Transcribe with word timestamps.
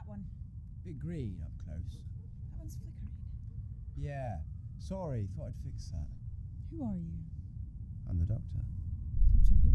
that 0.00 0.08
one. 0.08 0.24
Bit 0.84 0.98
green 0.98 1.36
up 1.42 1.52
close. 1.64 2.02
That 2.50 2.58
one's 2.58 2.74
flickering. 2.74 3.10
Yeah. 3.96 4.38
Sorry, 4.78 5.28
thought 5.36 5.48
I'd 5.48 5.54
fix 5.64 5.88
that. 5.88 6.06
Who 6.70 6.84
are 6.84 6.96
you? 6.96 7.18
I'm 8.08 8.18
the 8.18 8.24
doctor. 8.24 8.60
Doctor 9.34 9.54
Who? 9.64 9.72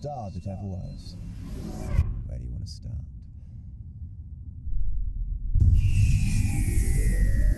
Star 0.00 0.30
that 0.30 0.46
ever 0.46 0.62
was. 0.62 1.14
Where 2.26 2.38
do 2.38 2.44
you 2.44 2.52
want 2.52 2.64
to 2.64 2.72
start? 2.72 2.94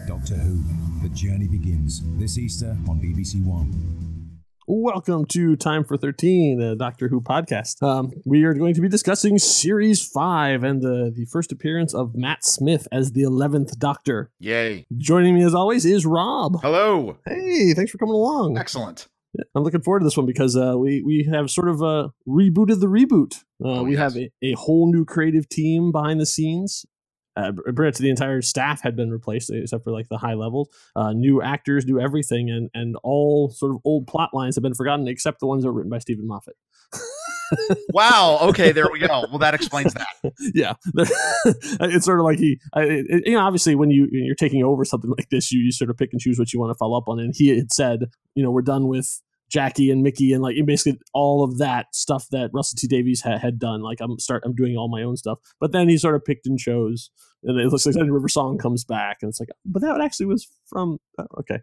Doctor 0.08 0.34
Who. 0.34 0.60
The 1.02 1.08
journey 1.10 1.46
begins 1.46 2.02
this 2.18 2.38
Easter 2.38 2.76
on 2.88 3.00
BBC 3.00 3.44
One. 3.44 4.40
Welcome 4.66 5.26
to 5.26 5.54
Time 5.54 5.84
for 5.84 5.96
13, 5.96 6.58
the 6.58 6.74
Doctor 6.74 7.06
Who 7.06 7.20
podcast. 7.20 7.80
Um, 7.80 8.10
we 8.24 8.42
are 8.42 8.54
going 8.54 8.74
to 8.74 8.80
be 8.80 8.88
discussing 8.88 9.38
Series 9.38 10.04
5 10.04 10.64
and 10.64 10.82
the, 10.82 11.12
the 11.14 11.26
first 11.26 11.52
appearance 11.52 11.94
of 11.94 12.16
Matt 12.16 12.44
Smith 12.44 12.88
as 12.90 13.12
the 13.12 13.22
11th 13.22 13.78
Doctor. 13.78 14.32
Yay. 14.40 14.84
Joining 14.96 15.36
me 15.36 15.44
as 15.44 15.54
always 15.54 15.84
is 15.84 16.04
Rob. 16.04 16.60
Hello. 16.60 17.18
Hey, 17.24 17.72
thanks 17.74 17.92
for 17.92 17.98
coming 17.98 18.14
along. 18.14 18.58
Excellent. 18.58 19.06
I'm 19.54 19.62
looking 19.62 19.80
forward 19.82 20.00
to 20.00 20.04
this 20.04 20.16
one 20.16 20.26
because 20.26 20.56
uh, 20.56 20.74
we, 20.76 21.02
we 21.02 21.28
have 21.32 21.50
sort 21.50 21.68
of 21.68 21.82
uh, 21.82 22.08
rebooted 22.28 22.80
the 22.80 22.86
reboot. 22.86 23.36
Uh, 23.64 23.80
Oh, 23.80 23.82
we 23.84 23.92
yes. 23.92 24.00
have 24.00 24.16
a, 24.16 24.30
a 24.42 24.52
whole 24.52 24.92
new 24.92 25.04
creative 25.04 25.48
team 25.48 25.90
behind 25.92 26.20
the 26.20 26.26
scenes. 26.26 26.84
Uh, 27.34 27.50
pretty 27.52 27.82
much 27.82 27.96
the 27.96 28.10
entire 28.10 28.42
staff 28.42 28.82
had 28.82 28.94
been 28.94 29.10
replaced 29.10 29.48
except 29.50 29.84
for 29.84 29.90
like 29.90 30.06
the 30.10 30.18
high 30.18 30.34
levels. 30.34 30.68
Uh, 30.94 31.14
new 31.14 31.40
actors, 31.40 31.86
new 31.86 31.98
everything, 31.98 32.50
and 32.50 32.68
and 32.74 32.94
all 33.02 33.48
sort 33.48 33.72
of 33.72 33.78
old 33.86 34.06
plot 34.06 34.34
lines 34.34 34.54
have 34.54 34.62
been 34.62 34.74
forgotten 34.74 35.08
except 35.08 35.40
the 35.40 35.46
ones 35.46 35.62
that 35.62 35.68
were 35.68 35.78
written 35.78 35.88
by 35.90 35.98
Steven 35.98 36.26
Moffat. 36.26 36.56
Wow. 37.92 38.38
Okay, 38.42 38.72
there 38.72 38.86
we 38.90 38.98
go. 38.98 39.26
Well, 39.28 39.38
that 39.38 39.54
explains 39.54 39.94
that. 39.94 40.08
yeah, 40.54 40.74
it's 41.80 42.04
sort 42.04 42.18
of 42.18 42.24
like 42.24 42.38
he, 42.38 42.58
I, 42.74 42.82
it, 42.82 43.26
you 43.26 43.32
know, 43.32 43.40
obviously 43.40 43.74
when 43.74 43.90
you, 43.90 44.08
you're 44.10 44.34
taking 44.34 44.62
over 44.62 44.84
something 44.84 45.10
like 45.10 45.28
this, 45.30 45.52
you, 45.52 45.60
you 45.60 45.72
sort 45.72 45.90
of 45.90 45.96
pick 45.96 46.10
and 46.12 46.20
choose 46.20 46.38
what 46.38 46.52
you 46.52 46.60
want 46.60 46.70
to 46.70 46.78
follow 46.78 46.96
up 46.96 47.08
on. 47.08 47.18
And 47.18 47.34
he 47.36 47.48
had 47.56 47.72
said, 47.72 48.10
you 48.34 48.42
know, 48.42 48.50
we're 48.50 48.62
done 48.62 48.88
with 48.88 49.20
Jackie 49.52 49.90
and 49.90 50.02
Mickey 50.02 50.32
and 50.32 50.42
like 50.42 50.56
basically 50.64 50.98
all 51.12 51.44
of 51.44 51.58
that 51.58 51.94
stuff 51.94 52.26
that 52.30 52.50
Russell 52.54 52.78
T 52.78 52.86
Davies 52.86 53.20
ha- 53.20 53.38
had 53.38 53.58
done. 53.58 53.82
Like 53.82 54.00
I'm 54.00 54.18
start, 54.18 54.42
I'm 54.46 54.54
doing 54.54 54.76
all 54.76 54.88
my 54.88 55.02
own 55.02 55.16
stuff. 55.16 55.38
But 55.60 55.72
then 55.72 55.88
he 55.88 55.98
sort 55.98 56.14
of 56.14 56.24
picked 56.24 56.46
and 56.46 56.58
chose, 56.58 57.10
and 57.44 57.60
it 57.60 57.66
looks 57.66 57.84
like 57.84 57.92
Sunday 57.92 58.10
River 58.10 58.28
Song 58.28 58.56
comes 58.56 58.84
back, 58.84 59.18
and 59.20 59.28
it's 59.28 59.40
like, 59.40 59.50
but 59.66 59.82
that 59.82 60.00
actually 60.00 60.26
was 60.26 60.48
from 60.66 60.98
oh, 61.18 61.26
okay. 61.40 61.58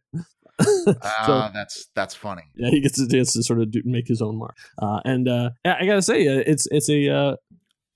Ah, 1.04 1.24
So- 1.26 1.50
that's 1.54 1.88
that's 1.96 2.16
funny. 2.16 2.44
yeah, 2.56 2.70
he 2.70 2.82
gets 2.82 3.00
a 3.00 3.08
chance 3.08 3.34
to 3.34 3.44
sort 3.44 3.62
of 3.62 3.72
do, 3.72 3.82
make 3.86 4.08
his 4.08 4.22
own 4.22 4.38
mark. 4.38 4.56
Uh, 4.82 5.00
and 5.06 5.28
uh, 5.28 5.52
I 5.66 5.86
gotta 5.86 6.02
say, 6.02 6.28
uh, 6.28 6.44
it's 6.46 6.68
it's 6.72 6.90
a 6.90 7.10
uh, 7.10 7.36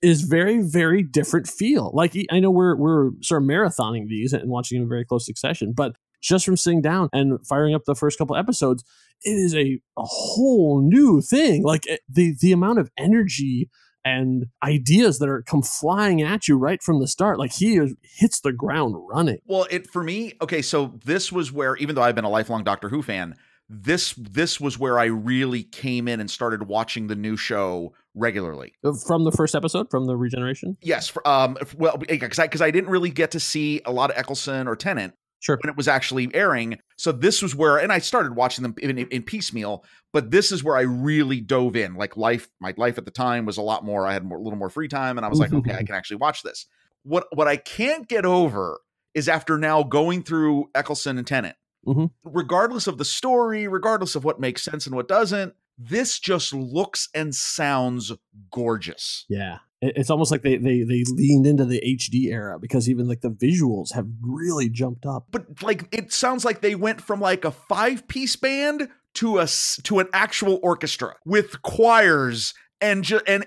is 0.02 0.22
very 0.22 0.60
very 0.62 1.02
different 1.02 1.48
feel. 1.48 1.90
Like 1.94 2.14
I 2.30 2.40
know 2.40 2.50
we're 2.50 2.76
we're 2.76 3.10
sort 3.22 3.42
of 3.42 3.48
marathoning 3.48 4.08
these 4.08 4.32
and 4.32 4.50
watching 4.50 4.78
them 4.78 4.84
in 4.84 4.88
very 4.88 5.04
close 5.04 5.24
succession, 5.26 5.72
but 5.76 5.96
just 6.22 6.44
from 6.46 6.56
sitting 6.56 6.80
down 6.80 7.08
and 7.12 7.38
firing 7.46 7.74
up 7.74 7.82
the 7.86 7.94
first 7.94 8.16
couple 8.18 8.34
episodes, 8.36 8.82
it 9.24 9.30
is 9.32 9.54
a 9.54 9.78
a 9.98 10.04
whole 10.04 10.80
new 10.82 11.20
thing. 11.20 11.62
Like 11.64 11.86
it, 11.86 12.00
the 12.08 12.34
the 12.40 12.52
amount 12.52 12.78
of 12.78 12.90
energy 12.98 13.68
and 14.04 14.46
ideas 14.62 15.18
that 15.18 15.28
are 15.28 15.42
come 15.42 15.62
flying 15.62 16.22
at 16.22 16.46
you 16.48 16.56
right 16.58 16.82
from 16.82 17.00
the 17.00 17.08
start. 17.08 17.38
Like 17.38 17.52
he 17.52 17.76
is, 17.76 17.94
hits 18.02 18.40
the 18.40 18.52
ground 18.52 18.94
running. 19.08 19.38
Well, 19.46 19.66
it 19.70 19.90
for 19.90 20.02
me. 20.02 20.34
Okay, 20.42 20.62
so 20.62 20.98
this 21.04 21.32
was 21.32 21.50
where, 21.52 21.76
even 21.76 21.94
though 21.94 22.02
I've 22.02 22.14
been 22.14 22.24
a 22.24 22.30
lifelong 22.30 22.64
Doctor 22.64 22.88
Who 22.88 23.02
fan, 23.02 23.34
this 23.68 24.12
this 24.16 24.60
was 24.60 24.78
where 24.78 24.98
I 24.98 25.06
really 25.06 25.62
came 25.62 26.06
in 26.06 26.20
and 26.20 26.30
started 26.30 26.64
watching 26.64 27.06
the 27.06 27.16
new 27.16 27.36
show 27.36 27.94
regularly. 28.14 28.74
From 29.06 29.24
the 29.24 29.32
first 29.32 29.54
episode, 29.54 29.90
from 29.90 30.06
the 30.06 30.16
regeneration, 30.16 30.76
Yes, 30.82 31.12
um, 31.24 31.56
well, 31.76 31.96
because 31.96 32.38
I, 32.38 32.46
'cause 32.46 32.60
I 32.60 32.70
didn't 32.70 32.90
really 32.90 33.10
get 33.10 33.30
to 33.32 33.40
see 33.40 33.80
a 33.86 33.90
lot 33.90 34.10
of 34.10 34.18
Eccleston 34.18 34.68
or 34.68 34.76
Tennant 34.76 35.14
sure. 35.44 35.58
when 35.62 35.70
it 35.70 35.76
was 35.76 35.86
actually 35.88 36.34
airing. 36.34 36.78
So 36.96 37.12
this 37.12 37.42
was 37.42 37.54
where, 37.54 37.78
and 37.78 37.92
I 37.92 37.98
started 37.98 38.34
watching 38.36 38.62
them 38.62 38.74
in, 38.80 38.98
in 38.98 39.22
piecemeal. 39.22 39.84
But 40.12 40.30
this 40.30 40.50
is 40.52 40.62
where 40.64 40.76
I 40.76 40.82
really 40.82 41.40
dove 41.40 41.76
in. 41.76 41.94
Like 41.94 42.16
life, 42.16 42.48
my 42.60 42.72
life 42.76 42.98
at 42.98 43.04
the 43.04 43.10
time 43.10 43.46
was 43.46 43.56
a 43.56 43.62
lot 43.62 43.84
more. 43.84 44.06
I 44.06 44.12
had 44.12 44.24
more, 44.24 44.38
a 44.38 44.40
little 44.42 44.58
more 44.58 44.70
free 44.70 44.88
time, 44.88 45.16
and 45.18 45.24
I 45.26 45.28
was 45.28 45.38
like, 45.38 45.52
okay, 45.52 45.74
I 45.74 45.82
can 45.84 45.94
actually 45.94 46.16
watch 46.18 46.42
this. 46.42 46.66
What 47.02 47.26
what 47.32 47.46
I 47.48 47.56
can't 47.56 48.08
get 48.08 48.24
over 48.24 48.78
is 49.12 49.28
after 49.28 49.58
now 49.58 49.82
going 49.82 50.22
through 50.22 50.70
Eccleston 50.74 51.18
and 51.18 51.26
Tennant, 51.26 51.56
Mhm. 51.86 52.10
regardless 52.24 52.86
of 52.86 52.96
the 52.98 53.04
story, 53.04 53.68
regardless 53.68 54.14
of 54.16 54.24
what 54.24 54.40
makes 54.40 54.62
sense 54.62 54.86
and 54.86 54.94
what 54.96 55.06
doesn't, 55.06 55.52
this 55.76 56.18
just 56.18 56.52
looks 56.54 57.08
and 57.14 57.34
sounds 57.34 58.10
gorgeous. 58.50 59.24
Yeah. 59.28 59.58
It- 59.84 59.92
It's 59.96 60.10
almost 60.10 60.30
like 60.30 60.42
they, 60.42 60.56
they 60.56 60.82
they 60.82 61.04
leaned 61.12 61.46
into 61.46 61.64
the 61.64 61.80
HD 61.84 62.32
era 62.32 62.58
because 62.58 62.88
even 62.88 63.06
like 63.08 63.20
the 63.20 63.30
visuals 63.30 63.92
have 63.92 64.06
really 64.22 64.68
jumped 64.68 65.04
up. 65.06 65.26
but 65.30 65.62
like 65.62 65.86
it 65.92 66.12
sounds 66.12 66.44
like 66.44 66.60
they 66.60 66.74
went 66.74 67.00
from 67.00 67.20
like 67.20 67.44
a 67.44 67.50
five 67.50 68.06
piece 68.08 68.36
band 68.36 68.88
to 69.14 69.38
a 69.38 69.46
to 69.84 69.98
an 70.00 70.08
actual 70.12 70.58
orchestra 70.62 71.14
with 71.24 71.62
choirs 71.62 72.54
and 72.80 73.04
ju- 73.04 73.20
and 73.26 73.46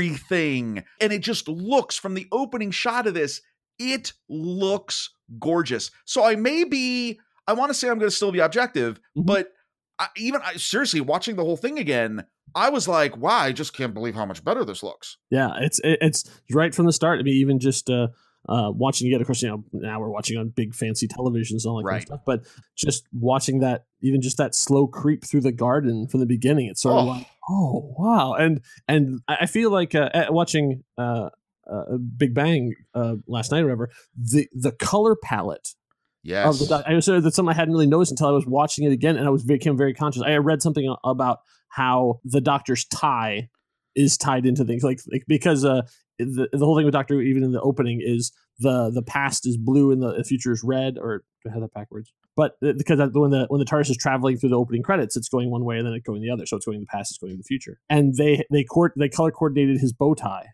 everything 0.00 0.84
and 1.00 1.12
it 1.12 1.20
just 1.20 1.48
looks 1.48 1.96
from 1.96 2.14
the 2.14 2.26
opening 2.32 2.70
shot 2.70 3.06
of 3.06 3.14
this 3.14 3.40
it 3.78 4.12
looks 4.28 5.10
gorgeous 5.38 5.90
so 6.04 6.24
i 6.24 6.34
may 6.36 6.64
be 6.64 7.18
i 7.46 7.52
want 7.52 7.68
to 7.70 7.74
say 7.74 7.88
i'm 7.88 7.98
going 7.98 8.08
to 8.10 8.14
still 8.14 8.32
be 8.32 8.38
objective 8.38 9.00
Mhm. 9.16 9.26
but 9.26 9.52
I, 10.00 10.08
even 10.16 10.40
I, 10.44 10.54
seriously 10.54 11.00
watching 11.00 11.36
the 11.36 11.44
whole 11.44 11.56
thing 11.56 11.78
again 11.78 12.24
i 12.54 12.68
was 12.70 12.88
like 12.88 13.16
wow 13.16 13.38
i 13.38 13.52
just 13.52 13.72
can't 13.72 13.94
believe 13.94 14.14
how 14.16 14.26
much 14.26 14.42
better 14.44 14.64
this 14.64 14.82
looks 14.82 15.18
Yeah, 15.30 15.50
it's 15.60 15.80
it's 15.84 16.24
right 16.50 16.74
from 16.74 16.86
the 16.86 16.92
start. 16.92 17.20
I 17.20 17.22
mean, 17.22 17.34
even 17.34 17.60
just 17.60 17.88
uh, 17.88 18.08
uh, 18.48 18.70
watching 18.74 19.12
it. 19.12 19.20
Of 19.20 19.26
course, 19.26 19.42
you 19.42 19.48
know 19.50 19.64
now 19.72 20.00
we're 20.00 20.08
watching 20.10 20.36
on 20.38 20.48
big 20.48 20.74
fancy 20.74 21.06
televisions 21.06 21.62
and 21.64 21.66
all 21.66 21.76
that 21.78 21.84
kind 21.88 21.96
of 21.98 22.06
stuff. 22.06 22.20
But 22.26 22.40
just 22.76 23.06
watching 23.12 23.60
that, 23.60 23.84
even 24.00 24.20
just 24.22 24.38
that 24.38 24.54
slow 24.54 24.86
creep 24.88 25.24
through 25.24 25.42
the 25.42 25.52
garden 25.52 26.08
from 26.08 26.20
the 26.20 26.26
beginning, 26.26 26.66
it's 26.66 26.80
sort 26.82 26.96
of 26.96 27.04
Oh. 27.04 27.10
like, 27.10 27.26
oh 27.50 27.94
wow. 27.98 28.32
And 28.34 28.62
and 28.88 29.20
I 29.28 29.36
I 29.42 29.46
feel 29.46 29.70
like 29.70 29.94
uh, 29.94 30.08
watching 30.30 30.82
uh, 30.98 31.28
uh, 31.70 31.98
Big 32.16 32.34
Bang 32.34 32.74
uh, 32.94 33.16
last 33.28 33.52
night 33.52 33.60
or 33.60 33.66
whatever, 33.66 33.90
the 34.16 34.48
the 34.54 34.72
color 34.72 35.14
palette 35.14 35.74
yes 36.22 36.58
the 36.58 36.66
doc- 36.66 36.84
I 36.86 36.94
was 36.94 37.06
that's 37.06 37.36
something 37.36 37.52
I 37.52 37.56
hadn't 37.56 37.72
really 37.72 37.86
noticed 37.86 38.12
until 38.12 38.28
I 38.28 38.32
was 38.32 38.46
watching 38.46 38.84
it 38.84 38.92
again, 38.92 39.16
and 39.16 39.26
I 39.26 39.30
was 39.30 39.44
became 39.44 39.76
very 39.76 39.94
conscious. 39.94 40.22
I 40.22 40.36
read 40.36 40.62
something 40.62 40.94
about 41.04 41.40
how 41.68 42.20
the 42.24 42.40
Doctor's 42.40 42.84
tie 42.84 43.48
is 43.94 44.16
tied 44.16 44.46
into 44.46 44.64
things, 44.64 44.82
like, 44.82 45.00
like 45.10 45.24
because 45.26 45.64
uh, 45.64 45.82
the 46.18 46.48
the 46.52 46.64
whole 46.64 46.76
thing 46.76 46.84
with 46.84 46.92
Doctor, 46.92 47.20
even 47.20 47.42
in 47.42 47.52
the 47.52 47.60
opening, 47.60 48.00
is 48.02 48.32
the 48.58 48.90
the 48.90 49.02
past 49.02 49.46
is 49.46 49.56
blue 49.56 49.90
and 49.90 50.02
the, 50.02 50.22
future 50.24 50.52
is 50.52 50.62
red, 50.62 50.98
or 50.98 51.24
I 51.46 51.52
have 51.52 51.62
that 51.62 51.72
backwards? 51.72 52.12
But 52.36 52.52
uh, 52.64 52.72
because 52.76 52.98
when 53.12 53.30
the 53.30 53.46
when 53.48 53.58
the 53.58 53.64
TARDIS 53.64 53.90
is 53.90 53.96
traveling 53.96 54.36
through 54.36 54.50
the 54.50 54.58
opening 54.58 54.82
credits, 54.82 55.16
it's 55.16 55.28
going 55.28 55.50
one 55.50 55.64
way 55.64 55.78
and 55.78 55.86
then 55.86 55.94
it's 55.94 56.06
going 56.06 56.22
the 56.22 56.30
other, 56.30 56.46
so 56.46 56.56
it's 56.56 56.66
going 56.66 56.76
in 56.76 56.82
the 56.82 56.86
past, 56.86 57.12
it's 57.12 57.18
going 57.18 57.32
in 57.32 57.38
the 57.38 57.44
future, 57.44 57.80
and 57.88 58.16
they 58.16 58.44
they 58.50 58.64
court 58.64 58.92
they 58.96 59.08
color 59.08 59.30
coordinated 59.30 59.78
his 59.78 59.92
bow 59.92 60.14
tie 60.14 60.46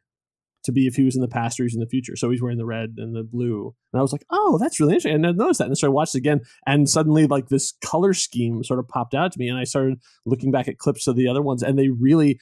to 0.66 0.72
be 0.72 0.86
if 0.86 0.94
he 0.94 1.04
was 1.04 1.16
in 1.16 1.22
the 1.22 1.28
past 1.28 1.58
or 1.58 1.64
he's 1.64 1.74
in 1.74 1.80
the 1.80 1.88
future. 1.88 2.16
So 2.16 2.30
he's 2.30 2.42
wearing 2.42 2.58
the 2.58 2.66
red 2.66 2.94
and 2.98 3.14
the 3.14 3.22
blue. 3.22 3.74
And 3.92 3.98
I 3.98 4.02
was 4.02 4.12
like, 4.12 4.24
oh, 4.30 4.58
that's 4.58 4.78
really 4.78 4.92
interesting. 4.92 5.14
And 5.14 5.26
I 5.26 5.32
noticed 5.32 5.58
that. 5.58 5.68
And 5.68 5.78
so 5.78 5.86
I 5.86 5.90
watched 5.90 6.14
it 6.14 6.18
again. 6.18 6.40
And 6.66 6.88
suddenly, 6.88 7.26
like, 7.26 7.48
this 7.48 7.72
color 7.84 8.12
scheme 8.12 8.62
sort 8.62 8.78
of 8.78 8.88
popped 8.88 9.14
out 9.14 9.32
to 9.32 9.38
me. 9.38 9.48
And 9.48 9.58
I 9.58 9.64
started 9.64 10.00
looking 10.26 10.50
back 10.50 10.68
at 10.68 10.78
clips 10.78 11.06
of 11.06 11.16
the 11.16 11.28
other 11.28 11.42
ones. 11.42 11.62
And 11.62 11.78
they 11.78 11.88
really, 11.88 12.38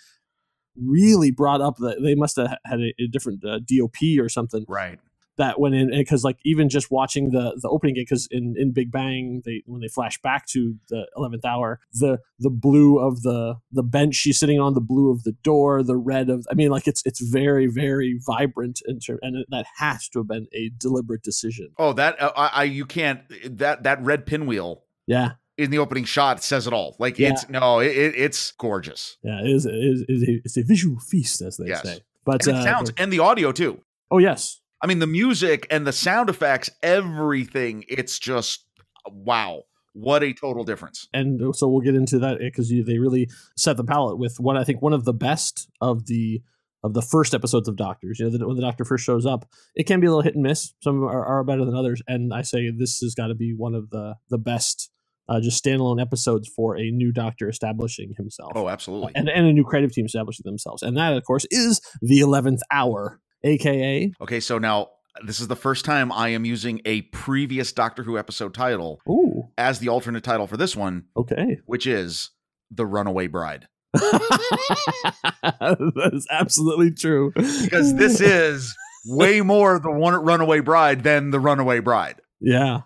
really 0.77 1.31
brought 1.31 1.61
up 1.61 1.77
that 1.79 2.03
they 2.03 2.15
must 2.15 2.37
have 2.37 2.57
had 2.65 2.81
a, 2.81 2.95
a 2.99 3.07
different 3.07 3.45
uh, 3.45 3.61
DOP 3.61 4.19
or 4.19 4.29
something 4.29 4.65
right 4.69 4.99
that 5.37 5.59
went 5.59 5.75
in 5.75 5.91
because 5.91 6.25
like 6.25 6.39
even 6.45 6.69
just 6.69 6.91
watching 6.91 7.31
the 7.31 7.59
the 7.61 7.69
opening 7.69 7.95
game 7.95 8.03
because 8.09 8.29
in 8.31 8.55
in 8.57 8.73
Big 8.73 8.91
Bang 8.93 9.43
they 9.45 9.63
when 9.67 9.81
they 9.81 9.89
flash 9.89 10.21
back 10.23 10.47
to 10.49 10.77
the 10.89 11.07
eleventh 11.17 11.45
hour 11.45 11.81
the 11.93 12.19
the 12.39 12.51
blue 12.51 12.99
of 12.99 13.23
the 13.23 13.57
the 13.73 13.83
bench 13.83 14.15
she's 14.15 14.39
sitting 14.39 14.61
on 14.61 14.75
the 14.75 14.81
blue 14.81 15.11
of 15.11 15.23
the 15.25 15.33
door 15.43 15.83
the 15.83 15.97
red 15.97 16.31
of 16.31 16.47
I 16.51 16.55
mean 16.55 16.71
like 16.71 16.87
it's 16.87 17.03
it's 17.05 17.21
very 17.21 17.67
very 17.67 18.19
vibrant 18.25 18.81
in 18.87 19.01
term, 19.01 19.19
and 19.23 19.37
it- 19.37 19.47
that 19.51 19.67
has 19.77 20.09
to 20.11 20.21
have 20.21 20.29
been 20.29 20.47
a 20.53 20.71
deliberate 20.79 21.23
decision 21.23 21.71
oh 21.79 21.93
that 21.93 22.21
uh, 22.21 22.33
I, 22.37 22.47
I 22.47 22.65
you 22.65 22.87
can't 22.87 23.21
that 23.59 23.83
that 23.85 24.03
red 24.03 24.27
pinwheel 24.27 24.83
yeah 25.07 25.33
in 25.57 25.71
the 25.71 25.79
opening 25.79 26.03
shot 26.05 26.43
says 26.43 26.67
it 26.67 26.73
all. 26.73 26.97
Like 26.99 27.17
Yeah. 27.17 27.29
it's 27.31 27.49
no, 27.49 27.79
it, 27.79 27.97
it, 27.97 28.15
it's 28.17 28.51
gorgeous. 28.53 29.19
Yeah, 29.23 29.41
it 29.41 29.47
is, 29.51 29.67
it 29.67 29.73
is, 29.75 30.01
it 30.01 30.11
is 30.13 30.23
a, 30.25 30.33
it's 30.45 30.57
a 30.57 30.63
visual 30.65 30.99
feast, 30.99 31.41
as 31.43 31.59
they 31.59 31.69
Yes. 31.69 31.83
say. 31.85 32.01
But 32.25 32.45
And 32.45 32.57
it 32.57 32.61
uh, 32.61 32.65
sounds 32.65 32.93
and 32.99 33.13
the 33.13 33.21
audio 33.21 33.53
too. 33.53 33.81
oh 34.11 34.19
yes, 34.19 34.61
I 34.85 34.87
mean, 34.87 34.99
the 34.99 35.07
music 35.07 35.67
and 35.71 35.87
the 35.87 35.95
sound 35.95 36.29
effects, 36.29 36.69
everything. 36.83 37.87
It's 37.89 38.19
just 38.19 38.67
wow, 39.07 39.63
what 39.95 40.23
a 40.23 40.35
total 40.35 40.63
difference. 40.63 41.09
and 41.15 41.57
so 41.57 41.69
we'll 41.69 41.81
get 41.81 41.95
into 41.95 42.19
that 42.19 42.39
because 42.39 42.69
they 42.69 42.99
really 42.99 43.31
set 43.57 43.79
the 43.79 43.85
palette 43.85 44.19
with 44.19 44.39
what 44.39 44.59
I 44.59 44.63
think 44.65 44.83
one 44.83 44.93
of 44.93 45.07
the 45.07 45.15
best 45.15 45.71
of 45.81 46.05
the 46.05 46.43
of 46.83 46.93
the 46.93 47.01
first 47.01 47.33
episodes 47.33 47.67
of 47.67 47.77
Doctors. 47.77 48.19
You 48.21 48.27
know, 48.27 48.37
the, 48.37 48.47
when 48.47 48.57
the 48.57 48.63
Doctor 48.63 48.85
first 48.85 49.07
shows 49.07 49.25
up, 49.25 49.47
it 49.75 49.85
can 49.85 50.01
be 50.01 50.07
a 50.07 50.11
little 50.11 50.21
hit 50.21 50.35
and 50.35 50.43
miss. 50.43 50.75
Some 50.83 51.03
are, 51.03 51.25
are 51.25 51.45
better 51.45 51.65
than 51.65 51.75
others, 51.75 52.03
and 52.07 52.35
I 52.35 52.43
say 52.43 52.71
this 52.71 52.99
has 52.99 53.15
got 53.15 53.29
to 53.29 53.35
be 53.35 53.55
one 53.57 53.75
of 53.75 53.89
the 53.89 54.17
the 54.29 54.39
best. 54.39 54.91
Uh, 55.27 55.41
just 55.41 55.65
standalone 55.65 56.03
episodes 56.03 56.47
for 56.55 56.77
a 56.77 56.91
new 56.91 57.11
doctor 57.11 57.49
establishing 57.49 58.13
himself. 58.19 58.53
Oh, 58.55 58.69
absolutely. 58.69 59.13
and, 59.15 59.27
and 59.31 59.47
a 59.47 59.55
new 59.55 59.65
creative 59.65 59.91
team 59.91 60.05
establishing 60.05 60.43
themselves. 60.45 60.83
And 60.83 60.99
that, 60.99 61.15
of 61.15 61.25
course, 61.25 61.47
is 61.51 61.81
the 62.03 62.21
11th 62.21 62.59
hour, 62.71 63.23
aka, 63.45 64.13
Okay, 64.21 64.41
so 64.41 64.59
now 64.59 64.89
this 65.25 65.41
is 65.41 65.49
the 65.49 65.57
first 65.57 65.85
time 65.85 66.11
I 66.11 66.31
am 66.31 66.45
using 66.45 66.81
a 66.85 67.03
previous 67.03 67.73
Doctor 67.73 68.03
Who 68.03 68.19
episode 68.19 68.55
title 68.55 69.01
ooh, 69.09 69.49
as 69.57 69.79
the 69.79 69.89
alternate 69.89 70.25
title 70.25 70.47
for 70.47 70.57
this 70.57 70.75
one, 70.75 71.05
okay. 71.17 71.61
which 71.67 71.87
is 71.87 72.31
The 72.71 72.87
Runaway 72.87 73.29
Bride. 73.29 73.69
that 73.93 76.11
is 76.13 76.27
absolutely 76.31 76.91
true. 76.91 77.33
Because 77.35 77.95
this 77.95 78.21
is 78.21 78.75
way 79.07 79.41
more 79.41 79.79
the 79.79 79.91
one 79.91 80.15
Runaway 80.15 80.61
Bride 80.61 81.03
than 81.03 81.31
the 81.31 81.41
Runaway 81.41 81.81
Bride. 81.81 82.21
Yeah. 82.41 82.81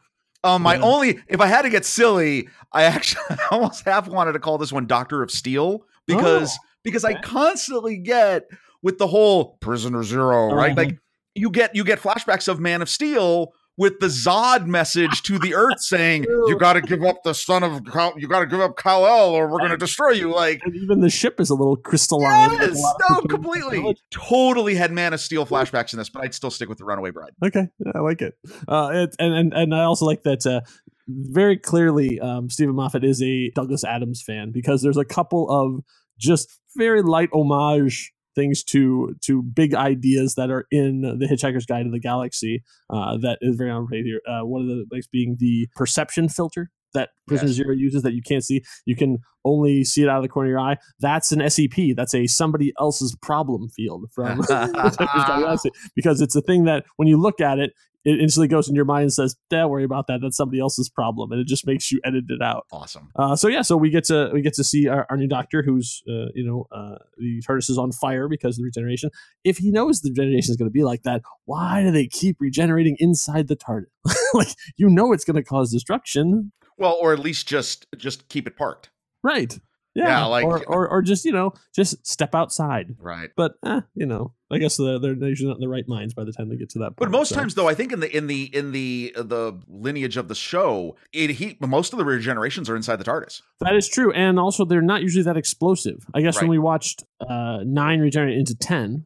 Um, 0.44 0.62
my 0.62 0.76
Yeah. 0.76 0.82
only, 0.82 1.18
if 1.28 1.40
I 1.40 1.46
had 1.46 1.62
to 1.62 1.70
get 1.70 1.84
silly, 1.84 2.48
I 2.72 2.84
actually 2.84 3.36
almost 3.50 3.84
half 3.84 4.08
wanted 4.08 4.32
to 4.32 4.38
call 4.38 4.58
this 4.58 4.72
one 4.72 4.86
Doctor 4.86 5.22
of 5.22 5.30
Steel 5.30 5.84
because 6.06 6.56
Oh, 6.60 6.64
because 6.84 7.04
I 7.04 7.20
constantly 7.20 7.98
get 7.98 8.48
with 8.82 8.98
the 8.98 9.06
whole 9.06 9.56
Prisoner 9.60 10.02
0 10.02 10.54
right? 10.54 10.72
Uh-huh. 10.72 10.82
Like 10.82 10.98
you 11.34 11.50
get 11.50 11.74
you 11.74 11.84
get 11.84 12.00
flashbacks 12.00 12.48
of 12.48 12.60
Man 12.60 12.82
of 12.82 12.88
Steel 12.88 13.52
with 13.76 14.00
the 14.00 14.08
Zod 14.08 14.66
message 14.66 15.22
to 15.22 15.38
the 15.38 15.54
Earth 15.54 15.80
saying 15.82 16.24
you 16.24 16.58
got 16.58 16.72
to 16.72 16.80
give 16.80 17.02
up 17.04 17.22
the 17.22 17.32
son 17.32 17.62
of 17.62 17.84
Kal- 17.84 18.14
you 18.16 18.26
got 18.26 18.40
to 18.40 18.46
give 18.46 18.60
up 18.60 18.76
Kal 18.76 19.06
El 19.06 19.30
or 19.30 19.48
we're 19.48 19.58
going 19.58 19.70
to 19.70 19.76
destroy 19.76 20.10
you. 20.10 20.34
Like 20.34 20.60
And 20.64 20.74
even 20.74 21.00
the 21.00 21.10
ship 21.10 21.38
is 21.38 21.48
a 21.48 21.54
little 21.54 21.76
crystalline. 21.76 22.52
yes, 22.52 22.82
no, 23.08 23.20
completely, 23.22 23.96
totally 24.10 24.74
had 24.74 24.90
Man 24.90 25.14
of 25.14 25.20
Steel 25.20 25.46
flashbacks 25.46 25.92
in 25.92 25.98
this, 25.98 26.08
but 26.08 26.24
I'd 26.24 26.34
still 26.34 26.50
stick 26.50 26.68
with 26.68 26.78
the 26.78 26.84
Runaway 26.84 27.10
Bride. 27.12 27.32
Okay, 27.44 27.68
I 27.94 28.00
like 28.00 28.20
it. 28.20 28.34
Uh, 28.66 28.90
it 28.92 29.16
and, 29.20 29.32
and 29.32 29.54
and 29.54 29.74
I 29.74 29.84
also 29.84 30.06
like 30.06 30.24
that. 30.24 30.44
Uh, 30.44 30.60
very 31.06 31.56
clearly, 31.56 32.20
um, 32.20 32.50
Steven 32.50 32.74
Moffat 32.74 33.02
is 33.02 33.22
a 33.22 33.50
Douglas 33.54 33.82
Adams 33.82 34.22
fan 34.22 34.50
because 34.50 34.82
there's 34.82 34.98
a 34.98 35.04
couple 35.06 35.48
of 35.48 35.82
just 36.18 36.60
very 36.76 37.00
light 37.00 37.30
homage 37.32 38.12
things 38.34 38.62
to 38.64 39.14
to 39.22 39.42
big 39.42 39.74
ideas 39.74 40.34
that 40.34 40.50
are 40.50 40.66
in 40.70 41.02
the 41.02 41.26
Hitchhiker's 41.26 41.66
Guide 41.66 41.84
to 41.84 41.90
the 41.90 42.00
Galaxy. 42.00 42.62
Uh, 42.90 43.16
that 43.18 43.38
is 43.40 43.56
very 43.56 43.70
on 43.70 43.86
here. 43.90 44.20
Uh, 44.28 44.40
one 44.46 44.62
of 44.62 44.68
the 44.68 44.84
things 44.90 45.06
being 45.06 45.36
the 45.38 45.68
perception 45.76 46.28
filter 46.28 46.70
that 46.94 47.10
Prisoner 47.26 47.48
Yes. 47.48 47.56
Zero 47.56 47.74
uses 47.74 48.02
that 48.02 48.14
you 48.14 48.22
can't 48.22 48.44
see. 48.44 48.62
You 48.86 48.96
can 48.96 49.18
only 49.44 49.84
see 49.84 50.02
it 50.02 50.08
out 50.08 50.18
of 50.18 50.22
the 50.22 50.28
corner 50.28 50.48
of 50.48 50.52
your 50.52 50.60
eye. 50.60 50.76
That's 51.00 51.32
an 51.32 51.48
SEP. 51.48 51.96
That's 51.96 52.14
a 52.14 52.26
somebody 52.26 52.72
else's 52.78 53.14
problem 53.20 53.68
field 53.68 54.06
from 54.14 54.38
Hitchhiker's 54.42 54.96
Guide 54.96 55.08
to 55.26 55.32
the 55.34 55.40
Galaxy 55.40 55.70
because 55.94 56.20
it's 56.20 56.36
a 56.36 56.42
thing 56.42 56.64
that 56.64 56.84
when 56.96 57.08
you 57.08 57.20
look 57.20 57.40
at 57.40 57.58
it, 57.58 57.72
it 58.08 58.20
instantly 58.20 58.48
goes 58.48 58.68
in 58.68 58.74
your 58.74 58.84
mind 58.84 59.02
and 59.02 59.12
says, 59.12 59.36
"Don't 59.50 59.70
worry 59.70 59.84
about 59.84 60.06
that. 60.06 60.20
That's 60.22 60.36
somebody 60.36 60.60
else's 60.60 60.88
problem," 60.88 61.32
and 61.32 61.40
it 61.40 61.46
just 61.46 61.66
makes 61.66 61.90
you 61.92 62.00
edit 62.04 62.24
it 62.28 62.42
out. 62.42 62.66
Awesome. 62.72 63.08
Uh, 63.16 63.36
so 63.36 63.48
yeah, 63.48 63.62
so 63.62 63.76
we 63.76 63.90
get 63.90 64.04
to 64.04 64.30
we 64.32 64.42
get 64.42 64.54
to 64.54 64.64
see 64.64 64.88
our, 64.88 65.06
our 65.10 65.16
new 65.16 65.26
doctor, 65.28 65.62
who's 65.62 66.02
uh, 66.08 66.26
you 66.34 66.44
know 66.46 66.66
uh, 66.72 66.96
the 67.18 67.42
TARDIS 67.46 67.70
is 67.70 67.78
on 67.78 67.92
fire 67.92 68.28
because 68.28 68.56
of 68.56 68.62
the 68.62 68.64
regeneration. 68.64 69.10
If 69.44 69.58
he 69.58 69.70
knows 69.70 70.00
the 70.00 70.10
regeneration 70.10 70.50
is 70.52 70.56
going 70.56 70.68
to 70.70 70.72
be 70.72 70.84
like 70.84 71.02
that, 71.02 71.22
why 71.44 71.82
do 71.82 71.90
they 71.90 72.06
keep 72.06 72.36
regenerating 72.40 72.96
inside 72.98 73.48
the 73.48 73.56
TARDIS? 73.56 73.86
like 74.34 74.48
you 74.76 74.88
know 74.88 75.12
it's 75.12 75.24
going 75.24 75.36
to 75.36 75.42
cause 75.44 75.70
destruction, 75.72 76.52
Well, 76.76 76.96
or 77.00 77.12
at 77.12 77.18
least 77.18 77.46
just 77.48 77.86
just 77.96 78.28
keep 78.28 78.46
it 78.46 78.56
parked. 78.56 78.90
right? 79.22 79.58
Yeah, 79.98 80.08
Yeah, 80.08 80.24
like- 80.26 80.44
or, 80.44 80.64
or 80.66 80.88
or 80.88 81.02
just 81.02 81.24
you 81.24 81.32
know 81.32 81.52
just 81.74 82.06
step 82.06 82.34
outside. 82.34 82.94
Right. 82.98 83.30
But 83.36 83.54
eh, 83.64 83.80
you 83.94 84.06
know, 84.06 84.32
I 84.50 84.58
guess 84.58 84.76
they're, 84.76 84.98
they're 84.98 85.14
usually 85.14 85.48
not 85.48 85.56
in 85.56 85.60
the 85.60 85.68
right 85.68 85.86
minds 85.88 86.14
by 86.14 86.24
the 86.24 86.32
time 86.32 86.48
they 86.48 86.56
get 86.56 86.70
to 86.70 86.78
that. 86.80 86.96
But 86.96 87.10
most 87.10 87.30
so. 87.30 87.34
times, 87.34 87.54
though, 87.54 87.68
I 87.68 87.74
think 87.74 87.92
in 87.92 88.00
the 88.00 88.16
in 88.16 88.28
the 88.28 88.44
in 88.44 88.72
the 88.72 89.12
uh, 89.16 89.22
the 89.24 89.60
lineage 89.66 90.16
of 90.16 90.28
the 90.28 90.34
show, 90.34 90.96
it 91.12 91.30
he 91.30 91.58
most 91.60 91.92
of 91.92 91.98
the 91.98 92.04
regenerations 92.04 92.68
are 92.68 92.76
inside 92.76 92.96
the 92.96 93.04
TARDIS. 93.04 93.42
That 93.60 93.74
is 93.74 93.88
true, 93.88 94.12
and 94.12 94.38
also 94.38 94.64
they're 94.64 94.80
not 94.80 95.02
usually 95.02 95.24
that 95.24 95.36
explosive. 95.36 96.06
I 96.14 96.20
guess 96.20 96.40
when 96.40 96.50
we 96.50 96.58
watched 96.58 97.04
uh, 97.20 97.58
nine 97.64 98.00
regenerate 98.00 98.38
into 98.38 98.54
ten, 98.54 99.04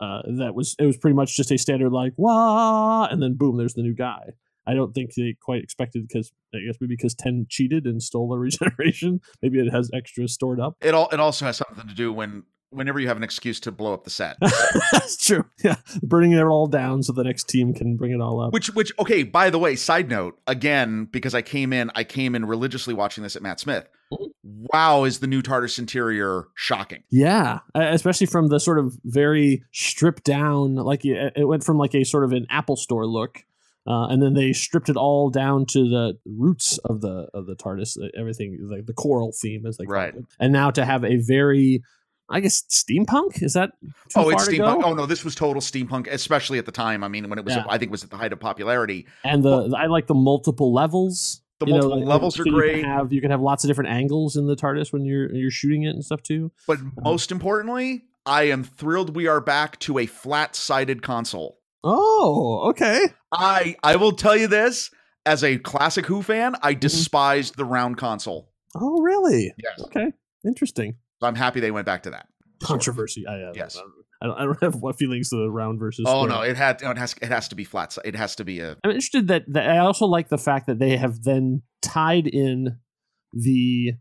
uh, 0.00 0.22
that 0.38 0.54
was 0.54 0.74
it 0.78 0.86
was 0.86 0.96
pretty 0.96 1.14
much 1.14 1.36
just 1.36 1.50
a 1.50 1.58
standard 1.58 1.92
like 1.92 2.14
wah, 2.16 3.06
and 3.10 3.22
then 3.22 3.34
boom, 3.34 3.58
there's 3.58 3.74
the 3.74 3.82
new 3.82 3.94
guy. 3.94 4.30
I 4.66 4.74
don't 4.74 4.92
think 4.92 5.14
they 5.14 5.36
quite 5.40 5.62
expected 5.62 6.06
because 6.06 6.32
I 6.54 6.58
guess 6.66 6.76
maybe 6.80 6.96
because 6.96 7.14
ten 7.14 7.46
cheated 7.48 7.86
and 7.86 8.02
stole 8.02 8.28
the 8.28 8.38
regeneration. 8.38 9.20
Maybe 9.42 9.58
it 9.58 9.70
has 9.72 9.90
extra 9.94 10.28
stored 10.28 10.60
up. 10.60 10.76
It 10.80 10.94
all 10.94 11.08
it 11.10 11.20
also 11.20 11.46
has 11.46 11.56
something 11.56 11.88
to 11.88 11.94
do 11.94 12.12
when 12.12 12.44
whenever 12.70 13.00
you 13.00 13.08
have 13.08 13.16
an 13.16 13.22
excuse 13.24 13.60
to 13.60 13.72
blow 13.72 13.92
up 13.92 14.04
the 14.04 14.10
set. 14.10 14.36
That's 14.92 15.16
true. 15.16 15.44
Yeah, 15.62 15.76
burning 16.02 16.32
it 16.32 16.42
all 16.42 16.66
down 16.66 17.02
so 17.02 17.12
the 17.12 17.24
next 17.24 17.48
team 17.48 17.74
can 17.74 17.96
bring 17.96 18.12
it 18.12 18.20
all 18.20 18.40
up. 18.40 18.52
which 18.52 18.72
which 18.74 18.92
okay, 18.98 19.22
by 19.22 19.50
the 19.50 19.58
way, 19.58 19.76
side 19.76 20.08
note, 20.08 20.38
again, 20.46 21.06
because 21.10 21.34
I 21.34 21.42
came 21.42 21.72
in, 21.72 21.90
I 21.94 22.04
came 22.04 22.34
in 22.34 22.44
religiously 22.46 22.94
watching 22.94 23.22
this 23.22 23.36
at 23.36 23.42
Matt 23.42 23.60
Smith. 23.60 23.88
Wow, 24.42 25.04
is 25.04 25.20
the 25.20 25.28
new 25.28 25.40
TARDIS 25.40 25.78
interior 25.78 26.48
shocking? 26.56 27.04
Yeah, 27.10 27.60
especially 27.74 28.26
from 28.26 28.48
the 28.48 28.58
sort 28.58 28.80
of 28.80 28.98
very 29.04 29.62
stripped 29.72 30.24
down, 30.24 30.74
like 30.74 31.04
it 31.04 31.46
went 31.46 31.62
from 31.62 31.78
like 31.78 31.94
a 31.94 32.04
sort 32.04 32.24
of 32.24 32.32
an 32.32 32.46
Apple 32.50 32.76
Store 32.76 33.06
look, 33.06 33.44
uh, 33.90 34.06
and 34.10 34.18
then 34.22 34.34
they 34.34 34.52
stripped 34.52 34.88
it 34.88 34.96
all 34.96 35.30
down 35.30 35.66
to 35.74 35.80
the 35.94 36.06
roots 36.44 36.78
of 36.90 37.00
the 37.00 37.16
of 37.34 37.46
the 37.48 37.56
TARDIS, 37.56 37.90
everything 38.16 38.50
like 38.70 38.86
the 38.86 38.92
choral 39.02 39.32
theme, 39.42 39.66
as 39.66 39.76
they 39.78 39.84
call 39.86 39.94
Right. 39.94 40.14
it, 40.14 40.24
and 40.38 40.52
now 40.52 40.70
to 40.78 40.84
have 40.84 41.02
a 41.04 41.16
very, 41.16 41.82
I 42.36 42.38
guess, 42.40 42.62
steampunk 42.70 43.42
is 43.42 43.54
that? 43.54 43.70
Oh, 44.16 44.28
it's 44.30 44.46
steampunk. 44.48 44.82
Oh 44.84 44.94
no, 44.94 45.06
this 45.06 45.24
was 45.24 45.34
total 45.34 45.60
steampunk, 45.60 46.06
especially 46.06 46.58
at 46.58 46.66
the 46.66 46.72
time. 46.72 47.02
I 47.02 47.08
mean, 47.08 47.28
when 47.30 47.38
it 47.40 47.44
was, 47.44 47.54
Yeah. 47.56 47.64
I 47.68 47.78
think, 47.78 47.88
it 47.90 47.96
was 47.96 48.04
at 48.04 48.10
the 48.10 48.16
height 48.16 48.32
of 48.32 48.40
popularity. 48.40 49.06
And 49.24 49.42
the 49.42 49.74
I 49.76 49.86
like 49.86 50.06
the 50.06 50.14
multiple 50.14 50.72
levels. 50.72 51.42
The 51.58 51.66
you 51.66 51.72
multiple 51.74 51.98
like, 51.98 52.08
levels 52.08 52.34
so 52.36 52.42
are 52.42 52.46
you 52.46 52.52
great. 52.52 52.80
Can 52.82 52.90
have 52.90 53.12
you 53.12 53.20
can 53.20 53.30
have 53.30 53.42
lots 53.42 53.64
of 53.64 53.68
different 53.68 53.90
angles 53.90 54.36
in 54.36 54.46
the 54.46 54.56
TARDIS 54.56 54.92
when 54.94 55.04
you're 55.04 55.30
you're 55.34 55.50
shooting 55.50 55.82
it 55.82 55.90
and 55.90 56.04
stuff 56.04 56.22
too. 56.22 56.52
But 56.66 56.78
Uh-huh. 56.78 57.00
most 57.12 57.30
importantly, 57.30 58.04
I 58.24 58.44
am 58.44 58.64
thrilled 58.64 59.14
we 59.16 59.26
are 59.26 59.40
back 59.42 59.78
to 59.80 59.98
a 59.98 60.06
flat-sided 60.06 61.02
console. 61.02 61.58
Oh, 61.84 62.68
okay. 62.70 63.06
I 63.32 63.76
I 63.82 63.96
will 63.96 64.12
tell 64.12 64.36
you 64.36 64.46
this 64.46 64.90
as 65.26 65.44
a 65.44 65.58
classic 65.58 66.06
Who 66.06 66.22
fan, 66.22 66.54
I 66.62 66.72
Mm-hmm. 66.72 66.80
despised 66.80 67.56
the 67.56 67.64
round 67.64 67.96
console. 67.96 68.50
Oh, 68.74 69.00
really? 69.02 69.52
Yes. 69.62 69.82
Okay. 69.86 70.12
Interesting. 70.46 70.96
I'm 71.22 71.34
happy 71.34 71.60
they 71.60 71.70
went 71.70 71.86
back 71.86 72.04
to 72.04 72.10
that. 72.10 72.26
controversy. 72.62 73.24
I, 73.26 73.34
uh, 73.42 73.52
Yes. 73.54 73.78
I 74.22 74.26
don't, 74.26 74.38
I 74.38 74.44
don't 74.44 74.62
have 74.62 74.76
what 74.76 74.96
feelings 74.98 75.30
to 75.30 75.36
the 75.36 75.50
round 75.50 75.78
versus. 75.80 76.04
Oh 76.08 76.24
square. 76.24 76.38
no, 76.38 76.42
it 76.42 76.56
had 76.56 76.82
no, 76.82 76.90
it 76.90 76.98
has 76.98 77.14
it 77.22 77.28
has 77.28 77.48
to 77.48 77.54
be 77.54 77.64
flat. 77.64 77.96
It 78.04 78.14
has 78.16 78.36
to 78.36 78.44
be 78.44 78.60
a 78.60 78.76
I'm 78.84 78.90
interested 78.90 79.28
that, 79.28 79.44
that 79.48 79.68
I 79.70 79.78
also 79.78 80.06
like 80.06 80.28
the 80.28 80.38
fact 80.38 80.66
that 80.66 80.78
they 80.78 80.96
have 80.96 81.22
then 81.22 81.62
tied 81.82 82.26
in 82.26 82.78
the 83.32 83.92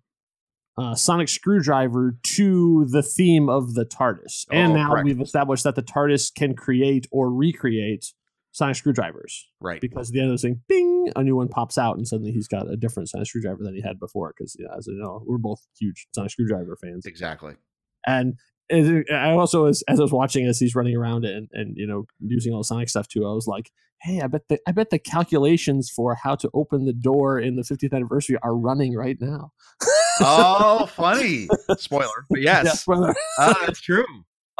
uh, 0.79 0.95
sonic 0.95 1.27
screwdriver 1.29 2.17
to 2.23 2.85
the 2.89 3.03
theme 3.03 3.49
of 3.49 3.73
the 3.73 3.85
TARDIS, 3.85 4.45
and 4.51 4.71
Oh, 4.71 4.75
now 4.75 4.89
correct. 4.91 5.05
we've 5.05 5.21
established 5.21 5.63
that 5.65 5.75
the 5.75 5.83
TARDIS 5.83 6.33
can 6.33 6.55
create 6.55 7.07
or 7.11 7.31
recreate 7.31 8.13
sonic 8.51 8.75
screwdrivers 8.75 9.47
right. 9.61 9.79
because 9.81 10.09
at 10.09 10.13
the 10.13 10.21
end 10.21 10.31
of 10.31 10.37
the 10.37 10.41
thing, 10.41 10.61
bing, 10.67 11.11
a 11.15 11.23
new 11.23 11.35
one 11.35 11.47
pops 11.49 11.77
out, 11.77 11.97
and 11.97 12.07
suddenly 12.07 12.31
he's 12.31 12.47
got 12.47 12.69
a 12.71 12.75
different 12.77 13.09
sonic 13.09 13.27
screwdriver 13.27 13.63
than 13.63 13.75
he 13.75 13.81
had 13.81 13.99
before. 13.99 14.33
Because 14.35 14.55
as 14.77 14.87
you 14.87 14.95
know, 14.95 15.21
we're 15.27 15.37
both 15.37 15.59
huge 15.79 16.07
sonic 16.15 16.31
screwdriver 16.31 16.77
fans. 16.81 17.05
Exactly. 17.05 17.55
and 18.07 18.35
I 18.71 19.31
also, 19.31 19.65
as, 19.65 19.83
as 19.87 19.99
I 19.99 20.03
was 20.03 20.11
watching, 20.11 20.45
as 20.45 20.59
he's 20.59 20.75
running 20.75 20.95
around 20.95 21.25
and 21.25 21.47
and 21.53 21.75
you 21.75 21.87
know 21.87 22.05
using 22.19 22.53
all 22.53 22.59
the 22.59 22.63
Sonic 22.65 22.87
stuff 22.89 23.07
too, 23.07 23.25
I 23.25 23.33
was 23.33 23.47
like, 23.47 23.71
"Hey, 24.01 24.21
I 24.21 24.27
bet 24.27 24.47
the 24.47 24.59
I 24.67 24.71
bet 24.71 24.91
the 24.91 24.99
calculations 24.99 25.89
for 25.89 26.15
how 26.15 26.35
to 26.35 26.49
open 26.53 26.85
the 26.85 26.93
door 26.93 27.39
in 27.39 27.55
the 27.55 27.63
50th 27.63 27.93
anniversary 27.93 28.37
are 28.43 28.55
running 28.55 28.95
right 28.95 29.17
now." 29.19 29.51
Oh, 30.21 30.85
funny. 30.87 31.47
Spoiler. 31.77 32.25
But 32.29 32.41
yes. 32.41 32.65
Yeah, 32.65 32.71
spoiler. 32.73 33.15
Ah, 33.39 33.63
that's 33.65 33.81
true. 33.81 34.05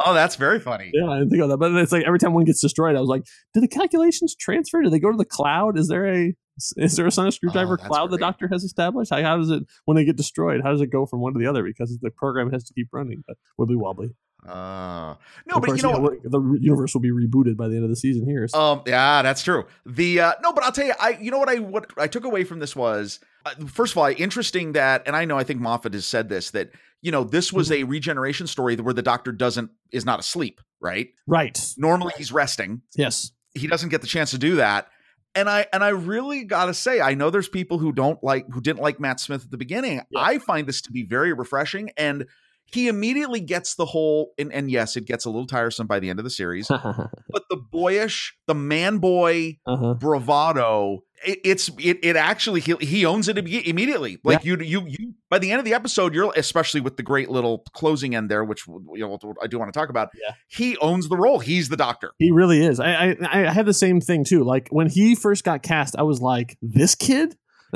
Oh, 0.04 0.14
that's 0.14 0.36
very 0.38 0.60
funny. 0.62 0.92
yeah, 0.94 1.10
I 1.10 1.18
didn't 1.20 1.32
think 1.32 1.44
of 1.44 1.50
that, 1.50 1.58
but 1.58 1.74
it's 1.76 1.92
like 1.92 2.06
every 2.06 2.20
time 2.20 2.34
one 2.34 2.46
gets 2.46 2.62
destroyed, 2.62 2.96
I 2.96 3.02
was 3.02 3.10
like, 3.10 3.26
"Do 3.54 3.60
the 3.60 3.68
calculations 3.68 4.34
transfer? 4.34 4.82
Do 4.82 4.90
they 4.90 5.00
go 5.00 5.12
to 5.12 5.18
the 5.18 5.26
cloud? 5.26 5.78
Is 5.78 5.90
there 5.90 6.08
a 6.08 6.34
is 6.78 6.96
there 6.96 7.06
a 7.06 7.12
Sonic 7.12 7.34
screwdriver 7.34 7.78
Oh, 7.84 7.86
cloud 7.88 8.12
the. 8.12 8.18
Doctor 8.18 8.48
has 8.50 8.64
established? 8.64 9.12
How, 9.12 9.22
how 9.22 9.36
does 9.38 9.50
it 9.50 9.64
when 9.86 9.96
they 9.98 10.06
get 10.06 10.16
destroyed? 10.16 10.62
How 10.64 10.72
does 10.72 10.80
it 10.80 10.88
go 10.88 11.06
from 11.06 11.20
one 11.20 11.34
to 11.34 11.40
the 11.40 11.48
other? 11.48 11.64
Because 11.64 11.98
the 12.02 12.12
program 12.12 12.50
has 12.54 12.64
to 12.66 12.74
keep 12.74 12.88
running, 12.94 13.26
but 13.28 13.36
wibbly 13.60 13.76
wobbly. 13.76 14.12
Uh, 14.48 15.16
no, 15.48 15.56
Of 15.56 15.62
but 15.62 15.66
course, 15.66 15.82
you 15.84 15.90
know, 15.92 16.12
yeah, 16.14 16.20
the 16.30 16.58
universe 16.62 16.94
will 16.94 17.02
be 17.02 17.12
rebooted 17.12 17.58
by 17.58 17.68
the 17.68 17.76
end 17.76 17.84
of 17.84 17.90
the 17.90 17.96
season 17.98 18.26
here. 18.26 18.48
so- 18.48 18.58
Um, 18.58 18.82
yeah, 18.88 19.22
that's 19.22 19.44
true. 19.44 19.66
The 19.86 20.22
uh 20.22 20.34
no, 20.42 20.54
but 20.54 20.64
I'll 20.64 20.72
tell 20.72 20.86
you, 20.86 20.94
I 20.98 21.18
you 21.22 21.30
know 21.30 21.40
what 21.40 21.50
I 21.50 21.56
what 21.60 21.92
I 21.98 22.08
took 22.08 22.24
away 22.24 22.46
from 22.46 22.60
this 22.60 22.74
was 22.74 23.20
Uh, 23.46 23.66
first 23.68 23.94
of 23.94 23.98
all, 23.98 24.08
interesting 24.18 24.74
that, 24.74 25.04
and 25.06 25.16
I 25.16 25.26
know 25.26 25.38
I 25.38 25.44
think 25.44 25.60
Moffat 25.62 25.94
has 25.94 26.06
said 26.06 26.30
this 26.30 26.52
that 26.52 26.72
you 27.02 27.12
know 27.12 27.24
this 27.24 27.54
was 27.54 27.72
a 27.72 27.84
regeneration 27.84 28.48
story 28.48 28.76
where 28.76 28.94
the 28.94 29.02
Doctor 29.02 29.32
doesn't 29.32 29.72
is 29.92 30.06
not 30.06 30.20
asleep, 30.20 30.62
right? 30.82 31.10
Right. 31.28 31.60
Normally 31.78 32.14
he's 32.18 32.32
resting. 32.32 32.82
Yes. 32.96 33.32
He 33.54 33.68
doesn't 33.68 33.90
get 33.90 34.02
the 34.02 34.08
chance 34.08 34.32
to 34.32 34.38
do 34.38 34.56
that. 34.56 34.88
And 35.36 35.50
I 35.50 35.68
and 35.72 35.84
I 35.84 35.90
really 35.90 36.44
gotta 36.44 36.74
say, 36.74 37.02
I 37.02 37.14
know 37.14 37.30
there's 37.30 37.50
people 37.50 37.78
who 37.78 37.92
don't 37.92 38.22
like 38.24 38.46
who 38.52 38.62
didn't 38.62 38.82
like 38.82 39.00
Matt 39.00 39.20
Smith 39.20 39.46
at 39.46 39.52
the 39.52 39.58
beginning. 39.58 40.02
Yeah. 40.10 40.22
I 40.22 40.40
find 40.40 40.68
this 40.68 40.82
to 40.82 40.92
be 40.92 41.04
very 41.04 41.34
refreshing, 41.34 41.92
and 41.98 42.26
he 42.72 42.88
immediately 42.88 43.40
gets 43.40 43.76
the 43.76 43.86
whole 43.86 44.32
and, 44.38 44.52
and 44.54 44.70
yes, 44.72 44.96
it 44.96 45.06
gets 45.06 45.26
a 45.26 45.30
little 45.30 45.48
tiresome 45.48 45.88
by 45.88 46.00
the 46.00 46.10
end 46.10 46.20
of 46.20 46.24
the 46.24 46.30
series, 46.30 46.70
uh-huh. 46.70 47.08
but 47.30 47.44
the 47.50 47.58
boyish, 47.58 48.36
the 48.48 48.56
man 48.56 48.98
boy 48.98 49.58
bravado 50.00 51.04
it, 51.26 51.40
it's 51.44 51.70
it, 51.80 52.00
it 52.02 52.16
actually 52.16 52.62
he, 52.62 52.76
he 52.80 53.06
owns 53.06 53.28
it 53.28 53.38
immediately 53.38 54.20
like 54.24 54.46
you 54.46 54.58
you 54.58 54.86
you 54.88 55.14
by 55.30 55.40
the 55.40 55.52
end 55.52 55.60
of 55.60 55.66
the 55.66 55.74
episode 55.74 56.14
you're 56.14 56.32
especially 56.36 56.82
with 56.82 56.98
the 56.98 57.04
great 57.04 57.30
little 57.30 57.64
closing 57.74 58.16
end 58.16 58.30
there 58.30 58.44
which 58.44 58.66
you 58.68 59.00
know 59.00 59.18
i 59.42 59.48
do 59.48 59.60
want 59.60 59.72
to 59.72 59.78
talk 59.78 59.90
about 59.90 60.10
Yeah. 60.14 60.34
he 60.48 60.78
owns 60.78 61.10
the 61.10 61.18
role 61.18 61.40
he's 61.40 61.70
the 61.70 61.78
doctor 61.78 62.12
He 62.18 62.32
really 62.32 62.64
is. 62.64 62.80
I, 62.80 63.18
I 63.22 63.48
I 63.50 63.52
had 63.52 63.66
the 63.66 63.74
same 63.74 64.02
thing 64.02 64.24
too. 64.24 64.44
Like 64.44 64.68
when 64.70 64.88
he 64.88 65.16
first 65.16 65.44
got 65.44 65.62
cast, 65.62 65.96
I 65.98 66.04
was 66.04 66.22
like, 66.22 66.58
"This 66.62 66.96
kid." 66.96 67.36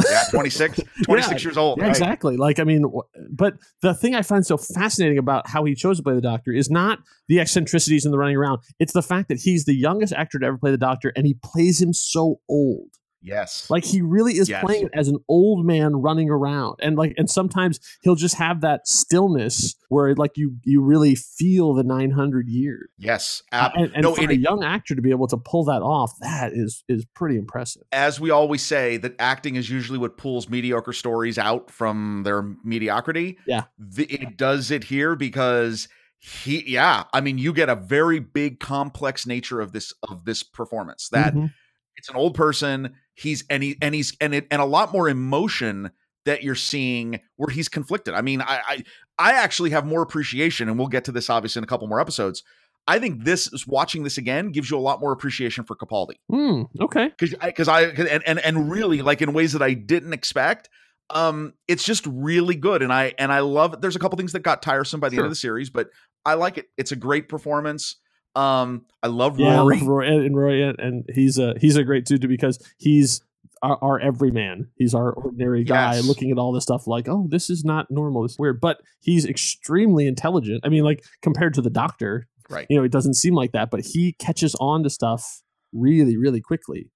Yeah 0.10 0.24
26 0.32 0.80
26 1.04 1.44
years 1.44 1.58
old 1.58 1.78
Yeah, 1.78 1.84
right? 1.86 1.90
exactly. 1.92 2.38
Like, 2.38 2.60
I 2.60 2.64
mean, 2.64 2.86
but 3.32 3.56
the 3.82 3.94
thing 3.94 4.16
I 4.16 4.22
find 4.22 4.46
so 4.46 4.58
fascinating 4.58 5.18
about 5.18 5.48
how 5.48 5.64
he 5.66 5.76
chose 5.76 5.98
to 5.98 6.04
play 6.04 6.16
the 6.16 6.22
Doctor 6.22 6.52
is 6.52 6.70
not 6.70 7.00
the 7.28 7.40
eccentricities 7.40 8.06
and 8.06 8.14
the 8.14 8.18
running 8.18 8.36
around. 8.36 8.60
It's 8.80 8.94
the 8.94 9.02
fact 9.04 9.30
that 9.30 9.40
he's 9.40 9.66
the 9.66 9.76
youngest 9.76 10.14
actor 10.14 10.40
to 10.40 10.46
ever 10.46 10.58
play 10.58 10.72
the 10.72 10.78
Doctor, 10.78 11.12
and 11.16 11.26
he 11.26 11.36
plays 11.44 11.82
him 11.82 11.94
so 11.94 12.40
old. 12.50 12.90
Yes 13.24 13.70
Like 13.70 13.86
he 13.86 14.02
really 14.02 14.34
is 14.38 14.50
Yes. 14.50 14.64
playing 14.64 14.86
it 14.86 14.92
as 14.94 15.08
an 15.08 15.18
old 15.30 15.66
man 15.66 15.96
running 15.96 16.30
around, 16.30 16.76
and 16.82 16.98
like, 16.98 17.14
and 17.18 17.30
sometimes 17.30 17.80
he'll 18.02 18.16
just 18.16 18.36
have 18.36 18.62
that 18.62 18.88
stillness 18.88 19.76
where 19.90 20.14
like 20.16 20.32
you 20.38 20.58
you 20.64 20.82
really 20.82 21.16
feel 21.16 21.74
the 21.74 21.84
nine 21.84 22.12
hundred 22.12 22.48
years. 22.50 22.90
yes 22.98 23.42
Uh, 23.52 23.70
and 23.76 23.92
and 23.94 24.04
no 24.04 24.14
for 24.16 24.30
a 24.30 24.36
young 24.36 24.64
actor 24.64 24.94
to 24.96 25.02
be 25.02 25.12
able 25.12 25.28
to 25.28 25.38
pull 25.38 25.64
that 25.66 25.82
off, 25.82 26.12
that 26.20 26.52
is 26.54 26.84
is 26.90 27.06
pretty 27.16 27.38
impressive. 27.38 27.84
as 27.92 28.20
we 28.20 28.30
always 28.30 28.62
say 28.62 28.98
that 28.98 29.16
acting 29.20 29.56
is 29.56 29.70
usually 29.70 29.98
what 30.00 30.18
pulls 30.18 30.50
mediocre 30.50 30.94
stories 30.94 31.38
out 31.38 31.70
from 31.72 32.24
their 32.24 32.42
mediocrity 32.64 33.38
Yeah. 33.48 33.64
the, 33.78 34.06
it 34.06 34.38
does 34.38 34.70
it 34.72 34.84
here 34.86 35.16
because 35.16 35.88
he 36.20 36.64
yeah 36.72 37.04
i 37.14 37.20
mean 37.22 37.38
you 37.38 37.52
get 37.54 37.68
a 37.70 37.76
very 37.76 38.20
big 38.20 38.60
complex 38.60 39.26
nature 39.28 39.60
of 39.62 39.72
this 39.74 39.94
of 40.10 40.24
this 40.26 40.42
performance 40.42 41.10
that 41.10 41.34
Mhm. 41.36 41.54
it's 41.98 42.10
an 42.10 42.16
old 42.16 42.34
person 42.36 42.94
he's 43.16 43.44
and 43.50 43.64
he 43.64 43.78
and 43.82 43.94
he's 43.96 44.16
and 44.22 44.34
it 44.34 44.48
and 44.52 44.62
a 44.62 44.66
lot 44.66 44.92
more 44.94 45.08
emotion 45.10 45.92
that 46.26 46.42
you're 46.44 46.56
seeing 46.56 47.20
where 47.36 47.50
he's 47.50 47.70
conflicted 47.70 48.14
i 48.14 48.22
mean 48.22 48.42
i 48.42 48.60
i, 48.68 48.84
I 49.20 49.32
actually 49.34 49.70
have 49.72 49.86
more 49.86 50.02
appreciation 50.02 50.70
and 50.70 50.78
we'll 50.80 50.88
get 50.88 51.04
to 51.06 51.12
this 51.12 51.30
obviously 51.30 51.60
in 51.60 51.64
a 51.64 51.68
couple 51.68 51.88
more 51.88 52.00
episodes 52.00 52.44
i 52.88 52.98
think 53.00 53.24
this 53.24 53.52
is 53.54 53.68
watching 53.68 54.04
this 54.04 54.18
again 54.18 54.52
gives 54.52 54.72
you 54.72 54.78
a 54.78 54.80
lot 54.80 55.00
more 55.00 55.12
appreciation 55.12 55.64
for 55.64 55.76
capaldi 55.76 56.16
Hmm, 56.32 56.64
okay. 56.82 57.10
because 57.10 57.36
I 57.42 57.48
because 57.48 57.68
I, 57.68 57.92
'cause- 57.92 58.08
and, 58.08 58.24
and 58.26 58.40
and 58.40 58.72
really 58.72 59.02
like 59.02 59.22
in 59.22 59.34
ways 59.34 59.54
that 59.54 59.62
I 59.62 59.74
didn't 59.74 60.14
expect. 60.14 60.70
Um, 61.10 61.54
it's 61.68 61.84
just 61.84 62.08
really 62.08 62.56
good, 62.56 62.82
and 62.82 62.92
I 62.92 63.14
and 63.20 63.32
I 63.32 63.40
love. 63.42 63.82
There's 63.82 63.96
a 63.96 64.00
couple 64.00 64.18
things 64.18 64.32
that 64.32 64.40
got 64.40 64.62
tiresome 64.64 65.00
by 65.02 65.10
the 65.10 65.18
end 65.18 65.26
of 65.26 65.32
the 65.32 65.36
series, 65.36 65.70
but 65.70 65.90
I 66.26 66.36
like 66.36 66.58
it. 66.58 66.68
It's 66.78 66.92
a 66.94 66.96
great 66.96 67.28
performance. 67.30 67.98
Um, 68.36 68.86
I 69.02 69.08
love 69.08 69.40
Yeah, 69.40 69.60
I 69.60 69.62
love 69.62 69.82
Rory 69.84 70.08
and 70.26 70.36
Rory, 70.36 70.64
and- 70.64 71.06
he's 71.14 71.38
a 71.38 71.54
he's 71.60 71.76
a 71.76 71.84
great 71.84 72.06
dude 72.06 72.28
because 72.28 72.58
he's 72.78 73.22
our, 73.62 73.78
our 73.82 74.00
everyman. 74.00 74.70
He's 74.76 74.94
our 74.96 75.12
ordinary 75.14 75.64
guy 75.64 75.96
Yes. 75.96 76.08
looking 76.08 76.32
at 76.32 76.38
all 76.38 76.52
this 76.52 76.64
stuff 76.64 76.86
like, 76.88 77.08
oh, 77.08 77.28
this 77.30 77.50
is 77.50 77.64
not 77.64 77.90
normal. 77.90 78.24
This 78.24 78.34
is 78.34 78.40
weird, 78.40 78.60
but 78.60 78.82
he's 79.02 79.26
extremely 79.26 80.06
intelligent. 80.08 80.62
I 80.66 80.70
mean, 80.70 80.84
like 80.84 81.04
compared 81.22 81.54
to 81.56 81.62
the 81.62 81.70
Doctor, 81.70 82.28
Right. 82.50 82.68
You 82.70 82.78
know, 82.78 82.84
it 82.84 82.92
doesn't 82.92 83.14
seem 83.16 83.34
like 83.36 83.54
that, 83.54 83.72
but 83.72 83.80
he 83.86 84.14
catches 84.20 84.54
on 84.60 84.84
to 84.84 84.90
stuff 84.90 85.42
really, 85.72 86.18
really 86.18 86.42
quickly. 86.42 86.92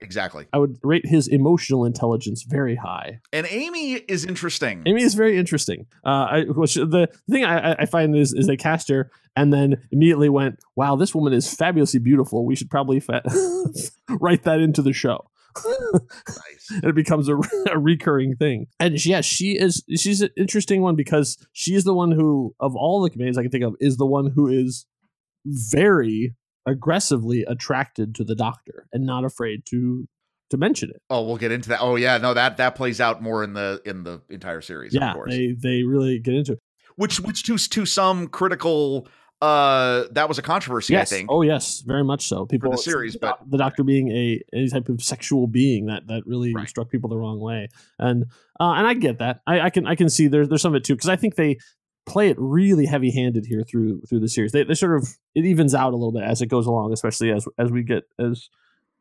Exactly. 0.00 0.46
I 0.52 0.58
would 0.58 0.78
rate 0.82 1.06
his 1.06 1.26
emotional 1.26 1.84
intelligence 1.84 2.42
very 2.42 2.76
high. 2.76 3.20
And 3.32 3.46
Amy 3.50 3.94
is 3.94 4.24
interesting. 4.26 4.82
Amy 4.86 5.02
is 5.02 5.14
very 5.14 5.38
interesting. 5.38 5.86
Uh, 6.04 6.08
I, 6.30 6.44
which 6.48 6.74
the 6.74 7.08
thing 7.30 7.44
I, 7.44 7.72
I- 7.72 7.86
find 7.86 8.14
is, 8.14 8.34
is 8.34 8.46
they 8.46 8.56
cast 8.58 8.88
her 8.90 9.10
and 9.36 9.52
then 9.52 9.76
immediately 9.90 10.28
went, 10.28 10.58
"Wow, 10.76 10.96
this 10.96 11.14
woman 11.14 11.32
is 11.32 11.52
fabulously 11.52 12.00
beautiful. 12.00 12.44
We 12.44 12.56
should 12.56 12.68
probably 12.70 13.00
fa- 13.00 13.22
write 14.20 14.42
that 14.44 14.60
into 14.60 14.82
the 14.82 14.92
show." 14.92 15.30
Nice. 15.56 16.70
and 16.70 16.84
it 16.84 16.94
becomes 16.94 17.28
a, 17.28 17.36
a 17.72 17.78
recurring 17.78 18.36
thing. 18.36 18.66
And 18.78 19.00
she, 19.00 19.10
yeah, 19.10 19.22
she 19.22 19.52
is. 19.58 19.82
She's 19.96 20.20
an 20.20 20.30
interesting 20.36 20.82
one 20.82 20.96
because 20.96 21.38
she 21.52 21.74
is 21.74 21.84
the 21.84 21.94
one 21.94 22.12
who, 22.12 22.54
of 22.60 22.76
all 22.76 23.00
the 23.02 23.08
comedians 23.10 23.38
I 23.38 23.42
can 23.42 23.50
think 23.50 23.64
of, 23.64 23.74
is 23.80 23.96
the 23.96 24.06
one 24.06 24.32
who 24.34 24.46
is 24.48 24.84
very 25.46 26.34
aggressively 26.66 27.42
attracted 27.44 28.14
to 28.16 28.24
the 28.24 28.34
Doctor 28.34 28.86
and 28.92 29.06
not 29.06 29.24
afraid 29.24 29.64
to 29.66 30.08
to 30.50 30.56
mention 30.56 30.90
it. 30.90 31.02
Oh, 31.10 31.22
we'll 31.26 31.36
get 31.38 31.50
into 31.50 31.68
that. 31.70 31.80
Oh, 31.80 31.96
yeah, 31.96 32.18
no 32.18 32.34
that 32.34 32.56
that 32.58 32.74
plays 32.76 33.00
out 33.00 33.22
more 33.22 33.42
in 33.42 33.52
the 33.54 33.80
in 33.84 34.04
the 34.04 34.20
entire 34.28 34.60
series. 34.60 34.94
yeah, 34.94 35.10
of 35.10 35.14
course. 35.16 35.32
they 35.32 35.52
they 35.52 35.82
really 35.82 36.18
get 36.18 36.34
into 36.34 36.52
it. 36.52 36.60
which 36.96 37.20
which 37.20 37.42
to 37.44 37.56
to 37.58 37.84
some 37.86 38.28
critical 38.28 39.08
uh 39.42 40.04
that 40.12 40.28
was 40.28 40.38
a 40.38 40.42
controversy. 40.42 40.94
yes. 40.94 41.12
I 41.12 41.16
think. 41.16 41.30
Oh, 41.30 41.42
yes, 41.42 41.82
very 41.86 42.02
much 42.04 42.26
so. 42.26 42.46
People 42.46 42.70
the 42.70 42.78
series, 42.78 43.12
the, 43.14 43.18
but- 43.18 43.40
the 43.50 43.58
Doctor 43.58 43.84
being 43.84 44.10
a 44.10 44.40
any 44.54 44.68
type 44.68 44.88
of 44.88 45.02
sexual 45.02 45.46
being 45.46 45.86
that 45.86 46.06
that 46.06 46.22
really 46.26 46.54
Right. 46.54 46.68
struck 46.68 46.90
people 46.90 47.10
the 47.10 47.18
wrong 47.18 47.38
way, 47.40 47.68
and 47.98 48.24
uh, 48.58 48.72
and 48.72 48.86
I 48.86 48.94
get 48.94 49.18
that. 49.18 49.40
I, 49.46 49.60
I 49.60 49.70
can 49.70 49.86
I 49.86 49.94
can 49.94 50.08
see 50.08 50.28
there's 50.28 50.48
there's 50.48 50.62
some 50.62 50.72
of 50.74 50.76
it 50.76 50.84
too 50.84 50.94
because 50.94 51.10
I 51.10 51.16
think 51.16 51.34
they 51.34 51.58
play 52.06 52.28
it 52.28 52.36
really 52.38 52.86
heavy 52.86 53.10
handed 53.10 53.46
here 53.46 53.62
through 53.68 54.00
through 54.08 54.20
the 54.20 54.28
series. 54.28 54.52
They 54.52 54.64
they 54.64 54.74
sort 54.74 54.96
of 54.96 55.08
it 55.34 55.44
evens 55.44 55.74
out 55.74 55.92
a 55.92 55.96
little 55.96 56.12
bit 56.12 56.22
as 56.22 56.40
it 56.40 56.46
goes 56.46 56.66
along, 56.66 56.92
especially 56.92 57.32
as 57.32 57.46
as 57.58 57.70
we 57.70 57.82
get 57.82 58.04
as 58.18 58.48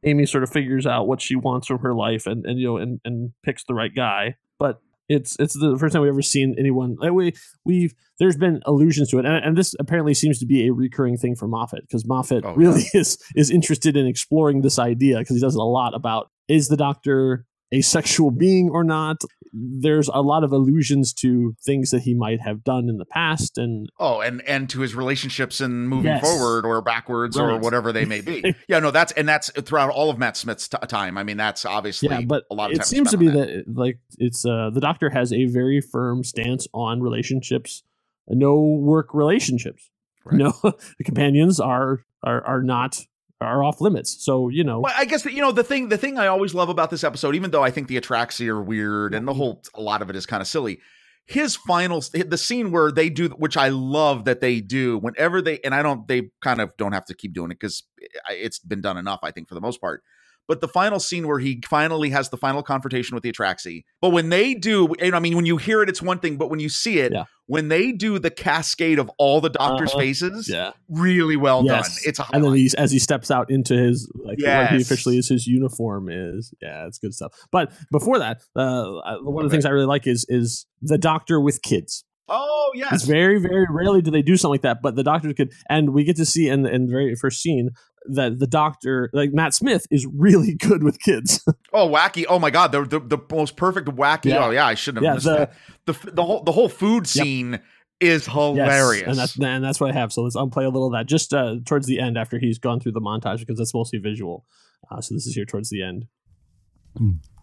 Amy 0.04 0.26
sort 0.26 0.44
of 0.44 0.52
figures 0.52 0.86
out 0.86 1.08
what 1.08 1.22
she 1.22 1.36
wants 1.36 1.68
from 1.68 1.80
her 1.80 1.94
life 1.94 2.26
and 2.26 2.46
and 2.46 2.60
you 2.60 2.68
know 2.68 2.78
and 2.78 3.00
and 3.06 3.32
picks 3.44 3.64
the 3.64 3.74
right 3.74 3.94
guy. 3.96 4.36
But 4.60 4.82
it's 5.08 5.36
it's 5.40 5.54
the 5.54 5.78
first 5.78 5.94
time 5.94 6.02
we've 6.02 6.10
ever 6.10 6.22
seen 6.22 6.56
anyone 6.58 6.96
like 7.00 7.12
we 7.12 7.34
we've 7.64 7.94
there's 8.18 8.38
been 8.38 8.60
allusions 8.66 9.10
to 9.10 9.20
it 9.20 9.26
and, 9.26 9.36
and 9.36 9.56
this 9.56 9.76
apparently 9.80 10.16
seems 10.16 10.40
to 10.40 10.48
be 10.48 10.66
a 10.66 10.74
recurring 10.74 11.16
thing 11.16 11.36
for 11.36 11.48
Moffat 11.48 11.82
because 11.82 12.08
Moffat 12.08 12.44
Oh, 12.44 12.56
really 12.56 12.86
is 12.94 13.20
is 13.36 13.52
interested 13.52 13.96
in 13.96 14.08
exploring 14.08 14.62
this 14.62 14.80
idea 14.80 15.20
because 15.20 15.36
he 15.36 15.42
does 15.42 15.54
a 15.54 15.62
lot 15.62 15.94
about 15.94 16.32
is 16.48 16.70
the 16.70 16.78
doctor 16.78 17.46
a 17.78 17.82
sexual 17.82 18.32
being 18.32 18.70
or 18.72 18.84
not 18.84 19.18
there's 19.58 20.10
a 20.10 20.22
lot 20.22 20.44
of 20.44 20.52
allusions 20.52 21.14
to 21.14 21.56
things 21.66 21.90
that 21.92 22.02
he 22.02 22.14
might 22.14 22.42
have 22.42 22.62
done 22.64 22.90
in 22.90 22.98
the 22.98 23.06
past 23.06 23.58
and 23.58 23.88
Oh, 24.00 24.20
and 24.20 24.42
and 24.42 24.70
to 24.72 24.82
his 24.82 24.94
relationships 24.96 25.62
and 25.62 25.88
moving 25.88 26.12
Yes. 26.12 26.22
forward 26.22 26.66
or 26.66 26.82
backwards 26.82 27.38
or 27.38 27.58
whatever 27.60 27.94
they 27.94 28.04
may 28.04 28.20
be. 28.20 28.54
yeah, 28.68 28.80
no, 28.80 28.92
that's 28.92 29.14
and 29.14 29.28
that's 29.30 29.50
throughout 29.52 29.90
all 29.92 30.10
of 30.10 30.18
Matt 30.18 30.36
Smith's 30.36 30.68
t- 30.68 30.78
time. 30.90 31.18
I 31.18 31.24
mean, 31.24 31.38
that's 31.38 31.64
obviously 31.66 32.10
yeah 32.10 32.22
but 32.28 32.44
a 32.52 32.54
lot 32.56 32.72
of 32.72 32.76
it 32.80 32.86
seems 32.86 33.12
to 33.12 33.18
be 33.18 33.30
on 33.30 33.34
that 33.36 33.64
like 33.74 34.00
it's 34.18 34.46
uh 34.46 34.72
the 34.74 34.82
doctor 34.82 35.10
has 35.10 35.32
a 35.32 35.46
very 35.46 35.80
firm 35.80 36.24
stance 36.26 36.68
on 36.74 37.00
relationships 37.02 37.82
no 38.28 38.60
work 38.60 39.14
relationships 39.14 39.90
Right. 40.26 40.38
no 40.38 40.52
the 40.64 41.04
companions 41.06 41.62
are 41.62 42.04
are 42.24 42.44
are 42.46 42.62
not 42.62 43.00
are 43.42 43.64
off 43.64 43.82
limits 43.82 44.24
so 44.24 44.50
you 44.50 44.64
know 44.64 44.80
Well, 44.80 44.94
I 44.98 45.06
guess 45.06 45.24
that 45.24 45.34
you 45.34 45.42
know 45.42 45.52
the 45.52 45.64
thing 45.64 45.90
the 45.90 45.98
thing 45.98 46.18
I 46.18 46.28
always 46.28 46.54
love 46.54 46.70
about 46.70 46.90
this 46.90 47.04
episode, 47.04 47.36
even 47.36 47.52
though 47.52 47.64
I 47.64 47.72
think 47.72 47.88
the 47.88 48.00
Atraxi 48.00 48.48
are 48.48 48.62
weird 48.62 49.14
and 49.14 49.28
the 49.28 49.34
whole 49.34 49.62
a 49.74 49.82
lot 49.82 50.02
of 50.02 50.10
it 50.10 50.16
is 50.16 50.26
kind 50.26 50.42
of 50.42 50.48
silly. 50.48 50.80
His 51.26 51.56
final 51.56 52.02
the 52.02 52.38
scene 52.38 52.72
where 52.72 52.92
they 52.92 53.10
do 53.10 53.30
which 53.30 53.58
I 53.58 53.70
love 53.70 54.26
that 54.26 54.42
they 54.42 54.62
do 54.62 54.98
whenever 55.00 55.42
they 55.42 55.60
and 55.66 55.76
I 55.76 55.84
don't 55.84 56.08
they 56.08 56.30
kind 56.42 56.62
of 56.62 56.72
don't 56.78 56.94
have 56.94 57.06
to 57.06 57.14
keep 57.16 57.34
doing 57.34 57.52
it 57.52 57.60
because 57.60 57.84
eh, 58.02 58.34
it's 58.34 58.60
been 58.60 58.82
done 58.82 58.98
enough 58.98 59.20
I 59.24 59.32
think 59.32 59.50
for 59.50 59.56
the 59.56 59.62
most 59.62 59.82
part. 59.82 60.04
But 60.48 60.62
the 60.62 60.68
final 60.68 61.00
scene 61.00 61.28
where 61.28 61.40
he 61.40 61.62
finally 61.68 62.10
has 62.12 62.30
the 62.30 62.38
final 62.38 62.62
confrontation 62.64 63.16
with 63.16 63.24
the 63.24 63.32
Atraxi. 63.32 63.84
But 64.02 64.10
when 64.10 64.30
they 64.30 64.54
do, 64.54 64.94
and 65.00 65.16
I 65.16 65.20
mean, 65.20 65.36
when 65.36 65.46
you 65.46 65.58
hear 65.58 65.82
it, 65.82 65.90
it's 65.90 66.02
one 66.02 66.20
thing. 66.20 66.38
But 66.38 66.50
when 66.50 66.60
you 66.60 66.70
see 66.70 67.00
it, 67.00 67.12
Yeah. 67.12 67.24
when 67.48 67.70
they 67.70 67.92
do 67.92 68.20
the 68.20 68.30
cascade 68.32 69.00
of 69.00 69.10
all 69.18 69.42
the 69.42 69.50
doctors' 69.50 69.90
Uh-huh. 69.92 70.00
faces, 70.00 70.48
yeah 70.50 70.72
really 70.88 71.36
well 71.36 71.64
Yes. 71.66 71.88
done. 71.88 71.98
It's 72.10 72.20
a 72.20 72.26
and 72.32 72.44
then 72.44 72.68
as 72.78 72.92
he 72.92 73.00
steps 73.00 73.32
out 73.32 73.50
into 73.50 73.76
his 73.76 74.12
like 74.24 74.38
what 74.40 74.70
he 74.72 74.82
officially 74.82 75.18
is 75.18 75.28
his 75.30 75.48
uniform 75.48 76.10
is 76.10 76.54
yeah 76.62 76.86
it's 76.86 77.00
good 77.00 77.14
stuff 77.14 77.34
but 77.52 77.72
before 77.92 78.20
that 78.20 78.42
uh 78.56 79.18
one 79.22 79.44
of 79.44 79.50
the 79.50 79.54
things 79.54 79.66
i 79.66 79.70
really 79.70 79.88
like 79.88 80.06
is 80.06 80.26
is 80.30 80.68
the 80.82 80.98
doctor 81.00 81.40
with 81.42 81.62
kids 81.64 82.04
oh 82.30 82.72
yes, 82.76 82.92
It's 82.94 83.04
very, 83.04 83.40
very 83.40 83.66
rarely 83.70 84.02
do 84.02 84.10
they 84.12 84.22
do 84.24 84.36
something 84.38 84.54
like 84.54 84.62
that, 84.64 84.82
but 84.82 84.96
the 84.96 85.04
doctor 85.04 85.32
could, 85.34 85.52
and 85.70 85.94
we 85.94 86.04
get 86.04 86.16
to 86.18 86.26
see 86.26 86.50
in 86.50 86.64
the, 86.64 86.74
in 86.74 86.88
the 86.88 86.92
very 86.92 87.14
first 87.16 87.40
scene 87.42 87.70
that 88.10 88.40
the 88.40 88.48
doctor, 88.48 89.10
like 89.14 89.32
Matt 89.34 89.54
Smith, 89.54 89.86
is 89.92 90.06
really 90.14 90.54
good 90.60 90.84
with 90.84 91.00
kids. 91.00 91.44
Oh, 91.74 91.90
wacky! 91.90 92.26
Oh 92.30 92.40
my 92.40 92.50
god, 92.50 92.72
the 92.72 92.84
the, 92.86 93.00
the 93.00 93.18
most 93.32 93.56
perfect 93.58 93.88
wacky. 93.90 94.26
Yeah. 94.26 94.46
Oh 94.46 94.50
yeah, 94.52 94.66
I 94.66 94.74
shouldn't 94.76 95.04
have 95.06 95.12
Yeah, 95.12 95.16
missed 95.16 95.26
the- 95.26 95.38
that. 95.86 96.02
The 96.04 96.12
the 96.12 96.24
whole 96.24 96.44
the 96.44 96.52
whole 96.52 96.70
food 96.70 97.08
scene 97.08 97.60
is 98.02 98.26
hilarious. 98.26 99.02
Yes, 99.02 99.08
and 99.08 99.18
that's 99.18 99.40
and 99.40 99.64
that's 99.64 99.80
what 99.80 99.92
I 99.92 99.94
have. 99.94 100.12
So 100.12 100.24
let's 100.24 100.36
unplay 100.36 100.64
a 100.66 100.70
little 100.70 100.88
of 100.88 100.94
that 100.94 101.06
just 101.06 101.34
uh, 101.34 101.56
towards 101.66 101.88
the 101.88 102.00
end 102.00 102.18
after 102.18 102.40
he's 102.40 102.60
gone 102.60 102.80
through 102.80 102.92
the 102.94 103.02
montage 103.02 103.40
because 103.40 103.58
that's 103.58 103.74
mostly 103.74 104.00
visual. 104.00 104.46
Uh, 104.92 105.00
so 105.02 105.14
this 105.16 105.26
is 105.26 105.34
here 105.36 105.46
towards 105.46 105.70
the 105.70 105.82
end. 105.84 106.06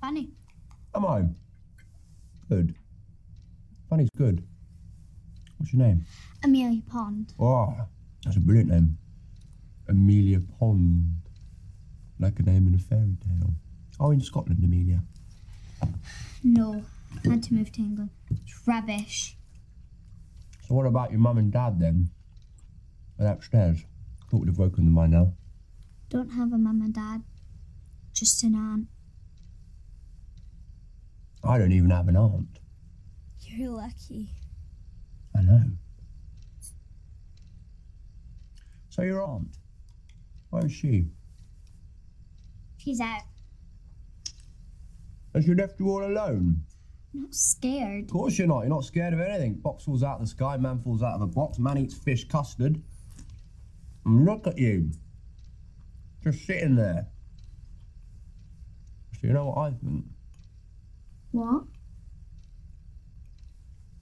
Funny. 0.01 0.31
I'm 0.95 1.03
home. 1.03 1.37
Good. 2.49 2.75
Funny's 3.89 4.09
good. 4.17 4.43
What's 5.59 5.73
your 5.73 5.83
name? 5.87 6.05
Amelia 6.45 6.83
Pond. 6.91 7.33
Oh, 7.41 7.75
that's 8.25 8.37
a 8.37 8.41
brilliant 8.41 8.71
name. 8.71 8.99
Amelia 9.89 10.41
Pond. 10.59 11.17
Like 12.19 12.39
a 12.39 12.43
name 12.43 12.69
in 12.69 12.75
a 12.75 12.79
fairy 12.79 13.17
tale. 13.25 13.55
Oh, 13.99 14.11
in 14.11 14.21
Scotland, 14.21 14.63
Amelia. 14.65 15.03
No, 16.45 16.85
I 17.25 17.29
had 17.31 17.43
to 17.45 17.55
move 17.55 17.73
to 17.73 17.81
England. 17.81 18.11
It's 18.31 18.67
rubbish. 18.67 19.37
So 20.67 20.75
what 20.75 20.87
about 20.87 21.11
your 21.11 21.21
mum 21.21 21.39
and 21.39 21.53
dad 21.53 21.81
then? 21.81 22.11
They're 23.19 23.33
upstairs. 23.33 23.85
Thought 24.31 24.41
we'd 24.41 24.49
have 24.49 24.59
woken 24.59 24.85
them 24.85 24.95
by 24.95 25.07
now. 25.07 25.35
Don't 26.09 26.31
have 26.31 26.53
a 26.53 26.59
mum 26.59 26.81
and 26.83 26.95
dad. 26.95 27.23
Just 28.13 28.43
an 28.45 28.55
aunt. 28.55 28.87
I 31.45 31.59
don't 31.59 31.73
even 31.73 31.91
have 31.91 32.09
an 32.09 32.17
aunt. 32.17 32.61
You're 33.41 33.71
lucky. 33.71 34.29
I 35.37 35.43
know. 35.43 35.63
So 38.91 39.03
your 39.03 39.23
aunt? 39.23 39.59
Where 40.53 40.67
is 40.67 40.73
she? 40.73 41.07
She's 42.77 43.01
out. 43.01 43.23
Has 45.35 45.47
she 45.47 45.55
left 45.55 45.81
you 45.81 45.89
all 45.89 46.05
alone? 46.05 46.65
Not 47.15 47.33
scared. 47.33 48.05
Of 48.05 48.11
course 48.11 48.37
you're 48.37 48.47
not. 48.47 48.61
You're 48.61 48.69
not 48.69 48.85
scared 48.85 49.15
of 49.15 49.21
anything. 49.21 49.55
Box 49.55 49.85
falls 49.85 50.03
out 50.03 50.17
of 50.17 50.21
the 50.21 50.27
sky, 50.27 50.59
man 50.59 50.79
falls 50.83 51.03
out 51.03 51.15
of 51.15 51.23
a 51.23 51.27
box, 51.27 51.59
man 51.59 51.79
eats 51.79 51.95
fish 51.95 52.29
custard. 52.29 52.83
And 54.05 54.27
look 54.27 54.47
at 54.47 54.59
you. 54.59 54.91
Just 56.23 56.45
sitting 56.45 56.77
there. 56.77 57.07
So 59.15 59.29
you 59.29 59.33
know 59.33 59.47
what 59.47 59.59
I 59.59 59.71
think? 59.71 60.05
What? 61.31 61.65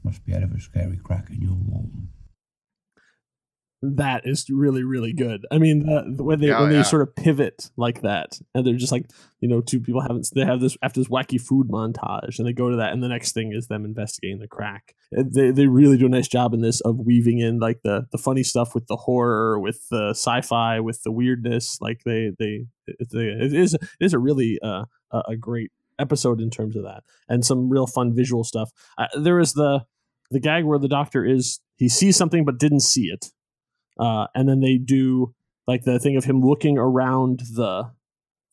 Must 0.03 0.27
be 0.27 0.35
out 0.35 0.43
of 0.43 0.51
a 0.51 0.59
scary 0.59 0.97
crack 0.97 1.31
in 1.31 1.43
your 1.43 1.55
wall. 1.55 1.89
That 3.83 4.23
is 4.27 4.47
really 4.51 4.85
really 4.85 5.13
good. 5.13 5.47
I 5.51 5.59
mean, 5.59 5.87
the, 5.87 6.15
the 6.17 6.23
when 6.23 6.41
they 6.41 6.51
when 6.51 6.69
they 6.69 6.77
yeah. 6.77 6.83
sort 6.83 7.03
of 7.03 7.15
pivot 7.17 7.71
like 7.77 8.03
that, 8.03 8.39
and 8.55 8.67
they're 8.67 8.75
just 8.75 8.93
like, 8.93 9.07
you 9.41 9.49
know, 9.49 9.63
two 9.63 9.81
people 9.81 10.03
haven't 10.03 10.29
they 10.35 10.45
have 10.45 10.61
this 10.61 10.77
after 10.83 11.01
this 11.01 11.09
wacky 11.09 11.41
food 11.41 11.69
montage, 11.69 12.39
and 12.39 12.47
they 12.47 12.53
go 12.53 12.69
to 12.69 12.77
that, 12.77 12.93
and 12.93 13.03
the 13.03 13.09
next 13.09 13.33
thing 13.33 13.53
is 13.53 13.69
them 13.69 13.87
investigating 13.87 14.39
the 14.39 14.49
crack. 14.49 14.95
They 15.13 15.51
they 15.51 15.67
really 15.67 15.97
do 15.97 16.07
a 16.07 16.11
nice 16.11 16.29
job 16.29 16.53
in 16.53 16.61
this 16.61 16.81
of 16.83 16.99
weaving 16.99 17.39
in 17.39 17.59
like 17.59 17.81
the 17.83 18.07
the 18.13 18.19
funny 18.19 18.43
stuff 18.43 18.75
with 18.75 18.87
the 18.87 18.97
horror, 18.97 19.59
with 19.59 19.89
the 19.91 20.11
sci-fi, 20.11 20.81
with 20.81 21.03
the 21.03 21.13
weirdness. 21.13 21.79
Like 21.81 22.03
they 22.05 22.33
they 22.39 22.67
it, 22.87 23.09
it 23.13 23.55
is 23.55 23.75
it 23.75 23.83
is 23.99 24.13
a 24.13 24.19
really 24.19 24.59
uh, 24.63 24.85
a 25.11 25.23
a 25.29 25.37
great 25.37 25.71
episode 25.99 26.41
in 26.41 26.51
terms 26.51 26.77
of 26.77 26.83
that, 26.83 27.03
and 27.31 27.47
some 27.47 27.71
real 27.71 27.87
fun 27.87 28.15
visual 28.15 28.45
stuff. 28.45 28.71
Uh, 28.99 29.07
there 29.19 29.41
is 29.41 29.55
the 29.55 29.85
the 30.31 30.41
gag 30.41 30.65
where 30.65 30.79
the 30.79 30.89
doctor 30.89 31.25
is 31.25 31.61
he 31.77 31.89
sees 31.89 32.17
something 32.17 32.45
but 32.45 32.59
didn't 32.59 32.81
see 32.81 33.07
it 33.07 33.33
uh, 34.01 34.27
and 34.35 34.49
then 34.49 34.61
they 34.61 34.79
do 34.79 35.35
like 35.67 35.85
the 35.85 35.99
thing 35.99 36.17
of 36.17 36.25
him 36.25 36.41
looking 36.41 36.79
around 36.79 37.41
the 37.55 37.91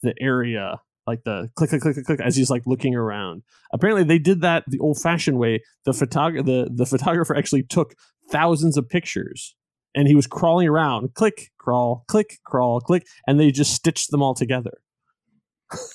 the 0.04 0.13
area 0.22 0.80
like 1.08 1.24
the 1.24 1.50
click 1.56 1.70
click 1.70 1.82
click 1.82 1.96
click 1.96 2.06
click 2.06 2.20
as 2.20 2.36
he's 2.36 2.50
like 2.50 2.63
looking 2.68 2.94
around. 2.94 3.42
Apparently 3.74 4.04
they 4.04 4.20
did 4.20 4.42
that 4.42 4.66
the 4.68 4.80
old 4.80 5.00
fashioned 5.01 5.39
way. 5.39 5.63
The 5.86 5.94
photog- 5.94 6.46
the 6.46 6.70
the 6.72 6.86
photographer 6.86 7.36
actually 7.36 7.63
took 7.63 7.96
thousands 8.30 8.77
of 8.77 8.89
pictures 8.89 9.56
and 9.96 10.08
he 10.08 10.16
was 10.16 10.27
crawling 10.27 10.68
around 10.68 11.13
click 11.13 11.50
crawl 11.58 12.04
click 12.08 12.39
crawl 12.46 12.82
click 12.82 13.06
and 13.25 13.39
they 13.39 13.51
just 13.51 13.74
stitched 13.74 14.12
them 14.12 14.22
all 14.22 14.36
together 14.36 14.80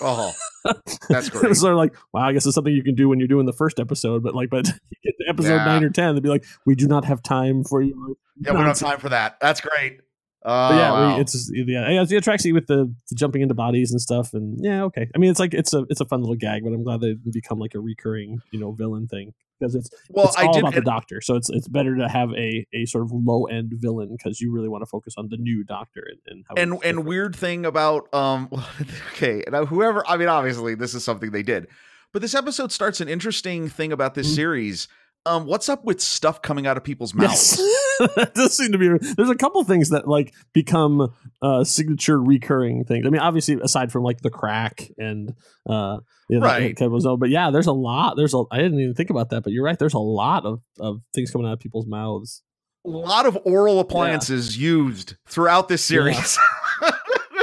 Oh, 0.01 0.33
That's 1.09 1.29
great. 1.31 1.57
so 1.57 1.71
of 1.71 1.77
like 1.77 1.95
wow 2.13 2.23
i 2.29 2.33
guess 2.33 2.45
it's 2.45 2.55
something 2.55 2.75
you 2.75 2.83
can 2.85 2.95
do 2.95 3.09
when 3.09 3.19
you're 3.19 3.29
doing 3.29 3.47
the 3.47 3.53
first 3.53 3.81
episode 3.81 4.23
but 4.23 4.35
like 4.35 4.51
but 4.51 4.67
you 4.91 4.97
get 5.03 5.15
to 5.19 5.29
episode 5.29 5.57
Yeah. 5.57 5.65
9 5.65 5.85
or 5.85 5.91
10 5.91 6.15
they'd 6.15 6.23
be 6.23 6.29
like 6.29 6.45
we 6.67 6.75
do 6.75 6.87
not 6.87 7.05
have 7.07 7.23
time 7.23 7.65
for 7.65 7.81
you 7.83 8.17
yeah, 8.41 8.53
we 8.53 8.59
don't 8.59 8.67
have 8.67 8.79
time 8.79 8.99
for 8.99 9.11
that. 9.11 9.39
That's 9.41 9.61
great. 9.61 10.01
Oh, 10.45 10.69
But 10.71 10.77
yeah, 10.77 10.91
wow. 10.93 11.15
we, 11.17 11.21
it's 11.23 11.51
yeah, 11.55 11.89
yeah, 11.91 12.03
it 12.03 12.13
attracts 12.13 12.45
you 12.45 12.55
with 12.55 12.67
the, 12.67 12.93
the 13.09 13.15
jumping 13.15 13.43
into 13.43 13.55
bodies 13.55 13.93
and 13.93 14.01
stuff, 14.01 14.35
and 14.35 14.59
yeah, 14.63 14.83
okay. 14.85 15.09
I 15.15 15.19
mean, 15.19 15.31
it's 15.31 15.39
like 15.41 15.55
it's 15.55 15.73
a 15.73 15.85
it's 15.89 16.01
a 16.01 16.05
fun 16.05 16.21
little 16.21 16.35
gag, 16.37 16.63
but 16.65 16.73
I'm 16.73 16.83
glad 16.83 17.01
they 17.01 17.15
become 17.31 17.59
like 17.59 17.75
a 17.75 17.81
recurring 17.81 18.41
you 18.51 18.59
know 18.59 18.73
villain 18.73 19.07
thing 19.07 19.35
because 19.61 19.77
it's 19.77 19.89
well, 20.11 20.27
it's 20.27 20.37
I 20.37 20.47
all 20.47 20.53
did. 20.53 20.61
about 20.65 20.75
the 20.75 20.81
doctor. 20.81 21.21
So 21.21 21.37
it's 21.37 21.49
it's 21.49 21.69
better 21.69 21.97
to 21.97 22.09
have 22.09 22.31
a 22.33 22.67
a 22.75 22.87
sort 22.87 23.05
of 23.05 23.13
low 23.13 23.45
end 23.45 23.73
villain 23.77 24.17
because 24.19 24.41
you 24.41 24.53
really 24.53 24.69
want 24.69 24.83
to 24.83 24.87
focus 24.87 25.15
on 25.17 25.29
the 25.31 25.37
new 25.37 25.63
doctor 25.63 26.03
and 26.11 26.19
and 26.27 26.45
how 26.49 26.55
and 26.57 26.85
and 26.85 27.07
weird 27.07 27.37
thing 27.37 27.65
about 27.65 28.13
um 28.13 28.49
okay 29.15 29.45
now 29.51 29.65
whoever 29.65 30.05
i 30.09 30.17
mean 30.17 30.29
obviously 30.29 30.75
this 30.75 30.95
is 30.95 31.05
something 31.05 31.31
they 31.31 31.43
did 31.45 31.69
but 32.13 32.21
this 32.21 32.35
episode 32.35 32.73
starts 32.73 33.01
an 33.01 33.09
interesting 33.09 33.69
thing 33.69 33.93
about 33.93 34.15
this 34.15 34.31
Mhm. 34.33 34.35
series 34.35 34.89
um 35.27 35.47
what's 35.47 35.69
up 35.69 35.85
with 35.85 36.01
stuff 36.01 36.43
coming 36.43 36.67
out 36.67 36.77
of 36.77 36.83
people's 36.85 37.15
mouths 37.15 37.59
Yes, 37.59 38.15
that 38.17 38.35
does 38.35 38.57
seem 38.57 38.73
to 38.73 38.79
be. 38.79 38.89
There's 38.89 39.31
a 39.31 39.35
couple 39.37 39.63
things 39.65 39.91
that 39.91 40.09
like 40.09 40.33
become 40.53 41.13
uh, 41.41 41.63
signature 41.65 42.21
recurring 42.21 42.85
things. 42.85 43.07
I 43.07 43.11
mean, 43.11 43.21
obviously, 43.21 43.59
aside 43.63 43.93
from 43.93 44.03
like 44.03 44.21
the 44.23 44.31
crack 44.31 44.91
and 44.99 45.35
uh, 45.69 45.99
you 46.29 46.41
know, 46.41 46.47
Right. 46.47 46.77
that 46.77 46.91
was 46.91 47.07
but 47.21 47.29
yeah, 47.29 47.51
there's 47.51 47.67
a 47.67 47.73
lot. 47.73 48.17
There's 48.17 48.35
a. 48.35 48.43
I 48.51 48.59
didn't 48.59 48.81
even 48.81 48.95
think 48.95 49.11
about 49.11 49.31
that, 49.31 49.43
but 49.45 49.53
you're 49.53 49.65
right. 49.65 49.79
There's 49.79 49.95
a 49.95 49.99
lot 49.99 50.45
of 50.47 50.63
of 50.81 51.03
things 51.15 51.31
coming 51.31 51.47
out 51.47 51.53
of 51.55 51.61
people's 51.61 51.87
mouths. 51.87 52.43
a 52.85 52.89
lot 52.89 53.27
of 53.27 53.39
oral 53.45 53.79
appliances 53.79 54.57
used 54.59 55.15
throughout 55.29 55.69
this 55.69 55.85
series 55.85 56.39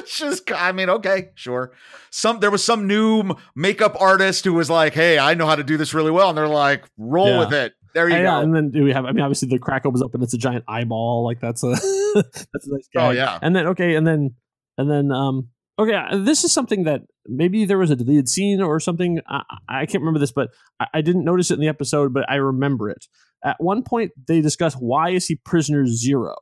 It's 0.09 0.17
just, 0.17 0.51
I 0.51 0.71
mean, 0.71 0.89
okay, 0.89 1.29
sure. 1.35 1.71
Some 2.09 2.39
there 2.39 2.49
was 2.49 2.63
some 2.63 2.87
new 2.87 3.35
makeup 3.55 3.95
artist 4.01 4.43
who 4.43 4.53
was 4.55 4.67
like, 4.67 4.93
"Hey, 4.95 5.19
I 5.19 5.35
know 5.35 5.45
how 5.45 5.55
to 5.55 5.63
do 5.63 5.77
this 5.77 5.93
really 5.93 6.09
well," 6.09 6.29
and 6.29 6.37
they're 6.37 6.47
like, 6.47 6.83
"Roll 6.97 7.27
Yeah. 7.27 7.39
with 7.39 7.53
it." 7.53 7.73
There 7.93 8.09
you 8.09 8.15
And, 8.15 8.23
go. 8.23 8.29
yeah, 8.29 8.41
and 8.41 8.55
then 8.55 8.71
do 8.71 8.83
we 8.83 8.91
have? 8.91 9.05
I 9.05 9.11
mean, 9.11 9.21
obviously, 9.21 9.49
the 9.49 9.59
crack 9.59 9.85
opens 9.85 10.01
up 10.01 10.13
and 10.15 10.23
it's 10.23 10.33
a 10.33 10.37
giant 10.39 10.63
eyeball. 10.67 11.23
Like 11.25 11.39
that's 11.39 11.63
a 11.63 11.67
that's 12.15 12.67
a 12.67 12.73
nice 12.73 12.89
oh 12.97 13.11
yeah, 13.11 13.37
And 13.43 13.55
then 13.55 13.67
okay, 13.67 13.93
and 13.95 14.07
then 14.07 14.33
and 14.79 14.89
then 14.89 15.11
um 15.11 15.49
okay, 15.77 15.93
uh, 15.93 16.17
this 16.17 16.43
is 16.43 16.51
something 16.51 16.85
that 16.85 17.01
maybe 17.27 17.65
there 17.65 17.77
was 17.77 17.91
a 17.91 17.95
deleted 17.95 18.27
scene 18.29 18.61
or 18.61 18.79
something. 18.79 19.19
I, 19.29 19.43
I 19.69 19.85
can't 19.85 20.01
remember 20.01 20.19
this, 20.19 20.31
but 20.31 20.49
I, 20.79 20.87
I 20.95 21.01
didn't 21.01 21.23
notice 21.23 21.51
it 21.51 21.53
in 21.55 21.59
the 21.61 21.67
episode, 21.67 22.13
but 22.15 22.25
I 22.29 22.35
remember 22.35 22.89
it. 22.89 23.05
At 23.45 23.57
one 23.59 23.83
point, 23.83 24.11
they 24.27 24.41
discuss 24.41 24.73
why 24.73 25.11
is 25.11 25.27
he 25.27 25.35
prisoner 25.35 25.85
zero, 25.85 26.35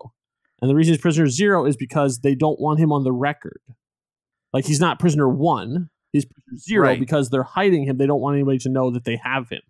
and 0.61 0.69
the 0.69 0.75
reason 0.75 0.93
he's 0.93 1.01
prisoner 1.01 1.27
zero 1.27 1.65
is 1.65 1.75
because 1.77 2.19
they 2.19 2.35
don't 2.35 2.59
want 2.59 2.79
him 2.79 2.91
on 2.91 3.03
the 3.03 3.11
record. 3.11 3.59
Like 4.53 4.65
he's 4.65 4.79
not 4.79 4.99
prisoner 4.99 5.27
one, 5.27 5.89
he's 6.13 6.25
prisoner 6.25 6.57
zero 6.57 6.87
Right. 6.87 6.99
because 6.99 7.29
they're 7.29 7.43
hiding 7.43 7.83
him. 7.83 7.97
They 7.97 8.07
don't 8.07 8.21
want 8.21 8.35
anybody 8.35 8.57
to 8.59 8.69
know 8.69 8.91
that 8.91 9.03
they 9.03 9.19
have 9.23 9.49
him. 9.49 9.61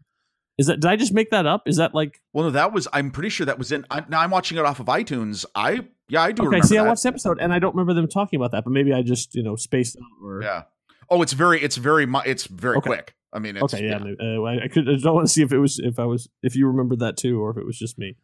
Is 0.57 0.67
that? 0.67 0.79
Did 0.79 0.89
I 0.89 0.95
just 0.95 1.13
make 1.13 1.29
that 1.31 1.45
up? 1.45 1.67
Is 1.67 1.77
that 1.77 1.93
like? 1.93 2.19
Well, 2.33 2.45
no, 2.45 2.51
that 2.51 2.73
was. 2.73 2.87
I'm 2.91 3.11
pretty 3.11 3.29
sure 3.29 3.45
that 3.45 3.59
was 3.59 3.71
in. 3.71 3.85
I, 3.91 4.03
now 4.09 4.21
I'm 4.21 4.31
watching 4.31 4.57
it 4.57 4.65
off 4.65 4.79
of 4.79 4.87
iTunes. 4.87 5.45
I 5.53 5.81
yeah, 6.09 6.23
I 6.23 6.31
do. 6.31 6.41
Okay, 6.43 6.47
remember 6.47 6.67
see, 6.67 6.77
I 6.77 6.83
that. 6.83 6.89
watched 6.89 7.03
the 7.03 7.09
episode 7.09 7.37
and 7.39 7.53
I 7.53 7.59
don't 7.59 7.75
remember 7.75 7.93
them 7.93 8.07
talking 8.07 8.37
about 8.39 8.51
that, 8.53 8.63
but 8.63 8.71
maybe 8.71 8.91
I 8.93 9.03
just 9.03 9.35
you 9.35 9.43
know 9.43 9.55
spaced 9.55 9.97
out 9.97 10.25
or 10.25 10.41
Yeah. 10.41 10.63
Oh, 11.11 11.21
it's 11.21 11.33
very. 11.33 11.61
It's 11.61 11.77
very. 11.77 12.07
It's 12.25 12.45
very 12.47 12.77
Okay. 12.77 12.87
quick. 12.89 13.13
I 13.33 13.39
mean, 13.39 13.55
it's, 13.57 13.71
okay, 13.73 13.85
yeah. 13.85 13.97
maybe, 13.99 14.17
Uh, 14.19 14.41
I, 14.43 14.63
I 14.63 14.67
could. 14.67 14.89
I 14.89 14.95
don't 14.95 15.13
want 15.13 15.27
to 15.27 15.31
see 15.33 15.43
if 15.43 15.51
it 15.51 15.59
was 15.59 15.77
if 15.79 15.99
I 15.99 16.05
was 16.05 16.27
if 16.41 16.55
you 16.55 16.65
remembered 16.67 16.99
that 16.99 17.17
too, 17.17 17.39
or 17.39 17.51
if 17.51 17.57
it 17.57 17.65
was 17.65 17.77
just 17.77 17.99
me. 17.99 18.15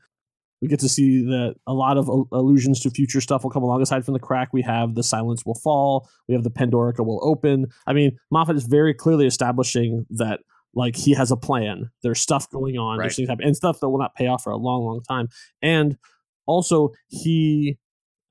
We 0.63 0.69
get 0.69 0.79
to 0.79 0.87
see 0.87 1.23
that 1.25 1.55
a 1.67 1.73
lot 1.73 1.97
of 1.97 2.07
allusions 2.31 2.79
to 2.79 2.89
future 2.89 3.19
stuff 3.19 3.43
will 3.43 3.51
come 3.51 3.63
along. 3.63 3.81
Aside 3.81 4.05
from 4.05 4.13
the 4.13 4.19
crack, 4.19 4.53
we 4.53 4.61
have 4.61 4.95
the 4.95 5.03
silence 5.03 5.45
will 5.45 5.59
fall. 5.61 6.07
We 6.29 6.35
have 6.35 6.43
the 6.45 6.49
Pandorica 6.49 7.05
will 7.05 7.19
open. 7.21 7.67
I 7.85 7.91
mean, 7.91 8.17
Moffat 8.31 8.55
is 8.55 8.63
very 8.63 8.93
clearly 8.93 9.27
establishing 9.27 10.05
that 10.11 10.39
like 10.73 10.95
he 10.95 11.11
has 11.15 11.31
a 11.31 11.35
plan. 11.35 11.89
There's 12.01 12.21
stuff 12.21 12.49
going 12.49 12.77
on. 12.77 12.97
Right. 12.97 13.03
There's 13.03 13.17
things 13.17 13.27
happening, 13.27 13.49
and 13.49 13.57
stuff 13.57 13.81
that 13.81 13.89
will 13.89 13.99
not 13.99 14.15
pay 14.15 14.27
off 14.27 14.41
for 14.43 14.51
a 14.51 14.57
long, 14.57 14.85
long 14.85 15.01
time. 15.05 15.27
And 15.61 15.97
also, 16.45 16.91
he 17.09 17.77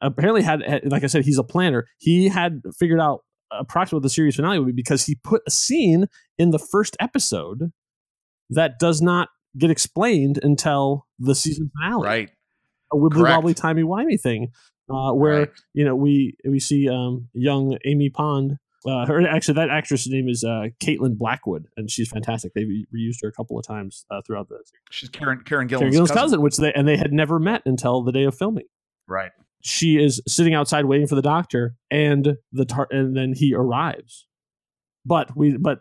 apparently 0.00 0.42
had, 0.42 0.62
had- 0.62 0.90
like 0.90 1.04
I 1.04 1.08
said, 1.08 1.24
he's 1.26 1.38
a 1.38 1.44
planner. 1.44 1.86
He 1.98 2.28
had 2.28 2.62
figured 2.78 2.98
out 2.98 3.20
approximately 3.50 3.98
what 3.98 4.04
the 4.04 4.10
series 4.10 4.36
finale 4.36 4.58
would 4.58 4.68
be 4.68 4.72
because 4.72 5.04
he 5.04 5.16
put 5.22 5.42
a 5.46 5.50
scene 5.50 6.06
in 6.38 6.50
the 6.50 6.58
first 6.58 6.96
episode 6.98 7.72
that 8.48 8.78
does 8.78 9.02
not 9.02 9.28
get 9.58 9.70
explained 9.70 10.38
until 10.42 11.06
the 11.18 11.34
season 11.34 11.70
finale. 11.76 12.06
right. 12.06 12.30
A 12.92 12.96
wibbly 12.96 13.22
wobbly 13.22 13.54
timey 13.54 13.82
wimey 13.82 14.20
thing, 14.20 14.52
uh, 14.90 15.12
where 15.12 15.38
Right. 15.40 15.50
you 15.72 15.84
know 15.84 15.96
we 15.96 16.36
we 16.46 16.60
see 16.60 16.88
um, 16.88 17.28
young 17.32 17.78
Amy 17.84 18.10
Pond. 18.10 18.58
Uh, 18.84 19.06
her 19.06 19.26
actually 19.28 19.54
that 19.54 19.70
actress' 19.70 20.08
name 20.08 20.28
is 20.28 20.42
uh, 20.44 20.64
Caitlin 20.82 21.16
Blackwood, 21.16 21.68
and 21.76 21.88
she's 21.90 22.08
fantastic. 22.10 22.52
They 22.52 22.64
re- 22.64 22.86
reused 22.94 23.18
her 23.22 23.28
a 23.28 23.32
couple 23.32 23.56
of 23.58 23.64
times 23.64 24.04
uh, 24.10 24.20
throughout 24.26 24.48
the 24.48 24.58
She's 24.90 25.08
Karen. 25.08 25.40
Karen 25.44 25.68
Gillan's, 25.68 25.80
Karen 25.82 25.92
Gillan's 25.92 26.10
cousin. 26.10 26.22
cousin, 26.22 26.40
which 26.42 26.56
they 26.56 26.72
and 26.72 26.86
they 26.88 26.96
had 26.96 27.12
never 27.12 27.38
met 27.38 27.62
until 27.64 28.02
the 28.02 28.10
day 28.12 28.24
of 28.24 28.36
filming 28.36 28.64
Right. 29.06 29.30
she 29.62 29.96
is 30.02 30.20
sitting 30.26 30.52
outside 30.52 30.84
waiting 30.86 31.06
for 31.06 31.14
the 31.14 31.22
doctor 31.22 31.76
and 31.90 32.36
the 32.52 32.64
tar- 32.64 32.88
and 32.90 33.16
then 33.16 33.32
he 33.34 33.54
arrives 33.54 34.26
but 35.06 35.36
we 35.36 35.56
but 35.56 35.78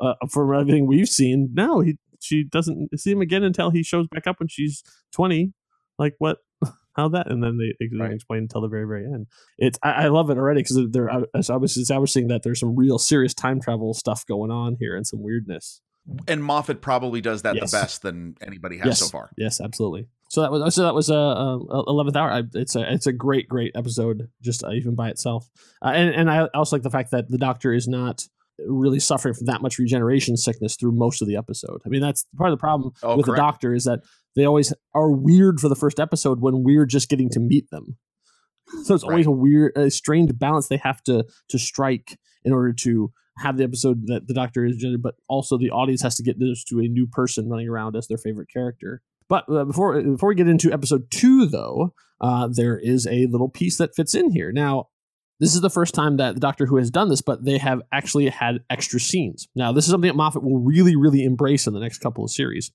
uh, 0.00 0.14
from 0.30 0.54
everything 0.54 0.86
we've 0.86 1.08
seen 1.08 1.50
no 1.54 1.80
he 1.80 1.98
she 2.22 2.44
doesn't 2.44 2.88
see 2.98 3.10
him 3.12 3.20
again 3.20 3.42
until 3.42 3.70
he 3.70 3.82
shows 3.82 4.06
back 4.08 4.26
up 4.26 4.38
when 4.40 4.48
she's 4.48 4.82
20 5.12 5.52
like 5.98 6.14
what 6.18 6.38
how 6.96 7.08
that 7.08 7.30
and 7.30 7.42
then 7.42 7.58
they, 7.58 7.74
they 7.80 7.96
Right. 7.96 8.12
explain 8.12 8.42
until 8.42 8.60
the 8.60 8.68
very 8.68 8.86
very 8.86 9.04
end 9.04 9.26
it's 9.58 9.78
i, 9.82 10.04
I 10.04 10.08
love 10.08 10.30
it 10.30 10.38
already 10.38 10.60
because 10.62 10.78
they're 10.90 11.10
I 11.10 11.56
was 11.56 11.76
establishing 11.76 12.28
that 12.28 12.42
there's 12.42 12.60
some 12.60 12.76
real 12.76 12.98
serious 12.98 13.34
time 13.34 13.60
travel 13.60 13.92
stuff 13.94 14.24
going 14.26 14.50
on 14.50 14.76
here 14.78 14.96
and 14.96 15.06
some 15.06 15.22
weirdness 15.22 15.80
And 16.26 16.42
Moffat 16.42 16.80
probably 16.80 17.20
does 17.20 17.42
that 17.42 17.54
Yes. 17.54 17.70
the 17.70 17.76
best 17.76 18.02
than 18.02 18.36
anybody 18.40 18.78
has 18.78 18.86
yes, 18.86 18.98
so 18.98 19.06
far. 19.06 19.30
Yes, 19.36 19.60
absolutely. 19.60 20.08
So 20.30 20.40
that 20.40 20.50
was 20.50 20.74
so 20.74 20.82
that 20.82 20.94
was 20.94 21.10
a 21.10 21.14
uh, 21.14 21.58
eleventh 21.86 22.16
hour. 22.16 22.28
I, 22.32 22.42
it's 22.54 22.74
a 22.74 22.92
it's 22.92 23.06
a 23.06 23.12
great 23.12 23.48
great 23.48 23.70
episode 23.76 24.28
just 24.40 24.64
uh, 24.64 24.70
even 24.72 24.96
by 24.96 25.10
itself. 25.10 25.48
Uh, 25.80 25.90
and 25.94 26.12
and 26.12 26.28
I 26.28 26.46
also 26.54 26.74
like 26.74 26.82
the 26.82 26.90
fact 26.90 27.12
that 27.12 27.30
the 27.30 27.38
Doctor 27.38 27.72
is 27.72 27.86
not 27.86 28.26
really 28.66 29.00
suffering 29.00 29.34
from 29.34 29.46
that 29.46 29.62
much 29.62 29.78
regeneration 29.78 30.36
sickness 30.36 30.76
through 30.76 30.92
most 30.92 31.22
of 31.22 31.28
the 31.28 31.36
episode. 31.36 31.80
I 31.84 31.88
mean 31.88 32.00
that's 32.00 32.24
part 32.36 32.50
of 32.52 32.58
the 32.58 32.60
problem 32.60 32.92
Oh, 33.02 33.16
with 33.16 33.26
correct. 33.26 33.36
the 33.36 33.42
Doctor 33.42 33.74
is 33.74 33.84
that 33.84 34.00
they 34.36 34.44
always 34.44 34.72
are 34.94 35.10
weird 35.10 35.60
for 35.60 35.68
the 35.68 35.74
first 35.76 35.98
episode 36.00 36.40
when 36.40 36.62
we're 36.62 36.86
just 36.86 37.08
getting 37.08 37.28
to 37.30 37.40
meet 37.40 37.68
them. 37.70 37.96
So 38.84 38.94
it's 38.94 39.04
always 39.04 39.26
a 39.26 39.30
weird, 39.30 39.76
a 39.76 39.90
strange 39.90 40.30
balance 40.38 40.68
they 40.68 40.78
have 40.78 41.02
to 41.04 41.24
to 41.50 41.58
strike 41.58 42.16
in 42.44 42.52
order 42.52 42.72
to 42.72 43.12
have 43.38 43.56
the 43.56 43.64
episode 43.64 44.06
that 44.06 44.28
the 44.28 44.34
Doctor 44.34 44.64
is, 44.64 44.76
generated, 44.76 45.02
but 45.02 45.14
also 45.28 45.58
the 45.58 45.70
audience 45.70 46.02
has 46.02 46.16
to 46.16 46.22
get 46.22 46.36
used 46.38 46.68
to 46.68 46.78
a 46.80 46.88
new 46.88 47.06
person 47.06 47.48
running 47.48 47.68
around 47.68 47.96
as 47.96 48.06
their 48.08 48.18
favorite 48.18 48.48
character. 48.52 49.02
But 49.28 49.44
uh, 49.48 49.64
before 49.64 50.00
before 50.02 50.28
we 50.30 50.34
get 50.34 50.48
into 50.48 50.72
episode 50.72 51.10
two, 51.10 51.46
though, 51.46 51.92
uh, 52.20 52.48
there 52.50 52.78
is 52.78 53.06
a 53.06 53.26
little 53.26 53.48
piece 53.48 53.76
that 53.78 53.94
fits 53.94 54.14
in 54.14 54.30
here. 54.32 54.52
Now, 54.52 54.88
this 55.42 55.56
is 55.56 55.60
the 55.60 55.68
first 55.70 55.92
time 55.92 56.18
that 56.18 56.34
the 56.34 56.40
Doctor 56.40 56.66
Who 56.66 56.76
has 56.76 56.88
done 56.90 57.08
this, 57.08 57.20
but 57.20 57.44
they 57.44 57.58
have 57.58 57.82
actually 57.90 58.28
had 58.28 58.60
extra 58.70 59.00
scenes. 59.00 59.48
Now, 59.56 59.72
this 59.72 59.84
is 59.86 59.90
something 59.90 60.06
that 60.08 60.14
Moffat 60.16 60.42
will 60.44 60.60
really, 60.60 60.94
really 60.94 61.24
embrace 61.24 61.66
in 61.66 61.74
the 61.74 61.80
next 61.80 61.98
couple 61.98 62.22
of 62.24 62.30
series. 62.30 62.70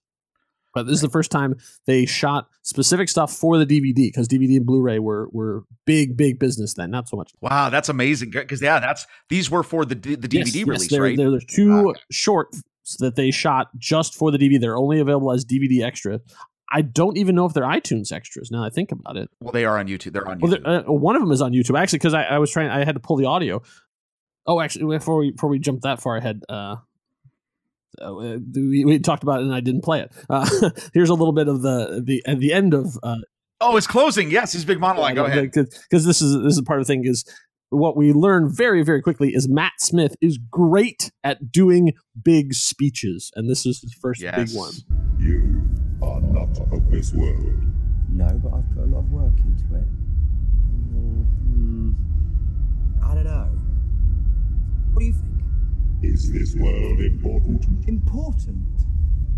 But 0.73 0.83
this 0.85 0.95
is 0.95 1.01
the 1.01 1.09
first 1.09 1.31
time 1.31 1.55
they 1.87 2.05
shot 2.05 2.49
specific 2.63 3.07
stuff 3.09 3.31
for 3.33 3.57
the 3.57 3.65
DVD 3.65 3.95
because 4.09 4.27
DVD 4.27 4.57
and 4.57 4.65
Blu-ray 4.65 4.99
were 4.99 5.29
were 5.31 5.63
big, 5.85 6.17
big 6.17 6.39
business 6.39 6.73
then. 6.75 6.91
Not 6.91 7.07
so 7.07 7.15
much 7.17 7.31
Wow, 7.41 7.69
that's 7.69 7.89
amazing. 7.89 8.29
Because 8.31 8.61
yeah, 8.61 8.79
that's 8.79 9.07
these 9.29 9.49
were 9.49 9.63
for 9.63 9.85
the 9.85 9.95
D- 9.95 10.15
the 10.15 10.27
Yes, 10.29 10.49
DVD 10.49 10.55
yes, 10.59 10.67
release, 10.67 10.89
there, 10.91 11.01
right? 11.01 11.17
there- 11.17 11.31
there's 11.31 11.45
two 11.45 11.89
Okay. 11.91 11.99
shorts 12.11 12.61
that 12.99 13.15
they 13.15 13.31
shot 13.31 13.69
just 13.79 14.13
for 14.13 14.29
the 14.29 14.37
DVD. 14.37 14.59
They're 14.59 14.77
only 14.77 14.99
available 14.99 15.31
as 15.31 15.45
DVD 15.45 15.81
extra. 15.83 16.19
I 16.71 16.81
don't 16.81 17.17
even 17.17 17.35
know 17.35 17.45
if 17.45 17.53
they're 17.53 17.63
iTunes 17.63 18.11
extras. 18.11 18.51
Now 18.51 18.63
I 18.63 18.69
think 18.69 18.91
about 18.91 19.15
it. 19.17 19.29
Well, 19.39 19.51
they 19.53 19.65
are 19.65 19.77
on 19.79 19.87
YouTube. 19.87 20.13
They're 20.13 20.27
on 20.27 20.39
Well, 20.39 20.51
YouTube. 20.51 20.63
there- 20.63 20.89
uh, 20.89 20.91
one 20.91 21.15
of 21.15 21.21
them 21.21 21.31
is 21.31 21.41
on 21.41 21.51
YouTube 21.53 21.79
actually 21.79 21.99
because 21.99 22.13
I, 22.13 22.23
I 22.23 22.37
was 22.39 22.51
trying. 22.51 22.69
I 22.69 22.83
had 22.85 22.95
to 22.95 22.99
pull 23.01 23.15
the 23.17 23.25
audio. 23.25 23.61
Oh, 24.45 24.59
actually, 24.61 24.97
before 24.97 25.17
we 25.17 25.31
before 25.31 25.49
we 25.49 25.59
jump 25.59 25.81
that 25.81 26.01
far 26.01 26.17
ahead, 26.17 26.41
uh, 26.49 26.77
uh, 28.01 28.13
we, 28.53 28.85
we 28.85 28.99
talked 28.99 29.23
about 29.23 29.39
it 29.39 29.43
and 29.45 29.53
I 29.53 29.59
didn't 29.59 29.83
play 29.83 30.01
it. 30.01 30.11
Uh, 30.29 30.47
here's 30.93 31.09
a 31.09 31.13
little 31.15 31.33
bit 31.33 31.47
of 31.47 31.61
the 31.61 32.01
the 32.05 32.23
at 32.25 32.39
the 32.39 32.53
end 32.53 32.73
of 32.73 32.97
uh, 33.03 33.17
oh, 33.61 33.75
it's 33.77 33.87
closing. 33.87 34.29
Yes, 34.31 34.53
his 34.53 34.65
big 34.65 34.79
monologue. 34.79 35.15
Go 35.15 35.25
ahead. 35.25 35.51
because 35.51 36.05
this 36.05 36.21
is 36.21 36.41
this 36.43 36.53
is 36.55 36.61
part 36.61 36.79
of 36.79 36.85
the 36.87 36.93
thing 36.93 37.05
is 37.05 37.23
what 37.69 37.97
we 37.97 38.13
learn 38.13 38.49
very 38.49 38.83
very 38.83 39.01
quickly 39.01 39.33
is 39.35 39.49
Matt 39.49 39.73
Smith 39.79 40.15
is 40.21 40.37
great 40.49 41.11
at 41.23 41.51
doing 41.51 41.91
big 42.21 42.53
speeches, 42.53 43.31
and 43.35 43.49
this 43.49 43.65
is 43.65 43.81
his 43.81 43.93
first 44.01 44.21
Yes. 44.21 44.51
big 44.51 44.57
one. 44.57 44.71
You 45.19 45.66
are 46.01 46.21
not 46.21 46.59
of 46.71 46.91
this 46.91 47.13
world. 47.13 47.63
No, 48.09 48.27
but 48.43 48.53
I've 48.53 48.69
put 48.73 48.83
a 48.83 48.87
lot 48.87 48.99
of 48.99 49.11
work 49.11 49.33
into 49.39 49.75
it. 49.75 49.87
Mm, 50.93 51.95
I 53.03 53.15
don't 53.15 53.23
know. 53.25 53.49
What 54.93 54.99
do 54.99 55.05
you 55.05 55.13
think? 55.13 56.13
Is 56.13 56.31
this 56.31 56.55
world 56.55 56.99
important? 56.99 57.65
Important? 57.87 58.63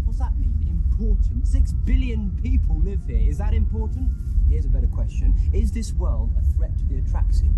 What's 0.03 0.19
that 0.19 0.37
mean? 0.37 0.67
Important? 0.67 1.47
Six 1.47 1.71
billion 1.71 2.37
people 2.41 2.79
live 2.81 3.01
here. 3.07 3.19
Is 3.29 3.37
that 3.37 3.53
important? 3.53 4.09
Here's 4.49 4.65
a 4.65 4.69
better 4.69 4.87
question. 4.87 5.35
Is 5.53 5.71
this 5.71 5.93
world 5.93 6.31
a 6.37 6.57
threat 6.57 6.77
to 6.79 6.85
the 6.85 6.95
Atraxi? 6.95 7.51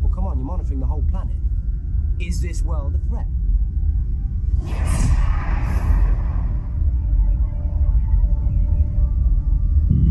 Well, 0.00 0.12
come 0.12 0.26
on, 0.26 0.38
you're 0.38 0.46
monitoring 0.46 0.80
the 0.80 0.86
whole 0.86 1.04
planet. 1.10 1.36
Is 2.18 2.40
this 2.40 2.62
world 2.62 2.94
a 2.94 3.08
threat? 3.08 3.26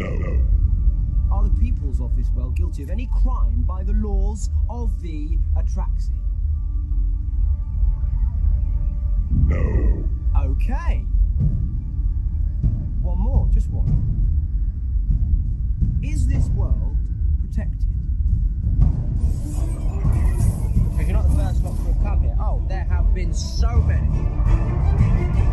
No. 0.02 0.48
Are 1.32 1.44
the 1.44 1.60
peoples 1.60 2.02
of 2.02 2.16
this 2.16 2.30
world 2.32 2.56
guilty 2.56 2.82
of 2.82 2.90
any 2.90 3.08
crime 3.22 3.64
by 3.68 3.84
the 3.84 3.94
laws 3.94 4.50
of 4.70 5.00
the 5.02 5.38
Atraxi? 5.56 6.10
No. 9.30 10.10
Okay. 10.36 11.06
One 13.02 13.20
more, 13.20 13.48
just 13.54 13.70
one. 13.70 13.90
Is 16.02 16.28
this 16.28 16.48
world 16.50 16.98
protected? 17.42 17.88
Because 20.90 21.08
you're 21.08 21.18
not 21.18 21.30
the 21.30 21.36
first 21.36 21.64
lot 21.64 21.78
to 21.78 21.84
have 21.84 22.02
come 22.02 22.24
here. 22.24 22.38
Oh, 22.40 22.64
there 22.68 22.86
have 22.86 23.14
been 23.14 23.34
so 23.36 23.70
many. 23.82 25.51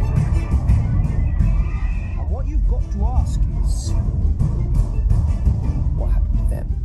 Got 2.68 2.92
to 2.92 3.04
ask 3.04 3.40
is 3.64 3.92
what 5.96 6.11
happened 6.11 6.38
to 6.38 6.54
them? 6.54 6.78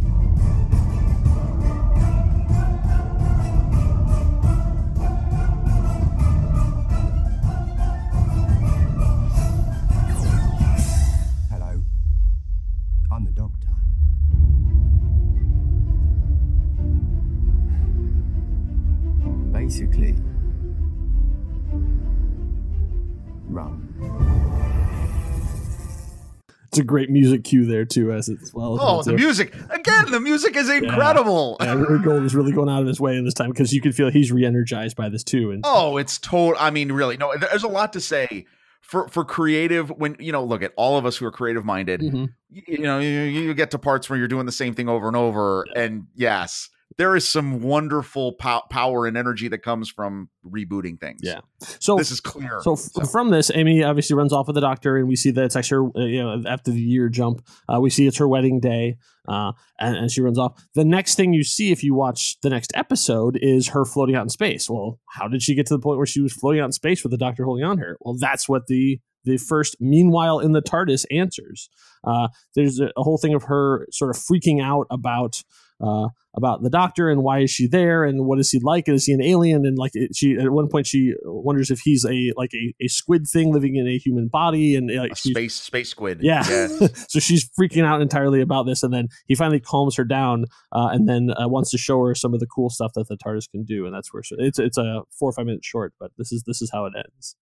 It's 26.73 26.79
a 26.79 26.83
great 26.83 27.11
music 27.11 27.43
cue 27.43 27.67
there 27.67 27.85
too, 27.85 28.11
as 28.11 28.29
it's 28.29 28.51
well. 28.51 28.79
Oh, 28.81 29.03
the 29.03 29.11
too. 29.11 29.17
music 29.17 29.53
again! 29.69 30.09
The 30.09 30.19
music 30.19 30.55
is 30.55 30.71
incredible. 30.71 31.55
Yeah, 31.61 31.75
Murray 31.75 31.99
Gold 31.99 32.23
is 32.23 32.33
really 32.33 32.51
going 32.51 32.67
out 32.67 32.81
of 32.81 32.87
his 32.87 32.99
way 32.99 33.15
in 33.15 33.25
this 33.25 33.35
time 33.35 33.51
because 33.51 33.73
you 33.73 33.79
can 33.79 33.91
feel 33.91 34.09
he's 34.09 34.31
re-energized 34.31 34.97
by 34.97 35.09
this 35.09 35.23
too. 35.23 35.51
And 35.51 35.61
Oh, 35.63 35.97
it's 35.97 36.17
total. 36.17 36.59
I 36.59 36.71
mean, 36.71 36.91
really, 36.91 37.15
no. 37.15 37.31
There's 37.37 37.61
a 37.61 37.67
lot 37.67 37.93
to 37.93 38.01
say 38.01 38.47
for 38.81 39.07
for 39.07 39.23
creative. 39.23 39.89
When 39.91 40.15
you 40.17 40.31
know, 40.31 40.43
look 40.43 40.63
at 40.63 40.73
all 40.75 40.97
of 40.97 41.05
us 41.05 41.15
who 41.15 41.27
are 41.27 41.31
creative 41.31 41.63
minded. 41.63 42.01
Mhm. 42.01 42.29
You, 42.49 42.61
you 42.67 42.77
know, 42.79 42.97
you, 42.99 43.07
you 43.21 43.53
get 43.53 43.69
to 43.71 43.77
parts 43.77 44.09
where 44.09 44.17
you're 44.17 44.27
doing 44.27 44.47
the 44.47 44.51
same 44.51 44.73
thing 44.73 44.89
over 44.89 45.07
and 45.07 45.15
over, 45.15 45.67
and 45.75 46.07
yes, 46.15 46.69
there 46.97 47.15
is 47.15 47.27
some 47.27 47.61
wonderful 47.61 48.33
pow- 48.33 48.63
power 48.69 49.05
and 49.05 49.17
energy 49.17 49.47
that 49.47 49.59
comes 49.59 49.89
from 49.89 50.29
rebooting 50.45 50.99
things. 50.99 51.21
Yeah. 51.23 51.41
so 51.79 51.95
this 51.95 52.11
is 52.11 52.19
clear. 52.19 52.59
So, 52.61 52.73
f- 52.73 53.09
from 53.11 53.29
this, 53.29 53.51
Amy 53.53 53.83
obviously 53.83 54.15
runs 54.15 54.33
off 54.33 54.47
with 54.47 54.55
the 54.55 54.61
doctor, 54.61 54.97
and 54.97 55.07
we 55.07 55.15
see 55.15 55.31
that 55.31 55.43
it's 55.43 55.55
actually 55.55 55.91
her, 55.95 56.01
uh, 56.01 56.05
you 56.05 56.21
know 56.23 56.43
after 56.47 56.71
the 56.71 56.81
year 56.81 57.09
jump, 57.09 57.45
uh, 57.73 57.79
we 57.79 57.89
see 57.89 58.07
it's 58.07 58.17
her 58.17 58.27
wedding 58.27 58.59
day, 58.59 58.97
uh, 59.27 59.53
and, 59.79 59.95
and 59.95 60.11
she 60.11 60.21
runs 60.21 60.37
off. 60.37 60.63
The 60.75 60.85
next 60.85 61.15
thing 61.15 61.33
you 61.33 61.43
see 61.43 61.71
if 61.71 61.83
you 61.83 61.93
watch 61.93 62.37
the 62.41 62.49
next 62.49 62.71
episode 62.75 63.37
is 63.41 63.69
her 63.69 63.85
floating 63.85 64.15
out 64.15 64.23
in 64.23 64.29
space. 64.29 64.69
Well, 64.69 64.99
how 65.07 65.27
did 65.27 65.41
she 65.41 65.55
get 65.55 65.65
to 65.67 65.75
the 65.75 65.81
point 65.81 65.97
where 65.97 66.05
she 66.05 66.21
was 66.21 66.33
floating 66.33 66.61
out 66.61 66.65
in 66.65 66.71
space 66.71 67.03
with 67.03 67.11
the 67.11 67.17
doctor 67.17 67.45
holding 67.45 67.65
on 67.65 67.77
her? 67.79 67.97
Well, 68.01 68.15
that's 68.19 68.47
what 68.47 68.67
the 68.67 68.99
the 69.25 69.37
first 69.37 69.77
meanwhile 69.79 70.39
in 70.39 70.51
the 70.51 70.61
TARDIS 70.61 71.05
answers. 71.11 71.69
Uh, 72.03 72.27
there's 72.55 72.79
a, 72.79 72.91
a 72.97 73.03
whole 73.03 73.17
thing 73.17 73.33
of 73.33 73.43
her 73.43 73.87
sort 73.91 74.15
of 74.15 74.21
freaking 74.21 74.61
out 74.61 74.87
about. 74.89 75.43
Uh, 75.83 76.07
about 76.35 76.63
the 76.63 76.69
doctor 76.69 77.09
and 77.09 77.21
why 77.21 77.39
is 77.39 77.51
she 77.51 77.67
there 77.67 78.03
and 78.03 78.25
what 78.25 78.39
is 78.39 78.49
he 78.49 78.59
like 78.63 78.87
and 78.87 78.95
is 78.95 79.05
he 79.05 79.13
an 79.13 79.21
alien 79.21 79.65
and 79.65 79.77
like 79.77 79.91
it, 79.93 80.15
she 80.15 80.35
at 80.35 80.49
one 80.49 80.67
point 80.67 80.87
she 80.87 81.13
wonders 81.25 81.69
if 81.69 81.79
he's 81.81 82.05
a 82.05 82.31
like 82.35 82.51
a, 82.55 82.73
a 82.83 82.87
squid 82.87 83.27
thing 83.27 83.53
living 83.53 83.75
in 83.75 83.87
a 83.87 83.97
human 83.97 84.27
body 84.27 84.75
and 84.75 84.89
uh, 84.89 85.01
like 85.01 85.11
a 85.11 85.15
space 85.15 85.53
space 85.53 85.89
squid. 85.89 86.19
yeah 86.21 86.43
Yes. 86.47 87.05
so 87.11 87.19
she's 87.19 87.49
freaking 87.59 87.85
out 87.85 88.01
entirely 88.01 88.41
about 88.41 88.65
this 88.65 88.81
and 88.81 88.93
then 88.93 89.09
he 89.27 89.35
finally 89.35 89.59
calms 89.59 89.95
her 89.95 90.03
down 90.03 90.45
uh, 90.71 90.89
and 90.91 91.07
then 91.07 91.29
uh, 91.31 91.47
wants 91.47 91.69
to 91.71 91.77
show 91.77 92.03
her 92.03 92.15
some 92.15 92.33
of 92.33 92.39
the 92.39 92.47
cool 92.47 92.69
stuff 92.69 92.93
that 92.95 93.07
the 93.09 93.17
TARDIS 93.17 93.49
can 93.51 93.63
do 93.63 93.85
and 93.85 93.93
that's 93.93 94.11
where 94.11 94.23
she, 94.23 94.35
it's 94.39 94.57
it's 94.57 94.77
a 94.77 95.01
four 95.17 95.29
or 95.29 95.33
five 95.33 95.45
minute 95.45 95.63
short 95.63 95.93
but 95.99 96.11
this 96.17 96.31
is 96.31 96.43
this 96.47 96.61
is 96.61 96.71
how 96.71 96.85
it 96.85 96.93
ends 96.97 97.35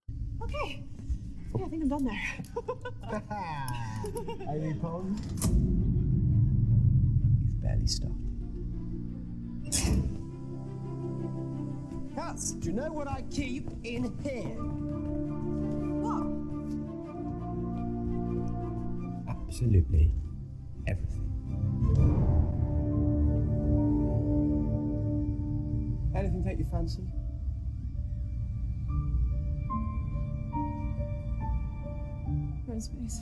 Okay. 0.44 0.84
Yeah, 1.58 1.66
I 1.66 1.70
think 1.70 1.84
I'm 1.84 1.90
done 1.90 2.06
there. 2.06 2.22
Amy 4.50 4.74
Pond? 4.76 5.20
You've 7.44 7.62
barely 7.62 7.88
started. 7.88 8.21
Cats, 12.14 12.52
do 12.54 12.70
you 12.70 12.74
know 12.76 12.92
what 12.92 13.08
I 13.08 13.24
keep 13.32 13.70
in 13.84 14.14
here? 14.22 14.58
What? 16.02 16.28
Absolutely 19.48 20.14
everything. 20.88 21.28
Anything 26.14 26.44
take 26.44 26.60
your 26.60 26.68
fancy? 26.68 27.04
We're 32.68 32.74
in 32.76 32.82
space. 32.82 33.20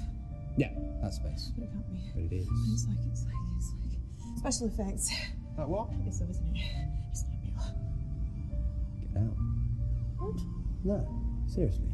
Yeah, 0.58 0.72
that's 1.02 1.18
space. 1.18 1.52
But 1.56 1.64
it 1.66 1.72
can't 1.72 1.88
be. 1.92 2.00
But 2.14 2.24
it 2.24 2.34
is. 2.36 2.48
It's 2.74 2.88
like, 2.88 2.98
it's 3.12 3.24
like, 3.26 3.36
it's 3.58 3.72
like 4.26 4.38
special 4.38 4.68
effects. 4.68 5.12
Like 5.60 5.68
what? 5.68 5.90
It's 6.08 6.20
so, 6.20 6.26
isn't 6.30 6.56
it? 6.56 6.62
It's 7.12 7.24
not 7.24 7.38
real. 7.44 7.76
Get 9.14 9.22
out. 9.24 9.36
What? 10.18 10.40
No. 10.86 11.46
Seriously. 11.48 11.86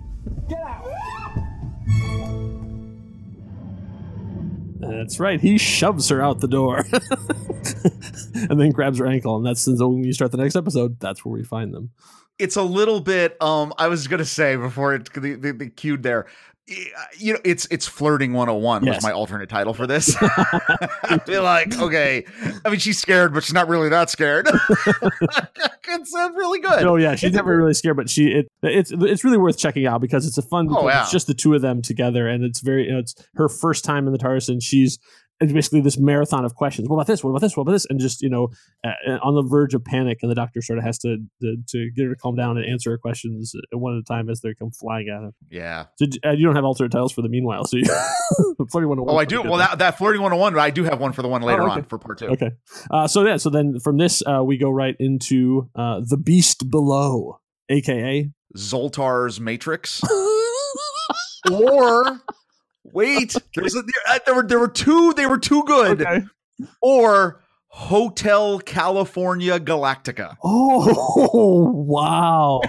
That's 4.80 5.20
right. 5.20 5.40
He 5.42 5.58
shoves 5.58 6.10
her 6.10 6.22
out 6.22 6.42
the 6.42 6.48
door 6.48 6.86
and 8.50 8.60
then 8.60 8.72
grabs 8.72 9.00
her 9.00 9.08
ankle. 9.08 9.38
And 9.38 9.46
that's 9.46 9.62
so 9.62 9.88
when 9.88 10.04
you 10.04 10.14
start 10.14 10.32
the 10.32 10.38
next 10.38 10.56
episode, 10.56 11.00
that's 11.00 11.24
where 11.26 11.32
we 11.34 11.44
find 11.44 11.74
them. 11.74 11.92
it's 12.38 12.58
a 12.58 12.62
little 12.62 13.00
bit 13.00 13.42
um 13.42 13.74
i 13.78 13.88
was 13.88 14.08
gonna 14.10 14.26
say 14.26 14.58
before 14.58 14.94
it 14.94 15.12
the, 15.14 15.36
the, 15.36 15.54
the 15.54 15.70
cued 15.70 16.04
there 16.04 16.26
y- 16.26 16.32
you 16.68 17.32
know 17.34 17.40
it's 17.44 17.68
it's 17.70 17.88
flirting 17.88 18.34
101 18.34 18.86
Yes. 18.86 18.96
was 18.96 19.04
my 19.04 19.12
alternate 19.12 19.50
title 19.50 19.74
for 19.76 19.86
this 19.86 20.16
i 20.22 21.20
feel 21.24 21.44
like 21.44 21.80
okay 21.80 22.26
i 22.66 22.70
mean 22.72 22.80
she's 22.80 23.00
scared 23.00 23.36
but 23.36 23.44
she's 23.44 23.54
not 23.54 23.68
really 23.68 23.88
that 23.90 24.10
scared 24.10 24.48
it's 25.88 26.16
uh, 26.16 26.30
really 26.36 26.60
good 26.60 26.84
Oh 26.84 26.96
yeah, 26.96 27.16
she's 27.16 27.34
never 27.34 27.56
really 27.56 27.74
scared, 27.74 27.96
but 27.96 28.10
she 28.10 28.28
it 28.28 28.48
it's 28.62 28.92
it's 28.92 29.24
really 29.24 29.38
worth 29.38 29.58
checking 29.58 29.86
out 29.86 30.02
because 30.02 30.28
it's 30.28 30.38
a 30.38 30.42
fun. 30.42 30.68
Oh, 30.70 30.88
yeah. 30.88 31.02
It's 31.02 31.12
just 31.12 31.28
the 31.28 31.34
two 31.34 31.54
of 31.54 31.62
them 31.62 31.82
together, 31.82 32.28
and 32.28 32.44
it's 32.44 32.60
very 32.62 32.86
you 32.86 32.92
know, 32.94 33.00
it's 33.00 33.16
her 33.36 33.48
first 33.48 33.84
time 33.86 34.06
in 34.08 34.14
the 34.14 34.20
TARDIS, 34.20 34.50
and 34.50 34.62
she's 34.62 35.00
it's 35.42 35.52
basically 35.52 35.82
this 35.82 35.98
marathon 35.98 36.46
of 36.46 36.56
questions. 36.56 36.88
What 36.88 36.96
about 36.96 37.08
this? 37.08 37.24
What 37.24 37.32
about 37.32 37.42
this? 37.42 37.58
What 37.58 37.64
about 37.64 37.74
this? 37.74 37.86
And 37.90 38.00
just 38.00 38.22
you 38.22 38.30
know, 38.30 38.50
uh, 38.86 39.18
on 39.22 39.36
the 39.36 39.44
verge 39.44 39.74
of 39.74 39.84
panic, 39.84 40.20
and 40.22 40.32
the 40.32 40.36
doctor 40.36 40.62
sort 40.62 40.80
of 40.80 40.86
has 40.86 40.98
to 41.00 41.18
to, 41.42 41.58
to 41.70 41.92
get 41.92 42.04
her 42.06 42.10
to 42.12 42.16
calm 42.16 42.36
down 42.36 42.58
and 42.58 42.66
answer 42.66 42.92
her 42.92 42.98
questions 42.98 43.54
one 43.72 43.96
at 43.96 44.00
a 44.00 44.04
time 44.04 44.30
as 44.30 44.42
they 44.42 44.54
come 44.54 44.72
flying 44.72 45.08
at 45.10 45.24
him. 45.24 45.32
yeah 45.50 45.86
So 45.98 46.06
uh, 46.26 46.32
you 46.32 46.46
don't 46.46 46.56
have 46.56 46.66
alternate 46.66 46.92
titles 46.92 47.12
for 47.12 47.22
the 47.22 47.30
meanwhile, 47.30 47.66
so 47.66 47.78
you 47.78 47.86
flirty 48.72 48.88
one. 48.88 49.00
oh 49.00 49.18
i 49.18 49.26
do 49.26 49.42
well 49.42 49.58
that, 49.58 49.80
that 49.80 49.98
flirting 49.98 50.22
101 50.22 50.58
i 50.58 50.70
do 50.70 50.84
have 50.84 51.00
one 51.00 51.12
for 51.12 51.22
the 51.22 51.28
one 51.28 51.42
later 51.42 51.64
okay. 51.64 51.72
on 51.72 51.84
for 51.84 51.98
part 51.98 52.18
two 52.18 52.28
Okay. 52.28 52.52
Uh, 52.90 53.08
so 53.08 53.26
yeah, 53.26 53.38
so 53.38 53.50
then 53.50 53.80
from 53.80 53.98
this 53.98 54.24
uh, 54.26 54.42
we 54.44 54.58
go 54.58 54.70
right 54.70 54.96
into 55.00 55.70
uh, 55.76 56.02
the 56.08 56.18
beast 56.18 56.70
below, 56.70 57.40
aka 57.70 58.30
zoltar's 58.58 59.40
matrix 59.40 60.02
or 61.52 62.22
wait 62.94 63.36
there's 63.56 63.76
a, 63.76 63.82
there, 63.82 63.94
uh, 64.10 64.20
there 64.26 64.36
were 64.36 64.44
there 64.44 64.60
were 64.60 64.68
two 64.68 65.14
they 65.14 65.26
were 65.26 65.38
too 65.38 65.64
good 65.64 66.02
Okay. 66.02 66.26
or 66.82 67.42
hotel 67.68 68.60
california 68.60 69.60
galactica 69.60 70.38
Oh 70.44 71.72
wow! 71.74 72.62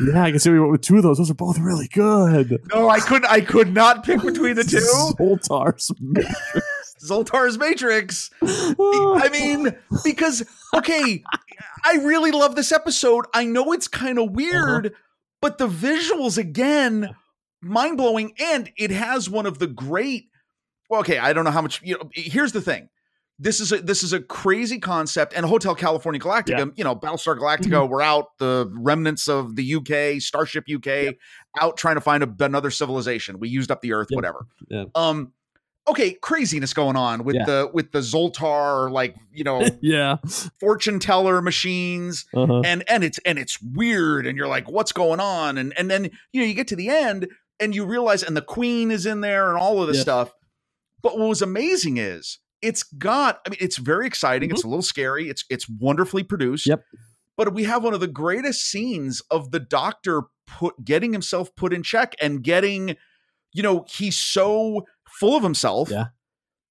Yeah, 0.00 0.24
I 0.24 0.30
can 0.30 0.38
see 0.40 0.50
we 0.50 0.58
went 0.60 0.72
with 0.72 0.80
two 0.82 0.96
of 0.96 1.02
those. 1.02 1.18
Those 1.18 1.30
are 1.30 1.34
both 1.34 1.58
really 1.58 1.88
good. 1.88 2.58
No, 2.72 2.88
I 2.88 3.00
couldn't. 3.00 3.30
I 3.30 3.40
could 3.40 3.72
not 3.74 4.04
pick 4.04 4.22
between 4.22 4.56
the 4.56 4.64
two. 4.64 4.78
Zoltar's. 4.78 5.92
Matrix. 6.00 6.64
Zoltar's 7.04 7.58
Matrix. 7.58 8.30
I 8.42 9.28
mean, 9.32 9.76
because 10.04 10.42
okay, 10.74 11.22
I 11.84 11.94
really 11.96 12.30
love 12.30 12.56
this 12.56 12.72
episode. 12.72 13.26
I 13.34 13.44
know 13.44 13.72
it's 13.72 13.88
kind 13.88 14.18
of 14.18 14.30
weird, 14.32 14.86
uh-huh. 14.86 14.96
but 15.40 15.58
the 15.58 15.68
visuals 15.68 16.38
again, 16.38 17.14
mind 17.62 17.96
blowing, 17.96 18.32
and 18.40 18.70
it 18.76 18.90
has 18.90 19.28
one 19.30 19.46
of 19.46 19.58
the 19.58 19.66
great. 19.66 20.26
Well, 20.88 21.00
okay, 21.00 21.18
I 21.18 21.32
don't 21.32 21.44
know 21.44 21.50
how 21.50 21.62
much. 21.62 21.80
You 21.82 21.94
know, 21.98 22.10
here's 22.14 22.52
the 22.52 22.60
thing. 22.60 22.88
This 23.38 23.60
is 23.60 23.72
a 23.72 23.78
this 23.80 24.02
is 24.02 24.12
a 24.12 24.20
crazy 24.20 24.78
concept, 24.78 25.32
and 25.34 25.46
Hotel 25.46 25.74
California 25.74 26.20
Galactica. 26.20 26.58
Yeah. 26.58 26.64
You 26.76 26.84
know, 26.84 26.94
Battlestar 26.94 27.38
Galactica. 27.38 27.88
We're 27.88 28.02
out 28.02 28.36
the 28.38 28.70
remnants 28.74 29.28
of 29.28 29.56
the 29.56 29.74
UK, 29.76 30.20
Starship 30.20 30.64
UK, 30.72 31.14
out 31.60 31.76
trying 31.78 31.94
to 31.94 32.02
find 32.02 32.22
a, 32.22 32.44
another 32.44 32.70
civilization. 32.70 33.38
We 33.38 33.48
used 33.48 33.70
up 33.70 33.80
the 33.80 33.92
Earth, 33.94 34.08
Yep. 34.10 34.16
whatever. 34.16 34.46
Um. 34.94 35.32
Okay, 35.88 36.12
craziness 36.12 36.74
going 36.74 36.94
on 36.96 37.24
with 37.24 37.34
Yeah. 37.36 37.46
the 37.46 37.70
with 37.72 37.90
the 37.92 38.00
Zoltar, 38.00 38.92
like 38.92 39.16
you 39.32 39.42
know, 39.42 39.66
yeah. 39.80 40.18
fortune 40.60 40.98
teller 41.00 41.40
machines, 41.40 42.26
Uh-huh. 42.34 42.60
and 42.64 42.84
and 42.88 43.02
it's 43.02 43.18
and 43.24 43.38
it's 43.38 43.58
weird, 43.62 44.26
and 44.26 44.36
you're 44.36 44.46
like, 44.46 44.70
what's 44.70 44.92
going 44.92 45.18
on? 45.20 45.56
And 45.56 45.72
and 45.78 45.90
then 45.90 46.10
you 46.32 46.42
know 46.42 46.46
you 46.46 46.52
get 46.52 46.68
to 46.68 46.76
the 46.76 46.90
end, 46.90 47.26
and 47.60 47.74
you 47.74 47.84
realize, 47.84 48.22
and 48.22 48.36
the 48.36 48.42
Queen 48.42 48.90
is 48.90 49.06
in 49.06 49.20
there, 49.20 49.50
and 49.50 49.58
all 49.58 49.80
of 49.82 49.88
this 49.88 49.98
Yeah. 49.98 50.02
stuff. 50.02 50.32
But 51.02 51.18
what 51.18 51.28
was 51.28 51.42
amazing 51.42 51.96
is 51.98 52.38
it's 52.62 52.82
got. 52.82 53.40
I 53.46 53.50
mean, 53.50 53.58
it's 53.60 53.78
very 53.78 54.06
exciting. 54.06 54.50
It's 54.50 54.64
a 54.64 54.68
little 54.68 54.82
scary. 54.82 55.28
It's 55.28 55.44
it's 55.50 55.68
wonderfully 55.68 56.22
produced. 56.22 56.64
Mm-hmm. 56.64 56.70
Yep. 56.72 56.84
But 57.36 57.54
we 57.54 57.64
have 57.64 57.82
one 57.82 57.94
of 57.94 58.00
the 58.00 58.06
greatest 58.08 58.66
scenes 58.70 59.22
of 59.30 59.50
the 59.50 59.60
Doctor 59.60 60.22
put 60.46 60.84
getting 60.84 61.12
himself 61.12 61.54
put 61.56 61.72
in 61.72 61.82
check 61.82 62.14
and 62.20 62.42
getting, 62.42 62.96
you 63.54 63.62
know, 63.62 63.86
he's 63.88 64.16
so 64.18 64.84
full 65.08 65.36
of 65.36 65.42
himself 65.42 65.90
Yeah. 65.90 66.06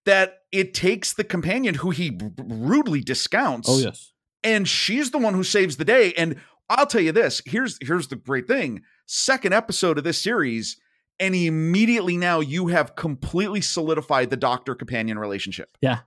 that 0.06 0.40
it 0.52 0.74
takes 0.74 1.14
the 1.14 1.24
companion 1.24 1.76
who 1.76 1.90
he 1.92 2.18
rudely 2.38 3.02
discounts 3.02 3.68
Oh 3.70 3.78
yes. 3.80 4.12
and 4.44 4.68
she's 4.68 5.12
the 5.12 5.18
one 5.18 5.34
who 5.34 5.44
saves 5.44 5.78
the 5.78 5.86
day 5.86 6.14
and 6.14 6.36
i'll 6.70 6.86
tell 6.88 7.02
you 7.02 7.12
this 7.12 7.42
here's 7.46 7.78
here's 7.82 8.08
the 8.08 8.16
great 8.16 8.48
thing 8.48 8.82
second 9.12 9.54
episode 9.54 9.98
of 9.98 10.04
this 10.04 10.22
series 10.22 10.78
and 11.20 11.34
immediately 11.34 12.16
now 12.16 12.40
you 12.40 12.68
have 12.68 12.96
completely 12.96 13.60
solidified 13.60 14.30
the 14.30 14.38
doctor 14.38 14.76
companion 14.76 15.18
relationship 15.18 15.76
Yeah. 15.82 16.02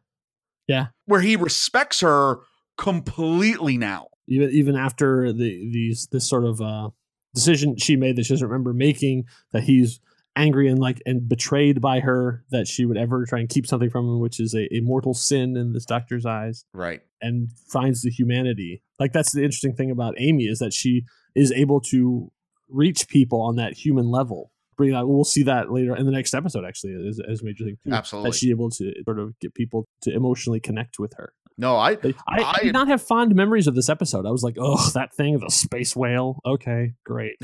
Yeah. 0.69 0.87
where 1.07 1.21
he 1.21 1.35
respects 1.35 2.01
her 2.01 2.37
completely 2.79 3.77
now 3.77 4.07
Even 4.29 4.51
even 4.51 4.77
after 4.77 5.33
the 5.33 5.49
these 5.73 6.07
this 6.13 6.29
sort 6.29 6.45
of 6.45 6.61
uh, 6.61 6.91
decision 7.35 7.77
she 7.77 7.97
made 7.97 8.15
that 8.17 8.25
she 8.25 8.35
doesn't 8.35 8.47
remember 8.49 8.73
making, 8.73 9.25
that 9.53 9.65
he's 9.65 9.99
angry 10.37 10.69
and 10.69 10.79
like 10.79 11.03
and 11.05 11.29
betrayed 11.29 11.81
by 11.81 12.01
her 12.01 12.45
that 12.51 12.67
she 12.69 12.85
would 12.87 12.97
ever 12.97 13.27
try 13.27 13.41
and 13.41 13.49
keep 13.49 13.67
something 13.67 13.91
from 13.91 14.07
him, 14.07 14.21
which 14.21 14.39
is 14.41 14.55
a, 14.55 14.73
a 14.75 14.81
mortal 14.81 15.13
sin 15.13 15.57
in 15.57 15.73
this 15.73 15.85
doctor's 15.85 16.25
eyes. 16.25 16.65
right 16.73 17.03
and 17.21 17.51
finds 17.69 18.03
the 18.03 18.11
humanity. 18.11 18.83
Like 19.01 19.13
that's 19.13 19.33
the 19.33 19.43
interesting 19.43 19.75
thing 19.75 19.91
about 19.91 20.15
Amy 20.19 20.45
is 20.45 20.59
that 20.61 20.73
she 20.73 21.05
is 21.35 21.51
able 21.53 21.81
to 21.81 22.31
reach 22.73 23.09
people 23.09 23.41
on 23.43 23.57
that 23.57 23.75
human 23.75 24.11
level. 24.11 24.51
Bring 24.77 24.93
that. 24.93 25.07
We'll 25.07 25.25
see 25.25 25.43
that 25.45 25.71
later 25.71 25.95
in 25.95 26.07
the 26.07 26.13
next 26.13 26.35
episode. 26.35 26.65
Actually, 26.65 26.95
as, 27.09 27.21
as 27.29 27.43
major 27.43 27.65
thing 27.65 27.77
too. 27.85 27.93
Absolutely. 27.93 28.31
that 28.31 28.37
she's 28.37 28.51
able 28.51 28.71
to 28.71 28.93
sort 29.05 29.19
of 29.19 29.39
get 29.39 29.55
people 29.55 29.87
to 30.03 30.13
emotionally 30.15 30.61
connect 30.61 30.99
with 30.99 31.13
her. 31.19 31.33
no 31.59 31.77
i 31.77 31.91
I, 31.91 32.15
I 32.27 32.43
I- 32.57 32.63
did 32.63 32.73
not 32.73 32.89
have 32.89 33.03
fond 33.03 33.35
memories 33.35 33.67
of 33.67 33.75
this 33.75 33.89
episode. 33.91 34.25
I 34.27 34.31
was 34.31 34.43
like, 34.43 34.57
oh, 34.59 34.91
that 34.95 35.15
thing, 35.15 35.39
the 35.39 35.51
space 35.51 35.95
whale. 35.95 36.41
Okay, 36.47 36.95
great. 37.05 37.37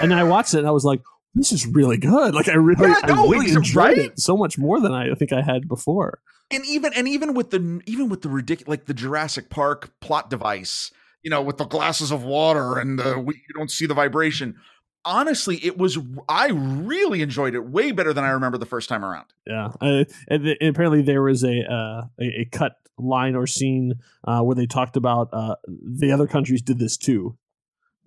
And 0.00 0.10
then 0.10 0.18
I 0.18 0.24
watched 0.24 0.54
it 0.54 0.58
and 0.58 0.68
I 0.68 0.70
was 0.70 0.84
like, 0.84 1.02
this 1.34 1.50
is 1.52 1.66
really 1.66 1.98
good. 1.98 2.34
Like 2.34 2.48
I 2.48 2.54
really, 2.54 2.88
Yeah, 2.88 3.06
no, 3.08 3.26
I 3.26 3.30
really 3.30 3.50
enjoyed 3.52 3.74
right. 3.74 3.98
it 3.98 4.20
so 4.20 4.36
much 4.36 4.56
more 4.56 4.80
than 4.80 4.92
I 4.92 5.12
think 5.14 5.32
I 5.32 5.42
had 5.42 5.66
before. 5.68 6.20
and 6.52 6.64
even 6.64 6.92
and 6.94 7.06
even 7.08 7.34
with 7.34 7.50
the 7.50 7.80
even 7.86 8.08
with 8.08 8.22
the 8.22 8.28
ridiculous 8.28 8.68
like 8.68 8.86
the 8.86 8.94
Jurassic 8.94 9.50
Park 9.50 9.90
plot 10.00 10.30
device, 10.30 10.90
you 11.28 11.30
know, 11.30 11.42
with 11.42 11.58
the 11.58 11.66
glasses 11.66 12.10
of 12.10 12.22
water 12.22 12.78
and 12.78 12.98
the 12.98 13.18
we, 13.18 13.34
you 13.34 13.54
don't 13.54 13.70
see 13.70 13.84
the 13.84 13.92
vibration. 13.92 14.56
Honestly, 15.04 15.62
it 15.62 15.76
was 15.76 15.98
I 16.26 16.48
really 16.48 17.20
enjoyed 17.20 17.54
it 17.54 17.66
way 17.66 17.92
better 17.92 18.14
than 18.14 18.24
I 18.24 18.30
remember 18.30 18.56
the 18.56 18.64
first 18.64 18.88
time 18.88 19.04
around. 19.04 19.26
Yeah, 19.46 19.68
and, 19.78 20.06
and 20.30 20.56
apparently 20.62 21.02
there 21.02 21.20
was 21.20 21.44
a, 21.44 21.70
uh, 21.70 22.06
a 22.18 22.40
a 22.40 22.44
cut 22.50 22.76
line 22.96 23.36
or 23.36 23.46
scene 23.46 23.96
uh, 24.24 24.40
where 24.40 24.54
they 24.54 24.64
talked 24.64 24.96
about 24.96 25.28
uh, 25.34 25.56
the 25.66 26.12
other 26.12 26.26
countries 26.26 26.62
did 26.62 26.78
this 26.78 26.96
too. 26.96 27.36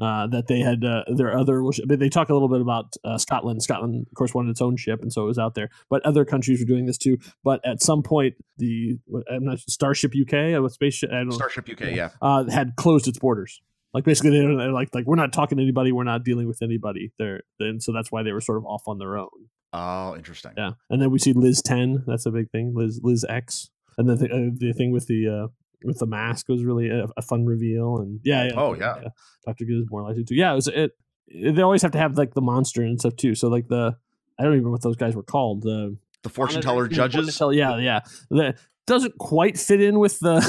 Uh, 0.01 0.25
that 0.25 0.47
they 0.47 0.61
had 0.61 0.83
uh, 0.83 1.03
their 1.15 1.37
other. 1.37 1.63
They 1.85 2.09
talk 2.09 2.29
a 2.29 2.33
little 2.33 2.49
bit 2.49 2.59
about 2.59 2.95
uh, 3.03 3.19
Scotland. 3.19 3.61
Scotland, 3.61 4.07
of 4.09 4.15
course, 4.15 4.33
wanted 4.33 4.49
its 4.49 4.61
own 4.61 4.75
ship, 4.75 5.03
and 5.03 5.13
so 5.13 5.21
it 5.21 5.27
was 5.27 5.37
out 5.37 5.53
there. 5.53 5.69
But 5.91 6.03
other 6.03 6.25
countries 6.25 6.59
were 6.59 6.65
doing 6.65 6.87
this 6.87 6.97
too. 6.97 7.19
But 7.43 7.63
at 7.63 7.83
some 7.83 8.01
point, 8.01 8.33
the 8.57 8.97
I'm 9.31 9.45
not 9.45 9.59
Starship 9.59 10.13
UK, 10.19 10.57
uh, 10.57 10.61
what 10.63 10.71
spaceship? 10.71 11.11
I 11.11 11.17
don't 11.17 11.29
know, 11.29 11.35
Starship 11.35 11.69
UK, 11.69 11.91
yeah. 11.91 12.09
uh, 12.19 12.49
had 12.49 12.75
closed 12.77 13.07
its 13.07 13.19
borders. 13.19 13.61
Like 13.93 14.03
basically, 14.03 14.31
they 14.31 14.39
they're 14.39 14.71
like 14.71 14.89
like 14.95 15.05
we're 15.05 15.17
not 15.17 15.33
talking 15.33 15.59
to 15.59 15.63
anybody. 15.63 15.91
We're 15.91 16.03
not 16.03 16.23
dealing 16.23 16.47
with 16.47 16.63
anybody. 16.63 17.11
They're 17.19 17.41
and 17.59 17.83
so 17.83 17.91
that's 17.93 18.11
why 18.11 18.23
they 18.23 18.31
were 18.31 18.41
sort 18.41 18.57
of 18.57 18.65
off 18.65 18.87
on 18.87 18.97
their 18.97 19.19
own. 19.19 19.29
Oh, 19.71 20.15
interesting. 20.15 20.53
Yeah, 20.57 20.71
and 20.89 20.99
then 20.99 21.11
we 21.11 21.19
see 21.19 21.33
Liz 21.33 21.61
Ten. 21.61 22.03
That's 22.07 22.25
a 22.25 22.31
big 22.31 22.49
thing. 22.49 22.73
Liz 22.75 23.01
Liz 23.03 23.23
X, 23.29 23.69
and 23.99 24.09
then 24.09 24.17
the, 24.17 24.25
uh, 24.25 24.49
the 24.51 24.73
thing 24.73 24.91
with 24.91 25.05
the 25.05 25.27
uh, 25.27 25.47
with 25.83 25.99
the 25.99 26.05
mask 26.05 26.47
was 26.49 26.63
really 26.63 26.89
a, 26.89 27.05
a 27.17 27.21
fun 27.21 27.45
reveal. 27.45 27.97
And 27.97 28.19
yeah, 28.23 28.45
yeah 28.45 28.51
Oh, 28.55 28.73
yeah. 28.75 29.09
Doctor 29.45 29.65
Good 29.65 29.79
is 29.81 29.87
more 29.89 30.03
likely 30.03 30.23
to. 30.23 30.35
Yeah, 30.35 30.51
it 30.51 30.55
was 30.55 30.67
it. 30.67 30.91
They 31.33 31.61
always 31.61 31.81
have 31.81 31.91
to 31.91 31.97
have 31.97 32.17
like 32.17 32.33
the 32.33 32.41
monster 32.41 32.81
and 32.81 32.99
stuff 32.99 33.15
too. 33.15 33.35
So 33.35 33.47
like 33.47 33.67
the 33.67 33.95
I 34.39 34.43
don't 34.43 34.53
even 34.53 34.65
know 34.65 34.71
what 34.71 34.81
those 34.81 34.95
guys 34.97 35.15
were 35.15 35.23
called. 35.23 35.61
The 35.63 35.97
The 36.23 36.29
fortune 36.29 36.61
teller 36.61 36.87
judges. 36.87 37.37
Tell- 37.37 37.53
yeah, 37.53 37.77
yeah. 37.77 38.01
That 38.29 38.57
doesn't 38.87 39.17
quite 39.19 39.57
fit 39.59 39.79
in 39.81 39.99
with 39.99 40.19
the, 40.19 40.39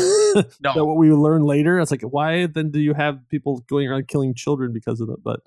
No. 0.62 0.75
the 0.75 0.85
what 0.85 0.97
we 0.97 1.12
learn 1.12 1.42
later. 1.42 1.79
It's 1.79 1.90
like 1.90 2.03
why 2.03 2.47
then 2.47 2.71
do 2.71 2.81
you 2.81 2.95
have 2.95 3.29
people 3.29 3.59
going 3.68 3.87
around 3.88 4.09
killing 4.09 4.35
children 4.35 4.73
because 4.73 5.01
of 5.01 5.09
it? 5.11 5.23
But 5.23 5.40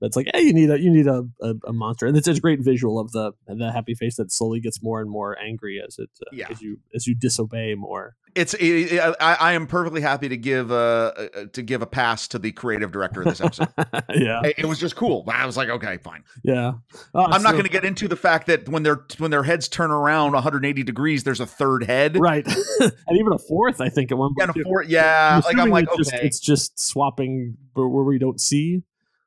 it's 0.00 0.16
like, 0.16 0.28
hey, 0.34 0.42
you 0.42 0.52
need 0.52 0.70
a 0.70 0.80
you 0.80 0.90
need 0.90 1.06
a, 1.06 1.24
a, 1.40 1.54
a 1.68 1.72
monster, 1.72 2.06
and 2.06 2.16
it's 2.16 2.28
a 2.28 2.38
great 2.40 2.60
visual 2.60 2.98
of 2.98 3.12
the 3.12 3.32
the 3.46 3.72
happy 3.72 3.94
face 3.94 4.16
that 4.16 4.30
slowly 4.32 4.60
gets 4.60 4.82
more 4.82 5.00
and 5.00 5.10
more 5.10 5.38
angry 5.38 5.82
as 5.86 5.96
it 5.98 6.10
uh, 6.22 6.30
Yeah. 6.32 6.46
as 6.50 6.60
you 6.62 6.78
as 6.94 7.06
you 7.06 7.14
disobey 7.14 7.74
more. 7.74 8.14
It's 8.34 8.54
it, 8.54 8.64
it- 8.64 9.00
I, 9.20 9.34
I 9.34 9.52
am 9.52 9.66
perfectly 9.66 10.00
happy 10.00 10.28
to 10.30 10.36
give 10.38 10.70
a 10.70 11.30
uh, 11.34 11.44
to 11.52 11.62
give 11.62 11.82
a 11.82 11.86
pass 11.86 12.28
to 12.28 12.38
the 12.38 12.50
creative 12.52 12.90
director 12.92 13.20
of 13.22 13.26
this 13.26 13.40
episode. 13.42 13.68
yeah, 14.14 14.40
it, 14.44 14.54
it 14.58 14.66
was 14.66 14.78
just 14.78 14.96
cool. 14.96 15.24
I 15.28 15.44
was 15.44 15.56
like, 15.56 15.68
okay, 15.68 15.98
fine. 15.98 16.22
yeah. 16.42 16.72
Oh, 17.14 17.24
I'm 17.26 17.42
not 17.42 17.52
going 17.52 17.64
to 17.64 17.70
get 17.70 17.84
into 17.84 18.08
the 18.08 18.16
fact 18.16 18.46
that 18.46 18.68
when 18.68 18.84
their 18.84 19.04
when 19.18 19.30
their 19.30 19.42
heads 19.42 19.68
turn 19.68 19.90
around 19.90 20.32
180 20.32 20.82
degrees, 20.82 21.24
there's 21.24 21.40
a 21.40 21.46
third 21.46 21.84
head. 21.84 22.18
right, 22.18 22.46
and 22.80 22.92
even 23.18 23.32
a 23.34 23.38
fourth, 23.38 23.80
I 23.82 23.88
think 23.90 24.10
at 24.12 24.16
one 24.16 24.32
point. 24.38 24.48
and 24.56 24.64
a 24.64 24.64
fourth- 24.64 24.88
yeah, 24.88 25.40
like 25.44 25.58
I'm 25.58 25.68
like, 25.70 25.88
it's 25.88 25.96
just, 25.98 26.14
okay. 26.14 26.26
it's 26.26 26.40
just 26.40 26.80
swapping 26.80 27.56
where 27.74 27.86
we 28.04 28.18
don't 28.18 28.40
see. 28.40 28.82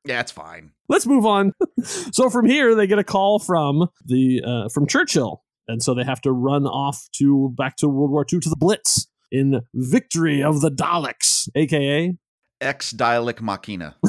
Yeah, 0.06 0.20
it's 0.20 0.32
fine. 0.32 0.70
Let's 0.88 1.06
move 1.06 1.26
on. 1.26 1.52
so 2.12 2.30
from 2.30 2.46
here, 2.46 2.74
they 2.74 2.86
get 2.86 2.98
a 2.98 3.04
call 3.04 3.38
from 3.38 3.88
the 4.04 4.42
uh, 4.44 4.68
from 4.68 4.86
Churchill, 4.86 5.42
and 5.66 5.82
so 5.82 5.94
they 5.94 6.04
have 6.04 6.20
to 6.22 6.32
run 6.32 6.64
off 6.64 7.08
to 7.16 7.52
back 7.56 7.76
to 7.76 7.88
World 7.88 8.12
War 8.12 8.24
II 8.32 8.40
to 8.40 8.48
the 8.48 8.56
Blitz 8.56 9.08
in 9.32 9.62
Victory 9.74 10.42
of 10.42 10.60
the 10.60 10.70
Daleks, 10.70 11.48
aka 11.54 12.14
ex 12.60 12.92
Dalek 12.92 13.40
Machina. 13.40 13.96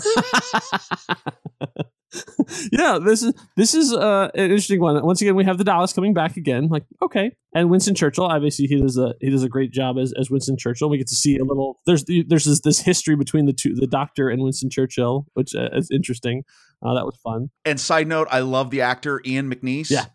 yeah, 2.72 3.00
this 3.04 3.22
is 3.22 3.34
this 3.56 3.74
is 3.74 3.94
uh, 3.94 4.30
an 4.34 4.46
interesting 4.46 4.80
one. 4.80 5.04
Once 5.06 5.22
again, 5.22 5.36
we 5.36 5.44
have 5.44 5.58
the 5.58 5.64
Daleks 5.64 5.94
coming 5.94 6.14
back 6.14 6.38
again. 6.38 6.68
Like, 6.68 6.84
okay, 7.02 7.32
and 7.54 7.70
Winston 7.70 7.96
Churchill. 7.96 8.26
Obviously, 8.26 8.66
he 8.66 8.80
does 8.80 8.98
a 8.98 9.14
he 9.20 9.30
does 9.30 9.44
a 9.44 9.50
great 9.50 9.72
job 9.72 9.98
as, 9.98 10.14
as 10.18 10.30
Winston 10.30 10.58
Churchill. 10.58 10.90
We 10.90 10.98
get 10.98 11.08
to 11.08 11.16
see 11.16 11.38
a 11.38 11.44
little. 11.44 11.80
There's 11.86 12.06
there's 12.06 12.46
this, 12.46 12.62
this 12.62 12.80
history 12.80 13.16
between 13.16 13.46
the 13.46 13.54
two, 13.54 13.76
the 13.76 13.88
Doctor 13.88 14.30
and 14.30 14.42
Winston 14.42 14.70
Churchill, 14.70 15.28
which 15.34 15.54
uh, 15.54 15.70
is 15.74 15.90
interesting. 15.92 16.44
Uh, 16.82 16.94
that 16.94 17.06
was 17.06 17.18
fun. 17.24 17.50
And 17.66 17.80
side 17.80 18.08
note, 18.08 18.28
I 18.32 18.40
love 18.40 18.70
the 18.70 18.82
actor 18.82 19.22
Ian 19.26 19.54
McNeice. 19.54 19.90
Yeah. 19.90 20.06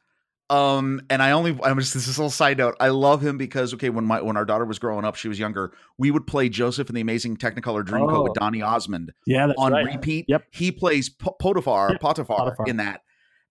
Um, 0.52 1.00
and 1.08 1.22
I 1.22 1.30
only 1.30 1.58
I'm 1.64 1.78
just 1.78 1.94
this 1.94 2.06
is 2.06 2.18
a 2.18 2.20
little 2.20 2.30
side 2.30 2.58
note. 2.58 2.76
I 2.78 2.88
love 2.88 3.24
him 3.24 3.38
because 3.38 3.72
okay, 3.74 3.88
when 3.88 4.04
my 4.04 4.20
when 4.20 4.36
our 4.36 4.44
daughter 4.44 4.64
was 4.66 4.78
growing 4.78 5.04
up, 5.04 5.14
she 5.16 5.28
was 5.28 5.38
younger. 5.38 5.72
We 5.96 6.10
would 6.10 6.26
play 6.26 6.48
Joseph 6.50 6.88
in 6.90 6.94
the 6.94 7.00
Amazing 7.00 7.38
Technicolor 7.38 7.82
Dreamcoat 7.84 8.18
Oh. 8.18 8.22
with 8.24 8.34
Donny 8.34 8.60
Osmond 8.60 9.12
Yeah, 9.26 9.46
that's 9.46 9.58
on 9.58 9.72
right. 9.72 9.86
repeat. 9.86 10.26
Yep. 10.28 10.44
He 10.50 10.70
plays 10.70 11.08
P- 11.08 11.30
Potiphar, 11.40 11.92
Yep, 11.92 12.00
Potiphar, 12.00 12.36
Potiphar. 12.38 12.66
in 12.68 12.76
that. 12.76 13.00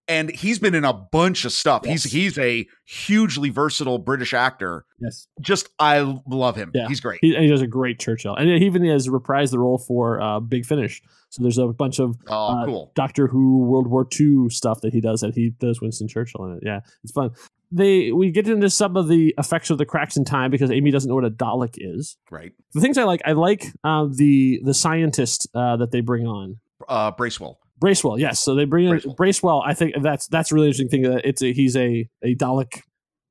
And 0.07 0.29
he's 0.29 0.59
been 0.59 0.75
in 0.75 0.83
a 0.83 0.93
bunch 0.93 1.45
of 1.45 1.51
stuff. 1.51 1.83
Yes. 1.85 2.03
He's 2.03 2.11
he's 2.11 2.37
a 2.37 2.67
hugely 2.85 3.49
versatile 3.49 3.97
British 3.97 4.33
actor. 4.33 4.85
Yes, 4.99 5.27
Just 5.39 5.69
I 5.79 5.99
love 6.27 6.55
him. 6.55 6.71
Yeah. 6.73 6.87
He's 6.87 6.99
great. 6.99 7.19
he, 7.21 7.35
he 7.35 7.47
does 7.47 7.61
a 7.61 7.67
great 7.67 7.99
Churchill, 7.99 8.35
and 8.35 8.49
he 8.49 8.65
even 8.65 8.83
has 8.85 9.07
reprised 9.07 9.51
the 9.51 9.59
role 9.59 9.77
for 9.77 10.21
uh, 10.21 10.39
Big 10.39 10.65
Finish. 10.65 11.01
So 11.29 11.41
there's 11.41 11.57
a 11.57 11.67
bunch 11.67 11.99
of 11.99 12.17
oh, 12.27 12.47
uh, 12.47 12.65
cool. 12.65 12.91
Doctor 12.93 13.27
Who 13.27 13.59
World 13.59 13.87
War 13.87 14.05
II 14.19 14.49
stuff 14.49 14.81
that 14.81 14.91
he 14.91 14.99
does 14.99 15.21
that 15.21 15.33
he 15.33 15.51
does 15.59 15.79
Winston 15.81 16.09
Churchill 16.09 16.45
in 16.45 16.57
it. 16.57 16.63
Yeah, 16.65 16.81
it's 17.03 17.13
fun. 17.13 17.31
They 17.71 18.11
we 18.11 18.31
get 18.31 18.49
into 18.49 18.69
some 18.69 18.97
of 18.97 19.07
the 19.07 19.33
effects 19.37 19.69
of 19.69 19.77
the 19.77 19.85
cracks 19.85 20.17
in 20.17 20.25
time 20.25 20.51
because 20.51 20.71
Amy 20.71 20.91
doesn't 20.91 21.07
know 21.07 21.15
what 21.15 21.23
a 21.23 21.29
Dalek 21.29 21.75
is. 21.77 22.17
Right. 22.29 22.51
The 22.73 22.81
things 22.81 22.97
I 22.97 23.05
like, 23.05 23.21
I 23.23 23.31
like 23.31 23.67
uh, 23.85 24.07
the 24.11 24.59
the 24.63 24.73
scientist 24.73 25.47
uh, 25.55 25.77
that 25.77 25.91
they 25.91 26.01
bring 26.01 26.27
on. 26.27 26.57
Uh 26.89 27.11
Bracewell. 27.11 27.59
Bracewell, 27.81 28.17
yes. 28.17 28.39
So 28.39 28.55
they 28.55 28.63
bring 28.63 28.85
in 28.85 28.91
Bracewell. 28.91 29.15
Bracewell. 29.15 29.63
I 29.65 29.73
think 29.73 29.95
that's 30.01 30.27
that's 30.27 30.51
a 30.51 30.55
really 30.55 30.67
interesting 30.67 30.87
thing. 30.87 31.01
That 31.01 31.25
it's 31.25 31.41
a, 31.41 31.51
he's 31.51 31.75
a 31.75 32.07
a 32.23 32.35
Dalek 32.35 32.83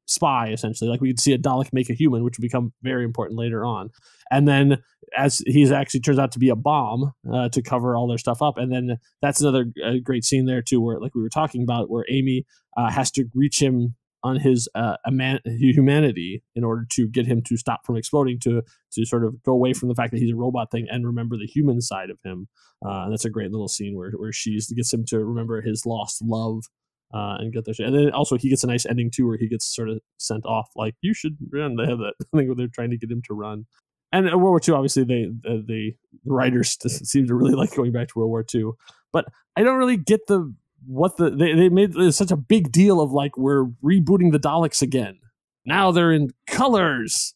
spy 0.07 0.49
essentially. 0.49 0.91
Like 0.91 1.01
we 1.01 1.11
could 1.11 1.21
see 1.21 1.33
a 1.33 1.39
Dalek 1.39 1.73
make 1.73 1.89
a 1.89 1.95
human, 1.95 2.25
which 2.25 2.37
will 2.37 2.43
become 2.43 2.73
very 2.83 3.05
important 3.05 3.39
later 3.39 3.65
on. 3.65 3.91
And 4.31 4.47
then 4.47 4.83
as 5.17 5.43
he's 5.47 5.71
actually 5.71 6.01
turns 6.01 6.19
out 6.19 6.33
to 6.33 6.39
be 6.39 6.49
a 6.49 6.57
bomb 6.57 7.13
uh, 7.33 7.49
to 7.51 7.63
cover 7.63 7.97
all 7.97 8.09
their 8.09 8.19
stuff 8.19 8.43
up. 8.43 8.59
And 8.59 8.73
then 8.73 8.99
that's 9.23 9.41
another 9.41 9.67
uh, 9.85 9.95
great 10.03 10.25
scene 10.25 10.47
there 10.47 10.63
too, 10.63 10.81
where 10.81 11.01
like 11.01 11.15
we 11.15 11.23
were 11.23 11.29
talking 11.31 11.63
about, 11.63 11.91
where 11.91 12.05
Amy 12.11 12.45
uh, 12.77 12.91
has 12.91 13.11
to 13.13 13.27
reach 13.35 13.63
him 13.63 13.95
on 14.23 14.37
his 14.37 14.69
uh, 14.75 14.97
humanity 15.47 16.43
in 16.55 16.65
order 16.65 16.87
to 16.91 17.09
get 17.09 17.27
him 17.27 17.43
to 17.43 17.57
stop 17.57 17.85
from 17.87 17.97
exploding 17.97 18.39
to 18.41 18.63
to 18.93 19.05
sort 19.07 19.25
of 19.25 19.43
go 19.43 19.53
away 19.53 19.73
from 19.73 19.89
the 19.89 19.95
fact 19.95 20.13
that 20.13 20.21
he's 20.21 20.33
a 20.33 20.37
robot 20.37 20.71
thing 20.71 20.87
and 20.91 21.07
remember 21.07 21.37
the 21.37 21.47
human 21.47 21.81
side 21.81 22.11
of 22.11 22.19
him 22.25 22.49
uh, 22.85 23.05
and 23.05 23.13
that's 23.13 23.25
a 23.25 23.31
great 23.31 23.51
little 23.51 23.69
scene 23.69 23.97
where 23.97 24.11
where 24.13 24.33
she's 24.33 24.71
gets 24.73 24.93
him 24.93 25.05
to 25.07 25.25
remember 25.25 25.61
his 25.63 25.87
lost 25.87 26.23
love 26.23 26.65
uh, 27.13 27.37
and 27.39 27.53
get 27.53 27.65
there. 27.65 27.75
And 27.87 27.95
then 27.95 28.11
also 28.13 28.37
he 28.37 28.49
gets 28.49 28.65
a 28.65 28.69
nice 28.69 28.87
ending 28.87 29.11
too, 29.11 29.27
where 29.27 29.39
he 29.39 29.49
gets 29.49 29.67
sort 29.75 29.89
of 29.89 30.01
sent 30.19 30.47
off 30.47 30.71
like 30.77 30.95
you 31.01 31.15
should 31.15 31.37
run. 31.53 31.77
They 31.81 31.87
have 31.87 31.99
that 31.99 32.15
thing 32.35 32.47
where 32.47 32.57
they're 32.57 32.69
trying 32.69 32.91
to 32.91 32.99
get 32.99 33.11
him 33.11 33.23
to 33.27 33.35
run. 33.35 33.67
And 34.13 34.27
World 34.27 34.43
War 34.43 34.61
II, 34.67 34.75
obviously, 34.75 35.05
they 35.05 35.27
the, 35.43 35.65
the 35.67 35.97
writers 36.25 36.77
seem 37.09 37.27
to 37.29 37.35
really 37.35 37.55
like 37.55 37.75
going 37.75 37.93
back 37.93 38.09
to 38.09 38.19
World 38.19 38.31
War 38.31 38.45
II. 38.55 38.73
But 39.13 39.27
I 39.57 39.63
don't 39.63 39.79
really 39.79 39.97
get 39.97 40.27
the 40.27 40.53
what 40.87 41.17
the 41.17 41.31
they, 41.31 41.55
they 41.55 41.69
made 41.69 41.95
such 42.13 42.31
a 42.31 42.37
big 42.37 42.73
deal 42.73 43.01
of 43.01 43.13
like 43.13 43.37
we're 43.37 43.65
rebooting 43.85 44.33
the 44.33 44.39
Daleks 44.41 44.83
again. 44.83 45.19
Now 45.65 45.91
they're 45.93 46.13
in 46.13 46.31
colors 46.47 47.35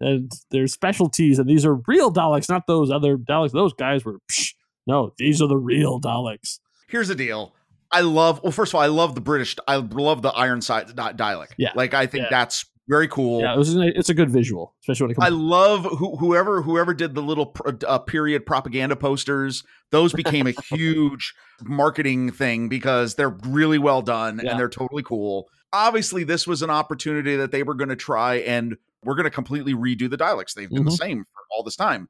and 0.00 0.32
there's 0.50 0.72
specialties, 0.72 1.38
and 1.38 1.48
these 1.48 1.64
are 1.66 1.74
real 1.86 2.12
Daleks, 2.12 2.48
not 2.48 2.66
those 2.66 2.90
other 2.90 3.16
Daleks. 3.16 3.52
Those 3.52 3.72
guys 3.74 4.04
were 4.04 4.18
psh, 4.30 4.54
no, 4.86 5.12
these 5.18 5.40
are 5.42 5.48
the 5.48 5.56
real 5.56 6.00
Daleks. 6.00 6.58
Here's 6.88 7.08
the 7.08 7.14
deal. 7.14 7.54
I 7.92 8.00
love 8.02 8.40
well, 8.42 8.52
first 8.52 8.70
of 8.70 8.76
all, 8.76 8.82
I 8.82 8.86
love 8.86 9.14
the 9.14 9.20
British 9.20 9.56
I 9.66 9.76
love 9.76 10.22
the 10.22 10.30
Ironside 10.30 10.94
di- 10.94 11.12
Dalek. 11.12 11.48
Yeah. 11.58 11.72
Like 11.74 11.92
I 11.94 12.06
think 12.06 12.24
Yeah. 12.24 12.30
that's 12.30 12.64
very 12.90 13.08
cool. 13.08 13.40
Yeah, 13.40 13.54
it 13.54 13.56
was, 13.58 13.74
it's 13.76 14.10
a 14.10 14.14
good 14.14 14.30
visual, 14.30 14.74
especially 14.82 15.04
when 15.04 15.10
it 15.12 15.14
comes. 15.14 15.26
I 15.26 15.28
love 15.30 15.84
who, 15.84 16.16
whoever 16.16 16.60
whoever 16.60 16.92
did 16.92 17.14
the 17.14 17.22
little 17.22 17.46
pr- 17.46 17.70
uh, 17.86 17.98
period 18.00 18.44
propaganda 18.44 18.96
posters. 18.96 19.62
Those 19.90 20.12
became 20.12 20.46
a 20.46 20.50
huge 20.68 21.32
marketing 21.62 22.32
thing 22.32 22.68
because 22.68 23.14
they're 23.14 23.30
really 23.46 23.78
well 23.78 24.02
done 24.02 24.40
Yeah. 24.42 24.50
and 24.50 24.60
they're 24.60 24.68
totally 24.68 25.02
cool. 25.02 25.48
Obviously, 25.72 26.24
this 26.24 26.46
was 26.46 26.62
an 26.62 26.70
opportunity 26.70 27.36
that 27.36 27.52
they 27.52 27.62
were 27.62 27.74
going 27.74 27.90
to 27.90 27.96
try 27.96 28.36
and 28.36 28.76
we're 29.04 29.14
going 29.14 29.24
to 29.24 29.30
completely 29.30 29.72
redo 29.72 30.10
the 30.10 30.18
Daleks. 30.18 30.52
They've 30.54 30.68
been 30.68 30.84
the 30.84 30.90
Mhm. 30.90 30.98
same 30.98 31.24
for 31.24 31.40
all 31.56 31.62
this 31.62 31.76
time. 31.76 32.08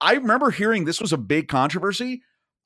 I 0.00 0.14
remember 0.14 0.50
hearing 0.50 0.84
this 0.84 1.00
was 1.00 1.12
a 1.12 1.18
big 1.18 1.46
controversy. 1.48 2.22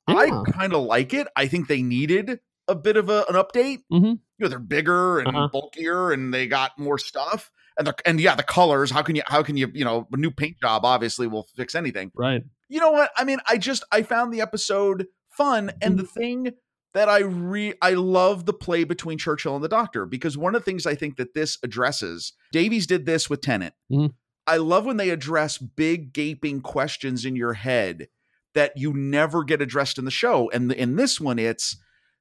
Yeah. 0.07 0.15
I 0.15 0.43
kind 0.51 0.73
of 0.73 0.83
like 0.83 1.13
it. 1.13 1.27
I 1.35 1.47
think 1.47 1.67
they 1.67 1.81
needed 1.83 2.39
a 2.69 2.75
bit 2.75 2.95
of 2.97 3.09
a, 3.09 3.25
an 3.27 3.35
update. 3.35 3.79
Mhm. 3.91 4.03
You 4.03 4.19
know, 4.39 4.47
they're 4.47 4.59
bigger 4.59 5.19
and 5.19 5.27
Uh-huh. 5.27 5.47
bulkier, 5.51 6.11
and 6.11 6.33
they 6.33 6.47
got 6.47 6.77
more 6.79 6.97
stuff. 6.97 7.51
And 7.77 7.87
the 7.87 7.95
and 8.05 8.19
yeah, 8.21 8.35
the 8.35 8.43
colors. 8.43 8.91
How 8.91 9.01
can 9.01 9.15
you? 9.15 9.23
How 9.25 9.41
can 9.43 9.57
you? 9.57 9.69
You 9.73 9.83
know, 9.85 10.07
a 10.11 10.17
new 10.17 10.31
paint 10.31 10.57
job 10.61 10.85
obviously 10.85 11.27
will 11.27 11.47
fix 11.55 11.75
anything. 11.75 12.11
right. 12.15 12.43
You 12.69 12.79
know 12.79 12.91
what? 12.91 13.09
I 13.17 13.23
mean, 13.23 13.39
I 13.47 13.57
just 13.57 13.83
I 13.91 14.03
found 14.03 14.31
the 14.33 14.41
episode 14.41 15.07
fun, 15.31 15.71
and 15.81 15.97
the 15.97 16.03
thing 16.05 16.51
that 16.93 17.09
I 17.09 17.19
re 17.19 17.73
I 17.81 17.91
love 17.93 18.45
the 18.45 18.53
play 18.53 18.83
between 18.83 19.17
Churchill 19.17 19.55
and 19.55 19.63
the 19.63 19.69
Doctor 19.69 20.05
because 20.05 20.37
one 20.37 20.55
of 20.55 20.61
the 20.61 20.65
things 20.65 20.85
I 20.85 20.95
think 20.95 21.17
that 21.17 21.33
this 21.33 21.57
addresses. 21.63 22.33
Davies 22.51 22.85
did 22.87 23.05
this 23.05 23.29
with 23.29 23.41
Tennant. 23.41 23.73
Mhm. 23.91 24.13
I 24.47 24.57
love 24.57 24.85
when 24.85 24.97
they 24.97 25.09
address 25.09 25.57
big 25.57 26.13
gaping 26.13 26.61
questions 26.61 27.23
in 27.25 27.35
your 27.35 27.53
head 27.53 28.07
that 28.55 28.73
you 28.75 28.91
never 28.93 29.43
get 29.43 29.61
addressed 29.61 29.97
in 29.99 30.05
the 30.05 30.11
show. 30.11 30.49
And 30.51 30.71
in 30.71 30.95
this 30.95 31.21
one, 31.21 31.37
it's 31.39 31.77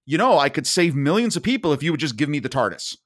you 0.08 0.16
know 0.16 0.38
I 0.38 0.48
could 0.48 0.66
save 0.66 0.94
millions 0.94 1.36
of 1.36 1.42
people 1.42 1.74
if 1.74 1.82
you 1.82 1.90
would 1.90 2.00
just 2.00 2.16
give 2.16 2.30
me 2.30 2.38
the 2.38 2.48
TARDIS. 2.48 2.96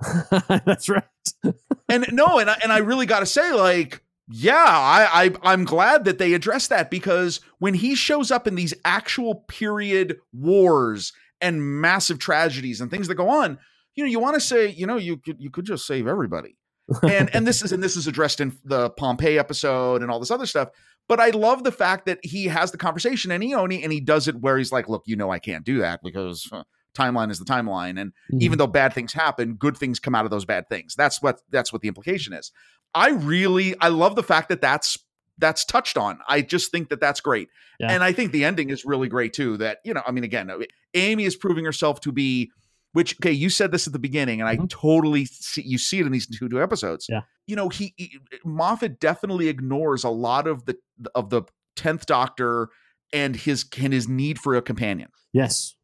That's 0.66 0.88
right. 0.88 1.04
and 1.88 2.04
no, 2.10 2.40
and 2.40 2.50
I, 2.50 2.58
and 2.64 2.72
I 2.72 2.78
really 2.78 3.06
got 3.06 3.20
to 3.20 3.26
say, 3.26 3.52
like, 3.52 4.02
yeah, 4.28 4.54
I, 4.56 5.08
I 5.24 5.32
I'm 5.44 5.64
glad 5.64 6.04
that 6.06 6.18
they 6.18 6.34
addressed 6.34 6.70
that 6.70 6.90
because 6.90 7.40
when 7.60 7.74
he 7.74 7.94
shows 7.94 8.32
up 8.32 8.48
in 8.48 8.56
these 8.56 8.74
actual 8.84 9.44
period 9.46 10.18
wars 10.32 11.12
and 11.40 11.80
massive 11.80 12.18
tragedies 12.18 12.80
and 12.80 12.90
things 12.90 13.06
that 13.06 13.14
go 13.14 13.28
on, 13.28 13.58
you 13.94 14.02
know, 14.02 14.10
you 14.10 14.18
want 14.18 14.34
to 14.34 14.40
say, 14.40 14.66
you 14.68 14.86
know, 14.88 14.96
you 14.96 15.16
could 15.16 15.40
you 15.40 15.50
could 15.50 15.64
just 15.64 15.86
save 15.86 16.08
everybody. 16.08 16.56
and 17.04 17.32
and 17.32 17.46
this 17.46 17.62
is 17.62 17.70
and 17.70 17.84
this 17.84 17.94
is 17.94 18.08
addressed 18.08 18.40
in 18.40 18.58
the 18.64 18.90
Pompeii 18.90 19.38
episode 19.38 20.02
and 20.02 20.10
all 20.10 20.18
this 20.18 20.32
other 20.32 20.46
stuff. 20.46 20.70
But 21.08 21.20
I 21.20 21.30
love 21.30 21.64
the 21.64 21.72
fact 21.72 22.06
that 22.06 22.18
he 22.22 22.44
has 22.46 22.70
the 22.70 22.78
conversation 22.78 23.30
and 23.30 23.42
he 23.42 23.52
and 23.52 23.72
he, 23.72 23.82
and 23.82 23.92
he 23.92 24.00
does 24.00 24.28
it 24.28 24.36
where 24.40 24.58
he's 24.58 24.70
like, 24.72 24.88
look, 24.88 25.02
you 25.06 25.16
know, 25.16 25.30
I 25.30 25.38
can't 25.38 25.64
do 25.64 25.78
that 25.78 26.00
because 26.02 26.48
uh, 26.52 26.64
timeline 26.94 27.30
is 27.30 27.38
the 27.38 27.44
timeline, 27.44 27.98
and 28.00 28.12
Mhm. 28.32 28.42
even 28.42 28.58
though 28.58 28.66
bad 28.66 28.92
things 28.92 29.12
happen, 29.14 29.54
good 29.54 29.76
things 29.76 29.98
come 29.98 30.14
out 30.14 30.24
of 30.24 30.30
those 30.30 30.44
bad 30.44 30.68
things. 30.68 30.94
That's 30.94 31.22
what 31.22 31.40
that's 31.50 31.72
what 31.72 31.82
the 31.82 31.88
implication 31.88 32.32
is. 32.32 32.52
I 32.94 33.10
really 33.10 33.74
I 33.80 33.88
love 33.88 34.16
the 34.16 34.22
fact 34.22 34.48
that 34.50 34.60
that's 34.60 34.98
that's 35.38 35.64
touched 35.64 35.96
on. 35.96 36.18
I 36.28 36.42
just 36.42 36.72
think 36.72 36.88
that 36.88 37.00
that's 37.00 37.20
great. 37.20 37.48
Yeah. 37.78 37.92
And 37.92 38.02
I 38.02 38.12
think 38.12 38.32
the 38.32 38.44
ending 38.44 38.70
is 38.70 38.84
really 38.84 39.08
great 39.08 39.32
too. 39.32 39.56
That, 39.58 39.78
you 39.84 39.94
know, 39.94 40.02
I 40.04 40.10
mean, 40.10 40.24
again, 40.24 40.50
Amy 40.94 41.24
is 41.26 41.36
proving 41.36 41.64
herself 41.64 42.00
to 42.00 42.10
be, 42.10 42.50
which, 42.92 43.14
okay, 43.20 43.30
you 43.30 43.48
said 43.48 43.70
this 43.70 43.86
at 43.86 43.92
the 43.92 44.00
beginning, 44.00 44.40
and 44.40 44.48
I 44.48 44.56
Mhm. 44.56 44.68
totally 44.68 45.26
see, 45.26 45.62
you 45.62 45.78
see 45.78 46.00
it 46.00 46.06
in 46.06 46.10
these 46.10 46.26
two, 46.26 46.48
two 46.48 46.60
episodes. 46.60 47.06
Yeah. 47.08 47.20
You 47.46 47.54
know, 47.54 47.68
he, 47.68 47.94
he, 47.96 48.18
Moffat 48.44 48.98
definitely 48.98 49.46
ignores 49.46 50.02
a 50.02 50.10
lot 50.10 50.48
of 50.48 50.64
the, 50.64 50.76
of 51.14 51.30
the 51.30 51.42
10th 51.76 52.06
Doctor 52.06 52.68
and 53.12 53.36
his, 53.36 53.64
and 53.80 53.92
his 53.92 54.08
need 54.08 54.38
for 54.38 54.54
a 54.54 54.62
companion 54.62 55.08
yes. 55.32 55.74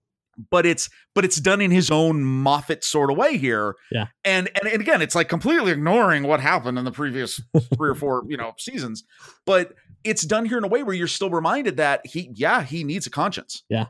but 0.51 0.66
it's 0.66 0.91
but 1.14 1.24
it's 1.24 1.36
done 1.36 1.61
in 1.61 1.70
his 1.70 1.91
own 1.91 2.24
Moffat 2.24 2.84
sort 2.84 3.11
of 3.11 3.16
way 3.16 3.36
here. 3.36 3.76
Yeah. 3.91 4.07
And 4.24 4.51
and, 4.61 4.72
and 4.72 4.80
again, 4.80 5.01
it's 5.01 5.14
like 5.14 5.28
completely 5.28 5.72
ignoring 5.72 6.24
what 6.24 6.41
happened 6.41 6.78
in 6.78 6.84
the 6.84 6.93
previous 6.93 7.41
three 7.74 7.91
or 7.91 7.95
four, 7.95 8.24
you 8.28 8.36
know, 8.36 8.53
seasons. 8.59 9.05
But 9.47 9.74
it's 10.03 10.24
done 10.24 10.45
here 10.45 10.59
in 10.59 10.64
a 10.64 10.68
way 10.68 10.82
where 10.82 10.95
you're 10.95 11.07
still 11.07 11.30
reminded 11.30 11.76
that 11.78 12.07
he, 12.07 12.30
yeah, 12.34 12.62
he 12.62 12.84
needs 12.84 13.07
a 13.07 13.11
conscience. 13.11 13.62
Yeah, 13.68 13.86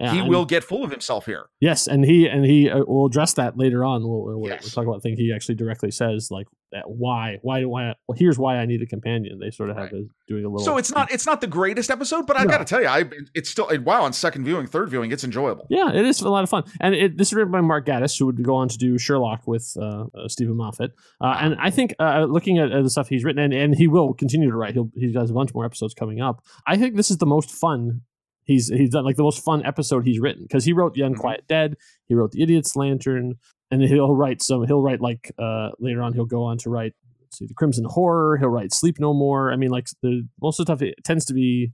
he 0.00 0.18
and- 0.20 0.28
will 0.28 0.44
get 0.44 0.64
full 0.64 0.82
of 0.84 0.90
himself 0.90 1.26
here. 1.26 1.46
Yes, 1.60 1.86
and 1.86 2.04
he 2.04 2.26
and 2.26 2.44
he 2.44 2.70
uh, 2.70 2.84
will 2.84 3.06
address 3.06 3.34
that 3.34 3.56
later 3.58 3.84
on. 3.84 4.02
We'll, 4.02 4.22
we'll, 4.24 4.40
we'll 4.40 4.50
Yes. 4.50 4.72
talk 4.72 4.84
about 4.84 4.96
the 4.96 5.00
thing 5.08 5.16
he 5.16 5.32
actually 5.34 5.56
directly 5.56 5.90
says 5.90 6.28
like 6.30 6.46
that. 6.72 6.84
Why? 6.88 7.38
Why? 7.42 7.64
Why? 7.64 7.94
Well, 8.08 8.16
here's 8.16 8.38
why 8.38 8.56
I 8.56 8.64
need 8.66 8.80
a 8.82 8.86
companion. 8.86 9.38
They 9.40 9.50
sort 9.50 9.70
of 9.70 9.76
have 9.76 9.92
Right. 9.92 10.02
a, 10.02 10.06
doing 10.28 10.44
a 10.44 10.48
little. 10.48 10.64
So 10.64 10.78
it's 10.78 10.90
not 10.92 11.10
it's 11.12 11.26
not 11.26 11.40
the 11.40 11.46
greatest 11.46 11.90
episode, 11.90 12.26
but 12.26 12.38
I 12.38 12.44
No. 12.44 12.50
got 12.50 12.58
to 12.58 12.64
tell 12.64 12.80
you, 12.80 12.88
I 12.88 13.04
it's 13.34 13.50
still 13.50 13.68
wow 13.84 14.02
on 14.04 14.12
second 14.12 14.44
viewing, 14.44 14.66
third 14.66 14.88
viewing, 14.88 15.10
it's 15.12 15.24
enjoyable. 15.24 15.66
Yeah, 15.68 15.90
it 15.92 16.06
is 16.06 16.20
a 16.22 16.28
lot 16.30 16.44
of 16.44 16.50
fun, 16.50 16.64
and 16.80 16.94
it, 16.94 17.18
this 17.18 17.28
is 17.28 17.34
written 17.34 17.52
by 17.52 17.60
Mark 17.60 17.86
Gatiss, 17.86 18.18
who 18.18 18.26
would 18.26 18.42
go 18.42 18.54
on 18.56 18.68
to 18.68 18.78
do 18.78 18.96
Sherlock 18.98 19.46
with 19.46 19.74
uh, 19.80 20.04
uh, 20.16 20.28
Steven 20.28 20.56
Moffat. 20.56 20.92
Uh, 21.20 21.36
and 21.40 21.56
I 21.60 21.70
think 21.70 21.94
uh, 21.98 22.24
looking 22.28 22.58
at, 22.58 22.70
uh, 22.72 22.82
the 22.82 22.90
stuff 22.90 23.08
he's 23.08 23.24
written, 23.24 23.42
and, 23.42 23.52
and 23.52 23.74
he 23.74 23.86
will 23.88 24.14
continue 24.14 24.50
to 24.50 24.56
write. 24.56 24.74
He'll 24.74 24.90
he 24.94 25.12
has 25.14 25.30
a 25.30 25.34
bunch 25.34 25.52
more 25.52 25.64
episodes 25.64 25.92
coming 25.94 26.20
up. 26.20 26.42
I 26.66 26.76
think 26.76 26.96
this 26.96 27.10
is 27.10 27.18
the 27.18 27.26
most 27.26 27.50
fun 27.50 28.02
He's 28.44 28.68
he's 28.68 28.90
done 28.90 29.04
like 29.04 29.16
the 29.16 29.22
most 29.22 29.44
fun 29.44 29.64
episode 29.64 30.04
he's 30.04 30.18
written 30.18 30.42
because 30.42 30.64
he 30.64 30.72
wrote 30.72 30.94
The 30.94 31.02
Unquiet 31.02 31.44
Dead, 31.48 31.76
he 32.06 32.14
wrote 32.14 32.32
The 32.32 32.42
Idiot's 32.42 32.74
Lantern, 32.76 33.34
and 33.70 33.82
he'll 33.82 34.14
write 34.14 34.42
some. 34.42 34.66
He'll 34.66 34.80
write 34.82 35.00
like 35.00 35.32
uh 35.38 35.70
later 35.78 36.02
on 36.02 36.12
he'll 36.14 36.24
go 36.26 36.42
on 36.44 36.58
to 36.58 36.70
write 36.70 36.94
let's 37.22 37.38
see 37.38 37.46
the 37.46 37.54
Crimson 37.54 37.84
Horror. 37.88 38.38
He'll 38.38 38.48
write 38.48 38.72
Sleep 38.74 38.98
No 38.98 39.14
More. 39.14 39.52
I 39.52 39.56
mean 39.56 39.70
like 39.70 39.86
the 40.02 40.26
most 40.42 40.58
of 40.58 40.66
the 40.66 40.72
stuff 40.72 40.82
it 40.82 40.94
tends 41.04 41.24
to 41.26 41.34
be 41.34 41.70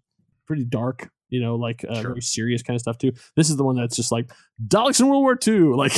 pretty 0.47 0.65
dark. 0.65 1.09
You 1.29 1.41
know, 1.41 1.57
like 1.57 1.85
uh, 1.89 1.95
Sure. 1.95 2.11
very 2.11 2.21
serious 2.21 2.63
kind 2.63 2.77
of 2.77 2.81
stuff 2.81 2.99
too. 2.99 3.11
This 3.35 3.51
is 3.51 3.57
the 3.57 3.65
one 3.65 3.75
that's 3.75 3.97
just 3.97 4.13
like 4.13 4.31
Daleks 4.65 5.01
in 5.01 5.09
World 5.09 5.23
War 5.23 5.37
II. 5.45 5.61
Like, 5.77 5.93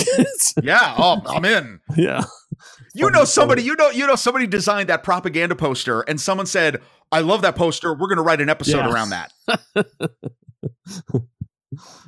Yeah, 0.62 0.94
oh, 0.96 1.20
I'm 1.26 1.44
in. 1.44 1.80
yeah, 1.98 2.22
You 2.94 3.10
know 3.10 3.24
somebody, 3.24 3.62
you 3.62 3.76
know, 3.76 3.90
you 3.90 4.06
know 4.06 4.14
somebody 4.14 4.46
designed 4.46 4.88
that 4.88 5.02
propaganda 5.02 5.54
poster, 5.54 6.00
and 6.00 6.18
someone 6.18 6.46
said, 6.46 6.80
"I 7.12 7.20
love 7.20 7.42
that 7.42 7.56
poster. 7.56 7.92
We're 7.92 8.06
going 8.08 8.16
to 8.16 8.22
write 8.22 8.40
an 8.40 8.48
episode 8.48 8.78
Yeah. 8.78 8.90
around 8.90 9.10
that." 9.10 9.32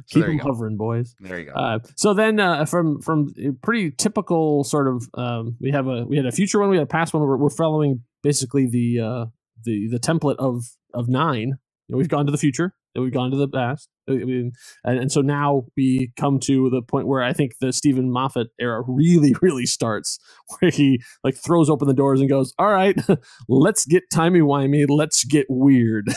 keep 0.08 0.22
there 0.22 0.28
them 0.28 0.38
hovering, 0.38 0.76
boys. 0.76 1.14
There 1.20 1.38
you 1.38 1.46
go. 1.46 1.52
Uh, 1.52 1.78
so 1.96 2.14
then, 2.14 2.40
uh, 2.40 2.64
from 2.64 3.00
from 3.00 3.32
pretty 3.62 3.90
typical 3.90 4.64
sort 4.64 4.88
of, 4.88 5.08
um, 5.14 5.56
we 5.60 5.70
have 5.70 5.86
a 5.86 6.04
we 6.04 6.16
had 6.16 6.26
a 6.26 6.32
future 6.32 6.60
one, 6.60 6.70
we 6.70 6.76
had 6.76 6.84
a 6.84 6.86
past 6.86 7.14
one. 7.14 7.22
We're, 7.22 7.36
we're 7.36 7.50
following 7.50 8.02
basically 8.22 8.66
the 8.66 9.00
uh, 9.00 9.26
the 9.64 9.88
the 9.88 9.98
template 9.98 10.36
of 10.36 10.64
of 10.94 11.08
nine. 11.08 11.58
You 11.88 11.94
know, 11.94 11.98
we've 11.98 12.08
gone 12.08 12.26
to 12.26 12.32
the 12.32 12.38
future, 12.38 12.74
and 12.94 13.04
we've 13.04 13.12
gone 13.12 13.30
to 13.30 13.36
the 13.36 13.48
past, 13.48 13.88
I 14.10 14.24
mean, 14.24 14.52
and, 14.84 14.98
and 14.98 15.12
so 15.12 15.20
now 15.20 15.64
we 15.76 16.12
come 16.16 16.40
to 16.40 16.70
the 16.70 16.82
point 16.82 17.06
where 17.06 17.22
I 17.22 17.32
think 17.32 17.52
the 17.60 17.72
Steven 17.72 18.10
Moffat 18.10 18.48
era 18.58 18.82
really, 18.86 19.34
really 19.42 19.66
starts, 19.66 20.18
where 20.58 20.70
he 20.70 21.02
like 21.24 21.36
throws 21.36 21.70
open 21.70 21.88
the 21.88 21.94
doors 21.94 22.20
and 22.20 22.28
goes, 22.28 22.52
"All 22.58 22.72
right, 22.72 22.96
let's 23.48 23.84
get 23.86 24.04
timey 24.12 24.40
wimey, 24.40 24.86
let's 24.88 25.24
get 25.24 25.46
weird." 25.48 26.08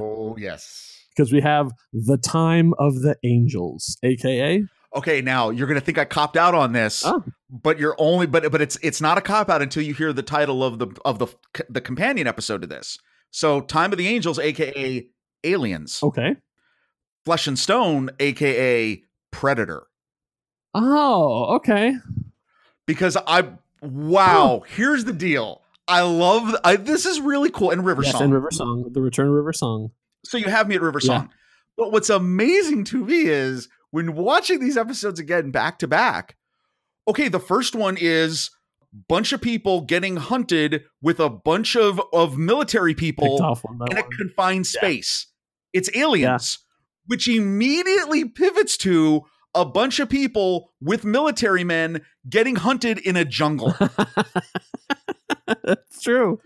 oh 0.00 0.36
yes. 0.38 0.86
Because 1.20 1.32
we 1.32 1.40
have 1.42 1.72
the 1.92 2.16
time 2.16 2.72
of 2.78 3.02
the 3.02 3.16
angels, 3.24 3.98
aka 4.02 4.64
Okay, 4.96 5.20
now 5.20 5.50
you're 5.50 5.68
to 5.78 5.80
think 5.80 5.98
I 5.98 6.04
copped 6.04 6.36
out 6.36 6.52
on 6.52 6.72
this, 6.72 7.04
Oh. 7.06 7.22
but 7.48 7.78
you're 7.78 7.94
only 7.98 8.26
but 8.26 8.50
but 8.50 8.60
it's 8.60 8.76
it's 8.82 9.00
not 9.00 9.18
a 9.18 9.20
cop 9.20 9.48
out 9.48 9.62
until 9.62 9.82
you 9.84 9.94
hear 9.94 10.12
the 10.12 10.22
title 10.22 10.64
of 10.64 10.78
the 10.80 10.88
of 11.04 11.18
the 11.20 11.28
the 11.68 11.80
companion 11.80 12.26
episode 12.26 12.62
to 12.62 12.66
this. 12.66 12.98
So, 13.30 13.60
Time 13.60 13.92
of 13.92 13.98
the 13.98 14.08
Angels, 14.08 14.40
aka 14.40 15.06
Aliens, 15.44 16.02
okay. 16.02 16.34
Flesh 17.24 17.46
and 17.46 17.56
Stone, 17.56 18.10
aka 18.18 19.00
Predator. 19.30 19.84
Oh, 20.74 21.56
okay. 21.56 21.94
because 22.86 23.16
I 23.26 23.44
wow, 23.82 24.64
here's 24.66 25.04
the 25.04 25.12
deal. 25.12 25.62
I 25.86 26.02
love 26.02 26.54
I, 26.64 26.76
this 26.76 27.06
is 27.06 27.20
really 27.20 27.50
cool 27.50 27.70
and 27.70 27.84
River 27.84 28.02
Yes, 28.02 28.12
Song. 28.12 28.22
and 28.22 28.34
River 28.34 28.50
Song, 28.52 28.88
the 28.92 29.00
Return 29.00 29.30
River 29.30 29.52
Song. 29.52 29.90
So 30.24 30.36
you 30.38 30.46
have 30.48 30.68
me 30.68 30.74
at 30.76 30.82
River 30.82 31.00
Yeah. 31.02 31.06
Song. 31.18 31.30
But 31.76 31.92
what's 31.92 32.10
amazing 32.10 32.84
to 32.86 33.04
me 33.04 33.22
is 33.26 33.68
when 33.90 34.14
watching 34.14 34.60
these 34.60 34.76
episodes 34.76 35.18
again 35.18 35.50
back 35.50 35.78
to 35.80 35.88
back. 35.88 36.36
Okay, 37.08 37.28
the 37.28 37.40
first 37.40 37.74
one 37.74 37.96
is 37.98 38.50
bunch 39.08 39.32
of 39.32 39.40
people 39.40 39.80
getting 39.82 40.16
hunted 40.16 40.84
with 41.00 41.20
a 41.20 41.30
bunch 41.30 41.76
of 41.76 42.00
of 42.12 42.36
military 42.36 42.94
people 42.94 43.36
in 43.38 43.44
a 43.96 44.00
one. 44.00 44.10
confined 44.18 44.66
space. 44.66 45.26
It's 45.72 45.88
aliens, 45.96 46.58
which 47.06 47.28
immediately 47.28 48.24
pivots 48.24 48.76
to 48.78 49.22
a 49.54 49.64
bunch 49.64 50.00
of 50.00 50.08
people 50.08 50.72
with 50.80 51.04
military 51.04 51.64
men 51.64 52.02
getting 52.28 52.56
hunted 52.56 52.98
in 52.98 53.16
a 53.16 53.24
jungle. 53.24 53.74
it's 55.64 56.02
true. 56.02 56.40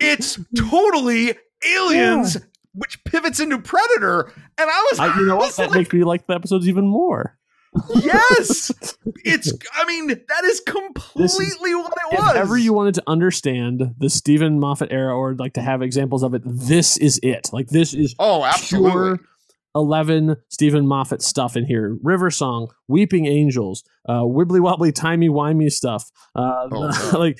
it's 0.00 0.38
totally 0.56 1.34
aliens, 1.66 2.36
which 2.74 3.02
pivots 3.04 3.40
into 3.40 3.58
Predator. 3.58 4.32
And 4.58 4.70
I 4.70 4.88
was, 4.90 4.98
I, 5.00 5.18
you 5.18 5.26
know 5.26 5.36
what? 5.38 5.54
That 5.56 5.70
like, 5.70 5.78
makes 5.78 5.92
me 5.92 6.04
like 6.04 6.26
the 6.26 6.34
episodes 6.34 6.68
even 6.68 6.86
more. 6.86 7.36
yes, 7.94 8.70
it's. 9.24 9.52
I 9.74 9.84
mean, 9.86 10.08
that 10.08 10.44
is 10.44 10.60
This 10.60 10.60
is- 10.60 10.60
completely 10.60 11.74
what 11.74 11.92
it 11.92 12.14
If 12.14 12.18
was. 12.20 12.36
ever 12.36 12.58
you 12.58 12.72
wanted 12.72 12.94
to 12.96 13.02
understand 13.06 13.94
the 13.98 14.10
Steven 14.10 14.60
Moffat 14.60 14.92
era, 14.92 15.16
or 15.16 15.34
like 15.34 15.54
to 15.54 15.62
have 15.62 15.82
examples 15.82 16.22
of 16.22 16.34
it, 16.34 16.42
this 16.44 16.96
is 16.98 17.18
it. 17.22 17.48
Like 17.52 17.68
this 17.68 17.94
is 17.94 18.14
oh, 18.18 18.44
absolutely. 18.44 18.90
pure 18.90 19.18
11 19.74 20.36
Steven 20.50 20.86
Moffat 20.86 21.22
stuff 21.22 21.56
in 21.56 21.64
here. 21.64 21.96
River 22.02 22.30
Song, 22.30 22.68
Weeping 22.88 23.24
Angels, 23.26 23.84
uh, 24.06 24.20
wibbly 24.20 24.60
wobbly, 24.60 24.92
timey 24.92 25.30
wimey 25.30 25.72
stuff. 25.72 26.10
Uh, 26.34 26.68
Oh, 26.70 26.92
the- 27.10 27.18
like 27.18 27.38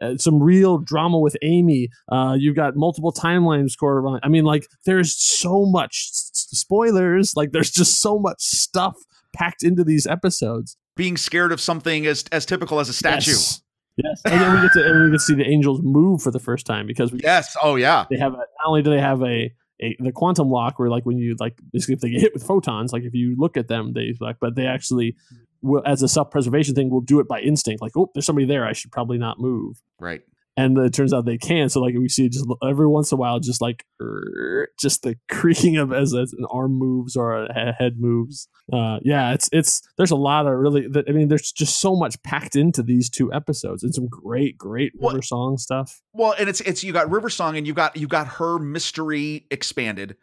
uh, 0.00 0.16
some 0.16 0.42
real 0.42 0.78
drama 0.78 1.18
with 1.18 1.36
Amy. 1.42 1.88
Uh, 2.10 2.36
you've 2.38 2.56
got 2.56 2.76
multiple 2.76 3.12
timelines 3.12 3.72
around. 3.82 4.20
I 4.22 4.28
mean, 4.28 4.44
like 4.44 4.66
there's 4.84 5.14
so 5.14 5.64
much 5.66 6.08
s- 6.12 6.30
spoilers. 6.50 7.34
Like 7.36 7.52
there's 7.52 7.70
just 7.70 8.00
so 8.00 8.18
much 8.18 8.40
stuff 8.42 8.96
packed 9.34 9.62
into 9.62 9.84
these 9.84 10.06
episodes. 10.06 10.76
Being 10.96 11.16
scared 11.16 11.52
of 11.52 11.60
something 11.60 12.06
as 12.06 12.24
as 12.32 12.46
typical 12.46 12.80
as 12.80 12.88
a 12.88 12.92
statue. 12.92 13.32
Yes. 13.32 13.62
Yes, 13.98 14.20
and 14.26 14.38
then 14.42 14.52
we 14.54 14.60
get 14.60 14.72
to 14.74 14.84
and 14.84 15.04
we 15.04 15.10
get 15.10 15.14
to 15.14 15.18
see 15.20 15.34
the 15.34 15.46
angels 15.48 15.80
move 15.82 16.20
for 16.20 16.30
the 16.30 16.38
first 16.38 16.66
time 16.66 16.86
because 16.86 17.12
we 17.12 17.20
Yes. 17.22 17.56
Oh 17.62 17.76
yeah. 17.76 18.04
they 18.10 18.18
have 18.18 18.34
a, 18.34 18.36
not 18.36 18.46
only 18.66 18.82
do 18.82 18.90
they 18.90 19.00
have 19.00 19.22
a, 19.22 19.50
a 19.80 19.96
the 20.00 20.12
quantum 20.12 20.50
lock 20.50 20.78
where 20.78 20.90
like 20.90 21.06
when 21.06 21.16
you 21.16 21.34
like 21.40 21.58
basically 21.72 21.94
if 21.94 22.00
they 22.00 22.10
get 22.10 22.20
hit 22.20 22.34
with 22.34 22.42
photons 22.46 22.92
like 22.92 23.04
if 23.04 23.14
you 23.14 23.34
look 23.38 23.56
at 23.56 23.68
them 23.68 23.94
they 23.94 24.12
like 24.20 24.36
but 24.38 24.54
they 24.54 24.66
actually 24.66 25.16
will 25.62 25.82
as 25.86 26.02
a 26.02 26.08
self 26.08 26.30
preservation 26.30 26.74
thing 26.74 26.90
will 26.90 27.00
do 27.00 27.20
it 27.20 27.28
by 27.28 27.40
instinct 27.40 27.80
like 27.82 27.92
oh 27.96 28.10
there's 28.14 28.26
somebody 28.26 28.46
there 28.46 28.66
I 28.66 28.72
should 28.72 28.92
probably 28.92 29.18
not 29.18 29.38
move 29.40 29.80
Right. 30.00 30.20
and 30.56 30.76
it 30.78 30.92
turns 30.94 31.12
out 31.12 31.24
they 31.26 31.38
can 31.38 31.68
so 31.68 31.80
like 31.80 31.94
we 31.94 32.08
see 32.08 32.28
just 32.28 32.46
every 32.62 32.86
once 32.86 33.10
in 33.12 33.16
a 33.16 33.20
while 33.20 33.40
just 33.40 33.60
like 33.60 33.84
er, 34.00 34.68
just 34.78 35.02
the 35.02 35.16
creaking 35.30 35.76
of 35.76 35.92
as, 35.92 36.14
as 36.14 36.32
an 36.32 36.44
arm 36.50 36.72
moves 36.78 37.16
or 37.16 37.44
a 37.44 37.72
head 37.78 37.94
moves 37.98 38.48
uh 38.72 38.98
yeah 39.02 39.32
it's 39.32 39.48
it's 39.52 39.80
there's 39.96 40.10
a 40.10 40.16
lot 40.16 40.46
of 40.46 40.52
really 40.54 40.86
i 41.08 41.12
mean 41.12 41.28
there's 41.28 41.52
just 41.52 41.80
so 41.80 41.94
much 41.94 42.20
packed 42.22 42.56
into 42.56 42.82
these 42.82 43.08
two 43.08 43.32
episodes 43.32 43.82
and 43.82 43.94
some 43.94 44.08
great 44.08 44.56
great 44.58 44.92
Well- 44.96 45.12
river 45.14 45.22
song 45.22 45.56
stuff 45.56 46.00
Well, 46.12 46.34
and 46.38 46.48
it's 46.48 46.60
it's 46.62 46.82
you 46.82 46.92
got 46.92 47.10
River 47.10 47.28
Song 47.30 47.56
and 47.56 47.66
you 47.66 47.74
got 47.74 47.96
you 47.96 48.06
got 48.08 48.26
her 48.26 48.58
mystery 48.58 49.46
expanded. 49.50 50.16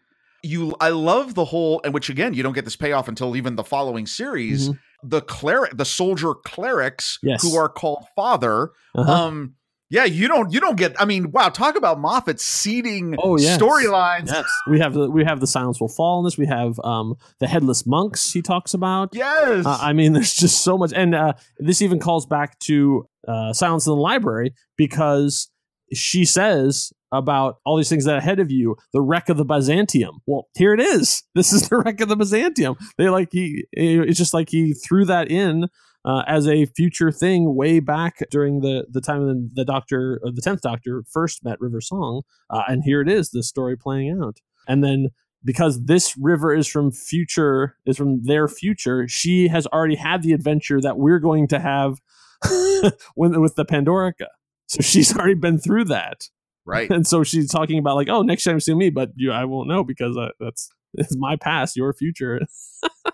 You 0.45 0.75
I 0.81 0.89
love 0.89 1.36
the 1.36 1.45
whole 1.45 1.79
and 1.86 1.93
which 1.93 2.09
again 2.09 2.34
you 2.34 2.43
don't 2.43 2.53
get 2.53 2.65
this 2.65 2.75
payoff 2.75 3.07
until 3.07 3.36
even 3.38 3.55
the 3.55 3.63
following 3.63 4.05
series. 4.07 4.69
Mhm. 4.69 4.79
The 5.04 5.22
cleric 5.22 5.76
the 5.78 5.86
soldier 5.86 6.34
clerics 6.34 7.20
Yes. 7.22 7.41
who 7.41 7.58
are 7.58 7.70
called 7.70 8.06
father. 8.16 8.72
Uh-huh. 8.95 9.12
Um 9.12 9.56
yeah, 9.89 10.06
you 10.06 10.28
don't 10.28 10.51
you 10.51 10.60
don't 10.60 10.76
get 10.78 10.99
I 10.99 11.06
mean, 11.06 11.32
wow, 11.32 11.49
talk 11.49 11.76
about 11.76 11.99
Moffat 11.99 12.39
seeding 12.39 13.16
Oh, 13.22 13.38
yes. 13.38 13.62
storylines. 13.62 14.28
Yes, 14.28 14.45
we 14.68 14.80
have 14.80 14.93
the 14.93 15.08
we 15.10 15.24
have 15.24 15.39
the 15.39 15.45
silence 15.45 15.80
will 15.80 15.88
fall 15.88 16.18
in 16.20 16.26
this. 16.26 16.36
We 16.38 16.47
have 16.47 16.80
um 16.84 17.14
the 17.39 17.47
headless 17.47 17.86
monks 17.86 18.32
he 18.32 18.41
talks 18.41 18.74
about. 18.74 19.10
Yes. 19.14 19.66
Uh, 19.68 19.78
I 19.80 19.93
mean, 19.93 20.14
there's 20.14 20.34
just 20.34 20.64
so 20.64 20.78
much, 20.80 20.93
and 20.95 21.14
uh, 21.14 21.34
this 21.60 21.82
even 21.84 21.99
calls 21.99 22.26
back 22.26 22.58
to 22.60 23.08
uh, 23.28 23.54
Silence 23.54 23.86
in 23.86 23.91
the 23.91 23.97
Library 24.01 24.54
because 24.78 25.49
she 25.91 26.25
says 26.25 26.91
about 27.11 27.57
all 27.65 27.77
these 27.77 27.89
things 27.89 28.05
that 28.05 28.15
are 28.15 28.17
ahead 28.17 28.39
of 28.39 28.51
you, 28.51 28.75
the 28.91 29.01
wreck 29.01 29.29
of 29.29 29.38
the 29.38 29.45
Byzantium. 29.45 30.19
Well, 30.25 30.47
here 30.55 30.73
it 30.73 30.79
is. 30.79 31.23
This 31.36 31.51
is 31.51 31.67
the 31.67 31.77
wreck 31.77 31.99
of 31.99 32.09
the 32.09 32.15
Byzantium. 32.15 32.75
They 32.97 33.09
like 33.09 33.29
he. 33.31 33.65
It's 33.73 34.17
just 34.17 34.34
like 34.34 34.49
he 34.49 34.73
threw 34.73 35.05
that 35.05 35.29
in. 35.29 35.67
Uh, 36.05 36.21
as 36.27 36.49
a 36.49 36.65
future 36.65 37.11
thing, 37.11 37.55
way 37.55 37.79
back 37.79 38.17
during 38.29 38.59
the 38.59 38.86
the 38.91 38.99
time 38.99 39.25
when 39.25 39.49
the 39.53 39.63
Doctor, 39.63 40.19
or 40.23 40.31
the 40.31 40.41
tenth 40.41 40.61
Doctor, 40.61 41.03
first 41.11 41.43
met 41.45 41.61
River 41.61 41.79
Song, 41.79 42.23
uh, 42.49 42.63
and 42.67 42.84
here 42.84 43.01
it 43.01 43.07
is, 43.09 43.29
the 43.29 43.41
story 43.41 43.77
playing 43.77 44.19
out. 44.21 44.39
And 44.67 44.84
then 44.84 45.09
because 45.45 45.86
this 45.86 46.15
river 46.17 46.53
is 46.53 46.67
from 46.67 46.91
future 46.91 47.77
is 47.86 47.97
from 47.97 48.23
their 48.23 48.47
future 48.47 49.07
she 49.07 49.47
has 49.47 49.67
already 49.67 49.95
had 49.95 50.23
the 50.23 50.34
adventure 50.34 50.79
that 50.79 50.97
we're 50.97 51.19
going 51.19 51.47
to 51.47 51.59
have 51.59 51.99
when, 53.15 53.39
with 53.41 53.55
the 53.55 53.65
pandorica 53.65 54.27
so 54.68 54.82
she's 54.82 55.16
already 55.18 55.34
been 55.34 55.57
through 55.57 55.86
that 55.86 56.30
right. 56.66 56.89
and 56.89 57.05
so 57.07 57.24
she's 57.24 57.49
talking 57.49 57.80
about 57.80 57.95
like 57.95 58.09
oh 58.09 58.22
next 58.22 58.43
time 58.43 58.55
you 58.55 58.59
see 58.59 58.74
me 58.74 58.89
but 58.89 59.11
you 59.16 59.32
i 59.32 59.45
won't 59.45 59.68
know 59.68 59.84
because 59.84 60.18
uh, 60.18 60.30
that's 60.39 60.70
it's 60.95 61.16
my 61.18 61.36
past 61.36 61.76
your 61.76 61.93
future 61.93 62.39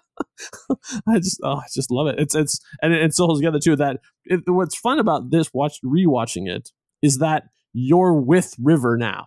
i 1.07 1.17
just 1.17 1.39
oh 1.43 1.57
i 1.57 1.65
just 1.73 1.91
love 1.91 2.07
it 2.07 2.19
it's 2.19 2.35
it's 2.35 2.59
and 2.81 2.93
it, 2.93 3.01
it 3.01 3.13
still 3.13 3.25
holds 3.27 3.39
together 3.39 3.59
too 3.59 3.75
that 3.75 3.99
it, 4.25 4.41
what's 4.47 4.77
fun 4.77 4.99
about 4.99 5.31
this 5.31 5.49
watch 5.53 5.79
rewatching 5.83 6.47
it 6.47 6.69
is 7.01 7.19
that 7.19 7.43
you're 7.73 8.13
with 8.13 8.55
river 8.59 8.97
now 8.97 9.25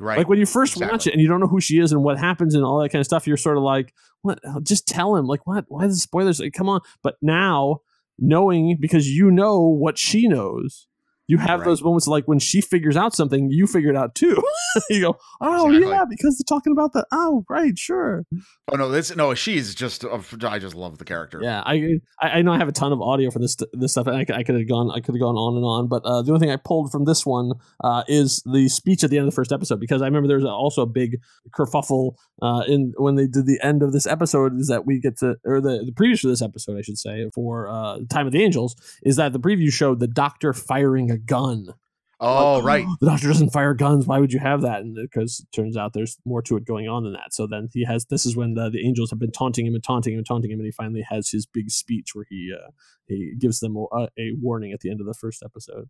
Right. 0.00 0.18
like 0.18 0.28
when 0.28 0.38
you 0.38 0.46
first 0.46 0.80
watch 0.80 1.08
it 1.08 1.12
and 1.12 1.20
you 1.20 1.26
don't 1.26 1.40
know 1.40 1.48
who 1.48 1.60
she 1.60 1.80
is 1.80 1.90
and 1.90 2.04
what 2.04 2.18
happens 2.20 2.54
and 2.54 2.64
all 2.64 2.80
that 2.80 2.90
kind 2.90 3.00
of 3.00 3.06
stuff, 3.06 3.26
you're 3.26 3.36
sort 3.36 3.56
of 3.56 3.64
like, 3.64 3.92
"What? 4.22 4.38
Just 4.62 4.86
tell 4.86 5.16
him." 5.16 5.26
Like, 5.26 5.44
"What? 5.44 5.64
Why 5.66 5.88
the 5.88 5.94
spoilers? 5.96 6.38
Like, 6.38 6.52
come 6.52 6.68
on!" 6.68 6.82
But 7.02 7.16
now, 7.20 7.78
knowing 8.16 8.76
because 8.78 9.08
you 9.08 9.28
know 9.30 9.58
what 9.60 9.98
she 9.98 10.28
knows, 10.28 10.86
you 11.28 11.38
have 11.38 11.60
Right. 11.60 11.66
those 11.66 11.82
moments 11.82 12.08
like 12.08 12.24
when 12.26 12.38
she 12.40 12.60
figures 12.60 12.96
out 12.96 13.14
something, 13.14 13.50
you 13.50 13.66
figure 13.66 13.90
it 13.90 13.96
out 13.96 14.14
too. 14.16 14.42
you 14.90 15.00
go, 15.02 15.16
oh 15.40 15.66
Exactly. 15.70 15.90
yeah, 15.90 16.04
because 16.08 16.36
they're 16.38 16.56
talking 16.56 16.72
about 16.72 16.92
that. 16.94 17.06
Oh 17.12 17.44
right, 17.48 17.78
sure. 17.78 18.24
Oh 18.72 18.76
no, 18.76 18.88
this 18.90 19.14
no, 19.14 19.34
she's 19.34 19.74
just. 19.74 20.04
uh, 20.04 20.18
I 20.46 20.58
just 20.58 20.74
love 20.74 20.98
the 20.98 21.04
character. 21.04 21.40
Yeah, 21.42 21.62
I, 21.64 22.00
I 22.20 22.42
know 22.42 22.52
I 22.52 22.58
have 22.58 22.68
a 22.68 22.72
ton 22.72 22.92
of 22.92 23.00
audio 23.00 23.30
for 23.30 23.38
this 23.38 23.56
this 23.72 23.92
stuff, 23.92 24.08
I, 24.08 24.24
could- 24.24 24.34
I 24.36 24.42
could 24.42 24.56
have 24.56 24.68
gone 24.68 24.90
I 24.90 25.00
could 25.00 25.14
have 25.14 25.20
gone 25.20 25.36
on 25.36 25.56
and 25.56 25.64
on, 25.64 25.86
but 25.88 26.02
uh, 26.04 26.22
the 26.22 26.32
only 26.32 26.40
thing 26.40 26.50
I 26.50 26.56
pulled 26.56 26.90
from 26.90 27.04
this 27.04 27.24
one 27.24 27.52
uh, 27.84 28.02
is 28.08 28.42
the 28.50 28.68
speech 28.68 29.04
at 29.04 29.10
the 29.10 29.18
end 29.18 29.26
of 29.28 29.32
the 29.32 29.36
first 29.36 29.52
episode 29.52 29.78
because 29.80 30.02
I 30.02 30.06
remember 30.06 30.28
there 30.28 30.38
was 30.38 30.46
also 30.46 30.82
a 30.82 30.86
big 30.86 31.18
kerfuffle 31.56 32.14
uh, 32.42 32.62
in 32.66 32.92
when 32.96 33.16
they 33.16 33.26
did 33.26 33.46
the 33.46 33.58
end 33.62 33.82
of 33.82 33.92
this 33.92 34.06
episode 34.06 34.58
is 34.58 34.68
that 34.68 34.86
we 34.86 35.00
get 35.00 35.18
to 35.18 35.36
or 35.44 35.60
the 35.60 35.84
the 35.84 35.92
preview 35.92 36.18
for 36.18 36.28
this 36.28 36.42
episode 36.42 36.78
I 36.78 36.82
should 36.82 36.98
say 36.98 37.28
for 37.34 37.68
uh, 37.68 37.98
Time 38.08 38.26
of 38.26 38.32
the 38.32 38.42
Angels 38.42 38.76
is 39.02 39.16
that 39.16 39.32
the 39.32 39.40
preview 39.40 39.72
showed 39.72 40.00
the 40.00 40.06
Doctor 40.06 40.52
firing 40.52 41.10
a 41.10 41.17
gun. 41.18 41.74
Oh 42.20 42.54
Like, 42.56 42.64
right. 42.64 42.86
the 43.00 43.06
doctor 43.06 43.28
doesn't 43.28 43.50
fire 43.50 43.74
guns. 43.74 44.06
Why 44.06 44.18
would 44.18 44.32
you 44.32 44.40
have 44.40 44.62
that? 44.62 44.80
And 44.80 44.96
because 44.96 45.38
it 45.40 45.54
turns 45.54 45.76
out 45.76 45.92
there's 45.92 46.18
more 46.24 46.42
to 46.42 46.56
it 46.56 46.64
going 46.64 46.88
on 46.88 47.04
than 47.04 47.12
that. 47.12 47.32
So 47.32 47.46
then 47.46 47.68
he 47.72 47.84
has. 47.84 48.06
This 48.06 48.26
is 48.26 48.34
when 48.36 48.54
the, 48.54 48.68
the 48.70 48.84
angels 48.84 49.10
have 49.10 49.20
been 49.20 49.30
taunting 49.30 49.66
him 49.66 49.74
and 49.74 49.84
taunting 49.84 50.14
him 50.14 50.18
and 50.18 50.26
taunting 50.26 50.50
him, 50.50 50.58
and 50.58 50.66
he 50.66 50.72
finally 50.72 51.02
has 51.08 51.30
his 51.30 51.46
big 51.46 51.70
speech 51.70 52.14
where 52.14 52.24
he 52.28 52.52
uh, 52.52 52.70
he 53.06 53.34
gives 53.38 53.60
them 53.60 53.76
a, 53.76 54.08
a 54.18 54.32
warning 54.40 54.72
at 54.72 54.80
the 54.80 54.90
end 54.90 55.00
of 55.00 55.06
the 55.06 55.14
first 55.14 55.44
episode. 55.44 55.88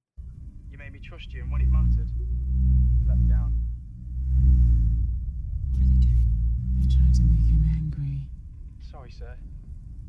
You 0.70 0.76
made 0.76 0.92
me 0.92 1.00
trust 1.02 1.32
you, 1.32 1.42
and 1.42 1.50
when 1.50 1.62
it 1.62 1.68
mattered, 1.68 2.10
you 2.18 3.08
let 3.08 3.16
me 3.18 3.26
down. 3.26 3.54
What 5.72 5.80
are 5.80 5.86
they 5.86 6.06
doing? 6.06 6.28
They're 6.78 6.90
trying 6.92 7.12
to 7.14 7.22
make 7.22 7.46
him 7.48 7.64
angry. 7.74 8.26
Sorry, 8.82 9.10
sir. 9.10 9.34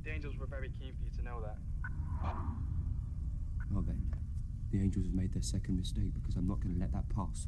The 0.04 0.12
angels 0.12 0.36
were 0.38 0.48
very 0.48 0.70
keen 0.70 0.94
for 0.98 1.04
you 1.06 1.12
to 1.12 1.22
know 1.24 1.40
that. 1.42 1.58
Well 3.72 3.84
then, 3.84 4.09
the 4.72 4.80
angels 4.80 5.06
have 5.06 5.16
made 5.16 5.34
their 5.34 5.42
second 5.42 5.78
mistake 5.78 6.14
because 6.14 6.36
I'm 6.36 6.48
not 6.48 6.60
going 6.62 6.74
to 6.76 6.80
let 6.80 6.92
that 6.94 7.08
pass. 7.16 7.48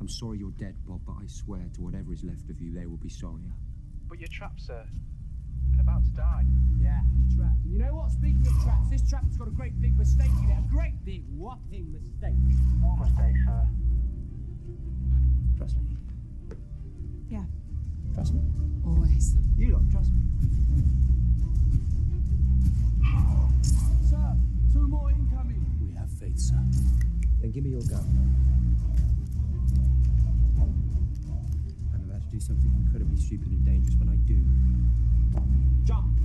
I'm 0.00 0.08
sorry 0.08 0.38
you're 0.38 0.50
dead, 0.58 0.74
Bob, 0.86 1.00
but 1.06 1.12
I 1.22 1.26
swear 1.26 1.62
to 1.74 1.82
whatever 1.82 2.12
is 2.12 2.24
left 2.24 2.48
of 2.50 2.60
you, 2.60 2.72
they 2.72 2.86
will 2.86 2.96
be 2.96 3.08
sorrier. 3.08 3.52
But 4.08 4.18
you're 4.18 4.28
trapped, 4.28 4.60
sir, 4.60 4.84
and 5.72 5.80
about 5.80 6.04
to 6.04 6.10
die. 6.10 6.44
Yeah, 6.80 7.00
trapped. 7.36 7.62
And 7.64 7.72
you 7.72 7.78
know 7.78 7.94
what? 7.94 8.10
Speaking 8.10 8.46
of 8.46 8.62
traps, 8.64 8.88
this 8.90 9.08
trap's 9.08 9.36
got 9.36 9.48
a 9.48 9.52
great 9.52 9.80
big 9.80 9.96
mistake 9.96 10.30
in 10.42 10.50
it. 10.50 10.58
A 10.58 10.68
great 10.72 11.04
big 11.04 11.22
whopping 11.36 11.92
mistake. 11.92 12.34
All 12.84 12.96
mistakes, 12.96 13.38
sir. 13.46 13.66
Trust 15.56 15.76
me. 15.78 15.96
Yeah, 17.30 17.44
Trust 18.14 18.34
me. 18.34 18.40
always. 18.84 19.36
You 19.56 19.72
lot, 19.74 19.82
trust 19.90 20.10
me. 20.12 20.20
Sir, 24.08 24.36
two 24.72 24.86
more 24.88 25.10
incoming. 25.10 25.63
We 26.34 26.40
faith, 26.40 26.40
sir. 26.40 26.58
Then 27.40 27.50
give 27.52 27.64
me 27.64 27.70
your 27.70 27.82
gun. 27.82 28.04
I'm 31.94 32.10
about 32.10 32.22
to 32.22 32.28
do 32.28 32.40
something 32.40 32.72
incredibly 32.84 33.20
stupid 33.20 33.48
and 33.48 33.64
dangerous 33.64 33.94
when 33.98 34.08
I 34.08 34.16
do. 34.26 34.42
Jump! 35.84 36.18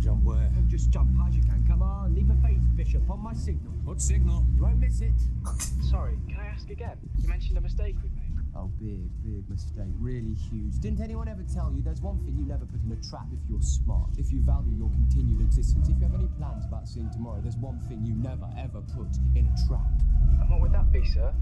Jump 0.00 0.24
where? 0.24 0.50
Oh, 0.58 0.62
just 0.68 0.90
jump 0.90 1.16
high 1.16 1.28
as 1.28 1.36
you 1.36 1.42
can. 1.42 1.64
Come 1.66 1.82
on, 1.82 2.14
leave 2.14 2.28
a 2.28 2.36
faith, 2.46 2.60
Bishop, 2.76 3.08
on 3.08 3.20
my 3.20 3.32
signal. 3.32 3.72
What 3.84 4.00
signal? 4.00 4.44
You 4.54 4.62
won't 4.62 4.78
miss 4.78 5.00
it. 5.00 5.14
Sorry, 5.90 6.18
can 6.28 6.38
I 6.40 6.46
ask 6.46 6.68
again? 6.68 6.98
You 7.18 7.28
mentioned 7.28 7.56
a 7.56 7.62
mistake 7.62 7.96
made. 8.02 8.13
Oh, 8.56 8.70
big, 8.78 9.10
big 9.24 9.50
mistake. 9.50 9.90
Really 9.98 10.34
huge. 10.34 10.78
Didn't 10.78 11.00
anyone 11.00 11.28
ever 11.28 11.42
tell 11.42 11.72
you 11.74 11.82
there's 11.82 12.00
one 12.00 12.18
thing 12.20 12.36
you 12.38 12.46
never 12.46 12.64
put 12.64 12.80
in 12.84 12.92
a 12.92 13.10
trap 13.10 13.26
if 13.32 13.40
you're 13.50 13.60
smart, 13.60 14.10
if 14.16 14.30
you 14.30 14.42
value 14.42 14.72
your 14.78 14.90
continued 14.90 15.40
existence, 15.40 15.88
if 15.88 15.96
you 15.98 16.04
have 16.04 16.14
any 16.14 16.28
plans 16.38 16.64
about 16.64 16.86
seeing 16.86 17.10
tomorrow, 17.10 17.40
there's 17.40 17.56
one 17.56 17.80
thing 17.88 18.04
you 18.04 18.14
never 18.14 18.48
ever 18.56 18.80
put 18.96 19.08
in 19.34 19.46
a 19.46 19.66
trap. 19.66 19.90
And 20.40 20.50
what 20.50 20.60
would 20.60 20.72
that 20.72 20.92
be, 20.92 21.04
sir? 21.04 21.34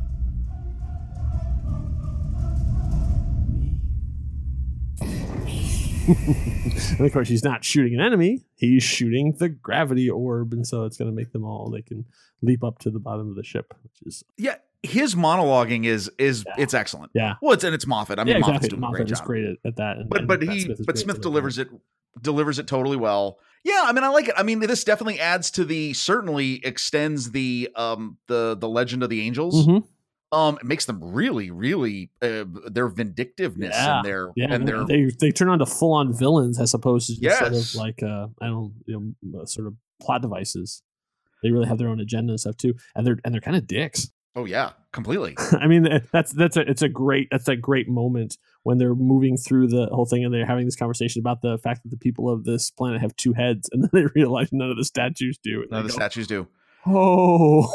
And 6.98 7.06
of 7.06 7.12
course, 7.12 7.28
he's 7.28 7.44
not 7.44 7.64
shooting 7.64 7.94
an 7.94 8.00
enemy; 8.00 8.44
he's 8.56 8.82
shooting 8.82 9.32
the 9.38 9.48
gravity 9.48 10.10
orb, 10.10 10.52
and 10.52 10.66
so 10.66 10.84
it's 10.84 10.96
going 10.96 11.10
to 11.10 11.14
make 11.14 11.32
them 11.32 11.44
all. 11.44 11.70
They 11.70 11.82
can 11.82 12.06
leap 12.40 12.64
up 12.64 12.78
to 12.80 12.90
the 12.90 12.98
bottom 12.98 13.28
of 13.28 13.36
the 13.36 13.44
ship, 13.44 13.72
which 13.82 14.02
is 14.06 14.24
Yeah, 14.36 14.56
his 14.82 15.14
monologuing 15.14 15.84
is 15.84 16.10
is 16.18 16.44
Yeah. 16.46 16.54
it's 16.58 16.74
excellent. 16.74 17.12
yeah, 17.14 17.34
Well, 17.40 17.52
it's 17.52 17.64
and 17.64 17.74
it's 17.74 17.86
Moffat. 17.86 18.18
I 18.18 18.24
mean, 18.24 18.34
yeah, 18.34 18.38
Moffat's 18.40 18.66
exactly. 18.66 18.68
doing 18.70 18.80
Moffat 18.80 18.94
a 18.94 19.04
great 19.04 19.12
is 19.12 19.18
job. 19.18 19.26
great 19.26 19.44
at, 19.44 19.56
at 19.64 19.76
that, 19.76 19.96
and, 19.98 20.08
but 20.10 20.18
and 20.20 20.28
but 20.28 20.42
he 20.42 20.60
Smith 20.60 20.80
but 20.86 20.98
Smith 20.98 21.20
delivers 21.20 21.58
it 21.58 21.68
delivers 22.20 22.58
it 22.58 22.66
totally 22.66 22.96
well. 22.96 23.38
Yeah, 23.64 23.82
I 23.84 23.92
mean, 23.92 24.02
I 24.02 24.08
like 24.08 24.28
it. 24.28 24.34
I 24.36 24.42
mean, 24.42 24.58
this 24.58 24.82
definitely 24.82 25.20
adds 25.20 25.50
to 25.52 25.64
the 25.64 25.92
certainly 25.94 26.64
extends 26.64 27.30
the 27.30 27.70
um 27.76 28.18
the 28.26 28.56
the 28.58 28.68
legend 28.68 29.02
of 29.02 29.10
the 29.10 29.20
angels. 29.22 29.66
Mhm. 29.66 29.84
Um, 30.32 30.56
it 30.56 30.64
makes 30.64 30.86
them 30.86 30.98
really, 31.12 31.50
really 31.50 32.10
uh, 32.22 32.44
their 32.70 32.88
vindictiveness 32.88 33.74
Yeah, 33.74 33.96
and 33.98 34.04
their 34.06 34.30
Yeah, 34.34 34.46
and 34.52 34.66
their 34.66 34.84
they 34.86 35.10
they 35.20 35.30
turn 35.30 35.48
on 35.50 35.58
to 35.60 35.66
full 35.66 35.92
on 35.92 36.12
villains 36.12 36.58
as 36.58 36.72
opposed 36.74 37.06
to 37.08 37.20
just 37.20 37.38
sort 37.38 37.52
of 37.52 37.74
like 37.76 38.02
uh, 38.02 38.28
I 38.40 38.46
don't 38.46 38.72
you 38.86 39.14
know 39.22 39.40
uh, 39.42 39.44
sort 39.46 39.66
of 39.68 39.74
plot 40.00 40.22
devices. 40.22 40.82
They 41.42 41.50
really 41.50 41.66
have 41.66 41.76
their 41.78 41.88
own 41.88 42.00
agenda 42.00 42.32
and 42.32 42.40
stuff 42.40 42.56
too, 42.56 42.74
and 42.96 43.06
they're 43.06 43.18
and 43.24 43.32
they're 43.34 43.40
kind 43.42 43.56
of 43.58 43.66
dicks. 43.66 44.10
Oh 44.36 44.44
yeah, 44.44 44.72
completely. 44.92 45.36
I 45.52 45.66
mean, 45.66 46.00
that's 46.12 46.32
that's 46.32 46.56
a 46.56 46.68
it's 46.68 46.82
a 46.82 46.88
great 46.88 47.28
that's 47.30 47.48
a 47.48 47.56
great 47.56 47.88
moment 47.88 48.38
when 48.62 48.78
they're 48.78 48.94
moving 48.94 49.36
through 49.36 49.68
the 49.68 49.86
whole 49.86 50.06
thing 50.06 50.24
and 50.24 50.32
they're 50.32 50.46
having 50.46 50.64
this 50.64 50.76
conversation 50.76 51.20
about 51.20 51.42
the 51.42 51.58
fact 51.58 51.82
that 51.82 51.90
the 51.90 51.96
people 51.96 52.30
of 52.30 52.44
this 52.44 52.70
planet 52.70 53.00
have 53.00 53.14
two 53.16 53.32
heads, 53.32 53.68
and 53.72 53.82
then 53.82 53.90
they 53.92 54.06
realize 54.14 54.50
none 54.52 54.70
of 54.70 54.76
the 54.76 54.84
statues 54.84 55.38
do. 55.42 55.64
None 55.70 55.80
of 55.80 55.86
the 55.86 55.92
go, 55.92 55.96
statues 55.96 56.26
do. 56.26 56.46
Oh, 56.86 57.72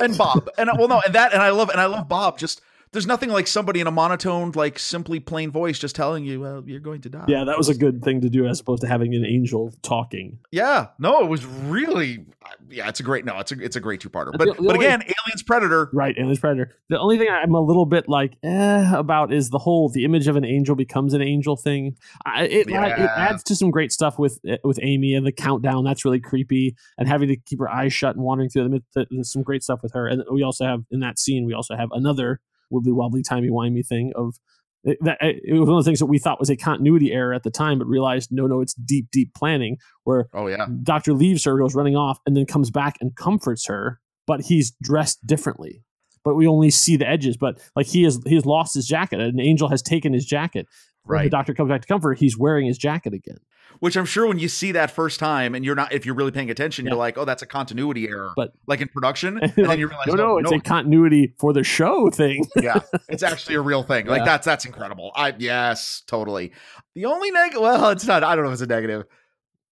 and 0.00 0.16
Bob. 0.16 0.48
And 0.58 0.70
well, 0.78 0.88
no, 0.88 1.00
and 1.04 1.14
that, 1.14 1.32
and 1.32 1.42
I 1.42 1.50
love, 1.50 1.70
and 1.70 1.80
I 1.80 1.86
love 1.86 2.08
Bob. 2.08 2.38
Just 2.38 2.60
there's 2.96 3.06
nothing 3.06 3.28
like 3.28 3.46
somebody 3.46 3.78
in 3.80 3.86
a 3.86 3.90
monotone, 3.90 4.52
like 4.54 4.78
simply 4.78 5.20
plain 5.20 5.50
voice, 5.50 5.78
just 5.78 5.94
telling 5.94 6.24
you, 6.24 6.40
well, 6.40 6.62
you're 6.66 6.80
going 6.80 7.02
to 7.02 7.10
die. 7.10 7.26
yeah, 7.28 7.44
that 7.44 7.58
was 7.58 7.68
a 7.68 7.74
good 7.74 8.02
thing 8.02 8.22
to 8.22 8.30
do 8.30 8.46
as 8.46 8.58
opposed 8.58 8.80
to 8.80 8.88
having 8.88 9.14
an 9.14 9.22
angel 9.22 9.70
talking. 9.82 10.38
Yeah, 10.50 10.86
no, 10.98 11.20
it 11.20 11.26
was 11.28 11.44
really, 11.44 12.24
yeah, 12.70 12.88
it's 12.88 12.98
a 12.98 13.02
great, 13.02 13.26
no, 13.26 13.38
it's 13.38 13.52
a, 13.52 13.62
it's 13.62 13.76
a 13.76 13.80
great 13.80 14.00
two 14.00 14.08
parter. 14.08 14.30
But, 14.32 14.48
but 14.56 14.58
only- 14.60 14.86
again, 14.86 15.02
Aliens 15.02 15.42
Predator. 15.46 15.90
Right, 15.92 16.16
Aliens 16.16 16.38
Predator. 16.38 16.74
The 16.88 16.98
only 16.98 17.18
thing 17.18 17.28
I'm 17.30 17.54
a 17.54 17.60
little 17.60 17.84
bit 17.84 18.08
like 18.08 18.38
eh, 18.42 18.90
about 18.96 19.30
is 19.30 19.50
the 19.50 19.58
whole 19.58 19.90
the 19.90 20.06
image 20.06 20.26
of 20.26 20.36
an 20.36 20.46
angel 20.46 20.74
becomes 20.74 21.12
an 21.12 21.20
angel 21.20 21.54
thing. 21.54 21.98
I, 22.24 22.44
it, 22.44 22.68
it 22.68 22.72
adds 22.74 23.42
to 23.42 23.54
some 23.56 23.70
great 23.70 23.92
stuff 23.92 24.18
with 24.18 24.40
eh, 24.48 24.56
with 24.64 24.78
Amy 24.82 25.12
and 25.12 25.26
the 25.26 25.32
countdown. 25.32 25.84
That's 25.84 26.06
really 26.06 26.20
creepy, 26.20 26.76
and 26.96 27.06
having 27.06 27.28
to 27.28 27.36
keep 27.36 27.58
her 27.58 27.68
eyes 27.68 27.92
shut 27.92 28.16
and 28.16 28.24
wandering 28.24 28.48
through 28.48 28.62
them. 28.62 28.74
It- 28.74 28.84
th- 28.94 29.08
There's 29.10 29.30
some 29.30 29.42
great 29.42 29.62
stuff 29.62 29.82
with 29.82 29.92
her, 29.92 30.06
and 30.08 30.22
we 30.32 30.42
also 30.42 30.64
have 30.64 30.84
in 30.90 31.00
that 31.00 31.18
scene 31.18 31.44
we 31.44 31.52
also 31.52 31.76
have 31.76 31.90
another 31.92 32.40
wibbly 32.72 32.92
wobbly 32.92 33.22
timey 33.22 33.48
wimey 33.48 33.86
thing 33.86 34.12
of. 34.14 34.36
It, 34.84 34.98
that, 35.00 35.18
eh, 35.20 35.32
it 35.42 35.54
was 35.54 35.68
one 35.68 35.78
of 35.78 35.84
the 35.84 35.88
things 35.88 35.98
that 35.98 36.06
we 36.06 36.18
thought 36.18 36.38
was 36.38 36.48
a 36.48 36.56
continuity 36.56 37.12
error 37.12 37.34
at 37.34 37.42
the 37.42 37.50
time, 37.50 37.80
but 37.80 37.88
realized 37.88 38.30
no, 38.30 38.46
no, 38.46 38.60
it's 38.60 38.74
deep, 38.74 39.08
deep 39.10 39.34
planning. 39.34 39.78
Where 40.04 40.28
Oh 40.32 40.46
yeah, 40.46 40.66
Doctor 40.84 41.12
leaves 41.12 41.44
her, 41.44 41.58
goes 41.58 41.74
running 41.74 41.96
off, 41.96 42.20
and 42.24 42.36
then 42.36 42.46
comes 42.46 42.70
back 42.70 42.96
and 43.00 43.16
comforts 43.16 43.66
her, 43.66 44.00
but 44.26 44.42
he's 44.42 44.72
dressed 44.82 45.26
differently. 45.26 45.82
But 46.24 46.36
we 46.36 46.46
only 46.46 46.70
see 46.70 46.96
the 46.96 47.08
edges. 47.08 47.36
But 47.36 47.60
like 47.74 47.86
he 47.86 48.04
has, 48.04 48.20
he 48.26 48.36
has 48.36 48.46
lost 48.46 48.74
his 48.74 48.86
jacket. 48.86 49.20
An 49.20 49.40
angel 49.40 49.68
has 49.68 49.82
taken 49.82 50.12
his 50.12 50.24
jacket. 50.24 50.66
When 51.06 51.24
the 51.24 51.30
doctor 51.30 51.54
comes 51.54 51.68
back 51.70 51.82
to 51.82 51.88
comfort, 51.88 52.18
he's 52.18 52.36
wearing 52.36 52.66
his 52.66 52.78
jacket 52.78 53.14
again. 53.14 53.38
which 53.80 53.94
I'm 53.96 54.06
sure 54.06 54.26
when 54.26 54.38
you 54.38 54.48
see 54.48 54.72
that 54.72 54.90
first 54.90 55.20
time, 55.20 55.54
and 55.54 55.62
you're 55.62 55.74
not, 55.74 55.92
if 55.92 56.06
you're 56.06 56.14
really 56.14 56.30
paying 56.30 56.48
attention, 56.50 56.86
Yeah. 56.86 56.90
you're 56.92 56.98
like, 56.98 57.18
oh, 57.18 57.26
that's 57.26 57.42
a 57.42 57.46
continuity 57.46 58.08
error. 58.08 58.32
But- 58.34 58.54
like 58.66 58.80
in 58.80 58.88
production, 58.88 59.38
And 59.42 59.52
then 59.54 59.78
you 59.78 59.88
realize, 59.88 60.06
no, 60.06 60.14
no, 60.14 60.30
oh, 60.32 60.38
it's 60.38 60.50
a 60.52 60.60
continuity 60.60 61.34
for 61.38 61.52
the 61.52 61.62
show 61.62 62.08
thing. 62.08 62.46
yeah, 62.56 62.78
it's 63.10 63.22
actually 63.30 63.56
a 63.56 63.60
real 63.60 63.82
thing. 63.82 64.06
Like 64.06 64.20
Yeah. 64.20 64.24
that's 64.24 64.46
that's 64.46 64.64
incredible. 64.64 65.12
I 65.14 65.34
yes, 65.38 66.02
totally. 66.06 66.52
The 66.94 67.04
only 67.04 67.30
negative, 67.30 67.60
well, 67.60 67.90
it's 67.90 68.06
not. 68.06 68.24
I 68.24 68.34
don't 68.34 68.44
know 68.44 68.50
if 68.50 68.54
it's 68.54 68.62
a 68.62 68.66
negative. 68.66 69.04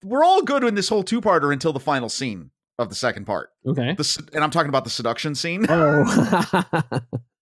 We're 0.03 0.22
all 0.24 0.43
good 0.43 0.64
in 0.64 0.74
this 0.74 0.89
whole 0.91 1.03
two 1.03 1.22
parter 1.22 1.51
until 1.51 1.72
the 1.72 1.80
final 1.80 2.11
scene 2.11 2.51
of 2.78 2.91
the 2.91 2.95
second 2.95 3.24
part. 3.24 3.51
okay. 3.66 3.95
The 3.95 4.28
and 4.35 4.45
I'm 4.45 4.51
talking 4.51 4.68
about 4.68 4.85
the 4.85 4.91
seduction 4.91 5.35
scene. 5.35 5.64
Oh, 5.68 6.05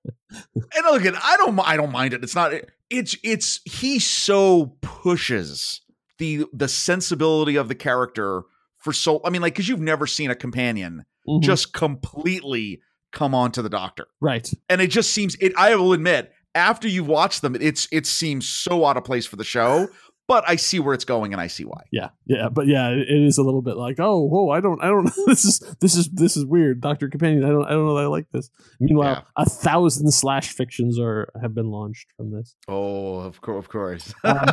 And 0.05 0.85
look 0.91 1.05
at 1.05 1.15
I 1.23 1.37
don't 1.37 1.59
I 1.61 1.77
don't 1.77 1.93
mind 1.93 2.15
it. 2.15 2.23
It's 2.25 2.35
not 2.35 2.53
it's 2.91 3.17
it's 3.23 3.61
he 3.65 3.99
so 3.99 4.77
pushes 4.81 5.81
the 6.19 6.47
the 6.53 6.69
sensibility 6.69 7.57
of 7.57 7.69
the 7.69 7.75
character 7.75 8.43
for 8.79 8.93
so 8.93 9.21
I 9.25 9.31
mean 9.31 9.43
like 9.43 9.55
cuz 9.55 9.69
you've 9.69 9.81
never 9.81 10.07
seen 10.07 10.31
a 10.31 10.35
companion 10.35 11.05
Mhm. 11.29 11.41
just 11.43 11.73
completely 11.73 12.81
come 13.13 13.33
on 13.35 13.53
to 13.53 13.63
the 13.63 13.69
doctor. 13.69 14.07
right. 14.21 14.51
And 14.69 14.81
it 14.81 14.89
just 14.89 15.13
seems 15.13 15.37
it 15.37 15.53
I 15.57 15.75
will 15.77 15.93
admit 15.93 16.33
after 16.55 16.89
you've 16.89 17.07
watched 17.07 17.43
them 17.43 17.55
it's 17.61 17.87
it 17.93 18.07
seems 18.07 18.49
so 18.49 18.85
out 18.85 18.97
of 18.97 19.05
place 19.05 19.27
for 19.27 19.37
the 19.37 19.45
show, 19.45 19.89
but 20.33 20.49
I 20.49 20.57
see 20.57 20.81
where 20.81 20.95
it's 20.95 21.05
going 21.05 21.35
and 21.35 21.43
I 21.43 21.47
see 21.47 21.67
why. 21.67 21.83
Yeah, 21.93 22.09
yeah, 22.25 22.49
but 22.49 22.67
yeah, 22.67 22.89
it, 22.89 23.07
is 23.07 23.37
a 23.37 23.43
little 23.43 23.61
bit 23.61 23.77
like, 23.77 23.97
oh, 24.01 24.21
whoa, 24.21 24.49
I 24.49 24.61
don't, 24.61 24.83
I 24.83 24.87
don't. 24.87 25.13
This 25.27 25.45
is, 25.45 25.59
this 25.79 25.95
is, 25.95 26.09
this 26.09 26.39
is 26.39 26.47
weird, 26.47 26.81
Doctor 26.81 27.11
Companion. 27.11 27.45
I 27.45 27.49
don't, 27.49 27.67
I 27.67 27.73
don't 27.73 27.85
know 27.85 27.97
that 27.97 28.05
I 28.05 28.07
like 28.07 28.31
this. 28.33 28.49
Meanwhile, 28.81 29.27
Yeah. 29.37 29.43
a 29.43 29.45
thousand 29.45 30.11
slash 30.11 30.49
fictions 30.49 30.99
are 30.99 31.31
have 31.43 31.55
been 31.55 31.67
launched 31.71 32.07
from 32.17 32.33
this. 32.33 32.57
Oh, 32.67 33.17
of 33.17 33.43
course, 33.43 33.59
of 33.59 33.69
course. 33.69 34.15
Um, 34.25 34.47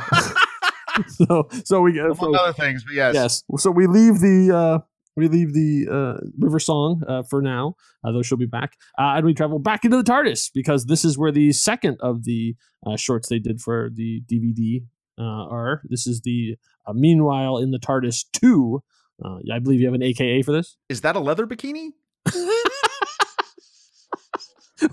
so, 1.07 1.47
so 1.63 1.79
we 1.79 1.93
get 1.93 2.07
Among 2.07 2.17
so, 2.17 2.35
other 2.35 2.51
things, 2.51 2.83
but 2.83 2.93
yes. 2.93 3.15
yes. 3.15 3.43
So 3.57 3.71
we 3.71 3.87
leave 3.87 4.19
the 4.19 4.53
uh, 4.53 4.79
we 5.15 5.29
leave 5.29 5.53
the 5.53 5.87
uh, 5.89 6.27
River 6.37 6.59
Song 6.59 7.03
uh, 7.07 7.23
for 7.23 7.41
now, 7.41 7.75
uh, 8.03 8.11
though 8.11 8.21
she'll 8.21 8.37
be 8.37 8.45
back, 8.45 8.73
uh, 8.97 9.15
and 9.15 9.25
we 9.25 9.33
travel 9.33 9.59
back 9.59 9.85
into 9.85 9.95
the 9.95 10.03
TARDIS 10.03 10.51
because 10.53 10.87
this 10.87 11.05
is 11.05 11.17
where 11.17 11.31
the 11.31 11.53
second 11.53 11.95
of 12.01 12.25
the 12.25 12.55
uh, 12.85 12.97
shorts 12.97 13.29
they 13.29 13.39
did 13.39 13.61
for 13.61 13.89
the 13.93 14.21
DVD 14.29 14.83
are. 15.23 15.81
This 15.85 16.07
is 16.07 16.21
the 16.21 16.57
uh, 16.85 16.93
Meanwhile 16.93 17.57
in 17.57 17.71
the 17.71 17.79
TARDIS 17.79 18.25
two. 18.31 18.83
Uh, 19.23 19.39
I 19.53 19.59
believe 19.59 19.81
you 19.81 19.85
have 19.85 19.95
an 19.95 20.03
AKA 20.03 20.43
for 20.43 20.53
this, 20.53 20.77
Is 20.87 21.01
that 21.01 21.15
a 21.15 21.19
leather 21.19 21.45
bikini? 21.45 21.89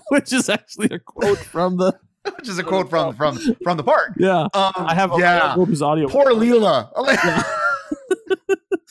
which 0.09 0.33
is 0.33 0.49
actually 0.49 0.89
a 0.91 0.99
quote 0.99 1.39
from 1.39 1.77
the 1.77 1.97
Which 2.39 2.49
is 2.49 2.59
a 2.59 2.64
quote 2.64 2.91
from 2.91 3.14
from 3.14 3.39
from 3.62 3.77
the 3.77 3.85
park. 3.85 4.14
yeah. 4.18 4.49
Um, 4.53 4.72
I 4.77 4.95
have 4.95 5.12
yeah. 5.16 5.55
audio. 5.55 6.09
Poor 6.09 6.33
Leela. 6.33 6.91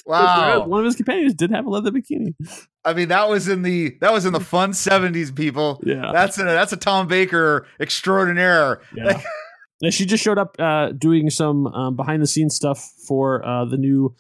wow. 0.06 0.66
One 0.66 0.80
of 0.80 0.86
his 0.86 0.96
companions 0.96 1.34
did 1.34 1.52
have 1.52 1.66
a 1.66 1.70
leather 1.70 1.92
bikini. 1.92 2.34
I 2.86 2.94
mean, 2.94 3.10
that 3.10 3.28
was 3.28 3.50
in 3.50 3.64
the 3.64 3.98
that 4.00 4.14
was 4.14 4.26
in 4.26 4.32
the 4.32 4.40
fun 4.40 4.74
seventies, 4.74 5.32
people. 5.32 5.82
Yeah. 5.84 6.12
That's 6.14 6.38
a 6.38 6.44
that's 6.44 6.72
a 6.72 6.78
Tom 6.78 7.08
Baker 7.08 7.68
extraordinaire. 7.80 8.80
Yeah. 8.96 9.04
Yeah, 9.06 9.22
she 9.90 10.06
just 10.06 10.24
showed 10.24 10.38
up 10.38 10.56
uh, 10.60 10.92
doing 10.92 11.30
some 11.30 11.68
um, 11.68 11.96
behind 11.96 12.22
the 12.22 12.28
scenes 12.28 12.56
stuff 12.56 12.92
for 13.08 13.46
uh, 13.46 13.66
the 13.66 13.78
new 13.78 14.16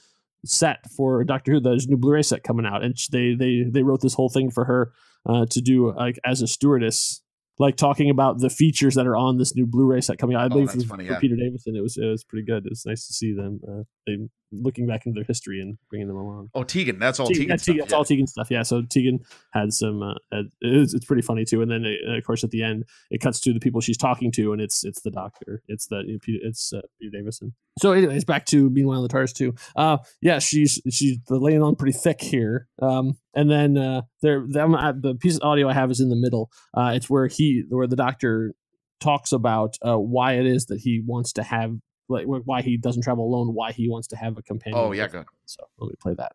set 0.46 0.90
for 0.96 1.24
Doctor 1.24 1.54
Who. 1.54 1.60
There's 1.60 1.86
a 1.86 1.90
new 1.90 1.98
Blu-ray 1.98 2.24
set 2.24 2.44
coming 2.44 2.66
out, 2.66 2.84
and 2.84 2.96
they 3.12 3.36
they 3.36 3.64
they 3.70 3.84
wrote 3.84 4.02
this 4.02 4.14
whole 4.14 4.30
thing 4.30 4.52
for 4.52 4.66
her 4.66 4.92
uh, 5.26 5.46
to 5.50 5.62
do 5.62 5.94
like 5.94 6.20
as 6.26 6.42
a 6.42 6.48
stewardess, 6.48 7.22
like 7.58 7.78
talking 7.78 8.10
about 8.10 8.40
the 8.40 8.50
features 8.50 8.96
that 8.96 9.08
are 9.08 9.16
on 9.16 9.38
this 9.38 9.56
new 9.56 9.66
Blu-ray 9.66 10.02
set 10.02 10.18
coming 10.18 10.36
out. 10.36 10.44
I 10.44 10.48
believe 10.50 10.70
Oh, 10.70 10.74
that's 10.74 10.84
for, 10.84 10.90
funny, 10.90 11.08
for 11.08 11.14
yeah. 11.14 11.20
Peter 11.20 11.36
Davison, 11.36 11.76
it 11.76 11.82
was 11.82 11.98
it 11.98 12.06
was 12.06 12.24
pretty 12.24 12.46
good. 12.46 12.66
It 12.66 12.72
was 12.72 12.86
nice 12.86 13.08
to 13.08 13.14
see 13.14 13.34
them 13.34 13.62
uh, 13.68 13.84
they 14.06 14.18
looking 14.52 14.88
back 14.88 15.06
into 15.06 15.18
their 15.18 15.26
history 15.26 15.60
and 15.60 15.78
bringing 15.90 16.08
them 16.08 16.18
along. 16.18 16.50
Oh, 16.54 16.64
Tegan. 16.64 17.00
That's 17.00 17.20
all 17.20 17.28
Tegan, 17.28 17.42
Tegan. 17.42 17.50
that's, 17.50 17.64
stuff, 17.64 17.76
that's 17.78 17.92
yeah. 17.92 17.98
all 17.98 18.06
Tegan 18.06 18.28
stuff. 18.28 18.48
Yeah. 18.52 18.64
So 18.64 18.82
Tegan 18.84 19.20
had 19.52 19.74
some. 19.74 20.02
Uh, 20.02 20.14
had, 20.32 20.46
it's, 20.62 20.94
it's 20.94 21.06
pretty 21.06 21.22
funny 21.22 21.46
too. 21.46 21.62
And 21.62 21.70
then 21.70 21.86
uh, 21.86 22.18
of 22.18 22.24
course 22.24 22.44
at 22.44 22.52
the 22.52 22.64
end 22.64 22.86
it 23.10 23.22
cuts 23.22 23.40
to 23.42 23.54
the 23.54 23.60
people 23.60 23.82
she's 23.82 23.98
talking 23.98 24.32
to, 24.34 24.54
and 24.54 24.62
it's 24.62 24.84
it's 24.84 25.02
the 25.02 25.12
doctor. 25.12 25.62
It's 25.68 25.88
the 25.88 26.04
it's 26.26 26.74
uh, 26.74 26.82
Peter 27.00 27.18
Davison. 27.18 27.54
So 27.80 27.92
anyways, 27.92 28.24
back 28.24 28.46
to 28.48 28.70
meanwhile 28.70 29.02
the 29.02 29.10
TARDIS 29.10 29.34
too. 29.34 29.56
Uh, 29.76 29.98
yeah, 30.22 30.40
she's 30.40 30.82
she's 30.90 31.18
laying 31.30 31.62
on 31.62 31.76
pretty 31.76 31.98
thick 31.98 32.22
here. 32.22 32.68
Um, 32.82 33.18
and 33.34 33.50
then 33.50 33.78
uh, 33.78 34.02
there 34.22 34.46
them, 34.48 34.76
uh, 34.76 34.94
the 34.94 35.16
piece 35.16 35.36
of 35.36 35.44
audio 35.44 35.68
I 35.68 35.74
have 35.74 35.92
is 35.92 36.00
in 36.00 36.10
the 36.10 36.16
middle. 36.16 36.50
Uh, 36.74 36.94
it's 36.96 37.10
where 37.10 37.28
he 37.28 37.64
where 37.70 37.88
the 37.88 37.96
doctor 37.96 38.54
talks 39.02 39.32
about 39.32 39.78
uh, 39.86 39.98
why 39.98 40.34
it 40.34 40.46
is 40.46 40.68
that 40.68 40.80
he 40.80 41.04
wants 41.06 41.34
to 41.34 41.44
have 41.44 41.76
like 42.08 42.26
why 42.26 42.62
he 42.62 42.78
doesn't 42.78 43.02
travel 43.02 43.26
alone, 43.26 43.54
why 43.54 43.72
he 43.72 43.90
wants 43.90 44.08
to 44.10 44.16
have 44.16 44.38
a 44.38 44.42
companion. 44.42 44.80
Oh, 44.80 44.92
yeah, 44.92 45.04
with 45.04 45.12
good. 45.14 45.26
So 45.46 45.64
let 45.80 45.90
me 45.90 45.96
play 46.00 46.14
that. 46.16 46.34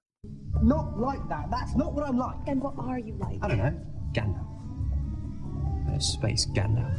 Not 0.63 0.99
like 0.99 1.27
that. 1.29 1.51
That's 1.51 1.75
not 1.77 1.95
what 1.95 2.07
I'm 2.07 2.19
like. 2.19 2.45
Then 2.45 2.61
what 2.61 2.75
are 2.79 2.99
you 2.99 3.15
like? 3.19 3.39
I 3.43 3.49
don't 3.49 3.59
know. 3.59 3.81
Gandalf. 4.13 4.47
Uh, 5.95 5.99
space 5.99 6.47
Gandalf. 6.55 6.95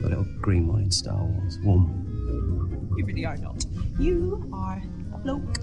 The 0.00 0.08
little 0.08 0.26
green 0.40 0.66
one 0.66 0.82
in 0.82 0.90
Star 0.90 1.22
Wars. 1.22 1.58
Warm. 1.62 2.08
You 2.96 3.04
really 3.04 3.26
are 3.26 3.36
not. 3.36 3.64
You 3.98 4.48
are 4.52 4.82
a 5.14 5.18
bloke. 5.18 5.58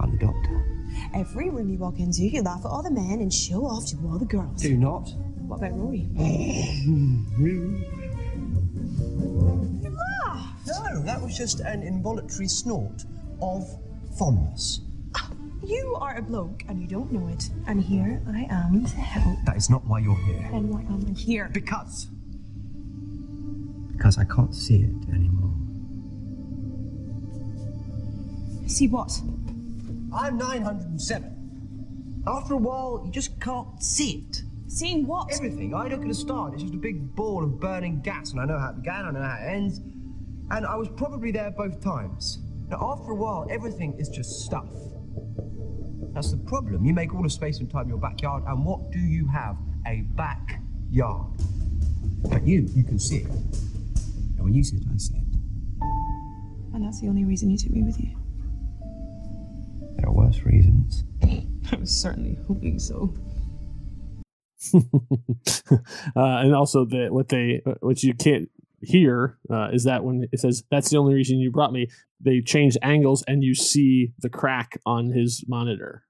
I'm 0.00 0.10
the 0.10 0.18
Doctor. 0.18 0.74
Every 1.14 1.50
room 1.50 1.70
you 1.70 1.78
walk 1.78 1.98
into, 1.98 2.22
you 2.22 2.42
laugh 2.42 2.60
at 2.64 2.68
all 2.68 2.82
the 2.82 2.90
men 2.90 3.20
and 3.20 3.32
show 3.32 3.64
off 3.64 3.86
to 3.86 3.96
all 4.06 4.18
the 4.18 4.26
girls. 4.26 4.60
Do 4.60 4.76
not. 4.76 5.08
What 5.46 5.58
about 5.58 5.72
Rory? 5.72 6.08
No, 10.66 11.02
that 11.02 11.20
was 11.20 11.36
just 11.36 11.60
an 11.60 11.82
involuntary 11.82 12.48
snort 12.48 13.04
of 13.40 13.68
fondness. 14.18 14.80
Ah, 15.16 15.30
you 15.64 15.96
are 16.00 16.16
a 16.16 16.22
bloke 16.22 16.64
and 16.68 16.80
you 16.80 16.86
don't 16.86 17.12
know 17.12 17.28
it. 17.28 17.50
And 17.66 17.82
here 17.82 18.22
I 18.28 18.46
am 18.50 18.84
to 18.84 18.96
help. 18.96 19.38
That 19.44 19.56
is 19.56 19.68
not 19.68 19.84
why 19.86 19.98
you're 19.98 20.16
here. 20.16 20.48
And 20.52 20.70
why 20.70 20.80
am 20.82 21.04
I 21.08 21.12
here? 21.12 21.50
Because. 21.52 22.08
Because 23.92 24.18
I 24.18 24.24
can't 24.24 24.54
see 24.54 24.82
it 24.82 25.08
anymore. 25.12 25.54
See 28.66 28.88
what? 28.88 29.20
I'm 30.14 30.38
907. 30.38 32.22
After 32.26 32.54
a 32.54 32.56
while, 32.56 33.02
you 33.04 33.12
just 33.12 33.38
can't 33.40 33.82
see 33.82 34.24
it. 34.30 34.42
Seeing 34.66 35.06
what? 35.06 35.30
Everything. 35.32 35.74
I 35.74 35.88
look 35.88 36.02
at 36.02 36.08
a 36.10 36.14
star, 36.14 36.46
and 36.46 36.54
it's 36.54 36.62
just 36.62 36.74
a 36.74 36.78
big 36.78 37.14
ball 37.14 37.44
of 37.44 37.60
burning 37.60 38.00
gas, 38.00 38.32
and 38.32 38.40
I 38.40 38.46
know 38.46 38.58
how 38.58 38.70
it 38.70 38.76
began, 38.76 39.04
I 39.04 39.10
know 39.10 39.20
how 39.22 39.36
it 39.40 39.46
ends. 39.46 39.80
And 40.50 40.66
I 40.66 40.76
was 40.76 40.88
probably 40.88 41.30
there 41.30 41.50
both 41.50 41.82
times. 41.82 42.38
Now, 42.68 42.92
after 42.92 43.12
a 43.12 43.14
while, 43.14 43.46
everything 43.50 43.94
is 43.98 44.08
just 44.08 44.44
stuff. 44.44 44.68
That's 46.12 46.30
the 46.30 46.38
problem. 46.38 46.84
You 46.84 46.94
make 46.94 47.14
all 47.14 47.22
the 47.22 47.30
space 47.30 47.58
and 47.60 47.70
time 47.70 47.82
in 47.82 47.88
your 47.88 47.98
backyard, 47.98 48.44
and 48.46 48.64
what 48.64 48.90
do 48.90 49.00
you 49.00 49.26
have? 49.26 49.56
A 49.86 50.02
backyard. 50.14 51.32
But 52.22 52.46
you, 52.46 52.68
you 52.74 52.84
can 52.84 52.98
see 52.98 53.18
it. 53.18 53.26
And 53.26 54.44
when 54.44 54.54
you 54.54 54.62
see 54.62 54.76
it, 54.76 54.84
I 54.92 54.96
see 54.96 55.16
it. 55.16 55.22
And 56.72 56.84
that's 56.84 57.00
the 57.00 57.08
only 57.08 57.24
reason 57.24 57.50
you 57.50 57.58
took 57.58 57.72
me 57.72 57.82
with 57.82 58.00
you. 58.00 58.16
There 59.96 60.08
are 60.08 60.12
worse 60.12 60.40
reasons. 60.42 61.04
I 61.72 61.76
was 61.76 61.90
certainly 61.90 62.38
hoping 62.46 62.78
so. 62.78 63.14
uh, 64.74 65.78
and 66.16 66.54
also 66.54 66.84
that 66.86 67.12
what 67.12 67.28
they 67.28 67.60
what 67.80 68.02
you 68.02 68.14
can't 68.14 68.50
hear 68.84 69.38
uh, 69.50 69.68
is 69.72 69.84
that 69.84 70.04
when 70.04 70.26
it 70.32 70.40
says 70.40 70.62
that's 70.70 70.90
the 70.90 70.96
only 70.96 71.14
reason 71.14 71.38
you 71.38 71.50
brought 71.50 71.72
me 71.72 71.88
they 72.20 72.40
change 72.40 72.76
angles 72.82 73.24
and 73.26 73.42
you 73.42 73.54
see 73.54 74.12
the 74.20 74.28
crack 74.30 74.78
on 74.86 75.10
his 75.10 75.44
monitor 75.48 76.04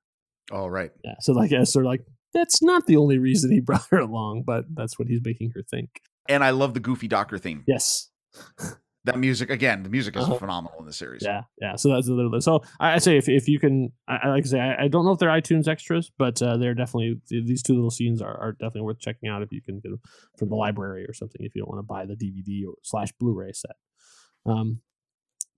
All 0.52 0.70
right. 0.70 0.90
yeah 1.04 1.14
so 1.20 1.32
like 1.32 1.50
yeah, 1.50 1.64
sort 1.64 1.84
of 1.86 1.88
like 1.90 2.02
that's 2.32 2.62
not 2.62 2.86
the 2.86 2.96
only 2.96 3.18
reason 3.18 3.50
he 3.52 3.60
brought 3.68 3.86
her 3.90 3.98
along 3.98 4.42
but 4.46 4.64
that's 4.74 4.98
what 4.98 5.08
he's 5.08 5.20
making 5.24 5.52
her 5.54 5.62
think 5.70 5.88
And 6.28 6.42
I 6.44 6.50
love 6.50 6.74
the 6.74 6.80
Goofy 6.80 7.08
Doctor 7.08 7.38
theme. 7.38 7.64
yes 7.66 8.10
That 9.04 9.18
music 9.18 9.50
again. 9.50 9.82
The 9.82 9.90
music 9.90 10.16
is 10.16 10.24
Uh-huh. 10.24 10.34
phenomenal 10.38 10.78
in 10.80 10.86
the 10.86 10.92
series. 10.92 11.22
yeah 11.22 11.42
yeah 11.60 11.76
so 11.76 11.90
that's 11.90 12.08
a 12.08 12.12
little 12.12 12.30
bit 12.30 12.42
so 12.42 12.62
i, 12.80 12.94
I 12.94 12.98
say 12.98 13.18
if, 13.18 13.28
if 13.28 13.48
you 13.48 13.58
can 13.58 13.92
I, 14.08 14.28
like 14.28 14.44
i 14.44 14.48
say 14.48 14.60
I, 14.60 14.84
I 14.84 14.88
don't 14.88 15.04
know 15.04 15.12
if 15.12 15.18
they're 15.18 15.28
itunes 15.28 15.68
extras 15.68 16.10
but 16.18 16.40
uh, 16.40 16.56
they're 16.56 16.74
definitely 16.74 17.20
these 17.28 17.62
two 17.62 17.74
little 17.74 17.90
scenes 17.90 18.22
are, 18.22 18.36
are 18.36 18.52
definitely 18.52 18.82
worth 18.82 19.00
checking 19.00 19.28
out 19.28 19.42
if 19.42 19.52
you 19.52 19.60
can 19.60 19.80
get 19.80 19.90
them 19.90 20.00
from 20.38 20.48
the 20.48 20.54
library 20.56 21.04
or 21.04 21.12
something 21.12 21.44
if 21.44 21.54
you 21.54 21.60
don't 21.62 21.68
want 21.68 21.80
to 21.80 21.86
buy 21.86 22.06
the 22.06 22.14
dvd 22.16 22.66
or 22.66 22.74
slash 22.82 23.12
blu-ray 23.20 23.52
set 23.52 23.76
um 24.46 24.80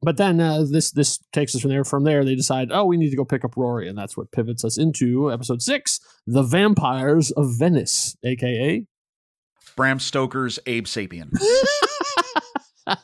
but 0.03 0.17
then 0.19 0.41
uh, 0.41 0.65
this 0.71 0.91
this 0.91 1.19
takes 1.33 1.55
us 1.55 1.63
from 1.63 1.71
there. 1.71 1.83
From 1.83 2.05
there, 2.05 2.23
they 2.23 2.35
decide, 2.35 2.69
oh, 2.71 2.85
we 2.85 2.99
need 2.99 3.09
to 3.11 3.17
go 3.17 3.25
pick 3.25 3.47
up 3.47 3.57
Rory, 3.57 3.89
and 3.89 3.97
that's 3.97 4.15
what 4.15 4.31
pivots 4.31 4.63
us 4.63 4.77
into 4.77 5.33
episode 5.33 5.63
six, 5.63 5.99
"The 6.27 6.43
Vampires 6.43 7.31
of 7.31 7.59
Venice," 7.59 8.15
aka 8.23 8.85
Bram 9.75 9.99
Stoker's 9.99 10.59
Abe 10.67 10.85
Sapien. 10.85 11.31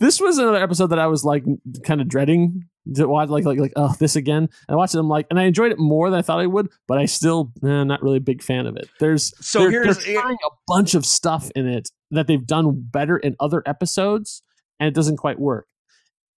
this 0.00 0.20
was 0.20 0.38
another 0.38 0.62
episode 0.62 0.88
that 0.88 0.98
I 0.98 1.06
was 1.06 1.24
like 1.24 1.44
kind 1.84 2.00
of 2.00 2.08
dreading 2.08 2.64
to 2.94 3.06
watch, 3.06 3.28
like 3.28 3.44
like 3.44 3.58
like 3.58 3.72
oh 3.76 3.94
this 4.00 4.16
again. 4.16 4.44
And 4.44 4.50
I 4.70 4.74
watched 4.74 4.94
it, 4.94 4.98
I'm 4.98 5.08
like, 5.08 5.26
and 5.30 5.38
I 5.38 5.44
enjoyed 5.44 5.70
it 5.72 5.78
more 5.78 6.10
than 6.10 6.18
I 6.18 6.22
thought 6.22 6.40
I 6.40 6.46
would, 6.46 6.68
but 6.88 6.98
I 6.98 7.04
still 7.06 7.52
eh, 7.64 7.84
not 7.84 8.02
really 8.02 8.16
a 8.16 8.20
big 8.22 8.42
fan 8.42 8.66
of 8.66 8.76
it. 8.76 8.88
There's 8.98 9.32
So 9.44 9.60
they're, 9.60 9.70
here's- 9.70 10.04
they're 10.04 10.20
trying 10.20 10.36
a 10.44 10.50
bunch 10.66 10.94
of 10.94 11.06
stuff 11.06 11.50
in 11.54 11.66
it 11.68 11.88
that 12.10 12.26
they've 12.26 12.44
done 12.46 12.82
better 12.90 13.16
in 13.16 13.36
other 13.38 13.62
episodes, 13.66 14.42
and 14.80 14.88
it 14.88 14.94
doesn't 14.94 15.18
quite 15.18 15.38
work. 15.38 15.66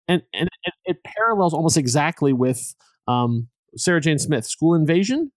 And 0.08 0.22
and 0.34 0.48
it, 0.64 0.74
it 0.84 0.96
parallels 1.04 1.54
almost 1.54 1.76
exactly 1.78 2.32
with 2.32 2.74
um, 3.08 3.48
Sarah 3.76 4.00
Jane 4.00 4.18
Smith, 4.18 4.44
School 4.44 4.74
Invasion. 4.74 5.32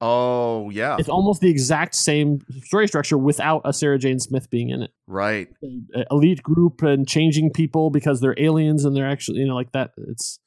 Oh 0.00 0.70
yeah. 0.70 0.96
It's 0.98 1.08
almost 1.08 1.40
the 1.40 1.50
exact 1.50 1.94
same 1.94 2.40
story 2.62 2.86
structure 2.86 3.18
without 3.18 3.62
a 3.64 3.72
Sarah 3.72 3.98
Jane 3.98 4.20
Smith 4.20 4.48
being 4.48 4.70
in 4.70 4.82
it. 4.82 4.90
Right. 5.06 5.48
A- 5.94 6.04
elite 6.10 6.42
group 6.42 6.82
and 6.82 7.06
changing 7.08 7.50
people 7.52 7.90
because 7.90 8.20
they're 8.20 8.38
aliens 8.38 8.84
and 8.84 8.94
they're 8.94 9.08
actually 9.08 9.40
you 9.40 9.46
know 9.46 9.56
like 9.56 9.72
that. 9.72 9.90
It's 10.08 10.38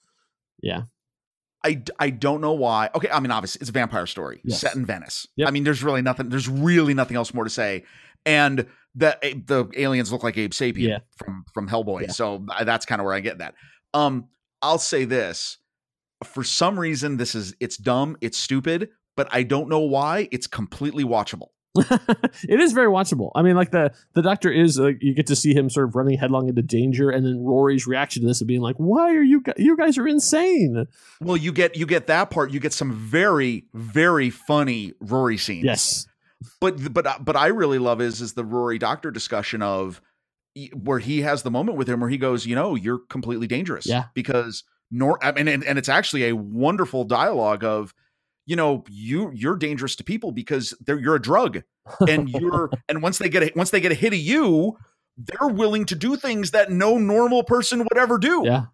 yeah. 0.61 0.83
I, 1.63 1.83
I 1.99 2.09
don't 2.09 2.41
know 2.41 2.53
why. 2.53 2.89
Okay, 2.95 3.09
I 3.11 3.19
mean 3.19 3.29
obviously 3.31 3.59
it's 3.61 3.69
a 3.69 3.73
vampire 3.73 4.07
story 4.07 4.41
Yes. 4.43 4.61
set 4.61 4.75
in 4.75 4.85
Venice. 4.85 5.27
Yep. 5.35 5.47
I 5.47 5.51
mean 5.51 5.63
there's 5.63 5.83
really 5.83 6.01
nothing 6.01 6.29
there's 6.29 6.47
really 6.47 6.93
nothing 6.93 7.17
else 7.17 7.33
more 7.33 7.43
to 7.43 7.49
say. 7.49 7.83
And 8.25 8.65
the 8.95 9.17
the 9.45 9.69
aliens 9.77 10.11
look 10.11 10.23
like 10.23 10.37
Abe 10.37 10.51
Sapien 10.51 10.87
Yeah. 10.87 10.99
from 11.17 11.43
from 11.53 11.67
Hellboy. 11.67 12.03
Yeah. 12.03 12.11
So 12.11 12.45
that's 12.63 12.85
kind 12.85 13.01
of 13.01 13.05
where 13.05 13.13
I 13.13 13.19
get 13.19 13.39
that. 13.39 13.55
Um 13.93 14.29
I'll 14.61 14.79
say 14.79 15.05
this. 15.05 15.57
For 16.23 16.43
some 16.43 16.79
reason 16.79 17.17
this 17.17 17.35
is 17.35 17.53
it's 17.59 17.77
dumb, 17.77 18.15
it's 18.21 18.37
stupid, 18.37 18.89
but 19.15 19.27
I 19.31 19.43
don't 19.43 19.69
know 19.69 19.79
why 19.79 20.27
it's 20.31 20.47
completely 20.47 21.03
watchable. 21.03 21.49
it 21.75 22.59
is 22.59 22.73
very 22.73 22.87
watchable. 22.87 23.31
I 23.33 23.41
mean, 23.43 23.55
like 23.55 23.71
the 23.71 23.93
the 24.13 24.21
doctor 24.21 24.51
is 24.51 24.77
like 24.77 24.97
you 24.99 25.13
get 25.13 25.27
to 25.27 25.37
see 25.37 25.53
him 25.53 25.69
sort 25.69 25.87
of 25.87 25.95
running 25.95 26.17
headlong 26.17 26.49
into 26.49 26.61
danger, 26.61 27.09
and 27.09 27.25
then 27.25 27.39
Rory's 27.39 27.87
reaction 27.87 28.23
to 28.23 28.27
this 28.27 28.41
of 28.41 28.47
being 28.47 28.59
like, 28.59 28.75
"Why 28.75 29.15
are 29.15 29.23
you 29.23 29.41
you 29.55 29.77
guys 29.77 29.97
are 29.97 30.05
insane?" 30.05 30.85
Well, 31.21 31.37
you 31.37 31.53
get 31.53 31.77
you 31.77 31.85
get 31.85 32.07
that 32.07 32.29
part. 32.29 32.51
You 32.51 32.59
get 32.59 32.73
some 32.73 32.93
very 32.93 33.67
very 33.73 34.29
funny 34.29 34.93
Rory 34.99 35.37
scenes. 35.37 35.63
Yes, 35.63 36.07
but 36.59 36.93
but 36.93 37.07
uh, 37.07 37.19
but 37.21 37.37
I 37.37 37.47
really 37.47 37.79
love 37.79 38.01
is 38.01 38.19
is 38.19 38.33
the 38.33 38.43
Rory 38.43 38.77
Doctor 38.77 39.09
discussion 39.09 39.61
of 39.61 40.01
where 40.73 40.99
he 40.99 41.21
has 41.21 41.43
the 41.43 41.51
moment 41.51 41.77
with 41.77 41.87
him 41.87 42.01
where 42.01 42.09
he 42.09 42.17
goes, 42.17 42.45
you 42.45 42.55
know, 42.55 42.75
you're 42.75 42.99
completely 43.09 43.47
dangerous. 43.47 43.85
Yeah. 43.85 44.05
Because 44.13 44.63
nor 44.89 45.23
I 45.23 45.31
mean, 45.31 45.47
and, 45.47 45.63
and 45.63 45.79
it's 45.79 45.89
actually 45.89 46.27
a 46.27 46.35
wonderful 46.35 47.05
dialogue 47.05 47.63
of, 47.63 47.93
you 48.45 48.55
know, 48.55 48.83
you 48.89 49.31
you're 49.33 49.55
dangerous 49.55 49.95
to 49.97 50.03
people 50.03 50.31
because 50.31 50.73
they're 50.81 50.99
you're 50.99 51.15
a 51.15 51.21
drug, 51.21 51.63
and 52.07 52.29
you're 52.41 52.69
and 52.89 53.01
once 53.01 53.17
they 53.17 53.29
get 53.29 53.43
a, 53.43 53.51
once 53.55 53.69
they 53.69 53.81
get 53.81 53.91
a 53.91 53.95
hit 53.95 54.13
of 54.13 54.19
you, 54.19 54.77
they're 55.17 55.49
willing 55.49 55.85
to 55.85 55.95
do 55.95 56.15
things 56.15 56.51
that 56.51 56.71
no 56.71 56.97
normal 56.97 57.43
person 57.43 57.79
would 57.79 57.97
ever 57.97 58.17
do. 58.17 58.43
Yeah. 58.45 58.65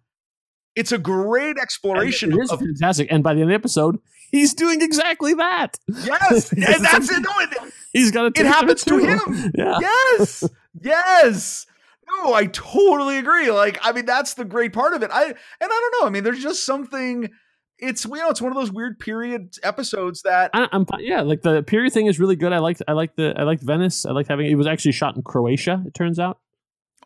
It's 0.76 0.92
a 0.92 0.98
great 0.98 1.58
exploration 1.58 2.32
it 2.32 2.38
is 2.40 2.50
of 2.52 2.60
fantastic. 2.60 3.08
And 3.10 3.24
by 3.24 3.34
the 3.34 3.40
end 3.40 3.50
of 3.50 3.52
the 3.52 3.54
episode, 3.56 3.98
he's 4.30 4.54
doing 4.54 4.80
exactly 4.80 5.34
that. 5.34 5.76
yes, 5.88 6.52
and 6.52 6.62
that's 6.84 7.10
it. 7.10 7.20
No, 7.20 7.30
it, 7.40 7.72
He's 7.92 8.10
got 8.10 8.38
it 8.38 8.46
happens 8.46 8.84
to 8.84 8.98
him. 8.98 9.52
Yeah. 9.58 9.78
Yes. 9.80 10.44
Yes. 10.80 11.66
No, 12.08 12.32
I 12.32 12.46
totally 12.46 13.18
agree. 13.18 13.50
Like, 13.50 13.78
I 13.82 13.92
mean, 13.92 14.06
that's 14.06 14.34
the 14.34 14.44
great 14.44 14.72
part 14.72 14.94
of 14.94 15.02
it. 15.02 15.10
I 15.12 15.24
and 15.24 15.34
I 15.60 15.66
don't 15.66 16.00
know. 16.00 16.06
I 16.06 16.10
mean, 16.10 16.24
there's 16.24 16.42
just 16.42 16.64
something. 16.64 17.30
It's 17.78 18.04
you 18.04 18.16
know, 18.16 18.28
it's 18.30 18.40
one 18.40 18.50
of 18.50 18.56
those 18.58 18.72
weird 18.72 18.98
period 18.98 19.54
episodes 19.62 20.22
that 20.22 20.50
I, 20.52 20.68
I'm 20.72 20.84
yeah, 20.98 21.20
like 21.22 21.42
the 21.42 21.62
period 21.62 21.92
thing 21.92 22.06
is 22.06 22.18
really 22.18 22.36
good. 22.36 22.52
I 22.52 22.58
liked 22.58 22.82
I 22.88 22.92
like 22.92 23.14
the 23.16 23.34
I 23.38 23.44
liked 23.44 23.62
Venice. 23.62 24.04
I 24.04 24.10
liked 24.12 24.28
having 24.28 24.50
it 24.50 24.54
was 24.56 24.66
actually 24.66 24.92
shot 24.92 25.16
in 25.16 25.22
Croatia. 25.22 25.82
It 25.86 25.94
turns 25.94 26.18
out. 26.18 26.40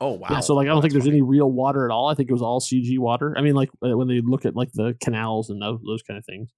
oh 0.00 0.12
wow. 0.12 0.28
Yeah, 0.30 0.40
so 0.40 0.54
like 0.54 0.66
I 0.66 0.70
don't 0.70 0.80
think 0.80 0.94
there's 0.94 1.06
any 1.06 1.20
real 1.22 1.50
water 1.50 1.84
at 1.84 1.90
all. 1.92 2.08
I 2.08 2.14
think 2.14 2.30
it 2.30 2.32
was 2.32 2.42
all 2.42 2.60
CG 2.60 2.98
water. 2.98 3.34
I 3.36 3.42
mean, 3.42 3.54
like 3.54 3.68
uh, 3.84 3.96
when 3.96 4.08
they 4.08 4.20
look 4.22 4.46
at 4.46 4.56
like 4.56 4.72
the 4.72 4.96
canals 5.02 5.50
and 5.50 5.60
those, 5.60 5.80
those 5.86 6.02
kind 6.02 6.16
of 6.16 6.24
things, 6.24 6.50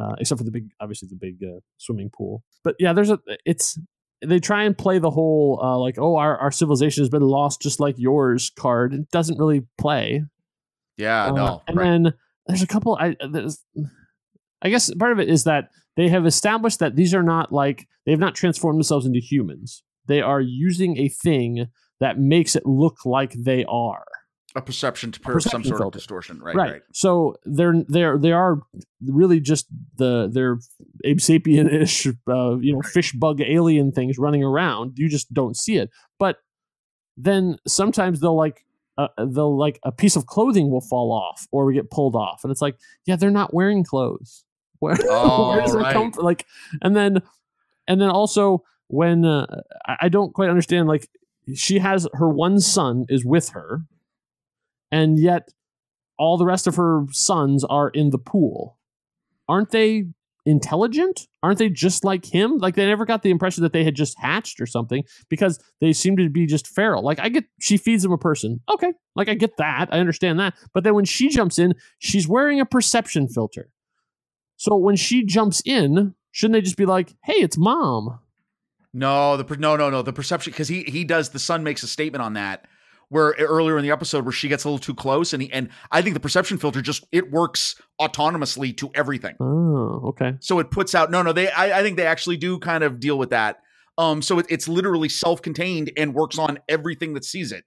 uh, 0.00 0.14
except 0.18 0.38
for 0.38 0.44
the 0.44 0.50
big, 0.50 0.70
obviously 0.80 1.08
the 1.10 1.16
big 1.16 1.36
uh, 1.44 1.60
swimming 1.76 2.08
pool. 2.10 2.42
But 2.64 2.76
yeah, 2.78 2.94
there's 2.94 3.10
a 3.10 3.18
it's 3.44 3.78
they 4.24 4.40
try 4.40 4.64
and 4.64 4.76
play 4.76 4.98
the 4.98 5.10
whole 5.10 5.60
uh, 5.62 5.76
like 5.78 5.96
oh 5.98 6.16
our 6.16 6.38
our 6.38 6.50
civilization 6.50 7.02
has 7.02 7.10
been 7.10 7.22
lost 7.22 7.60
just 7.60 7.80
like 7.80 7.96
yours 7.98 8.50
card. 8.58 8.94
It 8.94 9.10
doesn't 9.10 9.38
really 9.38 9.66
play. 9.76 10.24
yeah, 10.96 11.26
Uh, 11.26 11.32
no. 11.32 11.62
and 11.68 11.76
right. 11.76 11.84
then 11.84 12.14
there's 12.48 12.62
a 12.62 12.66
couple. 12.66 12.96
I 13.00 13.14
there's, 13.30 13.62
I 14.62 14.70
guess 14.70 14.92
part 14.94 15.12
of 15.12 15.20
it 15.20 15.28
is 15.28 15.44
that 15.44 15.68
they 15.96 16.08
have 16.08 16.26
established 16.26 16.78
that 16.80 16.96
these 16.96 17.14
are 17.14 17.22
not 17.22 17.52
like 17.52 17.86
they 18.06 18.12
have 18.12 18.20
not 18.20 18.34
transformed 18.34 18.78
themselves 18.78 19.06
into 19.06 19.20
humans. 19.20 19.82
They 20.06 20.22
are 20.22 20.40
using 20.40 20.98
a 20.98 21.08
thing 21.08 21.66
that 22.00 22.18
makes 22.18 22.56
it 22.56 22.64
look 22.64 23.04
like 23.04 23.32
they 23.32 23.64
are. 23.68 24.04
a 24.56 24.62
perception 24.62 25.12
to 25.12 25.20
perception 25.20 25.50
some 25.50 25.64
sort 25.64 25.80
of 25.80 25.84
filter. 25.84 25.98
distortion. 25.98 26.40
Right, 26.40 26.56
right. 26.56 26.82
So 26.92 27.36
they're 27.44 27.84
they're 27.86 28.18
they 28.18 28.32
are 28.32 28.60
really 29.06 29.40
just 29.40 29.66
the 29.96 30.30
they're 30.32 30.58
Abe 31.04 31.18
Sapien 31.18 31.72
ish 31.72 32.06
uh, 32.06 32.56
you 32.58 32.72
know 32.72 32.82
fish 32.82 33.12
bug 33.12 33.40
alien 33.40 33.92
things 33.92 34.18
running 34.18 34.42
around. 34.42 34.92
You 34.96 35.08
just 35.08 35.32
don't 35.32 35.56
see 35.56 35.76
it. 35.76 35.90
But 36.18 36.36
then 37.16 37.58
sometimes 37.66 38.20
they'll 38.20 38.36
like 38.36 38.64
uh, 38.98 39.08
they'll 39.16 39.56
like 39.56 39.78
a 39.84 39.92
piece 39.92 40.16
of 40.16 40.26
clothing 40.26 40.70
will 40.70 40.82
fall 40.82 41.10
off 41.12 41.46
or 41.52 41.64
we 41.64 41.72
get 41.72 41.90
pulled 41.90 42.14
off, 42.14 42.40
and 42.44 42.50
it's 42.50 42.60
like 42.60 42.76
yeah 43.06 43.16
they're 43.16 43.30
not 43.30 43.54
wearing 43.54 43.82
clothes. 43.84 44.44
Where, 44.80 44.96
Oh, 45.08 45.48
where 45.48 45.60
does 45.60 45.74
it 45.74 45.82
come 45.92 46.12
from? 46.12 46.24
Like 46.24 46.46
and 46.82 46.94
then 46.94 47.22
and 47.88 48.00
then 48.00 48.10
also 48.10 48.62
when 48.88 49.24
uh, 49.24 49.46
I 49.86 49.96
I 50.02 50.08
don't 50.08 50.32
quite 50.34 50.50
understand 50.50 50.86
like 50.88 51.08
she 51.54 51.78
has 51.78 52.06
her 52.12 52.28
one 52.28 52.60
son 52.60 53.06
is 53.08 53.24
with 53.24 53.48
her 53.50 53.82
and 54.92 55.18
yet 55.18 55.48
all 56.18 56.36
the 56.36 56.44
rest 56.44 56.66
of 56.66 56.76
her 56.76 57.06
sons 57.10 57.64
are 57.64 57.88
in 57.88 58.10
the 58.10 58.18
pool. 58.18 58.76
Aren't 59.48 59.70
they 59.70 60.04
intelligent? 60.48 61.28
Aren't 61.42 61.58
they 61.58 61.68
just 61.68 62.04
like 62.04 62.24
him? 62.24 62.58
Like 62.58 62.74
they 62.74 62.86
never 62.86 63.04
got 63.04 63.22
the 63.22 63.30
impression 63.30 63.62
that 63.62 63.72
they 63.72 63.84
had 63.84 63.94
just 63.94 64.18
hatched 64.18 64.60
or 64.60 64.66
something 64.66 65.04
because 65.28 65.62
they 65.80 65.92
seem 65.92 66.16
to 66.16 66.28
be 66.30 66.46
just 66.46 66.66
feral. 66.66 67.04
Like 67.04 67.20
I 67.20 67.28
get 67.28 67.44
she 67.60 67.76
feeds 67.76 68.02
them 68.02 68.12
a 68.12 68.18
person. 68.18 68.60
Okay. 68.68 68.92
Like 69.14 69.28
I 69.28 69.34
get 69.34 69.58
that. 69.58 69.88
I 69.92 69.98
understand 69.98 70.40
that. 70.40 70.54
But 70.72 70.84
then 70.84 70.94
when 70.94 71.04
she 71.04 71.28
jumps 71.28 71.58
in, 71.58 71.74
she's 71.98 72.26
wearing 72.26 72.60
a 72.60 72.66
perception 72.66 73.28
filter. 73.28 73.68
So 74.56 74.74
when 74.74 74.96
she 74.96 75.24
jumps 75.24 75.62
in, 75.64 76.14
shouldn't 76.32 76.54
they 76.54 76.62
just 76.62 76.76
be 76.76 76.86
like, 76.86 77.14
"Hey, 77.22 77.34
it's 77.34 77.56
mom." 77.56 78.18
No, 78.92 79.36
the 79.36 79.56
no, 79.56 79.76
no, 79.76 79.90
no. 79.90 80.02
The 80.02 80.12
perception 80.12 80.50
because 80.50 80.68
he 80.68 80.82
he 80.84 81.04
does. 81.04 81.28
The 81.28 81.38
son 81.38 81.62
makes 81.62 81.82
a 81.82 81.88
statement 81.88 82.22
on 82.22 82.32
that 82.32 82.66
where 83.10 83.34
earlier 83.38 83.78
in 83.78 83.82
the 83.82 83.90
episode 83.90 84.24
where 84.24 84.32
she 84.32 84.48
gets 84.48 84.64
a 84.64 84.68
little 84.68 84.78
too 84.78 84.94
close, 84.94 85.32
and 85.32 85.42
he 85.42 85.52
and 85.52 85.70
I 85.90 86.02
think 86.02 86.14
the 86.14 86.20
perception 86.20 86.58
filter 86.58 86.82
just 86.82 87.06
it 87.12 87.30
works 87.30 87.74
autonomously 88.00 88.76
to 88.78 88.90
everything. 88.94 89.36
Oh, 89.40 90.08
okay. 90.08 90.34
So 90.40 90.58
it 90.58 90.70
puts 90.70 90.94
out 90.94 91.10
no, 91.10 91.22
no. 91.22 91.32
They 91.32 91.50
I, 91.50 91.80
I 91.80 91.82
think 91.82 91.96
they 91.96 92.06
actually 92.06 92.36
do 92.36 92.58
kind 92.58 92.84
of 92.84 93.00
deal 93.00 93.18
with 93.18 93.30
that. 93.30 93.60
Um, 93.96 94.22
so 94.22 94.38
it, 94.38 94.46
it's 94.48 94.68
literally 94.68 95.08
self-contained 95.08 95.90
and 95.96 96.14
works 96.14 96.38
on 96.38 96.58
everything 96.68 97.14
that 97.14 97.24
sees 97.24 97.50
it. 97.50 97.64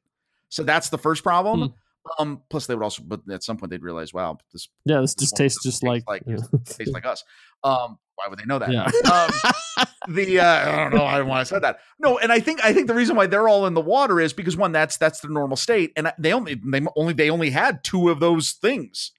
So 0.49 0.63
that's 0.63 0.89
the 0.89 0.97
first 0.97 1.23
problem. 1.23 1.73
Um, 2.17 2.41
plus 2.49 2.65
they 2.65 2.73
would 2.73 2.83
also, 2.83 3.03
but 3.05 3.21
at 3.29 3.43
some 3.43 3.57
point 3.57 3.69
they'd 3.69 3.83
realize, 3.83 4.13
wow, 4.13 4.37
this 4.53 4.69
Yeah, 4.85 5.01
this 5.01 5.13
just 5.13 5.35
tastes 5.35 5.61
just 5.61 5.83
like, 5.83 6.03
like 6.07 6.23
yeah. 6.25 6.37
tastes 6.65 6.93
like 6.93 7.05
us. 7.05 7.23
Um, 7.63 7.99
why 8.23 8.29
would 8.29 8.39
they 8.39 8.45
know 8.45 8.59
that? 8.59 8.71
Yeah. 8.71 8.89
Um, 10.07 10.13
the 10.15 10.39
uh, 10.39 10.45
I 10.45 10.75
don't 10.83 10.93
know. 10.95 11.05
I 11.05 11.17
don't 11.17 11.27
know 11.27 11.31
why 11.31 11.39
I 11.41 11.43
said 11.43 11.61
that. 11.63 11.79
No, 11.99 12.17
and 12.17 12.31
I 12.31 12.39
think 12.39 12.63
I 12.63 12.73
think 12.73 12.87
the 12.87 12.93
reason 12.95 13.15
why 13.15 13.27
they're 13.27 13.47
all 13.47 13.67
in 13.67 13.73
the 13.75 13.81
water 13.81 14.19
is 14.19 14.33
because 14.33 14.57
one, 14.57 14.71
that's 14.71 14.97
that's 14.97 15.19
the 15.21 15.27
normal 15.29 15.55
state, 15.57 15.91
and 15.95 16.11
they 16.17 16.33
only 16.33 16.55
they 16.55 16.81
only 16.95 17.13
they 17.13 17.29
only 17.29 17.51
had 17.51 17.83
two 17.83 18.09
of 18.09 18.19
those 18.19 18.51
things. 18.51 19.11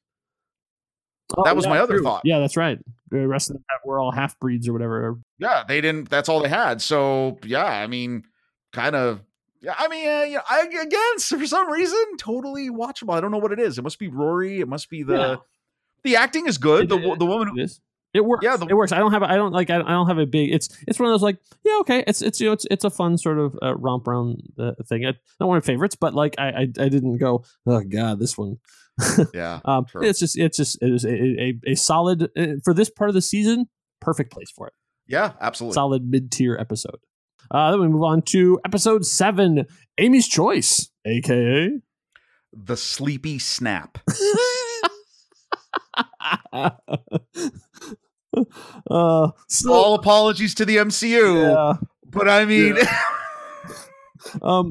That 1.45 1.57
was 1.57 1.67
my 1.67 1.79
other 1.79 1.95
Oh, 1.95 1.97
true. 1.99 2.05
thought. 2.05 2.23
Yeah, 2.25 2.41
that's 2.41 2.57
right. 2.57 2.79
The 3.11 3.27
rest 3.27 3.51
of 3.51 3.55
them 3.57 3.65
were 3.85 3.99
all 4.01 4.11
half 4.13 4.39
breeds 4.41 4.69
or 4.69 4.73
whatever. 4.73 5.19
Yeah, 5.39 5.63
they 5.67 5.81
didn't. 5.81 6.11
That's 6.11 6.29
all 6.29 6.43
they 6.43 6.49
had. 6.49 6.83
So 6.83 7.39
yeah, 7.45 7.65
I 7.65 7.87
mean, 7.87 8.25
kind 8.73 8.95
of. 8.97 9.21
Yeah, 9.61 9.75
I 9.79 9.87
mean, 9.89 10.09
uh, 10.09 10.23
yeah, 10.25 10.41
I, 10.51 10.63
again, 10.63 11.19
for 11.21 11.47
some 11.47 11.71
reason, 11.71 12.17
totally 12.19 12.69
watchable. 12.71 13.15
I 13.15 13.21
don't 13.21 13.31
know 13.31 13.39
what 13.39 13.53
it 13.53 13.61
is. 13.61 13.79
It 13.79 13.83
must 13.83 13.99
be 14.01 14.09
Rory. 14.09 14.61
It 14.61 14.69
must 14.69 14.91
be 14.91 15.05
the 15.05 15.15
Yeah. 15.17 15.37
the 16.03 16.17
acting 16.17 16.47
is 16.49 16.59
good. 16.59 16.89
The 16.89 16.97
wo- 16.97 17.15
the 17.17 17.25
woman 17.27 17.49
who 17.49 17.59
It 17.61 17.65
is. 17.65 17.81
It 18.15 18.25
works. 18.25 18.45
Yeah, 18.45 18.57
the- 18.57 18.67
it 18.67 18.75
works. 18.75 18.93
I 18.93 18.99
don't 18.99 19.13
have. 19.13 19.23
I 19.23 19.37
don't 19.37 19.53
like. 19.53 19.71
I, 19.71 19.77
I 19.77 19.91
don't 19.91 20.07
have 20.07 20.19
a 20.19 20.27
big. 20.27 20.53
It's. 20.53 20.69
It's 20.87 20.99
one 20.99 21.09
of 21.09 21.15
those 21.15 21.23
like. 21.23 21.39
Yeah, 21.65 21.79
okay. 21.81 22.05
It's. 22.07 22.21
It's. 22.21 22.41
You 22.41 22.49
know. 22.49 22.53
It's. 22.53 22.67
It's 22.71 22.85
a 22.85 22.91
fun 22.91 23.17
sort 23.17 23.39
of 23.39 23.59
uh, 23.63 23.75
romp 23.75 24.07
around 24.07 24.43
uh, 24.59 24.73
thing. 24.87 25.05
It's 25.05 25.19
not 25.41 25.49
one 25.49 25.57
of 25.57 25.65
my 25.65 25.67
favorites, 25.67 25.97
but 25.99 26.15
like 26.15 26.35
I. 26.39 26.49
I, 26.49 26.61
I 26.63 26.89
didn't 26.89 27.17
go. 27.19 27.45
Oh 27.67 27.81
God, 27.81 28.19
this 28.19 28.37
one. 28.37 28.59
yeah. 29.35 29.61
Um. 29.65 29.87
True. 29.87 30.05
It's 30.05 30.19
just. 30.19 30.39
It's 30.39 30.59
just. 30.59 30.83
It 30.83 30.93
is 30.93 31.05
a, 31.07 31.11
a, 31.11 31.61
a 31.69 31.75
solid 31.75 32.31
uh, 32.37 32.57
for 32.63 32.75
this 32.75 32.91
part 32.91 33.09
of 33.09 33.15
the 33.15 33.23
season. 33.23 33.69
Perfect 34.01 34.31
place 34.31 34.51
for 34.51 34.67
it. 34.67 34.75
Yeah, 35.07 35.33
absolutely. 35.41 35.75
Solid 35.75 36.09
mid 36.11 36.31
tier 36.31 36.57
episode. 36.59 36.99
Uh, 37.51 37.71
then 37.71 37.81
we 37.81 37.89
move 37.89 38.03
on 38.03 38.23
to 38.23 38.61
episode 38.65 39.05
seven, 39.05 39.67
Amy's 39.99 40.29
Choice, 40.29 40.91
aka 41.05 41.71
The 42.53 42.77
sleepy 42.77 43.39
snap. 43.39 43.99
uh, 48.91 49.31
so, 49.49 49.73
All 49.73 49.95
apologies 49.95 50.55
to 50.57 50.65
the 50.65 50.77
MCU, 50.77 51.43
yeah, 51.43 51.75
but 52.07 52.29
I 52.29 52.45
mean, 52.45 52.77
um, 54.43 54.71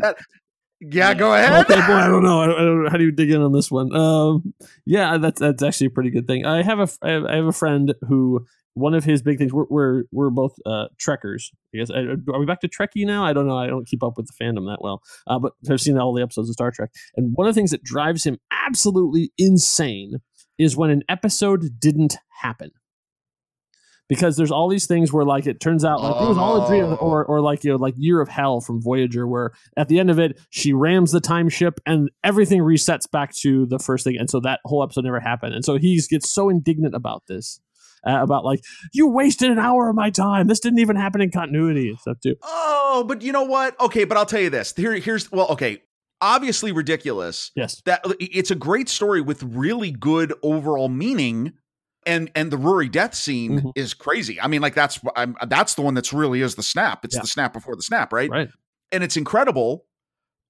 yeah, 0.80 1.14
go 1.14 1.34
ahead. 1.34 1.66
Okay, 1.66 1.76
boy, 1.76 1.93
I 1.93 2.07
don't 2.07 2.24
know. 2.24 2.41
I 2.41 2.47
don't, 2.47 2.55
I 2.55 2.62
don't 2.62 2.84
know. 2.84 2.89
How 2.89 2.97
do 2.97 3.03
you 3.03 3.12
dig 3.12 3.32
in 3.32 3.41
on 3.41 3.51
this 3.51 3.70
one? 3.70 3.95
Um, 3.95 4.53
yeah, 4.86 5.18
that's 5.18 5.39
that's 5.39 5.62
actually 5.62 5.88
a 5.88 5.91
pretty 5.91 6.09
good 6.09 6.28
thing. 6.28 6.45
I 6.45 6.64
have 6.64 6.80
a 6.80 6.88
I 7.01 7.12
have, 7.12 7.26
I 7.26 7.36
have 7.36 7.45
a 7.45 7.51
friend 7.51 7.93
who 8.07 8.45
one 8.74 8.93
of 8.93 9.03
his 9.03 9.22
big 9.22 9.38
things. 9.38 9.53
We're 9.53 9.66
we're, 9.70 10.03
we're 10.12 10.30
both 10.30 10.55
uh, 10.66 10.88
Trekkers. 10.97 11.51
I 11.74 11.78
guess 11.78 11.91
I, 11.91 11.99
are 12.34 12.39
we 12.39 12.45
back 12.45 12.62
to 12.62 12.68
Trekkie 12.68 13.05
now? 13.05 13.24
I 13.24 13.34
don't 13.34 13.47
know. 13.47 13.57
I 13.57 13.68
don't 13.68 13.88
keep 13.88 14.03
up 14.03 14.18
with 14.18 14.28
the 14.28 14.43
fandom 14.43 14.68
that 14.68 14.80
well, 14.82 15.01
uh, 15.28 15.39
but 15.39 15.53
I've 15.70 15.82
seen 15.82 15.97
all 15.97 16.14
the 16.14 16.24
episodes 16.24 16.49
of 16.49 16.53
Star 16.53 16.72
Trek. 16.72 16.89
And 17.16 17.32
one 17.36 17.47
of 17.47 17.53
the 17.53 17.59
things 17.59 17.72
that 17.72 17.84
drives 17.84 18.24
him 18.24 18.38
absolutely 18.66 19.32
insane 19.38 20.18
is 20.57 20.78
when 20.78 20.89
an 20.89 21.03
episode 21.09 21.80
didn't 21.80 22.18
happen. 22.41 22.72
Because 24.12 24.36
there's 24.36 24.51
all 24.51 24.68
these 24.68 24.88
things 24.88 25.14
where 25.14 25.24
like 25.24 25.47
it 25.47 25.62
turns 25.62 25.86
out 25.86 26.01
like 26.03 26.22
it 26.22 26.28
was 26.28 26.38
all 26.38 26.66
a 26.66 26.68
dream 26.68 26.84
Oh. 26.84 26.95
or 26.97 27.24
or 27.26 27.39
like 27.39 27.64
you 27.64 27.72
know 27.72 27.78
like 27.78 27.93
Year 27.97 28.20
of 28.20 28.28
Hell 28.28 28.59
from 28.59 28.82
Voyager 28.82 29.26
where 29.26 29.51
at 29.78 29.88
the 29.88 29.99
end 29.99 30.12
of 30.12 30.20
it 30.20 30.38
she 30.49 30.74
rams 30.74 31.12
the 31.14 31.22
time 31.22 31.47
ship 31.47 31.80
and 31.86 32.09
everything 32.22 32.59
resets 32.59 33.09
back 33.09 33.34
to 33.38 33.66
the 33.68 33.80
first 33.80 34.03
thing 34.03 34.18
and 34.20 34.30
so 34.30 34.41
that 34.41 34.59
whole 34.66 34.84
episode 34.84 35.05
never 35.05 35.22
happened 35.22 35.55
and 35.55 35.64
so 35.64 35.78
he 35.78 36.01
gets 36.09 36.30
so 36.30 36.49
indignant 36.49 36.93
about 36.93 37.24
this 37.30 37.62
uh, 38.05 38.20
about 38.22 38.43
like 38.43 38.59
you 38.93 39.07
wasted 39.07 39.49
an 39.49 39.59
hour 39.59 39.89
of 39.89 39.95
my 39.95 40.09
time 40.09 40.47
this 40.47 40.59
didn't 40.59 40.80
even 40.80 40.97
happen 40.97 41.22
in 41.22 41.32
continuity 41.32 41.88
and 41.89 41.99
stuff 41.99 42.18
too 42.22 42.36
Oh, 42.43 43.05
but 43.07 43.22
you 43.22 43.32
know 43.32 43.43
what? 43.43 43.80
Okay, 43.80 44.03
but 44.03 44.18
I'll 44.18 44.26
tell 44.26 44.41
you 44.41 44.49
this. 44.49 44.74
Here, 44.76 44.91
here's 44.95 45.32
well, 45.32 45.47
okay. 45.51 45.78
Obviously 46.20 46.74
ridiculous. 46.74 47.51
yes 47.55 47.82
That 47.86 48.01
it's 48.20 48.51
a 48.51 48.55
great 48.55 48.89
story 48.89 49.22
with 49.22 49.41
really 49.43 49.91
good 49.91 50.34
overall 50.43 50.89
meaning. 50.89 51.53
And 52.06 52.32
and 52.36 52.52
the 52.52 52.58
Rory 52.58 52.89
death 52.89 53.14
scene 53.14 53.62
Mhm. 53.62 53.72
is 53.76 53.93
crazy. 53.93 54.41
I 54.41 54.47
mean, 54.47 54.62
like 54.62 54.74
that's 54.74 54.99
I'm, 55.16 55.36
that's 55.47 55.76
the 55.76 55.82
one 55.84 55.93
that's 55.93 56.12
really 56.14 56.41
is 56.41 56.56
the 56.56 56.64
snap. 56.64 57.06
It's 57.06 57.16
Yeah. 57.16 57.22
the 57.22 57.28
snap 57.28 57.54
before 57.54 57.76
the 57.76 57.84
snap, 57.84 58.12
right? 58.12 58.30
right 58.30 58.49
And 58.91 59.04
it's 59.04 59.16
incredible, 59.18 59.86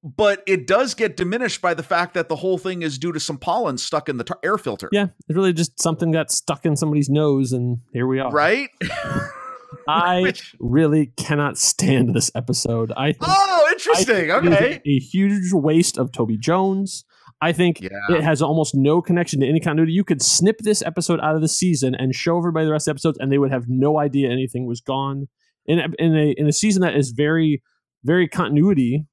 but 0.03 0.43
it 0.47 0.65
does 0.65 0.93
get 0.93 1.17
diminished 1.17 1.61
by 1.61 1.73
the 1.73 1.83
fact 1.83 2.13
that 2.13 2.29
the 2.29 2.37
whole 2.37 2.57
thing 2.57 2.81
is 2.83 2.97
due 2.97 3.11
to 3.11 3.19
some 3.19 3.37
pollen 3.37 3.77
stuck 3.77 4.07
in 4.09 4.17
the 4.17 4.23
t- 4.23 4.33
air 4.43 4.57
filter. 4.57 4.87
yeah 4.91 5.07
it's 5.27 5.35
really 5.35 5.53
just 5.53 5.79
something 5.81 6.11
got 6.11 6.31
stuck 6.31 6.65
in 6.65 6.75
somebody's 6.75 7.09
nose 7.09 7.51
and 7.51 7.79
here 7.93 8.07
we 8.07 8.19
are 8.19 8.31
Right? 8.31 8.69
I 9.87 10.21
Which- 10.21 10.55
really 10.59 11.07
cannot 11.17 11.57
stand 11.57 12.13
this 12.15 12.31
episode 12.35 12.91
I 12.95 13.11
think 13.13 13.17
oh, 13.27 13.67
interesting. 13.71 14.31
I 14.31 14.39
think 14.41 14.45
it 14.45 14.51
is 14.53 14.57
Okay. 14.77 14.81
A 14.85 14.99
huge 14.99 15.53
waste 15.53 15.97
of 15.97 16.11
Toby 16.11 16.37
Jones. 16.37 17.03
I 17.41 17.51
think 17.53 17.81
Yeah. 17.81 17.89
it 18.17 18.23
has 18.23 18.41
almost 18.41 18.75
no 18.75 19.01
connection 19.01 19.39
to 19.39 19.47
any 19.47 19.59
continuity. 19.59 19.93
You 19.93 20.03
could 20.03 20.21
snip 20.21 20.59
this 20.59 20.81
episode 20.83 21.19
out 21.21 21.35
of 21.35 21.41
the 21.41 21.47
season 21.47 21.95
and 21.95 22.13
show 22.13 22.37
everybody 22.37 22.65
the 22.67 22.71
rest 22.71 22.87
of 22.87 22.91
the 22.93 22.97
episodes, 22.97 23.17
and 23.19 23.31
they 23.31 23.37
would 23.39 23.51
have 23.51 23.65
no 23.67 23.97
idea 23.99 24.29
anything 24.29 24.65
was 24.67 24.79
gone. 24.81 25.27
In 25.65 25.79
in 25.99 26.15
a 26.15 26.31
in 26.37 26.47
a 26.47 26.51
season 26.51 26.81
that 26.81 26.95
is 26.95 27.11
very 27.11 27.61
very 28.03 28.27
continuity, 28.27 29.05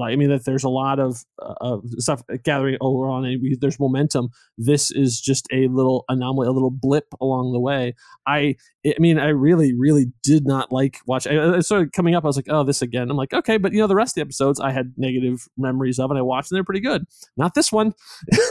like 0.00 0.12
I 0.12 0.16
mean 0.16 0.30
that 0.30 0.44
there's 0.44 0.64
a 0.64 0.68
lot 0.68 0.98
of 0.98 1.24
uh, 1.40 1.54
of 1.60 1.84
stuff 1.98 2.22
gathering 2.44 2.76
over 2.80 3.08
on, 3.08 3.24
and 3.24 3.40
we, 3.42 3.56
there's 3.60 3.78
momentum. 3.78 4.30
This 4.58 4.90
is 4.90 5.20
just 5.20 5.46
a 5.52 5.68
little 5.68 6.04
anomaly, 6.08 6.48
a 6.48 6.52
little 6.52 6.70
blip 6.70 7.06
along 7.20 7.52
the 7.52 7.60
way. 7.60 7.94
I 8.26 8.56
I 8.86 8.94
mean, 8.98 9.18
I 9.18 9.28
really, 9.28 9.74
really 9.74 10.06
did 10.22 10.46
not 10.46 10.72
like 10.72 10.98
watch. 11.06 11.26
I, 11.26 11.56
I 11.56 11.60
started 11.60 11.92
coming 11.92 12.14
up. 12.14 12.24
I 12.24 12.28
was 12.28 12.36
like, 12.36 12.48
"Oh, 12.48 12.64
this 12.64 12.80
again." 12.82 13.10
I'm 13.10 13.16
like, 13.16 13.34
"Okay," 13.34 13.58
but 13.58 13.72
you 13.72 13.78
know, 13.78 13.86
the 13.86 13.94
rest 13.94 14.12
of 14.12 14.14
the 14.16 14.20
episodes 14.22 14.58
I 14.58 14.70
had 14.70 14.94
negative 14.96 15.46
memories 15.58 15.98
of, 15.98 16.10
and 16.10 16.18
I 16.18 16.22
watched, 16.22 16.50
and 16.50 16.56
they're 16.56 16.64
pretty 16.64 16.80
good. 16.80 17.04
Not 17.36 17.54
this 17.54 17.70
one. 17.70 17.92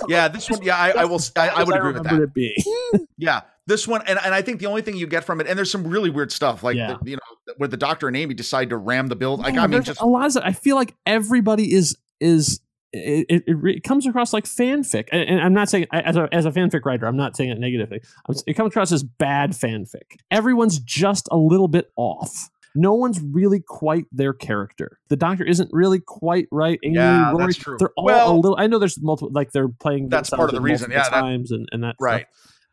Yeah, 0.07 0.27
this 0.27 0.49
one. 0.49 0.61
Yeah, 0.61 0.77
I, 0.77 0.91
I 0.91 1.05
will. 1.05 1.19
I, 1.35 1.49
I 1.49 1.63
would 1.63 1.75
agree 1.75 1.93
with 1.93 2.03
that. 2.03 3.07
Yeah, 3.17 3.41
this 3.69 3.87
one, 3.87 4.01
and, 4.07 4.19
and 4.23 4.33
I 4.33 4.41
think 4.41 4.59
the 4.59 4.65
only 4.65 4.81
thing 4.81 4.97
you 4.97 5.07
get 5.07 5.23
from 5.23 5.39
it, 5.39 5.47
and 5.47 5.57
there's 5.57 5.71
some 5.71 5.87
really 5.87 6.09
weird 6.09 6.31
stuff, 6.31 6.63
like 6.63 6.75
Yeah. 6.75 6.97
the, 7.01 7.11
you 7.11 7.15
know, 7.15 7.53
where 7.55 7.69
the 7.69 7.77
doctor 7.77 8.07
and 8.09 8.17
Amy 8.17 8.33
decide 8.33 8.69
to 8.71 8.77
ram 8.77 9.07
the 9.07 9.15
build. 9.15 9.39
Like, 9.39 9.53
Yeah, 9.53 9.63
I 9.63 9.67
mean, 9.67 9.81
just 9.83 10.01
a 10.01 10.05
lot 10.05 10.35
of. 10.35 10.43
I 10.43 10.51
feel 10.51 10.75
like 10.75 10.95
everybody 11.05 11.73
is 11.73 11.95
is 12.19 12.59
it, 12.91 13.25
it, 13.29 13.43
it, 13.47 13.83
comes 13.83 14.05
across 14.07 14.33
like 14.33 14.45
fanfic, 14.45 15.07
and, 15.11 15.21
and 15.29 15.39
I'm 15.39 15.53
not 15.53 15.69
saying 15.69 15.85
as 15.91 16.17
a 16.17 16.27
as 16.33 16.45
a 16.45 16.51
fanfic 16.51 16.83
writer, 16.85 17.05
I'm 17.05 17.15
not 17.17 17.37
saying 17.37 17.51
it 17.51 17.59
negatively. 17.59 18.01
I'm, 18.27 18.35
it 18.47 18.55
comes 18.55 18.69
across 18.71 18.91
as 18.91 19.03
bad 19.03 19.51
fanfic. 19.51 20.17
Everyone's 20.31 20.79
just 20.79 21.29
a 21.31 21.37
little 21.37 21.67
bit 21.67 21.91
off. 21.95 22.49
No 22.75 22.93
one's 22.93 23.19
really 23.21 23.59
quite 23.61 24.05
their 24.11 24.33
character. 24.33 24.99
The 25.09 25.15
Doctor 25.15 25.43
isn't 25.43 25.69
really 25.73 25.99
quite 25.99 26.47
right. 26.51 26.79
Amy, 26.83 26.95
Yeah, 26.95 27.31
Rory, 27.31 27.45
that's 27.45 27.57
true. 27.57 27.77
They're 27.79 27.89
all 27.97 28.05
Well- 28.05 28.31
a 28.31 28.35
little. 28.35 28.55
I 28.59 28.67
know 28.67 28.79
there's 28.79 28.99
multiple. 29.01 29.31
Like 29.33 29.51
they're 29.51 29.69
playing. 29.69 30.09
That's 30.09 30.29
part 30.29 30.49
of 30.49 30.55
the 30.55 30.61
reason. 30.61 30.91
Yeah, 30.91 31.03
that- 31.03 31.09
times 31.11 31.51
and 31.51 31.67
and 31.71 31.83
that 31.83 31.95
stuff. 31.99 32.21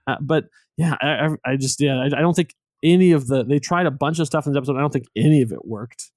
Uh, 0.07 0.17
but 0.21 0.45
yeah, 0.77 0.95
I, 1.01 1.31
I, 1.45 1.57
just 1.57 1.81
yeah, 1.81 1.97
I, 2.01 2.07
I 2.07 2.21
don't 2.21 2.35
think 2.35 2.55
any 2.83 3.13
of 3.13 3.27
the 3.27 3.45
they 3.45 3.59
tried 3.59 3.87
a 3.87 3.91
bunch 3.91 4.19
of 4.19 4.27
stuff 4.27 4.47
in 4.47 4.53
this 4.53 4.59
episode. 4.59 4.77
I 4.77 4.81
don't 4.81 4.93
think 4.93 5.07
any 5.17 5.43
of 5.43 5.53
it 5.53 5.67
worked. 5.67 6.11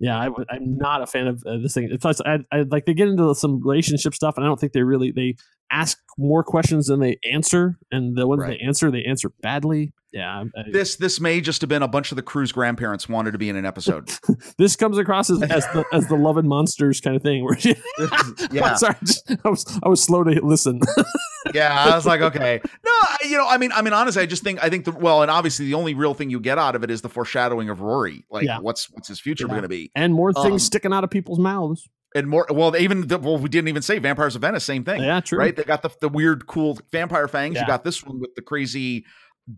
Yeah, 0.00 0.18
I, 0.18 0.26
am 0.26 0.76
not 0.76 1.02
a 1.02 1.06
fan 1.06 1.28
of 1.28 1.42
uh, 1.46 1.58
this 1.58 1.74
thing. 1.74 1.88
Plus, 2.00 2.20
I, 2.22 2.38
I 2.52 2.62
like 2.62 2.84
they 2.84 2.94
get 2.94 3.08
into 3.08 3.32
some 3.34 3.62
relationship 3.62 4.14
stuff, 4.14 4.36
and 4.36 4.44
I 4.44 4.48
don't 4.48 4.58
think 4.58 4.72
they 4.72 4.82
really 4.82 5.12
they 5.12 5.36
ask 5.70 5.98
more 6.18 6.42
questions 6.42 6.88
than 6.88 7.00
they 7.00 7.18
answer, 7.30 7.78
and 7.92 8.16
the 8.16 8.26
ones 8.26 8.40
Right. 8.42 8.58
they 8.58 8.64
answer, 8.66 8.90
they 8.90 9.04
answer 9.04 9.30
badly. 9.40 9.92
Yeah, 10.12 10.44
I, 10.56 10.62
this 10.72 10.96
this 10.96 11.20
may 11.20 11.40
just 11.40 11.60
have 11.60 11.68
been 11.68 11.82
a 11.82 11.88
bunch 11.88 12.10
of 12.12 12.16
the 12.16 12.22
crew's 12.22 12.50
grandparents 12.52 13.08
wanted 13.08 13.32
to 13.32 13.38
be 13.38 13.48
in 13.48 13.56
an 13.56 13.64
episode. 13.64 14.10
this 14.58 14.74
comes 14.76 14.98
across 14.98 15.30
as, 15.30 15.42
as 15.42 15.64
the 15.68 15.84
as 15.92 16.08
the 16.08 16.16
Love 16.16 16.38
and 16.38 16.48
Monsters 16.48 17.00
kind 17.00 17.14
of 17.16 17.22
thing. 17.22 17.44
Where 17.44 17.56
Yeah. 18.52 18.74
Sorry, 18.74 18.96
just- 19.04 19.30
I 19.44 19.48
was 19.48 19.80
I 19.84 19.88
was 19.88 20.02
slow 20.02 20.24
to 20.24 20.30
listen. 20.44 20.80
yeah, 21.52 21.84
I 21.90 21.94
was 21.94 22.06
like, 22.06 22.20
okay, 22.20 22.60
no, 22.84 22.90
I- 22.90 23.16
you 23.24 23.36
know, 23.36 23.46
I 23.48 23.58
mean, 23.58 23.72
I 23.72 23.82
mean, 23.82 23.92
honestly, 23.92 24.22
I 24.22 24.26
just 24.26 24.42
think, 24.42 24.62
I 24.62 24.68
think 24.70 24.84
the 24.84 24.92
well, 24.92 25.22
and 25.22 25.30
obviously, 25.30 25.66
the 25.66 25.74
only 25.74 25.94
real 25.94 26.14
thing 26.14 26.30
you 26.30 26.40
get 26.40 26.58
out 26.58 26.74
of 26.76 26.84
it 26.84 26.90
is 26.90 27.02
the 27.02 27.08
foreshadowing 27.08 27.68
of 27.70 27.80
Rory. 27.80 28.24
Like, 28.30 28.44
Yeah. 28.44 28.58
what's 28.60 28.90
what's 28.90 29.08
his 29.08 29.20
future 29.20 29.44
Yeah. 29.44 29.50
going 29.50 29.62
to 29.62 29.68
be? 29.68 29.90
and 29.94 30.14
more 30.14 30.32
things 30.32 30.46
Um, 30.52 30.58
sticking 30.58 30.92
out 30.92 31.04
of 31.04 31.10
people's 31.10 31.38
mouths. 31.38 31.88
And 32.16 32.28
more, 32.28 32.46
well, 32.48 32.76
even 32.76 33.08
the, 33.08 33.18
well, 33.18 33.38
we 33.38 33.48
didn't 33.48 33.66
even 33.68 33.82
say 33.82 33.98
Vampires 33.98 34.36
of 34.36 34.42
Venice, 34.42 34.62
same 34.64 34.84
thing. 34.84 35.02
Yeah, 35.02 35.18
true. 35.20 35.36
Right? 35.38 35.54
They 35.56 35.64
got 35.64 35.82
the 35.82 35.90
the 36.00 36.08
weird, 36.08 36.46
cool 36.46 36.78
vampire 36.92 37.26
fangs. 37.26 37.56
Yeah. 37.56 37.62
You 37.62 37.66
got 37.66 37.82
this 37.82 38.04
one 38.04 38.20
with 38.20 38.34
the 38.36 38.42
crazy 38.42 39.04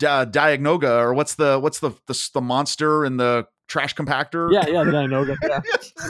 uh, 0.03 0.25
Dianoga, 0.27 1.01
or 1.03 1.13
what's 1.15 1.35
the 1.35 1.59
what's 1.59 1.81
the 1.81 1.91
the, 2.07 2.31
the 2.35 2.41
monster 2.41 3.05
in 3.05 3.19
the 3.19 3.47
trash 3.69 3.95
compactor? 3.95 4.51
Yeah, 4.53 4.67
yeah, 4.69 4.83
know. 5.07 5.23
Yeah. 5.43 5.61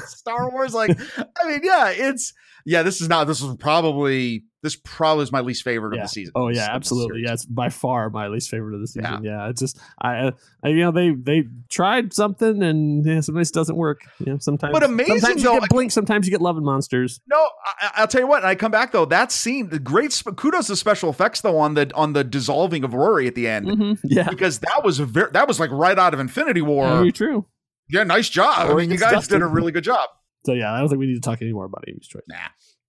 Star 0.06 0.50
Wars. 0.50 0.72
Like, 0.72 0.96
I 1.18 1.48
mean, 1.48 1.60
yeah, 1.64 1.90
it's 1.90 2.32
yeah. 2.64 2.82
This 2.84 3.00
is 3.00 3.08
not. 3.08 3.24
This 3.26 3.42
is 3.42 3.56
probably 3.56 4.44
this 4.66 4.74
probably 4.82 5.22
is 5.22 5.30
my 5.30 5.40
least 5.40 5.62
favorite 5.62 5.94
yeah. 5.94 6.00
of 6.02 6.04
the 6.06 6.08
season. 6.08 6.32
Oh 6.34 6.48
yeah, 6.48 6.66
absolutely. 6.70 7.22
Yeah, 7.24 7.34
it's 7.34 7.44
by 7.44 7.68
far 7.68 8.10
my 8.10 8.26
least 8.26 8.50
favorite 8.50 8.74
of 8.74 8.80
the 8.80 8.88
season. 8.88 9.22
Yeah, 9.22 9.48
it's 9.48 9.60
just 9.60 9.78
I, 10.02 10.32
I 10.64 10.68
you 10.68 10.80
know 10.80 10.90
they 10.90 11.10
they 11.12 11.44
tried 11.70 12.12
something 12.12 12.64
and 12.64 13.06
yeah, 13.06 13.20
sometimes 13.20 13.50
it 13.50 13.54
doesn't 13.54 13.76
work. 13.76 14.00
You 14.18 14.32
know, 14.32 14.38
sometimes 14.38 14.72
But 14.72 14.82
amazing, 14.82 15.20
Sometimes 15.20 15.44
you 15.44 15.60
get 15.60 15.68
Blink, 15.70 15.92
sometimes 15.92 16.26
you 16.26 16.32
get 16.32 16.40
Love 16.40 16.56
and 16.56 16.66
Monsters. 16.66 17.20
No, 17.28 17.36
I, 17.80 17.92
I'll 17.98 18.08
tell 18.08 18.20
you 18.20 18.26
what. 18.26 18.44
I 18.44 18.56
come 18.56 18.72
back 18.72 18.90
though. 18.90 19.04
That 19.04 19.30
scene, 19.30 19.68
the 19.68 19.78
great 19.78 20.12
sp- 20.12 20.34
kudos 20.36 20.66
to 20.66 20.74
special 20.74 21.10
effects 21.10 21.42
though 21.42 21.58
on 21.58 21.74
the 21.74 21.94
on 21.94 22.12
the 22.12 22.24
dissolving 22.24 22.82
of 22.82 22.92
Rory 22.92 23.28
at 23.28 23.36
the 23.36 23.46
end 23.46 23.68
Mhm, 23.68 24.00
Yeah, 24.02 24.28
because 24.28 24.58
that 24.58 24.82
was 24.82 24.98
a 24.98 25.04
very 25.06 25.30
that 25.30 25.46
was 25.46 25.60
like 25.60 25.70
right 25.70 25.96
out 25.96 26.12
of 26.12 26.18
Infinity 26.18 26.62
War. 26.62 26.88
very 26.88 27.12
true. 27.12 27.46
Yeah, 27.88 28.02
nice 28.02 28.28
job. 28.28 28.68
I 28.70 28.74
mean, 28.74 28.90
you 28.90 28.98
guys 28.98 29.12
Dustin. 29.12 29.38
did 29.40 29.44
a 29.44 29.48
really 29.48 29.70
good 29.70 29.84
job. 29.84 30.08
So 30.44 30.52
yeah, 30.52 30.72
I 30.72 30.78
don't 30.80 30.88
think 30.88 30.98
we 30.98 31.06
need 31.06 31.14
to 31.14 31.20
talk 31.20 31.40
anymore 31.42 31.64
about 31.66 31.84
Amy's 31.88 32.06
choice. 32.08 32.22
Nah. 32.28 32.36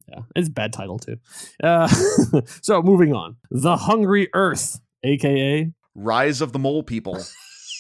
Yeah, 0.10 0.22
it's 0.36 0.48
a 0.48 0.52
bad 0.52 0.74
title 0.74 1.00
too. 1.00 1.18
Uh, 1.62 1.88
so 2.62 2.82
moving 2.82 3.14
on, 3.14 3.38
The 3.52 3.76
Hungry 3.76 4.30
Earth, 4.34 4.80
aka 5.04 5.72
Rise 5.96 6.42
of 6.42 6.54
the 6.54 6.60
Mole 6.60 6.84
People, 6.84 7.22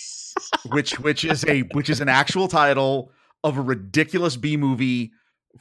which 0.71 0.99
which 0.99 1.23
is 1.23 1.45
a 1.45 1.61
which 1.73 1.89
is 1.89 2.01
an 2.01 2.09
actual 2.09 2.47
title 2.47 3.11
of 3.43 3.57
a 3.57 3.61
ridiculous 3.61 4.35
B 4.35 4.57
movie 4.57 5.11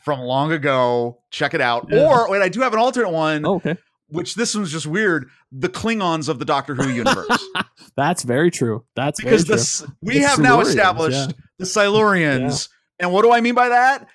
from 0.04 0.20
long 0.20 0.52
ago. 0.52 1.22
Check 1.30 1.54
it 1.54 1.60
out. 1.60 1.86
Yeah. 1.90 2.06
Or 2.06 2.30
wait, 2.30 2.42
I 2.42 2.48
do 2.48 2.60
have 2.60 2.72
an 2.72 2.80
alternate 2.80 3.10
one, 3.10 3.46
oh, 3.46 3.56
okay, 3.56 3.76
which 4.08 4.34
this 4.34 4.54
one's 4.54 4.72
just 4.72 4.86
weird. 4.86 5.28
The 5.52 5.68
Klingons 5.68 6.28
of 6.28 6.38
the 6.38 6.44
Doctor 6.44 6.74
Who 6.74 6.88
universe. 6.88 7.44
that's 7.96 8.22
very 8.22 8.50
true. 8.50 8.84
That's 8.94 9.20
because 9.20 9.44
very 9.44 9.58
the, 9.58 9.84
true. 9.86 9.96
We 10.02 10.18
have 10.18 10.38
now 10.38 10.60
established 10.60 11.30
yeah. 11.30 11.36
the 11.58 11.64
Silurians, 11.64 12.68
and 12.98 13.12
what 13.12 13.22
do 13.22 13.32
I 13.32 13.40
mean 13.40 13.54
by 13.54 13.68
that? 13.68 14.08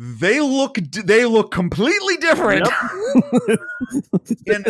They 0.00 0.38
look 0.38 0.76
they 0.92 1.24
look 1.24 1.50
completely 1.50 2.18
different 2.18 2.68
in 4.46 4.64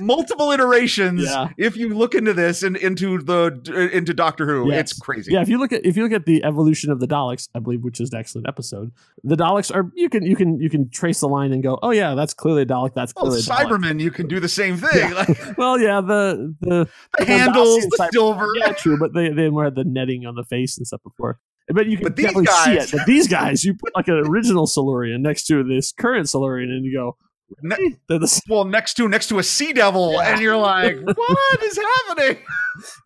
multiple 0.00 0.52
iterations. 0.52 1.24
Yeah. 1.24 1.48
If 1.56 1.76
you 1.76 1.88
look 1.94 2.14
into 2.14 2.32
this 2.32 2.62
and 2.62 2.76
into 2.76 3.18
the 3.18 3.60
uh, 3.70 3.96
into 3.96 4.14
Doctor 4.14 4.46
Who, 4.46 4.70
Yes. 4.70 4.92
it's 4.92 5.00
crazy. 5.00 5.32
Yeah, 5.32 5.40
if 5.42 5.48
you 5.48 5.58
look 5.58 5.72
at 5.72 5.84
if 5.84 5.96
you 5.96 6.04
look 6.04 6.12
at 6.12 6.26
the 6.26 6.44
evolution 6.44 6.92
of 6.92 7.00
the 7.00 7.08
Daleks, 7.08 7.48
I 7.56 7.58
believe, 7.58 7.82
which 7.82 8.00
is 8.00 8.12
an 8.12 8.20
excellent 8.20 8.46
episode, 8.46 8.92
the 9.24 9.34
Daleks 9.36 9.74
are 9.74 9.90
you 9.96 10.08
can 10.08 10.22
you 10.24 10.36
can 10.36 10.60
you 10.60 10.70
can 10.70 10.88
trace 10.90 11.18
the 11.18 11.28
line 11.28 11.52
and 11.52 11.60
go, 11.60 11.80
oh 11.82 11.90
yeah, 11.90 12.14
that's 12.14 12.32
clearly 12.32 12.62
a 12.62 12.66
Dalek. 12.66 12.94
That's 12.94 13.12
Well, 13.16 13.24
clearly 13.24 13.40
a 13.40 13.42
Dalek. 13.42 13.66
Cybermen, 13.80 14.00
you 14.00 14.12
can 14.12 14.28
do 14.28 14.38
the 14.38 14.48
same 14.48 14.76
thing. 14.76 15.12
Like 15.18 15.58
Well, 15.58 15.80
yeah, 15.80 16.00
the 16.00 16.54
the, 16.60 16.88
the 17.18 17.24
handles, 17.24 17.84
Mondasian 17.84 17.88
the 17.96 18.08
silver. 18.12 18.46
Yeah, 18.56 18.72
true, 18.72 18.96
but 18.96 19.12
they 19.12 19.30
they 19.30 19.48
more 19.50 19.64
had 19.64 19.74
the 19.74 19.82
netting 19.82 20.24
on 20.24 20.36
the 20.36 20.44
face 20.44 20.78
and 20.78 20.86
stuff 20.86 21.02
before. 21.02 21.40
But 21.72 21.86
you 21.86 21.98
can 21.98 22.04
But 22.04 22.16
these 22.16 22.26
definitely 22.26 22.46
see 22.46 22.72
it. 22.72 22.90
But 22.92 23.06
these 23.06 23.28
guys, 23.28 23.64
you 23.64 23.74
put 23.74 23.94
like 23.94 24.08
an 24.08 24.22
original 24.26 24.66
Silurian 24.66 25.22
next 25.22 25.46
to 25.48 25.62
this 25.62 25.92
current 25.92 26.28
Silurian, 26.28 26.70
and 26.70 26.84
you 26.84 26.94
go, 26.94 27.16
Ne- 27.62 27.76
"Really? 27.76 27.96
they're 28.08 28.18
the 28.18 28.42
well, 28.48 28.64
next 28.64 28.94
to 28.94 29.08
next 29.08 29.28
to 29.28 29.38
a 29.38 29.42
sea 29.42 29.72
devil, 29.72 30.20
and 30.20 30.40
you're 30.40 30.56
like, 30.56 30.96
what 31.04 31.62
is 31.62 31.78
happening? 31.78 32.42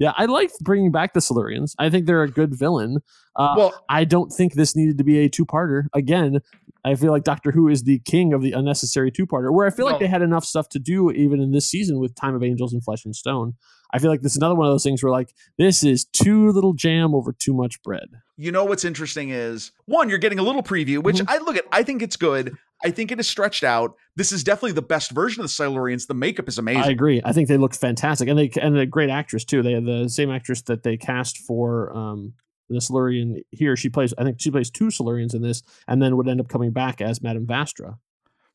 yeah. 0.00 0.12
I 0.16 0.24
like 0.26 0.50
bringing 0.60 0.90
back 0.90 1.14
the 1.14 1.20
Silurians. 1.20 1.74
I 1.78 1.90
think 1.90 2.06
they're 2.06 2.22
a 2.22 2.30
good 2.30 2.54
villain. 2.54 2.98
Uh, 3.36 3.54
well, 3.56 3.84
I 3.88 4.04
don't 4.04 4.30
think 4.30 4.54
this 4.54 4.74
needed 4.76 4.98
to 4.98 5.04
be 5.04 5.18
a 5.20 5.28
two-parter. 5.28 5.84
Again, 5.94 6.40
I 6.84 6.96
feel 6.96 7.12
like 7.12 7.24
Doctor 7.24 7.52
Who 7.52 7.68
is 7.68 7.84
the 7.84 8.00
king 8.00 8.32
of 8.32 8.42
the 8.42 8.52
unnecessary 8.52 9.10
two-parter. 9.12 9.52
Where 9.52 9.66
I 9.66 9.70
feel 9.70 9.86
like 9.86 10.00
they 10.00 10.08
had 10.08 10.22
enough 10.22 10.44
stuff 10.44 10.68
to 10.70 10.78
do 10.78 11.10
even 11.12 11.40
in 11.40 11.52
this 11.52 11.68
season 11.68 12.00
with 12.00 12.14
Time 12.14 12.34
of 12.34 12.42
Angels 12.42 12.72
and 12.72 12.82
Flesh 12.82 13.04
and 13.04 13.14
Stone. 13.14 13.54
I 13.94 13.98
feel 13.98 14.10
like 14.10 14.22
this 14.22 14.32
is 14.32 14.38
another 14.38 14.54
one 14.54 14.66
of 14.66 14.72
those 14.72 14.82
things 14.82 15.02
where 15.02 15.12
like 15.12 15.34
this 15.58 15.84
is 15.84 16.04
too 16.04 16.50
little 16.50 16.72
jam 16.72 17.14
over 17.14 17.32
too 17.32 17.54
much 17.54 17.80
bread. 17.82 18.08
You 18.36 18.50
know 18.50 18.64
what's 18.64 18.84
interesting 18.84 19.28
is 19.30 19.72
one, 19.84 20.08
you're 20.08 20.18
getting 20.18 20.38
a 20.38 20.42
little 20.42 20.62
preview, 20.62 21.02
which 21.02 21.16
Mhm. 21.18 21.26
I 21.28 21.38
look 21.38 21.56
at. 21.56 21.64
I 21.70 21.82
think 21.82 22.02
it's 22.02 22.16
good. 22.16 22.56
I 22.84 22.90
think 22.90 23.12
it 23.12 23.20
is 23.20 23.28
stretched 23.28 23.62
out. 23.62 23.94
This 24.16 24.32
is 24.32 24.42
definitely 24.42 24.72
the 24.72 24.82
best 24.82 25.12
version 25.12 25.40
of 25.42 25.46
the 25.46 25.52
Silurians. 25.52 26.06
The 26.08 26.14
makeup 26.14 26.48
is 26.48 26.58
amazing. 26.58 26.82
I 26.82 26.88
agree. 26.90 27.20
I 27.24 27.32
think 27.32 27.48
they 27.48 27.56
look 27.58 27.74
fantastic, 27.74 28.28
and 28.28 28.38
they 28.38 28.50
and 28.60 28.76
a 28.76 28.86
great 28.86 29.10
actress 29.10 29.44
too. 29.44 29.62
They 29.62 29.72
have 29.72 29.84
the 29.84 30.08
same 30.08 30.30
actress 30.30 30.62
that 30.62 30.82
they 30.82 30.96
cast 30.96 31.38
for 31.38 31.96
um, 31.96 32.32
the 32.68 32.80
Silurian 32.80 33.42
here. 33.52 33.76
She 33.76 33.88
plays. 33.88 34.12
I 34.18 34.24
think 34.24 34.40
she 34.40 34.50
plays 34.50 34.70
two 34.70 34.86
Silurians 34.86 35.34
in 35.34 35.42
this, 35.42 35.62
and 35.86 36.02
then 36.02 36.16
would 36.16 36.26
end 36.28 36.40
up 36.40 36.48
coming 36.48 36.72
back 36.72 37.00
as 37.00 37.22
Madame 37.22 37.46
Vastra. 37.46 37.98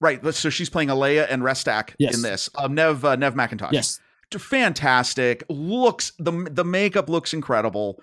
right. 0.01 0.19
So 0.34 0.49
she's 0.49 0.69
playing 0.69 0.89
Alaya 0.89 1.25
and 1.30 1.41
Restac 1.43 1.91
Yes. 1.99 2.15
in 2.15 2.21
this. 2.23 2.49
Um, 2.55 2.73
Neve 2.75 3.05
uh, 3.05 3.15
Neve 3.15 3.36
McIntosh. 3.36 3.71
Yes, 3.71 3.99
fantastic. 4.36 5.43
Looks 5.49 6.11
the 6.19 6.47
the 6.51 6.65
makeup 6.65 7.09
looks 7.09 7.34
incredible. 7.34 8.01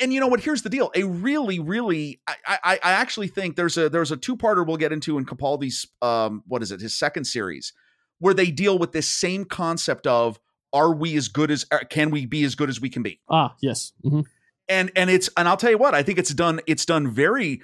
And 0.00 0.12
you 0.12 0.20
know 0.20 0.26
what? 0.26 0.40
Here's 0.40 0.62
the 0.62 0.70
deal. 0.70 0.90
A 0.94 1.02
really, 1.04 1.58
really, 1.58 2.20
I, 2.26 2.34
I, 2.46 2.74
I 2.82 2.92
actually 2.92 3.28
think 3.28 3.56
there's 3.56 3.76
a 3.76 3.88
there's 3.88 4.12
a 4.12 4.16
two 4.16 4.36
parter 4.36 4.66
we'll 4.66 4.76
get 4.76 4.92
into 4.92 5.18
in 5.18 5.26
Capaldi's 5.26 5.86
um 6.02 6.42
what 6.46 6.62
is 6.62 6.70
it 6.72 6.80
his 6.80 6.94
second 6.94 7.24
series 7.24 7.72
where 8.18 8.34
they 8.34 8.50
deal 8.50 8.78
with 8.78 8.92
this 8.92 9.08
same 9.08 9.44
concept 9.44 10.06
of 10.06 10.38
are 10.72 10.92
we 10.92 11.16
as 11.16 11.28
good 11.28 11.50
as 11.50 11.66
uh, 11.70 11.78
can 11.90 12.10
we 12.10 12.26
be 12.26 12.44
as 12.44 12.54
good 12.54 12.68
as 12.68 12.80
we 12.80 12.88
can 12.90 13.02
be 13.02 13.20
ah, 13.28 13.54
yes, 13.60 13.92
hmm 14.02 14.20
and 14.68 14.90
and 14.96 15.10
it's 15.10 15.28
and 15.36 15.46
I'll 15.48 15.56
tell 15.58 15.70
you 15.70 15.78
what 15.78 15.94
I 15.94 16.02
think 16.02 16.18
it's 16.18 16.32
done 16.32 16.60
it's 16.66 16.86
done 16.86 17.10
very 17.10 17.60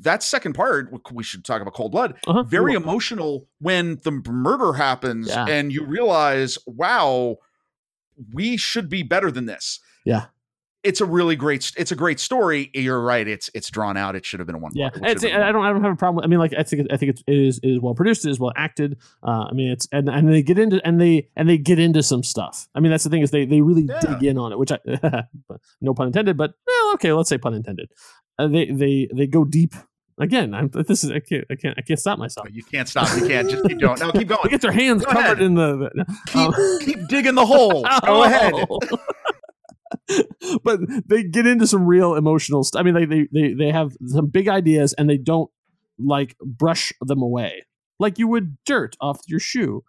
that 0.00 0.22
second 0.22 0.52
part 0.54 0.92
we 1.10 1.24
should 1.24 1.44
talk 1.44 1.62
about 1.62 1.74
cold 1.74 1.92
blood 1.92 2.14
uh-huh. 2.26 2.42
very 2.44 2.74
Cool. 2.74 2.82
emotional 2.82 3.48
when 3.60 3.98
the 4.04 4.10
murder 4.28 4.74
happens 4.74 5.28
Yeah. 5.28 5.46
and 5.48 5.72
you 5.72 5.84
realize 5.84 6.58
wow 6.66 7.38
we 8.32 8.56
should 8.56 8.88
be 8.88 9.02
better 9.02 9.30
than 9.30 9.46
this 9.46 9.80
Yeah. 10.04 10.26
It's 10.84 11.00
a 11.00 11.04
really 11.04 11.36
great 11.36 11.70
it's 11.76 11.92
a 11.92 11.96
great 11.96 12.18
story 12.18 12.70
you're 12.74 13.00
right 13.00 13.28
it's 13.28 13.48
it's 13.54 13.70
drawn 13.70 13.96
out 13.96 14.16
it 14.16 14.24
should 14.26 14.40
have 14.40 14.46
been 14.48 14.56
a 14.56 14.58
one 14.58 14.72
Yeah, 14.74 14.90
part. 14.90 15.10
It's, 15.10 15.22
been 15.22 15.40
I 15.40 15.52
don't. 15.52 15.64
I 15.64 15.70
don't 15.72 15.82
have 15.84 15.92
a 15.92 15.96
problem. 15.96 16.24
I 16.24 16.26
mean, 16.28 16.38
like 16.40 16.52
I 16.58 16.62
think 16.64 16.88
I 16.92 16.96
think 16.96 17.10
it's, 17.12 17.22
it 17.26 17.36
is 17.36 17.60
it 17.62 17.68
is 17.68 17.80
well 17.80 17.94
produced. 17.94 18.26
It 18.26 18.30
is 18.30 18.40
well 18.40 18.52
acted. 18.56 18.98
Uh, 19.22 19.46
I 19.48 19.52
mean, 19.52 19.70
it's 19.70 19.86
and, 19.92 20.08
and 20.08 20.28
they 20.28 20.42
get 20.42 20.58
into 20.58 20.80
and 20.84 21.00
they 21.00 21.28
and 21.36 21.48
they 21.48 21.58
get 21.58 21.78
into 21.78 22.02
some 22.02 22.22
stuff. 22.22 22.68
I 22.74 22.80
mean, 22.80 22.90
that's 22.90 23.04
the 23.04 23.10
thing 23.10 23.22
is 23.22 23.30
they 23.30 23.44
they 23.46 23.60
really 23.60 23.82
Yeah. 23.88 24.00
dig 24.00 24.24
in 24.24 24.38
on 24.38 24.50
it, 24.52 24.58
which 24.58 24.72
I 24.72 24.78
no 25.80 25.94
pun 25.94 26.08
intended, 26.08 26.36
but 26.36 26.54
well, 26.66 26.94
okay, 26.94 27.12
let's 27.12 27.28
say 27.28 27.38
pun 27.38 27.54
intended. 27.54 27.90
Uh, 28.38 28.48
they 28.48 28.66
they 28.66 29.08
they 29.14 29.26
go 29.26 29.44
deep. 29.44 29.74
Again, 30.18 30.52
I'm, 30.54 30.68
this 30.68 31.04
is 31.04 31.10
I 31.10 31.20
can't 31.20 31.44
I 31.50 31.54
can't 31.54 31.74
I 31.78 31.82
can't 31.82 31.98
stop 31.98 32.18
myself. 32.18 32.46
you 32.52 32.62
can't 32.62 32.86
stop 32.88 33.08
you 33.18 33.26
can't 33.26 33.48
just 33.48 33.64
keep 33.66 33.80
going 33.80 33.98
no 33.98 34.12
keep 34.12 34.14
They 34.28 34.34
going 34.36 34.48
get 34.50 34.60
their 34.60 34.70
hands 34.72 35.04
Go 35.04 35.10
covered 35.10 35.24
ahead. 35.24 35.42
in 35.42 35.54
the. 35.54 35.76
the 35.94 36.04
keep 36.26 36.36
um, 36.36 36.78
keep 36.80 37.08
digging 37.08 37.34
the 37.34 37.46
hole 37.46 37.86
go 38.04 38.22
ahead 38.24 38.52
but 40.64 40.80
they 41.06 41.22
get 41.22 41.46
into 41.46 41.66
some 41.66 41.86
real 41.86 42.14
emotional 42.14 42.64
stuff. 42.64 42.80
I 42.80 42.82
mean, 42.82 42.94
they, 42.94 43.04
they 43.04 43.28
they 43.32 43.54
they 43.54 43.70
have 43.70 43.92
some 44.06 44.28
big 44.28 44.48
ideas 44.48 44.92
and 44.94 45.08
they 45.08 45.18
don't 45.18 45.50
like 45.98 46.36
brush 46.44 46.92
them 47.00 47.22
away 47.22 47.62
like 48.02 48.18
you 48.18 48.28
would 48.28 48.58
dirt 48.66 48.96
off 49.00 49.20
your 49.26 49.38
shoe. 49.38 49.82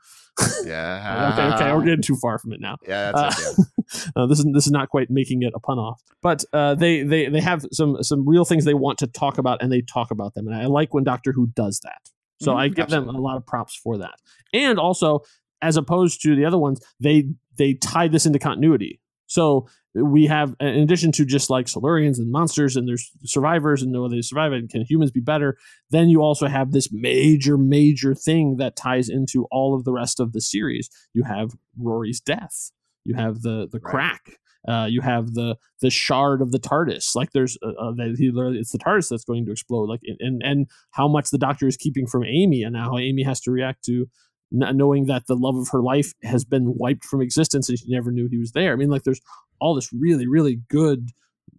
yeah 0.64 1.34
okay, 1.56 1.56
okay, 1.56 1.74
we're 1.74 1.84
getting 1.84 2.02
too 2.02 2.16
far 2.16 2.38
from 2.40 2.54
it 2.54 2.62
now. 2.62 2.78
yeah 2.88 3.12
that's 3.12 3.60
it. 3.60 3.66
Uh, 4.16 4.26
this 4.26 4.40
is 4.40 4.46
this 4.54 4.66
is 4.66 4.72
not 4.72 4.90
quite 4.90 5.12
making 5.12 5.44
it 5.44 5.54
a 5.56 5.60
pun 5.60 5.78
off, 5.78 6.02
but 6.24 6.44
uh, 6.52 6.74
they 6.74 7.04
they 7.04 7.28
they 7.28 7.40
have 7.40 7.64
some 7.72 8.02
some 8.02 8.28
real 8.28 8.44
things 8.44 8.66
they 8.66 8.74
want 8.74 8.98
to 8.98 9.06
talk 9.06 9.38
about, 9.38 9.62
and 9.62 9.72
they 9.72 9.82
talk 9.82 10.10
about 10.10 10.34
them, 10.34 10.48
and 10.48 10.56
I 10.56 10.66
like 10.66 10.96
when 10.96 11.04
Doctor 11.04 11.32
Who 11.32 11.48
does 11.48 11.80
that. 11.84 12.10
So 12.42 12.54
Mhm, 12.54 12.58
I 12.58 12.68
give 12.70 12.90
them 12.90 13.08
a 13.08 13.20
lot 13.20 13.38
of 13.38 13.46
props 13.46 13.76
for 13.76 14.00
that, 14.00 14.16
and 14.52 14.80
also 14.80 15.20
as 15.62 15.78
opposed 15.78 16.24
to 16.24 16.36
the 16.36 16.44
other 16.44 16.58
ones, 16.58 16.82
they 17.00 17.30
they 17.58 17.76
tie 17.76 18.08
this 18.08 18.26
into 18.26 18.40
continuity. 18.40 19.00
So 19.28 19.68
we 19.96 20.26
have, 20.28 20.56
in 20.60 20.68
addition 20.80 21.12
to 21.14 21.26
just 21.26 21.50
like 21.50 21.68
Silurians 21.68 22.18
and 22.18 22.32
monsters, 22.32 22.76
and 22.76 22.88
there's 22.88 23.12
survivors, 23.24 23.82
and 23.82 23.92
know 23.92 24.08
they 24.10 24.22
survive, 24.22 24.52
and 24.52 24.70
can 24.70 24.82
humans 24.82 25.12
be 25.12 25.20
better? 25.20 25.58
Then 25.92 26.10
you 26.10 26.22
also 26.22 26.48
have 26.48 26.72
this 26.72 26.90
major, 26.92 27.58
major 27.58 28.16
thing 28.16 28.58
that 28.58 28.76
ties 28.76 29.10
into 29.10 29.46
all 29.52 29.76
of 29.76 29.84
the 29.86 29.92
rest 29.94 30.20
of 30.20 30.34
the 30.34 30.42
series. 30.42 30.90
You 31.14 31.24
have 31.24 31.52
Rory's 31.78 32.20
death. 32.20 32.72
You 33.06 33.16
have 33.16 33.42
the 33.42 33.68
the 33.72 33.80
Right. 33.80 33.92
crack. 33.92 34.38
Uh, 34.68 34.88
you 34.90 35.02
have 35.02 35.34
the 35.34 35.58
the 35.82 35.90
shard 35.90 36.42
of 36.42 36.52
the 36.52 36.60
TARDIS. 36.60 37.16
Like 37.16 37.32
there's 37.34 37.58
uh, 37.62 37.72
uh, 37.80 37.92
that 37.98 38.16
he 38.18 38.32
literally 38.32 38.60
it's 38.60 38.72
the 38.72 38.78
TARDIS 38.80 39.10
that's 39.10 39.26
going 39.26 39.46
to 39.46 39.52
explode. 39.52 39.90
Like 39.90 40.00
and- 40.06 40.18
and 40.22 40.42
and 40.44 40.68
how 40.92 41.08
much 41.08 41.30
the 41.32 41.38
Doctor 41.38 41.68
is 41.68 41.76
keeping 41.78 42.08
from 42.08 42.24
Amy, 42.24 42.64
and 42.64 42.76
how 42.76 42.98
Amy 42.98 43.24
has 43.24 43.42
to 43.42 43.52
react 43.52 43.84
to 43.86 44.08
knowing 44.54 45.08
that 45.08 45.28
the 45.28 45.36
love 45.36 45.56
of 45.58 45.68
her 45.70 45.82
life 45.82 46.14
has 46.24 46.46
been 46.46 46.76
wiped 46.78 47.04
from 47.04 47.22
existence, 47.22 47.68
and 47.68 47.78
she 47.80 47.86
never 47.92 48.12
knew 48.12 48.28
he 48.30 48.38
was 48.38 48.52
there. 48.54 48.72
I 48.72 48.76
mean, 48.78 48.90
like 48.90 49.04
there's 49.04 49.22
all 49.60 49.76
this 49.76 49.92
really 49.92 50.28
really 50.28 50.62
good 50.70 51.10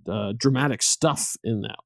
uh, 0.08 0.32
dramatic 0.36 0.82
stuff 0.82 1.36
in 1.44 1.60
that. 1.62 1.76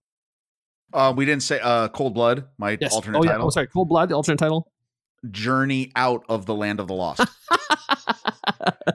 uh, 0.93 1.13
we 1.17 1.25
didn't 1.25 1.43
say 1.43 1.59
uh 1.61 1.89
cold 1.89 2.15
blood 2.15 2.45
my 2.59 2.77
Yes. 2.81 2.93
alternate 2.95 3.19
oh 3.19 3.25
yeah. 3.25 3.33
title 3.33 3.47
Oh 3.47 3.51
sorry. 3.51 3.67
Cold 3.69 3.89
Blood. 3.89 4.09
The 4.11 4.15
alternate 4.15 4.39
title. 4.39 4.71
journey 5.31 5.91
out 5.97 6.25
of 6.29 6.47
the 6.47 6.55
land 6.55 6.79
of 6.81 6.87
the 6.89 6.95
lost 6.95 7.21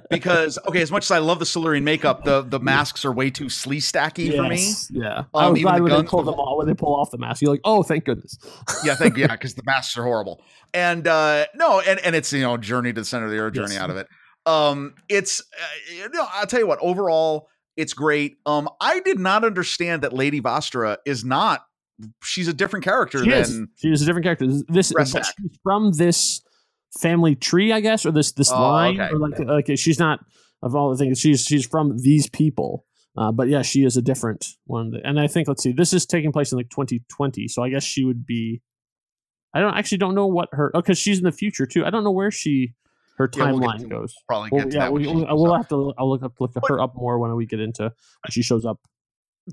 because 0.10 0.58
okay 0.68 0.82
as 0.82 0.92
much 0.92 1.04
as 1.06 1.12
i 1.12 1.18
love 1.20 1.40
the 1.40 1.46
Silurian 1.46 1.84
makeup 1.84 2.24
the 2.24 2.42
the 2.42 2.60
masks 2.60 3.04
are 3.06 3.12
way 3.12 3.30
too 3.30 3.50
slee 3.50 3.80
stacky 3.80 4.36
for 4.36 4.44
me 4.44 4.50
Yes, 4.58 4.90
Yeah. 4.92 5.24
I 5.34 5.46
Um, 5.46 5.52
was 5.54 5.60
even 5.62 5.70
glad 5.72 5.80
the 5.80 5.84
when 5.84 6.04
they 6.04 6.08
pull 6.10 6.24
them 6.24 6.36
all 6.36 6.58
when 6.58 6.68
they 6.68 6.74
pull 6.74 6.96
off 6.96 7.12
the 7.12 7.18
mask. 7.18 7.42
You're 7.42 7.52
like, 7.52 7.62
oh, 7.64 7.84
thank 7.84 8.06
goodness. 8.06 8.38
yeah, 8.84 8.96
thank 8.96 9.18
yeah, 9.18 9.28
because 9.32 9.54
the 9.56 9.64
masks 9.66 9.98
are 9.98 10.04
horrible. 10.04 10.42
And 10.74 11.08
uh 11.08 11.46
no, 11.56 11.80
and 11.80 12.00
and 12.02 12.16
it's 12.16 12.32
you 12.34 12.42
know 12.42 12.58
journey 12.58 12.94
to 12.94 13.02
the 13.02 13.06
center 13.06 13.26
of 13.26 13.32
the 13.32 13.38
earth, 13.40 13.54
journey 13.54 13.74
Yes. 13.74 13.82
out 13.82 13.90
of 13.90 13.98
it. 13.98 14.08
Um, 14.46 14.96
it's 15.10 15.42
uh, 15.42 15.94
you 15.96 16.10
know 16.10 16.26
I'll 16.34 16.46
tell 16.48 16.60
you 16.60 16.68
what. 16.68 16.80
Overall, 16.82 17.48
it's 17.78 17.94
great. 17.94 18.38
Um, 18.46 18.68
I 18.82 19.00
did 19.00 19.20
not 19.20 19.44
understand 19.46 20.02
that 20.04 20.14
Lady 20.14 20.42
Vastra 20.42 20.98
is 21.06 21.24
not. 21.24 21.66
She's 22.24 22.48
a 22.48 22.54
different 22.54 22.84
character 22.84 23.24
She 23.24 23.30
than 23.30 23.40
is. 23.40 23.62
She 23.78 23.90
is 23.92 24.02
a 24.02 24.06
different 24.06 24.26
character. 24.26 24.48
This 24.68 24.92
Rest 24.96 25.14
but 25.14 25.26
act. 25.26 25.36
she's 25.40 25.58
from 25.64 25.92
this 25.94 26.42
family 27.00 27.36
tree, 27.36 27.72
I 27.72 27.80
guess, 27.80 28.06
or 28.06 28.12
this 28.12 28.32
this 28.32 28.52
Oh, 28.52 28.60
line, 28.62 29.00
okay. 29.00 29.14
or 29.14 29.18
like 29.20 29.40
like 29.40 29.78
she's 29.80 30.00
not 30.00 30.20
of 30.62 30.76
all 30.76 30.90
the 30.92 30.98
things. 30.98 31.20
She's 31.20 31.44
she's 31.46 31.66
from 31.66 31.98
these 31.98 32.30
people. 32.30 32.86
Uh, 33.16 33.32
but 33.32 33.48
yeah, 33.48 33.62
she 33.62 33.84
is 33.86 33.96
a 33.96 34.02
different 34.02 34.48
one. 34.66 34.94
And 35.04 35.20
I 35.20 35.28
think 35.28 35.48
let's 35.48 35.62
see, 35.62 35.72
this 35.72 35.94
is 35.94 36.06
taking 36.06 36.32
place 36.32 36.52
in 36.52 36.58
like 36.58 36.70
2020, 36.70 37.48
so 37.48 37.62
I 37.62 37.70
guess 37.70 37.84
she 37.84 38.04
would 38.06 38.26
be. 38.26 38.62
I 39.54 39.60
don't 39.60 39.76
actually 39.76 40.00
don't 40.00 40.16
know 40.16 40.26
what 40.26 40.50
her 40.54 40.72
because 40.74 40.98
she's 40.98 41.20
in 41.20 41.24
the 41.26 41.32
future 41.32 41.68
too. 41.68 41.86
I 41.86 41.92
don't 41.92 42.04
know 42.04 42.10
where 42.12 42.32
she 42.32 42.74
her 43.20 43.30
Yeah, 43.38 43.52
we'll 43.52 43.60
timeline 43.62 43.80
to- 43.82 43.86
goes. 43.88 44.16
probably 44.28 44.50
Well, 44.52 44.68
yeah, 44.68 44.90
we, 44.90 45.04
she 45.04 45.10
we'll, 45.14 45.28
we'll 45.38 45.54
have 45.56 45.68
to. 45.70 45.94
I'll 45.96 46.10
look 46.10 46.24
up 46.24 46.34
look 46.40 46.54
her 46.68 46.80
up 46.82 46.96
more 46.96 47.20
when 47.20 47.36
we 47.36 47.46
get 47.46 47.60
into 47.60 47.84
when 47.84 48.32
she 48.32 48.42
shows 48.42 48.66
up 48.66 48.80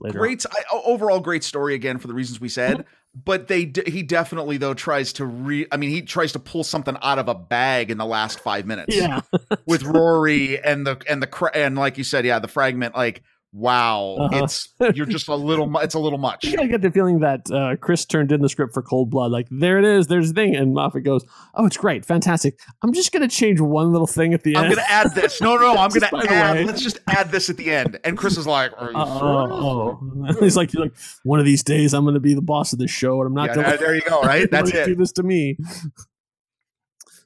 later. 0.01 0.19
great 0.19 0.47
I, 0.51 0.63
overall 0.87 1.21
great 1.21 1.45
story 1.45 1.75
again 1.75 1.99
for 1.99 2.07
the 2.09 2.15
reasons 2.15 2.41
we 2.41 2.49
said 2.49 2.87
but 3.15 3.49
they 3.49 3.73
he 3.87 4.03
definitely 4.03 4.57
though 4.57 4.75
tries 4.75 5.13
to 5.13 5.25
re 5.25 5.67
i 5.73 5.77
mean 5.77 5.91
he 5.91 6.03
tries 6.03 6.33
to 6.33 6.39
pull 6.39 6.63
something 6.63 6.97
out 7.03 7.19
of 7.19 7.29
a 7.29 7.35
bag 7.35 7.91
in 7.91 7.99
the 7.99 8.07
last 8.07 8.39
five 8.39 8.67
minutes 8.67 8.95
Yeah, 8.95 9.21
with 9.67 9.83
rory 9.83 10.63
and 10.63 10.87
the 10.87 11.01
and 11.09 11.23
the 11.23 11.51
and 11.55 11.77
like 11.77 11.99
you 11.99 12.05
said 12.05 12.25
yeah 12.25 12.39
the 12.39 12.49
fragment 12.49 12.95
like 12.95 13.23
wow 13.53 14.17
Uh-huh. 14.21 14.45
it's 14.45 14.69
you're 14.95 15.07
just 15.07 15.27
a 15.29 15.35
little 15.35 15.69
it's 15.79 15.95
a 15.95 15.99
little 15.99 16.19
much 16.19 16.47
I 16.59 16.67
get 16.67 16.83
the 16.83 16.91
feeling 16.91 17.19
that 17.21 17.51
uh, 17.51 17.77
Chris 17.77 18.05
turned 18.05 18.31
in 18.33 18.41
the 18.43 18.49
script 18.49 18.73
for 18.75 18.83
Cold 18.83 19.11
Blood. 19.11 19.31
Like, 19.33 19.47
there 19.51 19.79
it 19.79 19.85
is, 19.85 20.07
there's 20.07 20.29
the 20.33 20.35
thing. 20.35 20.55
And 20.57 20.73
Moffat 20.75 21.03
goes, 21.05 21.25
Oh, 21.55 21.67
it's 21.67 21.77
great, 21.77 22.05
fantastic. 22.05 22.59
I'm 22.83 22.93
just 22.93 23.13
to 23.13 23.29
change 23.29 23.61
one 23.61 23.91
little 23.93 24.07
thing 24.07 24.35
at 24.35 24.43
the 24.45 24.55
end. 24.55 24.67
I'm 24.67 24.71
gonna 24.71 24.87
add 24.89 25.15
this. 25.15 25.41
No, 25.41 25.57
no, 25.57 25.75
no. 25.75 25.81
I'm 25.81 25.91
gonna 26.11 26.11
add. 26.31 26.67
Let's 26.67 26.83
just 26.83 27.01
add 27.09 27.31
this 27.33 27.51
at 27.51 27.57
the 27.57 27.71
end. 27.73 27.99
And 28.05 28.17
Chris 28.17 28.37
is 28.37 28.47
like, 28.47 28.73
Are 28.79 28.91
you 28.91 28.97
Oh, 28.97 29.99
sure? 30.01 30.35
he's 30.41 30.57
like, 30.57 30.73
like, 30.75 30.93
one 31.25 31.39
of 31.41 31.45
these 31.45 31.63
days 31.63 31.93
I'm 31.95 32.05
to 32.15 32.21
be 32.21 32.35
the 32.35 32.43
boss 32.43 32.73
of 32.73 32.79
this 32.79 32.91
show, 32.91 33.21
and 33.21 33.27
I'm 33.29 33.35
not 33.35 33.49
Yeah, 33.49 33.55
gonna." 33.63 33.77
there 33.79 33.95
you 33.95 34.03
go. 34.03 34.21
Right, 34.23 34.51
that's 34.51 34.71
it. 34.71 34.87
do 34.87 34.95
this 34.95 35.13
to 35.13 35.23
me. 35.23 35.57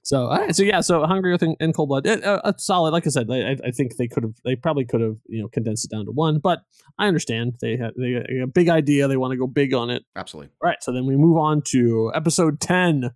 So, 0.05 0.27
all 0.27 0.37
right, 0.37 0.55
so 0.55 0.63
yeah, 0.63 0.83
so 0.83 1.03
Hungry 1.07 1.33
Earth 1.33 1.41
and, 1.41 1.57
and 1.61 1.75
Cold 1.75 1.89
Blood, 1.89 2.07
it, 2.07 2.23
uh, 2.23 2.39
it's 2.45 2.67
solid. 2.67 2.91
Like 2.91 3.07
I 3.07 3.11
said, 3.11 3.27
I, 3.31 3.57
I 3.65 3.71
think 3.71 3.97
they 3.97 4.07
could 4.07 4.23
have, 4.23 4.35
they 4.45 4.55
probably 4.55 4.85
could 4.85 5.01
have, 5.01 5.17
you 5.27 5.41
know, 5.41 5.49
condensed 5.49 5.87
it 5.87 5.91
down 5.91 6.05
to 6.05 6.13
one. 6.13 6.41
But 6.41 6.61
I 6.99 7.07
understand 7.07 7.55
they 7.63 7.79
had 7.79 7.95
they 7.97 8.23
a 8.43 8.47
big 8.47 8.69
idea, 8.69 9.09
they 9.09 9.17
want 9.17 9.33
to 9.33 9.39
go 9.39 9.47
big 9.47 9.73
on 9.73 9.89
it. 9.89 10.05
Absolutely. 10.15 10.51
All 10.63 10.69
right, 10.69 10.83
so 10.83 10.93
then 10.93 11.07
we 11.07 11.17
move 11.17 11.39
on 11.39 11.63
to 11.69 12.13
episode 12.15 12.61
10, 12.61 13.13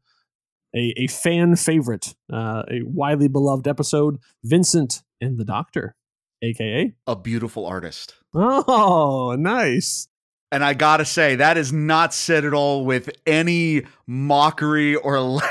a, 0.75 0.95
a 0.97 1.07
fan 1.09 1.57
favorite, 1.57 2.15
uh, 2.33 2.63
a 2.71 2.81
widely 2.85 3.29
beloved 3.29 3.69
episode, 3.69 4.19
Vincent 4.43 5.03
and 5.21 5.37
the 5.37 5.45
Doctor, 5.45 5.95
aka. 6.41 6.95
A 7.07 7.17
beautiful 7.17 7.67
artist. 7.67 8.15
Oh, 8.33 9.37
nice. 9.39 10.09
And 10.51 10.65
I 10.65 10.73
gotta 10.73 11.05
say, 11.05 11.37
that 11.37 11.59
is 11.59 11.71
not 11.71 12.15
said 12.15 12.47
at 12.47 12.55
all 12.55 12.87
with 12.87 13.11
any 13.27 13.83
mockery 14.07 14.97
or. 14.97 15.43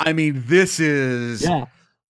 I 0.00 0.12
mean, 0.12 0.44
this 0.46 0.78
is 0.80 1.42
Yeah, 1.42 1.66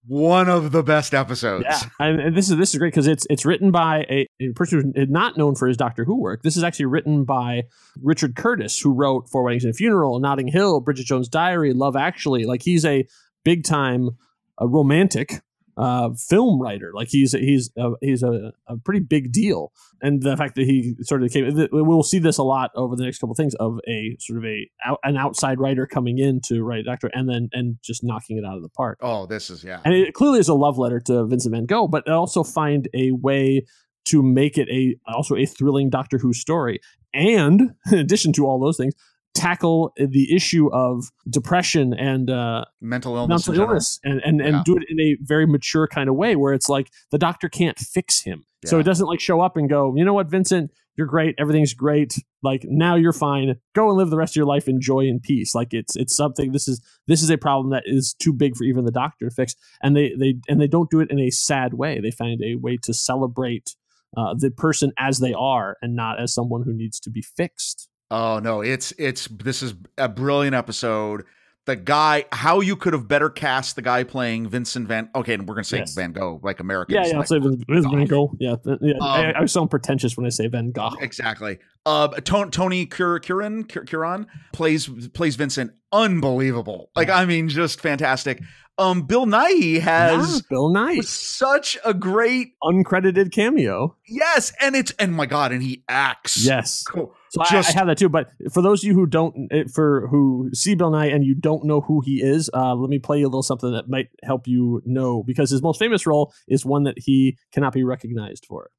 one 0.07 0.49
of 0.49 0.73
the 0.73 0.83
best 0.83 1.15
episodes. 1.15 1.65
yeah. 1.69 1.81
And, 1.99 2.37
this 2.37 2.51
is 2.51 2.57
this 2.57 2.73
is 2.75 2.79
great 2.79 2.93
because 2.93 3.07
it's 3.07 3.27
it's 3.31 3.45
written 3.45 3.71
by 3.71 4.07
a, 4.11 4.27
a 4.41 4.53
person 4.55 4.93
who's 4.95 5.09
not 5.09 5.37
known 5.37 5.55
for 5.55 5.69
his 5.69 5.77
Doctor 5.77 6.05
Who 6.05 6.17
work. 6.21 6.43
This 6.43 6.57
is 6.57 6.65
actually 6.65 6.87
written 6.87 7.25
by 7.25 7.65
Richard 8.03 8.37
Curtis, 8.37 8.79
who 8.79 8.93
wrote 8.93 9.29
Four 9.29 9.43
Weddings 9.45 9.65
and 9.65 9.73
a 9.73 9.77
Funeral, 9.77 10.19
Notting 10.21 10.49
Hill, 10.49 10.81
Bridget 10.81 11.07
Jones' 11.07 11.29
Diary, 11.29 11.73
Love 11.73 11.97
Actually. 11.97 12.45
Like 12.45 12.63
he's 12.63 12.85
a 12.85 13.07
big 13.45 13.65
time 13.65 14.11
a 14.59 14.67
romantic 14.67 15.41
uh, 15.77 16.11
film 16.15 16.61
writer. 16.61 16.93
Like 16.95 17.09
he's 17.09 17.33
he's 17.33 17.71
a, 17.77 17.93
he's 18.01 18.23
a, 18.23 18.53
a 18.67 18.77
pretty 18.79 19.01
big 19.01 19.33
deal, 19.33 19.73
and 20.01 20.23
the 20.23 20.37
fact 20.37 20.55
that 20.57 20.65
he 20.65 20.97
sort 21.03 21.23
of 21.23 21.31
came, 21.31 21.69
we'll 21.73 22.03
see 22.03 22.19
this 22.19 22.39
a 22.39 22.43
lot 22.43 22.71
over 22.75 22.97
the 22.97 23.05
next 23.05 23.19
couple 23.19 23.33
of 23.33 23.37
things 23.37 23.55
of 23.57 23.79
a 23.89 24.17
sort 24.19 24.39
of 24.39 24.45
a 24.45 24.71
out, 24.85 24.99
an 25.05 25.17
outside 25.17 25.61
writer 25.61 25.87
coming 25.87 26.19
in 26.19 26.41
to 26.43 26.63
write 26.63 26.85
Doctor, 26.85 27.11
and 27.13 27.29
then 27.29 27.49
and 27.53 27.77
just 27.83 28.03
knocking 28.03 28.39
it 28.39 28.45
out 28.45 28.57
of 28.57 28.63
the 28.63 28.69
park. 28.69 28.99
Oh, 29.03 29.27
this 29.27 29.51
is 29.51 29.63
yeah. 29.65 29.81
And 29.85 29.95
it 29.95 30.15
clearly 30.15 30.39
is 30.39 30.49
a 30.49 30.55
love 30.55 30.79
letter 30.79 31.01
to 31.01 31.27
Vincent 31.27 31.55
Van 31.55 31.67
Gogh, 31.67 31.89
but 31.89 32.09
also 32.09 32.43
find 32.43 32.89
a 32.95 33.13
way 33.13 33.65
to 34.07 34.23
make 34.23 34.57
it 34.57 34.69
a 34.71 34.97
also 35.13 35.37
a 35.37 35.45
thrilling 35.45 35.91
Doctor 35.91 36.19
Who 36.19 36.33
story, 36.33 36.81
and 37.13 37.75
in 37.93 37.99
addition 37.99 38.33
to 38.35 38.47
all 38.47 38.59
those 38.59 38.77
things, 38.77 38.95
tackle 39.37 39.93
the 39.97 40.35
issue 40.35 40.69
of 40.73 41.11
depression 41.29 41.93
and 41.95 42.31
uh, 42.31 42.65
Mental 42.81 43.17
illness. 43.17 43.47
mental 43.49 43.63
illness 43.63 44.01
and 44.05 44.21
and, 44.25 44.41
and 44.41 44.57
Yeah. 44.57 44.63
do 44.65 44.77
it 44.77 44.85
in 44.89 44.99
a 45.01 45.17
very 45.23 45.47
mature 45.47 45.87
kind 45.87 46.09
of 46.09 46.15
way 46.17 46.37
where 46.37 46.53
it's 46.55 46.69
like 46.69 46.91
the 47.11 47.19
doctor 47.19 47.49
can't 47.49 47.79
fix 47.79 48.23
him. 48.23 48.45
So 48.65 48.81
it 48.81 48.83
doesn't 48.83 49.07
like 49.07 49.21
show 49.21 49.41
up 49.41 49.57
and 49.57 49.69
go 49.71 49.95
you 49.97 50.05
know 50.05 50.15
what 50.15 50.29
vincent? 50.29 50.73
You're 50.97 51.07
great. 51.07 51.35
Everything's 51.39 51.75
great. 51.75 52.15
Like 52.43 52.65
now 52.65 52.97
you're 52.97 53.13
fine. 53.13 53.55
Go 53.75 53.89
and 53.89 53.99
live 53.99 54.11
the 54.11 54.17
rest 54.17 54.33
of 54.33 54.37
your 54.37 54.47
life 54.47 54.67
in 54.67 54.81
joy 54.81 55.07
and 55.07 55.23
peace. 55.23 55.55
Like 55.55 55.73
it's 55.75 55.95
it's 55.95 56.17
something 56.17 56.53
this 56.53 56.67
is 56.67 56.81
this 57.07 57.23
is 57.23 57.31
a 57.31 57.37
problem 57.39 57.71
that 57.71 57.85
is 57.87 58.15
too 58.15 58.33
big 58.33 58.57
for 58.57 58.65
even 58.65 58.85
the 58.87 58.91
doctor 58.91 59.29
to 59.29 59.35
fix. 59.35 59.55
And 59.83 59.95
they 59.95 60.15
they 60.19 60.37
and 60.49 60.61
they 60.61 60.67
don't 60.67 60.91
do 60.91 61.01
it 61.01 61.11
in 61.11 61.21
a 61.21 61.31
sad 61.31 61.75
way. 61.75 62.01
They 62.01 62.11
find 62.11 62.41
a 62.43 62.57
way 62.57 62.77
to 62.83 62.93
celebrate 62.95 63.77
uh, 64.17 64.35
the 64.37 64.51
person 64.51 64.93
as 64.99 65.19
they 65.19 65.35
are 65.35 65.77
and 65.83 65.95
not 65.95 66.19
as 66.19 66.33
someone 66.33 66.63
who 66.65 66.73
needs 66.73 66.99
to 67.01 67.11
be 67.11 67.21
fixed 67.23 67.89
Oh 68.11 68.39
no, 68.39 68.61
it's 68.61 68.93
it's 68.99 69.27
this 69.29 69.63
is 69.63 69.75
a 69.99 70.09
brilliant 70.09 70.55
episode. 70.55 71.25
the 71.65 71.75
guy, 71.75 72.25
how 72.31 72.61
you 72.61 72.77
could 72.77 72.93
have 72.93 73.09
better 73.09 73.29
cast 73.29 73.75
the 73.75 73.83
guy 73.83 74.05
playing 74.05 74.49
Vincent 74.49 74.87
Van. 74.87 75.09
Okay, 75.17 75.35
and 75.35 75.49
we're 75.49 75.57
gonna 75.57 75.65
say 75.65 75.79
Yes. 75.79 75.95
Van 75.95 76.13
Gogh, 76.13 76.39
like 76.45 76.61
Americans. 76.61 76.95
Yeah, 76.95 77.07
yeah. 77.07 77.13
I'll 77.15 77.19
like, 77.19 77.27
say 77.27 77.39
Van, 77.39 77.65
Van 77.67 78.05
Gogh. 78.05 78.31
Yeah, 78.39 78.55
yeah. 78.81 78.95
I, 79.03 79.31
Um, 79.31 79.43
I 79.43 79.47
sound 79.47 79.71
pretentious 79.71 80.17
when 80.17 80.25
I 80.25 80.29
say 80.29 80.47
Van 80.47 80.71
Gogh. 80.71 80.95
Exactly. 81.01 81.59
Uh, 81.85 82.09
Tony, 82.21 82.51
Tony 82.51 82.87
Cur- 82.87 83.19
Curran, 83.19 83.65
Cur- 83.65 83.85
Curran 83.85 84.29
plays 84.53 84.89
plays 85.13 85.35
Vincent. 85.35 85.73
Unbelievable. 85.91 86.91
Like 86.95 87.11
I 87.11 87.25
mean, 87.25 87.49
just 87.49 87.81
fantastic. 87.81 88.41
Um, 88.79 89.03
Bill 89.03 89.25
Nighy 89.25 89.81
has 89.81 90.35
Yeah, 90.35 90.41
Bill 90.51 90.71
Nighy, 90.71 91.03
such 91.03 91.79
a 91.85 91.95
great 91.95 92.53
uncredited 92.63 93.33
cameo. 93.33 93.97
yes, 94.07 94.53
and 94.61 94.77
it's 94.77 94.93
and 94.99 95.15
my 95.15 95.25
god, 95.25 95.51
and 95.53 95.63
he 95.63 95.83
acts 95.89 96.45
Yes. 96.45 96.83
cool. 96.85 97.15
So 97.31 97.41
I, 97.43 97.49
Just 97.51 97.71
I 97.71 97.79
have 97.79 97.87
that 97.89 97.97
too. 97.99 98.11
But 98.11 98.29
for 98.53 98.61
those 98.63 98.83
of 98.85 98.89
you 98.89 98.95
who 98.95 99.07
don't, 99.07 99.49
eh, 99.51 99.65
for 99.75 100.07
who 100.09 100.51
see 100.53 100.75
Bill 100.75 100.91
Nighy 100.91 101.15
and 101.15 101.25
you 101.25 101.35
don't 101.35 101.65
know 101.65 101.81
who 101.81 102.03
he 102.03 102.23
is, 102.23 102.51
uh, 102.53 102.75
let 102.75 102.91
me 102.91 102.99
play 102.99 103.19
you 103.19 103.25
a 103.25 103.29
little 103.29 103.43
something 103.43 103.73
that 103.73 103.89
might 103.89 104.09
help 104.23 104.47
you 104.47 104.83
know 104.85 105.23
because 105.23 105.49
his 105.51 105.63
most 105.63 105.79
famous 105.79 106.07
role 106.07 106.33
is 106.47 106.65
one 106.67 106.83
that 106.85 106.99
he 106.99 107.39
cannot 107.53 107.73
be 107.73 107.83
recognized 107.83 108.45
for. 108.47 108.71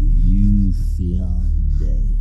You 0.00 0.72
feel 0.96 1.40
dead. 1.78 2.18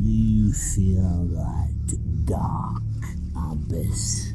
Do 0.00 0.08
you 0.08 0.52
feel 0.52 1.24
that 1.34 2.24
dark 2.26 2.82
abyss? 3.52 4.32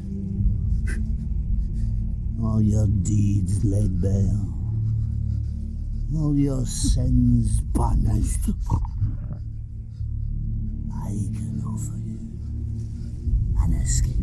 All 2.41 2.61
your 2.61 2.87
deeds 2.87 3.63
laid 3.65 4.01
bare, 4.01 4.39
all 6.15 6.37
your 6.37 6.65
sins 6.65 7.61
punished. 7.73 8.49
I 10.91 11.11
can 11.33 11.61
offer 11.65 11.97
you 11.97 12.19
an 13.61 13.73
escape. 13.81 14.15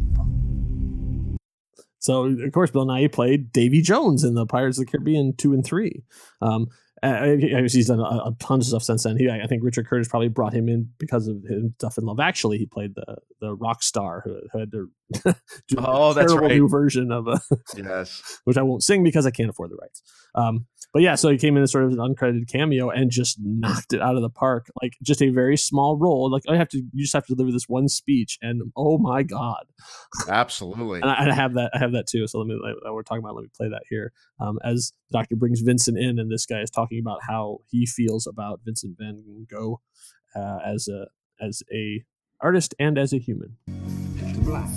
So 1.99 2.25
of 2.25 2.53
course, 2.53 2.71
Bill 2.71 2.87
Nighy 2.87 3.13
played 3.13 3.53
Davy 3.53 3.83
Jones 3.83 4.25
in 4.25 4.35
the 4.35 4.47
Pirates 4.47 4.79
of 4.79 4.87
the 4.87 4.91
Caribbean 4.91 5.35
two 5.37 5.53
and 5.53 5.65
three. 5.65 6.03
Um, 6.41 6.69
uh, 7.03 7.37
he's 7.37 7.89
done 7.89 8.01
a, 8.01 8.03
a 8.03 8.37
ton 8.41 8.61
of 8.61 8.65
stuff 8.67 8.83
since 8.83 9.03
then. 9.05 9.17
He, 9.19 9.29
I 9.29 9.47
think 9.47 9.63
Richard 9.63 9.87
Curtis 9.87 10.09
probably 10.09 10.29
brought 10.29 10.55
him 10.55 10.69
in 10.69 10.89
because 10.99 11.29
of 11.29 11.43
his 11.49 11.65
stuff 11.75 11.99
in 11.99 12.05
Love 12.05 12.21
Actually. 12.21 12.59
He 12.59 12.67
played 12.67 12.95
the 12.95 13.17
the 13.41 13.55
rock 13.55 13.83
star 13.83 14.23
who, 14.25 14.41
who 14.53 14.59
had 14.59 14.73
to 14.73 14.91
do 15.69 15.77
Oh, 15.79 16.11
a 16.11 16.15
that's 16.15 16.33
terrible 16.33 16.49
right. 16.49 16.57
new 16.57 16.69
version 16.69 17.13
of 17.13 17.29
a 17.29 17.39
yes. 17.77 18.41
which 18.45 18.57
I 18.57 18.63
won't 18.63 18.83
sing 18.83 19.05
because 19.05 19.27
I 19.27 19.31
can't 19.31 19.51
afford 19.51 19.71
the 19.71 19.77
rights. 19.77 20.03
Um, 20.35 20.67
but 20.93 21.03
yeah, 21.03 21.15
so 21.17 21.29
he 21.29 21.37
came 21.37 21.57
in 21.59 21.63
as 21.63 21.73
sort 21.73 21.85
of 21.85 21.91
an 21.91 21.99
uncredited 21.99 22.49
cameo 22.51 22.89
and 22.89 23.11
just 23.11 23.37
knocked 23.43 23.93
it 23.93 24.01
out 24.01 24.17
of 24.17 24.23
the 24.23 24.31
park. 24.31 24.69
Like 24.83 24.95
just 25.03 25.21
a 25.21 25.29
very 25.29 25.59
small 25.59 25.99
role. 25.99 26.31
Like 26.31 26.45
I 26.49 26.57
have 26.57 26.69
to, 26.71 26.79
you 26.79 27.03
just 27.03 27.13
have 27.13 27.27
to 27.27 27.35
deliver 27.35 27.53
this 27.53 27.69
one 27.69 27.89
speech, 27.89 28.39
and 28.41 28.63
oh 28.77 28.97
my 28.97 29.23
god! 29.23 29.65
Absolutely. 30.29 31.01
And 31.03 31.11
I, 31.11 31.15
and 31.17 31.31
I 31.31 31.35
have 31.35 31.55
that, 31.55 31.73
I 31.75 31.79
have 31.79 31.93
that 31.93 32.07
too. 32.07 32.27
So 32.27 32.39
let 32.39 32.47
me, 32.47 32.59
we're 32.91 33.03
talking 33.03 33.23
about. 33.23 33.35
Let 33.35 33.43
me 33.43 33.51
play 33.55 33.69
that 33.69 33.83
here. 33.91 34.13
Um, 34.41 34.59
as 34.65 34.93
the 35.11 35.19
doctor 35.19 35.37
brings 35.37 35.61
Vincent 35.61 35.99
in, 35.99 36.19
and 36.19 36.31
this 36.31 36.47
guy 36.47 36.61
is 36.61 36.71
talking 36.71 36.99
about 36.99 37.21
how 37.29 37.59
he 37.69 37.87
feels 37.87 38.27
about 38.27 38.61
Vincent 38.65 38.97
Van 38.99 39.47
Gogh 39.49 39.81
uh, 40.35 40.59
as 40.65 40.89
a 40.89 41.07
as 41.41 41.63
a 41.73 42.05
artist 42.41 42.75
and 42.79 42.99
as 42.99 43.13
a 43.13 43.19
human. 43.19 43.57
Mr. 43.69 44.45
Black. 44.45 44.69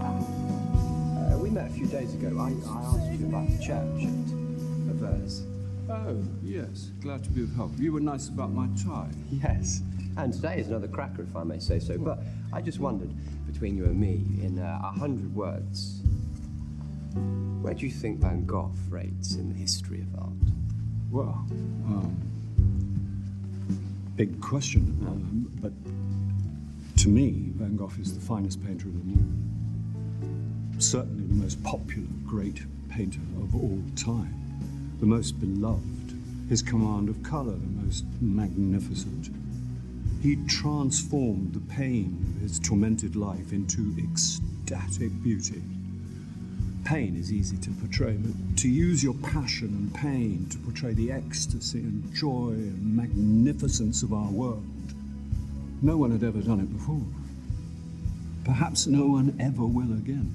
Uh, 0.00 1.38
we 1.38 1.50
met 1.50 1.68
a 1.70 1.72
few 1.72 1.86
days 1.86 2.14
ago. 2.14 2.28
I, 2.38 2.48
I 2.68 2.82
asked 2.82 3.12
you 3.12 3.26
about 3.26 3.48
the 3.48 3.58
church 3.58 4.02
and 4.02 4.90
Auvers. 4.90 5.42
Oh, 5.88 6.22
yes. 6.42 6.90
Glad 7.00 7.24
to 7.24 7.30
be 7.30 7.42
of 7.42 7.52
help. 7.54 7.72
You 7.78 7.92
were 7.92 8.00
nice 8.00 8.28
about 8.28 8.52
my 8.52 8.68
tie. 8.82 9.10
Yes. 9.30 9.82
And 10.16 10.32
today 10.32 10.60
is 10.60 10.68
another 10.68 10.88
cracker, 10.88 11.22
if 11.22 11.34
I 11.36 11.44
may 11.44 11.58
say 11.58 11.78
so. 11.78 11.98
But 11.98 12.20
I 12.52 12.60
just 12.60 12.78
wondered, 12.78 13.10
between 13.46 13.76
you 13.76 13.84
and 13.84 13.98
me, 13.98 14.24
in 14.42 14.58
uh, 14.58 14.80
a 14.82 14.98
hundred 14.98 15.34
words, 15.34 15.99
where 17.62 17.74
do 17.74 17.86
you 17.86 17.92
think 17.92 18.20
Van 18.20 18.46
Gogh 18.46 18.72
rates 18.88 19.34
in 19.34 19.48
the 19.48 19.58
history 19.58 20.00
of 20.00 20.20
art? 20.20 20.32
Well, 21.10 21.46
um, 21.86 22.16
big 24.16 24.40
question. 24.40 24.80
Um, 25.06 25.50
but 25.60 25.72
to 27.02 27.08
me, 27.08 27.52
Van 27.56 27.76
Gogh 27.76 27.92
is 28.00 28.14
the 28.14 28.20
finest 28.20 28.64
painter 28.64 28.88
of 28.88 28.94
them 28.94 29.60
all. 30.74 30.80
Certainly 30.80 31.26
the 31.26 31.34
most 31.34 31.62
popular 31.62 32.08
great 32.26 32.62
painter 32.88 33.20
of 33.42 33.54
all 33.54 33.82
time. 33.96 34.34
The 35.00 35.06
most 35.06 35.32
beloved. 35.40 36.14
His 36.48 36.62
command 36.62 37.08
of 37.08 37.22
color, 37.22 37.52
the 37.52 37.82
most 37.82 38.04
magnificent. 38.20 39.30
He 40.20 40.36
transformed 40.46 41.54
the 41.54 41.60
pain 41.60 42.34
of 42.36 42.42
his 42.42 42.58
tormented 42.58 43.16
life 43.16 43.52
into 43.52 43.94
ecstatic 43.98 45.10
beauty. 45.22 45.62
Pain 46.90 47.14
is 47.14 47.32
easy 47.32 47.56
to 47.58 47.70
portray, 47.70 48.14
but 48.14 48.32
to 48.58 48.68
use 48.68 49.00
your 49.00 49.14
passion 49.14 49.68
and 49.68 49.94
pain 49.94 50.44
to 50.50 50.58
portray 50.58 50.92
the 50.92 51.12
ecstasy 51.12 51.78
and 51.78 52.12
joy 52.12 52.48
and 52.48 52.96
magnificence 52.96 54.02
of 54.02 54.12
our 54.12 54.28
world, 54.32 54.64
no 55.82 55.96
one 55.96 56.10
had 56.10 56.24
ever 56.24 56.40
done 56.40 56.58
it 56.58 56.72
before. 56.72 57.06
Perhaps 58.44 58.88
no 58.88 59.06
one 59.06 59.36
ever 59.38 59.64
will 59.64 59.92
again. 59.92 60.34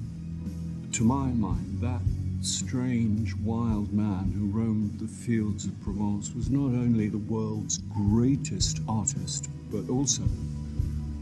To 0.94 1.04
my 1.04 1.26
mind, 1.26 1.78
that 1.82 2.00
strange, 2.40 3.34
wild 3.44 3.92
man 3.92 4.32
who 4.34 4.46
roamed 4.46 4.98
the 4.98 5.08
fields 5.08 5.66
of 5.66 5.78
Provence 5.82 6.34
was 6.34 6.48
not 6.48 6.68
only 6.68 7.10
the 7.10 7.18
world's 7.18 7.82
greatest 7.94 8.80
artist, 8.88 9.50
but 9.70 9.90
also 9.90 10.22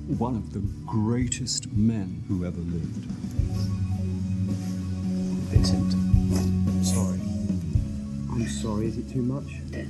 one 0.07 0.37
of 0.37 0.53
the 0.53 0.63
greatest 0.87 1.73
men 1.73 2.23
who 2.29 2.45
ever 2.45 2.61
lived. 2.61 3.34
Vincent, 5.55 5.95
I'm 5.95 6.83
sorry. 6.83 7.21
I'm 8.33 8.49
sorry. 8.49 8.87
Is 8.87 8.99
it 8.99 9.09
too 9.09 9.23
much? 9.23 9.45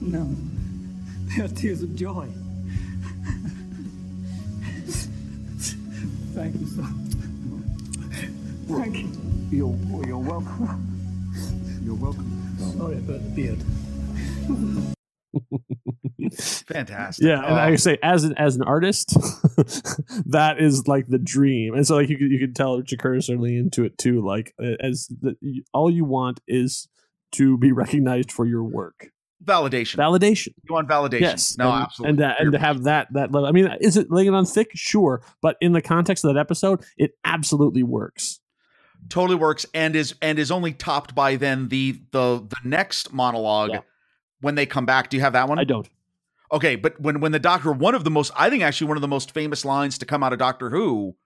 No. 0.00 0.26
They 1.36 1.42
are 1.42 1.48
tears 1.48 1.82
of 1.82 1.94
joy. 1.94 2.26
Thank 6.34 6.58
you, 6.58 6.66
sir. 6.66 6.86
Thank 8.68 8.96
you. 8.96 9.10
You're, 9.50 10.06
you're 10.06 10.18
welcome. 10.18 11.32
You're 11.84 11.94
welcome. 11.96 12.56
Sorry 12.78 12.96
about 12.96 13.22
the 13.22 13.30
beard. 13.36 13.62
Fantastic. 16.72 17.26
Yeah, 17.26 17.38
and 17.38 17.46
Oh. 17.54 17.54
I 17.56 17.70
um, 17.70 17.76
say 17.78 17.98
as 18.02 18.24
an 18.24 18.34
as 18.36 18.56
an 18.56 18.62
artist, 18.62 19.10
that 20.26 20.56
is 20.60 20.86
like 20.86 21.06
the 21.08 21.18
dream, 21.18 21.74
and 21.74 21.86
so 21.86 21.96
like 21.96 22.08
you 22.08 22.16
could 22.18 22.30
you 22.30 22.38
could 22.38 22.54
tell 22.56 22.78
Richard 22.78 22.98
Curtis 23.00 23.28
are 23.30 23.36
leaning 23.36 23.58
into 23.60 23.84
it 23.84 23.98
too. 23.98 24.24
Like 24.24 24.54
as 24.80 25.08
the, 25.20 25.36
all 25.72 25.90
you 25.90 26.04
want 26.04 26.40
is 26.46 26.88
to 27.32 27.56
be 27.58 27.72
recognized 27.72 28.32
for 28.32 28.46
your 28.46 28.62
work, 28.64 29.08
validation. 29.44 29.96
validation. 29.96 30.48
You 30.68 30.74
want 30.74 30.88
validation? 30.88 31.20
Yes, 31.20 31.56
No, 31.58 31.70
and, 31.72 31.82
absolutely. 31.84 32.10
and 32.10 32.18
that, 32.20 32.40
and 32.40 32.52
to 32.52 32.58
have 32.58 32.82
that 32.84 33.08
that 33.12 33.32
level. 33.32 33.46
I 33.48 33.52
mean, 33.52 33.68
is 33.80 33.96
it 33.96 34.10
laying 34.10 34.34
on 34.34 34.44
thick? 34.46 34.70
Sure, 34.74 35.22
but 35.42 35.56
in 35.60 35.72
the 35.72 35.82
context 35.82 36.24
of 36.24 36.34
that 36.34 36.40
episode, 36.40 36.82
it 36.96 37.12
absolutely 37.24 37.82
works. 37.82 38.40
totally 39.08 39.36
works 39.38 39.64
and 39.74 39.96
is 39.96 40.14
and 40.22 40.38
is 40.38 40.50
only 40.50 40.72
topped 40.72 41.14
by 41.14 41.36
then 41.36 41.68
the 41.68 42.00
the 42.12 42.44
the 42.46 42.56
next 42.64 43.12
monologue 43.12 43.70
Yeah. 43.72 43.80
when 44.40 44.54
they 44.56 44.66
come 44.66 44.86
back. 44.86 45.08
Do 45.10 45.16
you 45.16 45.22
have 45.22 45.32
that 45.32 45.48
one? 45.48 45.58
I 45.58 45.64
don't. 45.64 45.88
Okay, 46.52 46.76
but 46.76 47.00
when 47.00 47.20
when 47.20 47.32
the 47.32 47.38
Doctor, 47.38 47.72
one 47.72 47.94
of 47.94 48.04
the 48.04 48.10
most, 48.10 48.32
I 48.36 48.50
think 48.50 48.62
actually 48.62 48.88
one 48.88 48.96
of 48.96 49.02
the 49.02 49.08
most 49.08 49.32
famous 49.32 49.64
lines 49.64 49.98
to 49.98 50.06
come 50.06 50.22
out 50.22 50.32
of 50.32 50.38
Doctor 50.38 50.70
Who, 50.70 51.16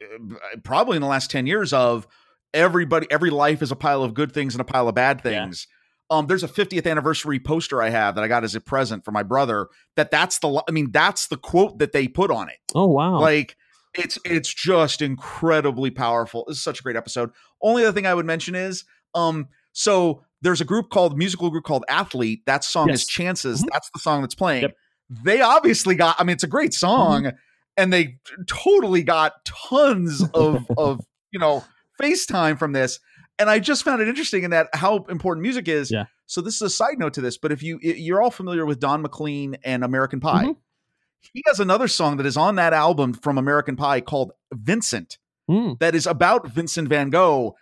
uh, 0.00 0.58
probably 0.62 0.96
in 0.96 1.02
the 1.02 1.08
last 1.08 1.30
ten 1.30 1.46
years, 1.46 1.72
of 1.72 2.06
everybody, 2.54 3.06
every 3.10 3.30
life 3.30 3.62
is 3.62 3.72
a 3.72 3.76
pile 3.76 4.02
of 4.02 4.14
good 4.14 4.32
things 4.32 4.54
and 4.54 4.60
a 4.60 4.64
pile 4.64 4.88
of 4.88 4.94
bad 4.94 5.22
things. 5.22 5.66
Um, 6.08 6.28
there's 6.28 6.44
a 6.44 6.48
50th 6.48 6.88
anniversary 6.88 7.40
poster 7.40 7.82
I 7.82 7.88
have 7.88 8.14
that 8.14 8.22
I 8.22 8.28
got 8.28 8.44
as 8.44 8.54
a 8.54 8.60
present 8.60 9.04
for 9.04 9.10
my 9.10 9.24
brother. 9.24 9.66
That 9.96 10.12
that's 10.12 10.38
the, 10.38 10.62
I 10.68 10.70
mean, 10.70 10.92
that's 10.92 11.26
the 11.26 11.36
quote 11.36 11.80
that 11.80 11.90
they 11.90 12.06
put 12.06 12.30
on 12.30 12.48
it. 12.48 12.58
Oh 12.76 12.86
wow! 12.86 13.18
Like 13.18 13.56
it's 13.94 14.18
it's 14.24 14.52
just 14.52 15.02
incredibly 15.02 15.90
powerful. 15.90 16.44
This 16.46 16.58
is 16.58 16.62
such 16.62 16.80
a 16.80 16.82
great 16.82 16.96
episode. 16.96 17.30
Only 17.60 17.84
other 17.84 17.92
thing 17.92 18.06
I 18.06 18.14
would 18.14 18.26
mention 18.26 18.54
is 18.54 18.84
um 19.14 19.48
so 19.72 20.22
there's 20.42 20.60
a 20.60 20.64
group 20.64 20.90
called 20.90 21.16
musical 21.16 21.50
group 21.50 21.64
called 21.64 21.84
Athlete. 21.88 22.42
That 22.46 22.62
song 22.64 22.88
Yes. 22.88 23.00
is 23.02 23.06
Chances. 23.06 23.62
Mhm. 23.62 23.68
That's 23.72 23.90
the 23.90 23.98
song 24.00 24.20
that's 24.22 24.34
playing. 24.34 24.62
Yep. 24.62 24.76
They 25.24 25.40
obviously 25.40 25.94
got 25.94 26.16
I 26.18 26.24
mean 26.24 26.34
it's 26.34 26.44
a 26.44 26.48
great 26.48 26.74
song 26.74 27.24
Mm-hmm. 27.24 27.36
and 27.76 27.92
they 27.92 28.18
totally 28.48 29.02
got 29.02 29.44
tons 29.44 30.22
of 30.34 30.64
of 30.76 31.00
you 31.32 31.38
know 31.38 31.64
FaceTime 32.00 32.58
from 32.58 32.72
this. 32.72 32.98
And 33.38 33.50
I 33.50 33.58
just 33.58 33.82
found 33.84 34.00
it 34.00 34.08
interesting 34.08 34.44
in 34.44 34.50
that 34.50 34.68
how 34.74 35.04
important 35.10 35.42
music 35.42 35.68
is. 35.68 35.90
Yeah. 35.90 36.04
So 36.26 36.40
this 36.40 36.56
is 36.56 36.62
a 36.62 36.70
side 36.70 36.98
note 36.98 37.14
to 37.14 37.20
this, 37.20 37.36
but 37.38 37.52
if 37.52 37.62
you 37.62 37.78
you're 37.82 38.20
all 38.22 38.30
familiar 38.30 38.64
with 38.66 38.80
Don 38.80 39.02
McLean 39.02 39.56
and 39.64 39.84
American 39.84 40.20
Pie. 40.20 40.44
Mhm. 40.44 40.56
He 41.32 41.42
has 41.46 41.58
another 41.60 41.88
song 41.88 42.18
that 42.18 42.26
is 42.26 42.36
on 42.36 42.54
that 42.54 42.72
album 42.72 43.12
from 43.12 43.36
American 43.36 43.74
Pie 43.76 44.00
called 44.00 44.32
Vincent 44.52 45.18
Hmm. 45.48 45.72
that 45.80 45.94
is 45.94 46.06
about 46.06 46.48
Vincent 46.48 46.88
van 46.88 47.10
Gogh. 47.10 47.56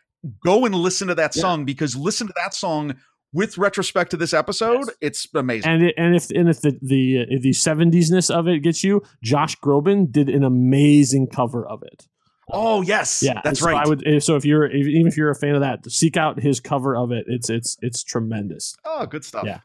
Go 0.44 0.64
and 0.64 0.74
listen 0.74 1.08
to 1.08 1.14
that 1.16 1.34
Yeah. 1.36 1.42
song 1.42 1.64
because 1.64 1.96
listen 1.96 2.26
to 2.28 2.32
that 2.42 2.54
song 2.54 2.94
with 3.32 3.58
retrospect 3.58 4.10
to 4.12 4.16
this 4.16 4.32
episode, 4.32 4.90
it's 5.00 5.26
amazing. 5.34 5.70
And 5.70 5.82
it, 5.82 5.94
and 5.98 6.14
if 6.14 6.30
and 6.30 6.48
if 6.48 6.60
the 6.60 6.78
the 6.80 7.18
if 7.28 7.42
the 7.42 7.52
seventies-ness 7.52 8.30
of 8.30 8.46
it 8.48 8.60
gets 8.60 8.84
you, 8.84 9.02
Josh 9.22 9.56
Groban 9.58 10.10
did 10.12 10.28
an 10.28 10.44
amazing 10.44 11.26
cover 11.26 11.66
of 11.66 11.82
it. 11.82 12.06
oh 12.52 12.82
yes, 12.82 13.22
Yeah, 13.22 13.40
that's 13.42 13.60
so 13.60 13.66
right. 13.66 13.84
I 13.84 13.88
would 13.88 14.06
eh, 14.06 14.20
so 14.20 14.36
if 14.36 14.44
you're 14.44 14.66
if, 14.66 14.86
even 14.86 15.06
if 15.08 15.16
you're 15.16 15.30
a 15.30 15.34
fan 15.34 15.54
of 15.56 15.62
that, 15.62 15.90
seek 15.90 16.16
out 16.16 16.40
his 16.40 16.60
cover 16.60 16.96
of 16.96 17.10
it. 17.10 17.24
It's 17.26 17.50
it's 17.50 17.76
it's 17.82 18.04
tremendous. 18.04 18.76
oh, 18.84 19.04
good 19.06 19.24
stuff. 19.24 19.44
Yeah. 19.46 19.60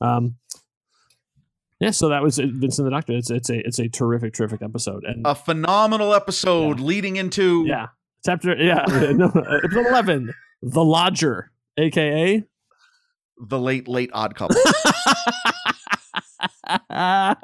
Um. 0.00 0.36
Yeah, 1.80 1.90
so 1.90 2.10
that 2.10 2.22
was 2.22 2.38
uh, 2.38 2.44
Vincent 2.48 2.86
the 2.86 2.90
Doctor. 2.90 3.14
It's 3.14 3.30
it's 3.30 3.50
a 3.50 3.58
it's 3.66 3.80
a 3.80 3.88
terrific 3.88 4.34
terrific 4.34 4.62
episode, 4.62 5.02
and 5.04 5.26
A 5.26 5.34
phenomenal 5.34 6.14
episode 6.14 6.78
leading 6.78 7.16
into 7.16 7.64
yeah, 7.66 7.88
chapter 8.24 8.56
yeah 8.56 8.84
no, 9.12 9.26
episode 9.26 9.86
eleven, 9.86 10.34
the 10.62 10.84
Lodger, 10.84 11.50
aka 11.76 12.42
the 13.38 13.58
late 13.58 13.88
late 13.88 14.10
odd 14.12 14.34
couple. 14.34 14.56
I 16.90 17.36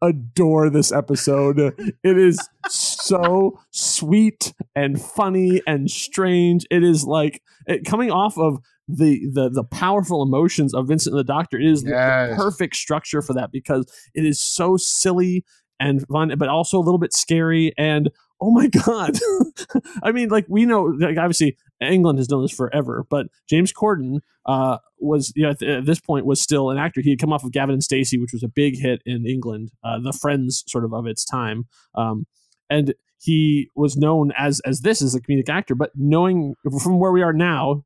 adore 0.00 0.70
this 0.70 0.92
episode. 0.92 1.58
It 1.58 2.18
is 2.18 2.38
so 2.68 3.60
sweet 3.70 4.54
and 4.74 5.00
funny 5.00 5.60
and 5.66 5.90
strange. 5.90 6.66
It 6.70 6.82
is 6.82 7.04
like 7.04 7.42
it, 7.66 7.84
coming 7.84 8.10
off 8.10 8.38
of 8.38 8.58
the, 8.88 9.28
the 9.32 9.50
the 9.50 9.64
powerful 9.64 10.22
emotions 10.22 10.74
of 10.74 10.88
Vincent 10.88 11.14
and 11.14 11.20
the 11.20 11.24
Doctor. 11.24 11.58
It 11.58 11.66
is 11.66 11.82
the 11.82 12.34
perfect 12.36 12.76
structure 12.76 13.20
for 13.20 13.34
that 13.34 13.52
because 13.52 13.86
it 14.14 14.24
is 14.24 14.42
so 14.42 14.76
silly 14.76 15.44
and 15.80 16.06
fun, 16.06 16.32
but 16.38 16.48
also 16.48 16.78
a 16.78 16.80
little 16.80 16.98
bit 16.98 17.12
scary. 17.12 17.72
And 17.76 18.10
oh 18.44 18.50
my 18.50 18.66
god, 18.68 19.18
I 20.02 20.12
mean, 20.12 20.28
like 20.28 20.44
we 20.48 20.66
know, 20.66 20.82
like 20.82 21.16
obviously 21.16 21.56
England 21.80 22.18
has 22.18 22.28
done 22.28 22.42
this 22.42 22.52
forever, 22.52 23.06
but 23.08 23.26
James 23.48 23.72
Corden 23.72 24.18
uh, 24.44 24.78
was 24.98 25.32
you 25.34 25.44
know, 25.44 25.50
at, 25.50 25.62
at 25.62 25.86
this 25.86 25.98
point 25.98 26.26
was 26.26 26.42
still 26.42 26.70
an 26.70 26.76
actor. 26.76 27.00
He 27.00 27.10
had 27.10 27.18
come 27.18 27.32
off 27.32 27.42
of 27.42 27.52
Gavin 27.52 27.72
and 27.72 27.82
Stacey, 27.82 28.18
which 28.18 28.34
was 28.34 28.42
a 28.42 28.48
big 28.48 28.78
hit 28.78 29.00
in 29.06 29.26
England, 29.26 29.70
uh, 29.82 29.98
the 29.98 30.12
Friends 30.12 30.62
sort 30.68 30.84
of 30.84 30.92
of 30.92 31.06
its 31.06 31.24
time, 31.24 31.64
um, 31.94 32.26
and 32.68 32.94
he 33.18 33.70
was 33.74 33.96
known 33.96 34.30
as 34.36 34.60
as 34.66 34.82
this 34.82 35.00
as 35.00 35.14
a 35.14 35.20
comedic 35.20 35.48
actor. 35.48 35.74
But 35.74 35.92
knowing 35.94 36.54
from 36.82 36.98
where 36.98 37.12
we 37.12 37.22
are 37.22 37.32
now. 37.32 37.84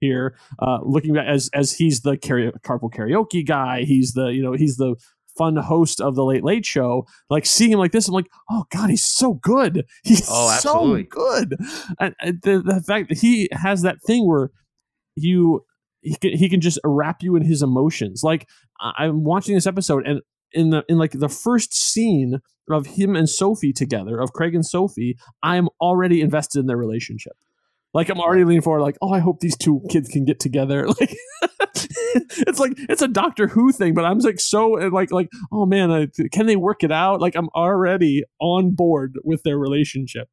Here, 0.00 0.38
uh, 0.60 0.78
looking 0.84 1.12
back 1.12 1.26
as 1.26 1.50
as 1.52 1.72
he's 1.72 2.02
the 2.02 2.16
karaoke, 2.16 2.52
carpool 2.60 2.94
karaoke 2.94 3.44
guy, 3.44 3.82
he's 3.82 4.12
the 4.12 4.26
you 4.26 4.44
know 4.44 4.52
he's 4.52 4.76
the 4.76 4.94
fun 5.38 5.56
host 5.56 6.00
of 6.00 6.14
the 6.16 6.24
Late 6.24 6.44
Late 6.44 6.66
Show. 6.66 7.06
Like 7.30 7.46
seeing 7.46 7.72
him 7.72 7.78
like 7.78 7.92
this, 7.92 8.08
I'm 8.08 8.14
like, 8.14 8.28
oh 8.50 8.64
god, 8.70 8.90
he's 8.90 9.06
so 9.06 9.34
good. 9.34 9.84
He's 10.04 10.28
Oh, 10.30 10.58
so 10.60 11.02
good. 11.08 11.56
And, 11.98 12.14
and 12.20 12.40
the 12.42 12.60
the 12.60 12.82
fact 12.82 13.08
that 13.08 13.18
he 13.18 13.48
has 13.52 13.82
that 13.82 14.02
thing 14.06 14.26
where 14.26 14.50
you 15.16 15.64
he 16.02 16.16
can, 16.16 16.36
he 16.36 16.48
can 16.48 16.60
just 16.60 16.78
wrap 16.84 17.22
you 17.22 17.36
in 17.36 17.42
his 17.44 17.62
emotions. 17.62 18.22
Like 18.22 18.46
I'm 18.80 19.24
watching 19.24 19.54
this 19.54 19.66
episode 19.66 20.06
and 20.06 20.20
in 20.52 20.70
the 20.70 20.84
in 20.88 20.98
like 20.98 21.12
the 21.12 21.28
first 21.28 21.74
scene 21.74 22.40
of 22.70 22.86
him 22.86 23.16
and 23.16 23.28
Sophie 23.28 23.72
together, 23.72 24.18
of 24.20 24.32
Craig 24.32 24.54
and 24.54 24.64
Sophie, 24.66 25.16
I'm 25.42 25.68
already 25.80 26.20
invested 26.20 26.60
in 26.60 26.66
their 26.66 26.76
relationship. 26.76 27.32
Like 27.94 28.08
I'm 28.08 28.20
already 28.20 28.44
leaning 28.44 28.62
forward, 28.62 28.82
like, 28.82 28.98
oh, 29.00 29.12
I 29.12 29.18
hope 29.18 29.40
these 29.40 29.56
two 29.56 29.80
kids 29.90 30.08
can 30.08 30.24
get 30.24 30.40
together. 30.40 30.86
Like 31.00 31.16
it's 32.14 32.58
like 32.58 32.72
it's 32.76 33.02
a 33.02 33.08
Doctor 33.08 33.46
Who 33.48 33.70
thing, 33.70 33.94
but 33.94 34.04
I'm 34.04 34.18
like 34.18 34.40
so 34.40 34.70
like 34.70 35.12
like 35.12 35.28
oh 35.52 35.66
man, 35.66 35.90
I, 35.90 36.08
can 36.32 36.46
they 36.46 36.56
work 36.56 36.82
it 36.82 36.90
out? 36.90 37.20
Like 37.20 37.34
I'm 37.34 37.48
already 37.50 38.24
on 38.40 38.70
board 38.70 39.18
with 39.24 39.42
their 39.42 39.58
relationship. 39.58 40.28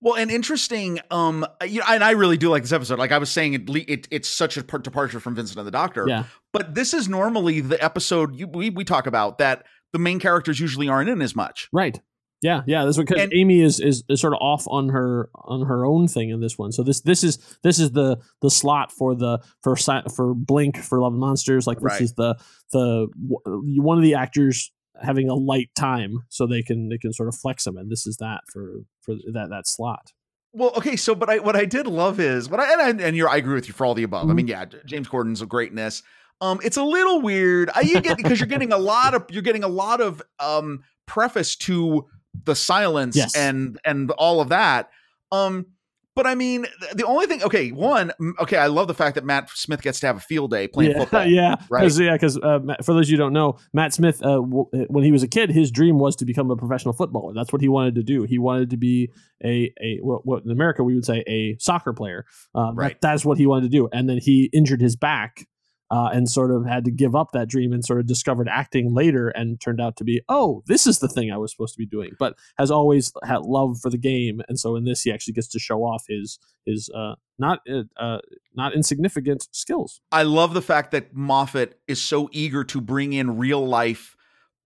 Well, 0.00 0.14
and 0.14 0.30
interesting, 0.30 1.00
um, 1.10 1.46
you 1.66 1.80
know, 1.80 1.86
and 1.88 2.04
I 2.04 2.12
really 2.12 2.36
do 2.36 2.50
like 2.50 2.62
this 2.62 2.72
episode. 2.72 2.98
Like 2.98 3.12
I 3.12 3.18
was 3.18 3.30
saying, 3.30 3.54
it, 3.54 3.70
it 3.88 4.08
it's 4.10 4.28
such 4.28 4.56
a 4.56 4.62
departure 4.62 5.20
from 5.20 5.34
Vincent 5.34 5.58
and 5.58 5.66
the 5.66 5.70
Doctor. 5.70 6.06
Yeah. 6.08 6.24
But 6.52 6.74
this 6.74 6.94
is 6.94 7.08
normally 7.08 7.60
the 7.60 7.82
episode 7.82 8.34
you, 8.34 8.46
we 8.46 8.70
we 8.70 8.84
talk 8.84 9.06
about 9.06 9.38
that 9.38 9.64
the 9.92 9.98
main 9.98 10.20
characters 10.20 10.60
usually 10.60 10.88
aren't 10.88 11.08
in 11.08 11.22
as 11.22 11.34
much. 11.34 11.68
Right. 11.72 12.00
Yeah, 12.42 12.62
yeah. 12.66 12.84
That's 12.84 12.98
because 12.98 13.28
Amy 13.32 13.60
is, 13.60 13.80
is 13.80 14.04
is 14.08 14.20
sort 14.20 14.34
of 14.34 14.38
off 14.42 14.66
on 14.68 14.90
her 14.90 15.30
on 15.34 15.66
her 15.66 15.86
own 15.86 16.06
thing 16.06 16.28
in 16.30 16.40
this 16.40 16.58
one. 16.58 16.70
So 16.70 16.82
this 16.82 17.00
this 17.00 17.24
is 17.24 17.38
this 17.62 17.78
is 17.78 17.92
the 17.92 18.18
the 18.42 18.50
slot 18.50 18.92
for 18.92 19.14
the 19.14 19.38
for 19.62 19.74
for 19.76 20.34
Blink 20.34 20.76
for 20.76 21.00
Love 21.00 21.12
and 21.12 21.20
Monsters. 21.20 21.66
Like 21.66 21.78
this 21.78 21.84
Right. 21.92 22.00
is 22.02 22.12
the 22.14 22.36
the 22.72 23.08
one 23.46 23.96
of 23.96 24.02
the 24.04 24.14
actors 24.14 24.70
having 25.02 25.28
a 25.28 25.34
light 25.34 25.70
time 25.74 26.24
so 26.28 26.46
they 26.46 26.62
can 26.62 26.88
they 26.88 26.98
can 26.98 27.12
sort 27.12 27.28
of 27.28 27.34
flex 27.34 27.64
them, 27.64 27.76
and 27.78 27.90
this 27.90 28.06
is 28.06 28.18
that 28.18 28.42
for 28.52 28.80
for 29.00 29.14
that 29.32 29.48
that 29.50 29.66
slot. 29.66 30.12
Well, 30.52 30.72
okay, 30.76 30.96
so 30.96 31.14
but 31.14 31.28
I 31.30 31.38
what 31.38 31.56
I 31.56 31.64
did 31.64 31.86
love 31.86 32.20
is 32.20 32.48
what 32.50 32.60
I 32.60 32.72
and, 32.88 33.00
I, 33.00 33.06
and 33.06 33.16
you're 33.16 33.28
I 33.28 33.36
agree 33.36 33.54
with 33.54 33.66
you 33.66 33.74
for 33.74 33.86
all 33.86 33.94
the 33.94 34.02
above. 34.04 34.28
I 34.28 34.32
Mhm. 34.32 34.36
mean, 34.36 34.48
yeah, 34.48 34.64
James 34.84 35.08
Corden's 35.08 35.42
a 35.42 35.46
greatness. 35.46 36.02
Um, 36.42 36.60
it's 36.62 36.76
a 36.76 36.82
little 36.84 37.22
weird. 37.22 37.70
I 37.74 37.80
you 37.80 38.00
get 38.02 38.18
because 38.18 38.40
you're 38.40 38.46
getting 38.46 38.72
a 38.72 38.78
lot 38.78 39.14
of 39.14 39.24
you're 39.30 39.42
getting 39.42 39.64
a 39.64 39.68
lot 39.68 40.00
of 40.02 40.20
um 40.38 40.82
preface 41.06 41.56
to 41.56 42.06
the 42.44 42.54
silence 42.54 43.16
Yes. 43.16 43.34
and 43.36 43.78
and 43.84 44.10
all 44.12 44.40
of 44.40 44.48
that. 44.50 44.90
Um, 45.32 45.66
but 46.14 46.26
I 46.26 46.34
mean, 46.34 46.64
the 46.94 47.04
only 47.04 47.26
thing. 47.26 47.42
Okay, 47.42 47.72
one. 47.72 48.10
Okay, 48.40 48.56
I 48.56 48.68
love 48.68 48.88
the 48.88 48.94
fact 48.94 49.16
that 49.16 49.24
Matt 49.26 49.50
Smith 49.50 49.82
gets 49.82 50.00
to 50.00 50.06
have 50.06 50.16
a 50.16 50.20
field 50.20 50.50
day 50.50 50.66
playing 50.66 50.92
yeah, 50.92 50.98
football. 51.00 51.26
yeah, 51.26 51.56
right. 51.68 51.80
because 51.82 52.00
yeah, 52.00 52.12
because 52.14 52.38
uh, 52.38 52.58
for 52.82 52.94
those 52.94 53.06
of 53.06 53.10
you 53.10 53.16
who 53.18 53.22
don't 53.22 53.34
know, 53.34 53.58
Matt 53.74 53.92
Smith, 53.92 54.22
uh, 54.22 54.36
w- 54.40 54.66
when 54.88 55.04
he 55.04 55.12
was 55.12 55.22
a 55.22 55.28
kid, 55.28 55.50
his 55.50 55.70
dream 55.70 55.98
was 55.98 56.16
to 56.16 56.24
become 56.24 56.50
a 56.50 56.56
professional 56.56 56.94
footballer. 56.94 57.34
That's 57.34 57.52
what 57.52 57.60
he 57.60 57.68
wanted 57.68 57.96
to 57.96 58.02
do. 58.02 58.22
He 58.22 58.38
wanted 58.38 58.70
to 58.70 58.78
be 58.78 59.10
a 59.44 59.70
a 59.78 59.98
what, 60.00 60.24
what 60.24 60.42
in 60.42 60.50
America 60.50 60.82
we 60.82 60.94
would 60.94 61.04
say 61.04 61.22
a 61.26 61.56
soccer 61.58 61.92
player. 61.92 62.24
Uh, 62.54 62.68
that- 62.70 62.74
Right. 62.76 63.00
that's 63.02 63.26
what 63.26 63.36
he 63.36 63.46
wanted 63.46 63.64
to 63.70 63.76
do, 63.76 63.86
and 63.92 64.08
then 64.08 64.16
he 64.18 64.48
injured 64.54 64.80
his 64.80 64.96
back. 64.96 65.46
Uh, 65.88 66.08
and 66.12 66.28
sort 66.28 66.50
of 66.50 66.66
had 66.66 66.84
to 66.84 66.90
give 66.90 67.14
up 67.14 67.30
that 67.30 67.48
dream 67.48 67.72
and 67.72 67.84
sort 67.84 68.00
of 68.00 68.06
discovered 68.06 68.48
acting 68.48 68.92
later 68.92 69.28
and 69.28 69.60
turned 69.60 69.80
out 69.80 69.96
to 69.96 70.02
be 70.02 70.20
oh 70.28 70.60
this 70.66 70.84
is 70.84 70.98
the 70.98 71.06
thing 71.06 71.30
i 71.30 71.36
was 71.36 71.52
supposed 71.52 71.72
to 71.72 71.78
be 71.78 71.86
doing 71.86 72.10
but 72.18 72.34
has 72.58 72.72
always 72.72 73.12
had 73.24 73.42
love 73.42 73.78
for 73.80 73.88
the 73.88 73.96
game 73.96 74.40
and 74.48 74.58
so 74.58 74.74
in 74.74 74.82
this 74.82 75.02
he 75.02 75.12
actually 75.12 75.32
gets 75.32 75.46
to 75.46 75.60
show 75.60 75.84
off 75.84 76.02
his 76.08 76.40
his 76.64 76.90
uh 76.92 77.14
not 77.38 77.60
uh, 77.70 77.82
uh 78.00 78.18
not 78.56 78.74
insignificant 78.74 79.46
skills 79.52 80.00
I 80.10 80.22
love 80.22 80.54
the 80.54 80.62
fact 80.62 80.92
that 80.92 81.14
Moffat 81.14 81.78
is 81.86 82.00
so 82.00 82.28
eager 82.32 82.64
to 82.64 82.80
bring 82.80 83.12
in 83.12 83.36
real 83.38 83.66
life 83.66 84.16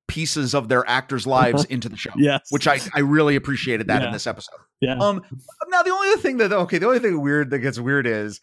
pieces 0.08 0.54
of 0.54 0.68
their 0.68 0.88
actors' 0.88 1.26
lives 1.26 1.64
into 1.70 1.88
the 1.88 1.96
show. 1.96 2.10
Yes. 2.16 2.46
which 2.50 2.66
I 2.66 2.80
I 2.94 3.00
really 3.00 3.36
appreciated 3.36 3.86
that 3.88 4.02
in 4.02 4.12
this 4.12 4.26
episode. 4.26 4.56
yeah 4.80 4.96
Um, 4.98 5.22
now 5.68 5.82
the 5.82 5.90
only 5.90 6.08
other 6.12 6.20
thing 6.20 6.38
that 6.38 6.52
okay, 6.52 6.78
the 6.78 6.86
only 6.86 6.98
thing 6.98 7.20
weird 7.20 7.50
that 7.50 7.60
gets 7.60 7.78
weird 7.78 8.06
is 8.06 8.40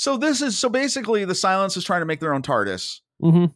so 0.00 0.16
this 0.16 0.40
is 0.40 0.56
so 0.56 0.70
basically 0.70 1.26
the 1.26 1.34
silence 1.34 1.76
is 1.76 1.84
trying 1.84 2.00
to 2.00 2.06
make 2.06 2.20
their 2.20 2.32
own 2.32 2.40
TARDIS, 2.42 3.00
hmm 3.22 3.46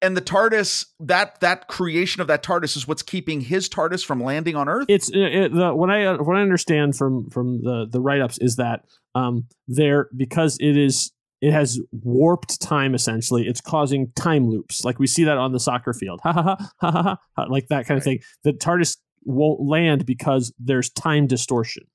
and 0.00 0.16
the 0.16 0.22
TARDIS 0.22 0.86
that 1.00 1.40
that 1.40 1.66
creation 1.66 2.22
of 2.22 2.28
that 2.28 2.44
TARDIS 2.44 2.76
is 2.76 2.86
what's 2.86 3.02
keeping 3.02 3.40
his 3.40 3.68
TARDIS 3.68 4.06
from 4.06 4.22
landing 4.22 4.54
on 4.54 4.68
Earth. 4.68 4.86
it's 4.88 5.10
it, 5.12 5.52
the 5.52 5.74
what 5.74 5.90
I 5.90 6.14
what 6.14 6.36
I 6.36 6.40
understand 6.40 6.94
from 6.96 7.28
from 7.30 7.62
the 7.62 7.88
the 7.90 8.00
write 8.00 8.20
ups 8.20 8.38
is 8.38 8.54
that 8.56 8.82
um 9.16 9.48
there 9.66 10.08
because 10.16 10.56
it 10.60 10.76
is 10.76 11.10
it 11.40 11.52
has 11.52 11.80
warped 11.90 12.60
time 12.62 12.94
essentially 12.94 13.48
it's 13.48 13.60
causing 13.60 14.12
time 14.12 14.48
loops. 14.48 14.84
Like 14.84 15.00
we 15.00 15.08
see 15.08 15.24
that 15.24 15.36
on 15.36 15.50
the 15.50 15.60
soccer 15.60 15.92
field. 15.92 16.20
Ha 16.28 16.32
ha 16.32 16.42
ha 16.42 16.56
ha 16.80 16.92
ha, 16.92 17.02
ha, 17.02 17.16
ha 17.34 17.42
like 17.50 17.66
that 17.70 17.86
kind 17.86 17.98
of 17.98 18.04
thing. 18.04 18.20
The 18.44 18.52
TARDIS 18.52 18.98
won't 19.24 19.60
land 19.60 20.06
because 20.06 20.52
there's 20.60 20.90
time 20.90 21.26
distortion 21.26 21.88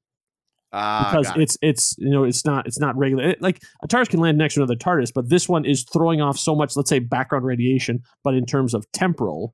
Ah, 0.76 1.12
because 1.12 1.36
it. 1.36 1.42
it's 1.42 1.58
it's 1.62 1.96
you 2.00 2.10
know 2.10 2.24
it's 2.24 2.44
not 2.46 2.66
it's 2.66 2.80
not 2.80 2.98
regular 2.98 3.30
it, 3.30 3.42
like 3.42 3.62
a 3.84 3.88
TARDIS 3.88 4.10
can 4.10 4.20
land 4.20 4.40
next 4.40 4.56
to 4.56 4.62
another 4.62 4.76
TARDIS 4.76 5.12
but 5.14 5.30
this 5.30 5.48
one 5.48 5.66
is 5.66 5.84
throwing 5.84 6.20
off 6.20 6.38
so 6.38 6.56
much 6.56 6.76
let's 6.76 6.90
say 6.90 6.98
background 6.98 7.46
radiation 7.46 8.02
but 8.24 8.34
in 8.34 8.46
terms 8.46 8.74
of 8.74 8.92
temporal 8.92 9.54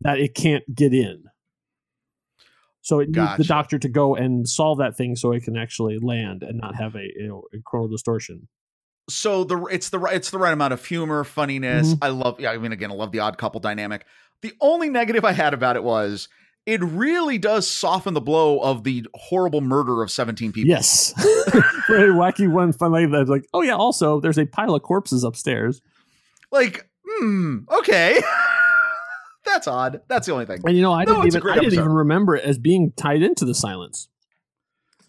that 0.00 0.18
it 0.18 0.34
can't 0.34 0.64
get 0.74 0.94
in 0.94 1.24
so 2.80 2.98
it 2.98 3.10
needs 3.10 3.36
the 3.36 3.44
doctor 3.44 3.78
to 3.78 3.88
go 3.88 4.16
and 4.16 4.48
solve 4.48 4.78
that 4.78 4.96
thing 4.96 5.16
so 5.16 5.32
it 5.32 5.44
can 5.44 5.56
actually 5.56 5.98
land 5.98 6.42
and 6.42 6.58
not 6.58 6.76
have 6.76 6.96
a 6.96 7.06
you 7.14 7.28
know 7.28 7.42
a 7.52 7.58
chronal 7.58 7.90
distortion 7.90 8.48
so 9.10 9.44
the 9.44 9.64
it's 9.66 9.90
the 9.90 9.98
right 9.98 10.14
it's 10.14 10.30
the 10.30 10.38
right 10.38 10.52
amount 10.52 10.72
of 10.72 10.84
humor, 10.84 11.24
funniness. 11.24 11.94
Mhm. 11.94 11.98
I 12.02 12.08
love 12.08 12.40
yeah, 12.40 12.52
I 12.52 12.58
mean 12.58 12.72
again, 12.72 12.90
I 12.90 12.94
love 12.94 13.12
the 13.12 13.18
odd 13.18 13.36
couple 13.38 13.60
dynamic. 13.60 14.06
The 14.42 14.52
only 14.60 14.88
negative 14.88 15.24
I 15.24 15.32
had 15.32 15.54
about 15.54 15.76
it 15.76 15.84
was 15.84 16.28
it 16.64 16.80
really 16.82 17.38
does 17.38 17.68
soften 17.68 18.14
the 18.14 18.20
blow 18.20 18.58
of 18.60 18.84
the 18.84 19.04
horrible 19.14 19.60
murder 19.60 20.02
of 20.02 20.10
17 20.10 20.52
people. 20.52 20.68
yes 20.70 21.12
very 21.88 22.10
wacky 22.12 22.48
one 22.50 22.72
fun 22.72 22.92
like 22.92 23.10
that 23.10 23.28
like 23.28 23.44
oh 23.52 23.62
yeah 23.62 23.74
also 23.74 24.20
there's 24.20 24.38
a 24.38 24.46
pile 24.46 24.74
of 24.74 24.82
corpses 24.82 25.24
upstairs 25.24 25.80
Like, 26.52 26.88
hmm, 27.06 27.60
okay. 27.80 28.20
That's 29.44 29.66
odd. 29.66 30.02
That's 30.06 30.26
the 30.28 30.32
only 30.32 30.46
thing. 30.46 30.60
and 30.64 30.76
you 30.76 30.82
know 30.82 30.92
i 30.92 31.04
No, 31.04 31.22
didn't 31.22 31.26
even 31.36 31.50
i 31.50 31.54
didn't 31.58 31.72
even 31.74 31.88
remember 31.92 32.36
it 32.36 32.44
as 32.44 32.58
being 32.58 32.92
tied 32.96 33.22
into 33.22 33.44
the 33.44 33.54
silence 33.54 34.08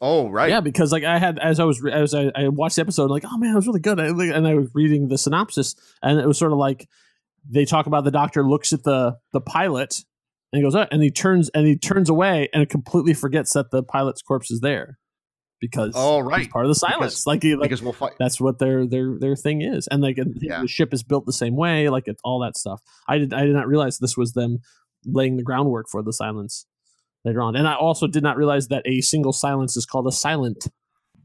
Oh, 0.06 0.28
right. 0.30 0.50
Yeah, 0.50 0.60
because 0.60 0.92
like 0.92 1.06
I 1.06 1.18
had 1.18 1.40
as 1.40 1.62
I 1.62 1.64
was 1.64 1.82
as 1.90 2.14
I, 2.14 2.30
I 2.36 2.50
watched 2.50 2.76
the 2.76 2.82
episode, 2.82 3.10
like 3.10 3.24
oh 3.26 3.38
man, 3.38 3.54
it 3.54 3.56
was 3.56 3.68
really 3.68 3.80
good, 3.80 4.02
I, 4.02 4.10
like, 4.10 4.32
and 4.32 4.46
I 4.46 4.54
was 4.54 4.68
reading 4.74 5.08
the 5.08 5.18
synopsis, 5.18 5.76
and 6.02 6.20
it 6.20 6.28
was 6.28 6.38
sort 6.38 6.52
of 6.52 6.58
like 6.58 6.90
they 7.50 7.64
talk 7.64 7.86
about 7.86 8.04
the 8.04 8.12
doctor 8.12 8.44
looks 8.46 8.74
at 8.74 8.84
the 8.84 9.18
the 9.32 9.40
pilot 9.40 10.04
and 10.54 10.60
he 10.60 10.64
goes, 10.64 10.76
oh, 10.76 10.86
and 10.92 11.02
he 11.04 11.10
turns 11.12 11.50
and 11.50 11.68
he 11.68 11.76
turns 11.78 12.10
away 12.10 12.48
and 12.54 12.70
completely 12.70 13.14
forgets 13.14 13.52
that 13.54 13.72
the 13.72 13.84
pilot's 13.84 14.22
corpse 14.22 14.50
is 14.52 14.62
there. 14.62 15.00
because 15.60 15.94
Oh, 15.96 16.18
he's 16.20 16.26
right. 16.28 16.50
part 16.50 16.66
of 16.66 16.70
the 16.70 16.76
silence. 16.76 17.14
Because- 17.14 17.28
like, 17.28 17.42
he- 17.44 17.56
like 17.56 17.64
because 17.70 17.82
we'll 17.82 17.94
fight. 17.94 18.14
that's 18.20 18.40
what 18.40 18.60
their 18.60 18.86
their 18.86 19.18
their 19.20 19.36
thing 19.36 19.62
is, 19.62 19.88
and 19.88 20.02
like 20.04 20.18
Yeah. 20.42 20.62
the 20.62 20.68
ship 20.68 20.94
is 20.94 21.04
built 21.04 21.26
the 21.26 21.32
same 21.34 21.56
way, 21.56 21.88
like 21.90 22.04
it's 22.08 22.22
all 22.24 22.40
that 22.42 22.56
stuff. 22.58 22.82
I 23.08 23.18
did 23.18 23.34
I 23.34 23.46
did 23.46 23.54
not 23.56 23.68
realize 23.68 23.98
this 23.98 24.16
was 24.18 24.34
them 24.34 24.60
laying 25.06 25.38
the 25.38 25.44
groundwork 25.44 25.88
for 25.90 26.02
the 26.04 26.12
silence 26.14 26.66
later 27.26 27.42
on, 27.42 27.56
and 27.56 27.66
I 27.68 27.76
also 27.76 28.08
did 28.08 28.24
not 28.24 28.36
realize 28.38 28.68
that 28.68 28.84
a 28.86 29.00
single 29.02 29.32
silence 29.34 29.78
is 29.78 29.86
called 29.86 30.06
a 30.08 30.12
silent. 30.12 30.68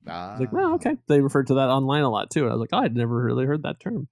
I 0.07 0.31
was 0.33 0.41
like, 0.41 0.53
well, 0.53 0.71
ah. 0.71 0.75
okay. 0.77 0.97
They 1.09 1.21
referred 1.21 1.49
to 1.49 1.55
that 1.55 1.69
online 1.69 2.03
a 2.05 2.11
lot 2.11 2.31
too. 2.31 2.45
And 2.45 2.51
I 2.51 2.55
was 2.55 2.61
like, 2.61 2.71
oh, 2.73 2.79
I'd 2.79 2.95
never 2.97 3.23
really 3.23 3.45
heard 3.45 3.63
that 3.65 3.79
term. 3.81 4.07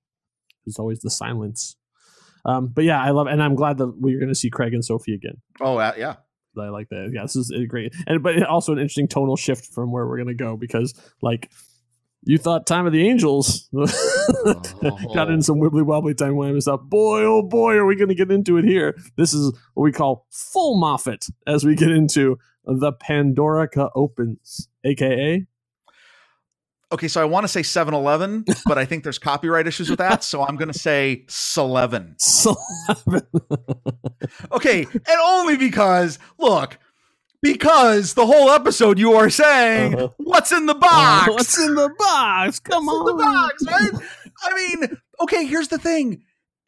It's 0.66 0.78
always 0.78 0.98
the 1.00 1.08
silence. 1.10 1.76
Um, 2.46 2.68
but 2.68 2.84
yeah, 2.84 3.02
I 3.02 3.10
love, 3.10 3.26
and 3.26 3.42
I'm 3.42 3.56
glad 3.56 3.78
that 3.78 3.92
we're 3.98 4.18
going 4.18 4.30
to 4.30 4.34
see 4.34 4.50
Craig 4.50 4.72
and 4.72 4.84
Sophie 4.84 5.14
again. 5.14 5.42
Oh, 5.60 5.76
uh, 5.76 5.92
yeah. 5.98 6.16
I 6.58 6.68
like 6.68 6.88
that. 6.88 7.10
Yeah, 7.12 7.22
this 7.22 7.36
is 7.36 7.52
great, 7.68 7.94
and 8.06 8.22
but 8.22 8.42
also 8.44 8.72
an 8.72 8.78
interesting 8.78 9.08
tonal 9.08 9.36
shift 9.36 9.66
from 9.74 9.92
where 9.92 10.06
we're 10.06 10.16
going 10.16 10.28
to 10.28 10.34
go 10.34 10.56
because, 10.56 10.94
like, 11.20 11.50
you 12.22 12.38
thought 12.38 12.66
Time 12.66 12.86
of 12.86 12.92
the 12.92 13.06
Angels 13.06 13.68
got 15.14 15.30
in 15.30 15.42
some 15.42 15.60
wibbly 15.60 15.84
wobbly 15.84 16.14
time 16.14 16.32
wimey 16.32 16.62
stuff. 16.62 16.80
Boy, 16.84 17.22
oh 17.22 17.42
boy, 17.42 17.74
are 17.74 17.84
we 17.84 17.94
going 17.94 18.08
to 18.08 18.14
get 18.14 18.30
into 18.30 18.56
it 18.56 18.64
here? 18.64 18.96
This 19.16 19.34
is 19.34 19.52
what 19.74 19.84
we 19.84 19.92
call 19.92 20.26
full 20.30 20.78
Moffat 20.78 21.26
as 21.46 21.64
we 21.64 21.74
get 21.74 21.90
into 21.90 22.38
the 22.64 22.92
Pandorica 22.92 23.90
Opens, 23.94 24.68
aka 24.84 25.46
Okay, 26.92 27.08
so 27.08 27.20
I 27.20 27.24
want 27.24 27.44
to 27.44 27.48
say 27.48 27.62
7 27.64 27.92
Eleven, 27.94 28.44
but 28.66 28.78
I 28.78 28.84
think 28.84 29.02
there's 29.02 29.18
copyright 29.18 29.66
issues 29.66 29.90
with 29.90 29.98
that. 29.98 30.22
So 30.22 30.44
I'm 30.44 30.56
going 30.56 30.72
to 30.72 30.78
say 30.78 31.24
Eleven. 31.56 32.16
okay, 34.52 34.82
and 34.84 35.18
only 35.24 35.56
because, 35.56 36.18
look, 36.38 36.78
because 37.42 38.14
the 38.14 38.26
whole 38.26 38.50
episode 38.50 38.98
you 38.98 39.12
are 39.14 39.30
saying, 39.30 39.92
what's 40.18 40.52
in 40.52 40.66
the 40.66 40.74
box? 40.74 41.28
What's 41.30 41.58
in 41.60 41.74
the 41.74 41.92
box? 41.98 42.60
Come 42.60 42.86
What's 42.86 43.10
in 43.10 43.16
the 43.16 43.22
box, 43.22 43.64
right? 43.66 43.90
I 44.44 44.54
mean, 44.54 44.96
okay, 45.22 45.44
here's 45.44 45.68
the 45.68 45.78
thing. 45.78 46.22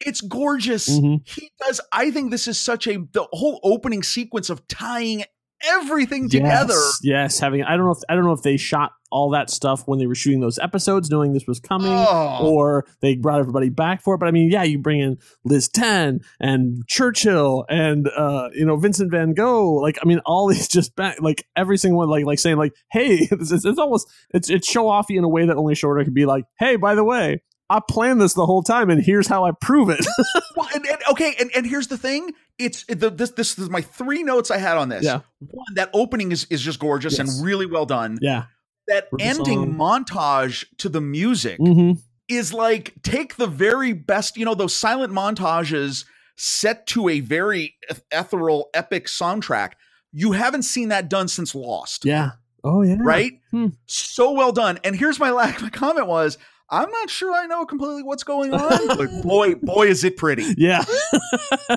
It's 0.05 0.21
gorgeous. 0.21 0.89
Mhm. 0.89 1.27
He 1.27 1.51
does. 1.59 1.81
I 1.91 2.09
think 2.11 2.31
this 2.31 2.47
is 2.47 2.57
such 2.57 2.87
a 2.87 2.97
the 3.11 3.27
whole 3.33 3.59
opening 3.63 4.01
sequence 4.03 4.49
of 4.49 4.65
tying 4.69 5.25
everything 5.63 6.29
together. 6.29 6.73
Yes, 6.73 6.99
yes, 7.03 7.39
having 7.39 7.63
I 7.63 7.75
don't 7.77 7.85
know 7.85 7.91
if 7.91 7.99
I 8.09 8.15
don't 8.15 8.25
know 8.25 8.33
if 8.33 8.41
they 8.41 8.57
shot 8.57 8.91
all 9.11 9.31
that 9.31 9.49
stuff 9.49 9.87
when 9.87 9.97
they 9.97 10.05
were 10.05 10.13
shooting 10.13 10.39
those 10.39 10.59
episodes, 10.59 11.09
knowing 11.09 11.33
this 11.33 11.47
was 11.47 11.59
coming, 11.59 11.91
Oh. 11.91 12.39
or 12.47 12.85
they 13.01 13.15
brought 13.15 13.39
everybody 13.39 13.69
back 13.69 14.03
for 14.03 14.13
it. 14.13 14.19
But 14.19 14.27
I 14.27 14.31
mean, 14.31 14.51
yeah, 14.51 14.61
you 14.63 14.77
bring 14.77 14.99
in 14.99 15.17
Liz 15.43 15.67
Ten 15.67 16.19
and 16.39 16.85
Churchill 16.87 17.65
and 17.69 18.07
uh, 18.07 18.49
you 18.53 18.65
know 18.65 18.77
Vincent 18.77 19.09
Van 19.11 19.33
Gogh. 19.33 19.73
Like, 19.75 19.97
I 20.01 20.05
mean, 20.05 20.19
all 20.25 20.47
these 20.49 20.67
just 20.67 20.95
back, 20.95 21.21
like 21.21 21.47
every 21.55 21.77
single 21.77 21.97
one, 21.97 22.09
like 22.09 22.25
like 22.25 22.39
saying 22.39 22.57
like, 22.57 22.73
hey, 22.91 23.27
it's, 23.31 23.51
it's, 23.51 23.65
it's 23.65 23.79
almost 23.79 24.07
it's 24.33 24.49
it's 24.49 24.69
show 24.69 24.85
offy 24.85 25.17
in 25.17 25.23
a 25.23 25.29
way 25.29 25.45
that 25.45 25.55
only 25.57 25.75
Shorter 25.75 26.03
could 26.03 26.13
be 26.13 26.25
like, 26.25 26.45
hey, 26.59 26.75
by 26.75 26.95
the 26.95 27.03
way. 27.03 27.41
I 27.69 27.79
planned 27.87 28.19
this 28.19 28.33
the 28.33 28.45
whole 28.45 28.63
time, 28.63 28.89
and 28.89 29.01
here's 29.03 29.27
how 29.27 29.45
I 29.45 29.51
prove 29.51 29.89
it. 29.89 30.05
Well, 30.55 30.67
and, 30.75 30.85
and 30.85 30.97
okay, 31.11 31.35
and, 31.39 31.49
and 31.55 31.65
here's 31.65 31.87
the 31.87 31.97
thing. 31.97 32.33
It's 32.57 32.83
the, 32.85 33.09
this 33.09 33.31
this 33.31 33.57
is 33.57 33.69
my 33.69 33.81
three 33.81 34.23
notes 34.23 34.51
I 34.51 34.57
had 34.57 34.75
on 34.77 34.89
this. 34.89 35.05
Yeah. 35.05 35.21
One, 35.39 35.73
that 35.75 35.89
opening 35.93 36.31
is 36.33 36.45
is 36.49 36.61
just 36.61 36.79
gorgeous 36.79 37.17
Yes. 37.17 37.37
and 37.37 37.45
really 37.45 37.65
well 37.65 37.85
done. 37.85 38.17
yeah. 38.21 38.45
That 38.87 39.07
ending 39.19 39.75
montage 39.75 40.65
to 40.79 40.89
the 40.89 40.99
music 41.01 41.57
hmm 41.59 41.93
is 42.27 42.53
like 42.53 42.93
take 43.03 43.37
the 43.37 43.47
very 43.47 43.93
best, 43.93 44.35
you 44.37 44.43
know, 44.45 44.53
those 44.53 44.75
silent 44.75 45.13
montages 45.13 46.05
set 46.37 46.85
to 46.87 47.07
a 47.09 47.21
very 47.21 47.75
ethereal, 48.11 48.69
epic 48.73 49.05
soundtrack. 49.07 49.73
You 50.11 50.33
haven't 50.33 50.63
seen 50.63 50.89
that 50.89 51.09
done 51.09 51.27
since 51.27 51.55
Lost, 51.55 52.03
Yeah. 52.05 52.31
Oh 52.63 52.81
yeah. 52.81 52.97
right? 52.99 53.33
Hmm. 53.51 53.67
So 53.85 54.31
well 54.33 54.51
done. 54.51 54.79
And 54.83 54.95
here's 54.95 55.19
my 55.19 55.29
last 55.31 55.61
my 55.61 55.69
comment 55.69 56.07
was, 56.07 56.37
I'm 56.71 56.89
not 56.89 57.09
sure 57.09 57.33
I 57.33 57.45
know 57.47 57.65
completely 57.65 58.03
what's 58.03 58.23
going 58.23 58.53
on, 58.53 58.97
but 58.97 59.21
boy, 59.23 59.55
boy, 59.55 59.87
is 59.87 60.03
it 60.03 60.17
pretty. 60.17 60.45
Yeah, 60.57 60.83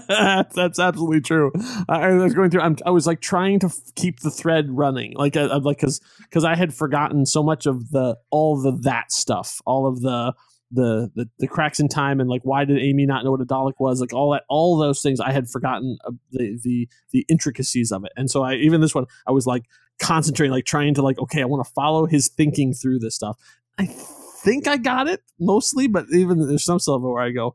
that's, 0.09 0.55
that's 0.55 0.79
absolutely 0.79 1.21
true. 1.21 1.51
I, 1.89 2.09
I 2.09 2.13
was 2.15 2.35
going 2.35 2.51
through. 2.51 2.61
I'm, 2.61 2.77
I 2.85 2.91
was 2.91 3.07
like 3.07 3.21
trying 3.21 3.59
to 3.61 3.67
f- 3.67 3.95
keep 3.95 4.21
the 4.21 4.31
thread 4.31 4.67
running, 4.71 5.15
like 5.15 5.37
I, 5.37 5.49
I'm 5.49 5.63
like 5.63 5.79
because 5.79 6.01
because 6.21 6.45
I 6.45 6.57
had 6.57 6.75
forgotten 6.75 7.27
so 7.27 7.43
much 7.43 7.67
of 7.67 7.91
the 7.91 8.17
all 8.31 8.61
the 8.61 8.73
that 8.83 9.13
stuff, 9.13 9.61
all 9.67 9.87
of 9.87 10.01
the. 10.01 10.35
The, 10.75 11.11
the 11.15 11.29
the 11.39 11.47
cracks 11.47 11.81
in 11.81 11.89
time 11.89 12.19
and 12.19 12.31
like 12.31 12.41
why 12.45 12.65
did 12.65 12.79
Amy 12.79 13.05
not 13.05 13.27
know 13.27 13.31
what 13.33 13.43
a 13.43 13.45
Dalek 13.45 13.75
was 13.79 14.01
like 14.01 14.15
all 14.15 14.33
that 14.33 14.45
all 14.49 14.79
those 14.79 15.03
things 15.03 15.21
I 15.21 15.31
had 15.31 15.51
forgotten 15.51 15.99
uh, 16.07 16.13
the 16.31 16.59
the 16.65 16.89
the 17.11 17.27
intricacies 17.29 17.93
of 17.93 18.07
it 18.07 18.13
and 18.17 18.31
so 18.31 18.43
I 18.43 18.55
even 18.55 18.81
this 18.81 18.95
one 18.95 19.05
I 19.27 19.33
was 19.33 19.47
like 19.47 19.65
concentrating 20.01 20.51
like 20.51 20.65
trying 20.65 20.95
to 20.95 21.03
like 21.03 21.19
okay 21.19 21.43
I 21.43 21.45
want 21.45 21.63
to 21.63 21.71
follow 21.75 22.07
his 22.07 22.29
thinking 22.29 22.73
through 22.73 23.01
this 23.01 23.15
stuff 23.15 23.37
I 23.79 23.95
think 24.43 24.67
I 24.69 24.77
got 24.77 25.09
it 25.09 25.23
mostly 25.39 25.87
but 25.89 26.07
even 26.13 26.47
there's 26.47 26.65
some 26.65 26.79
stuff 26.79 27.01
where 27.01 27.23
I 27.23 27.31
go 27.31 27.55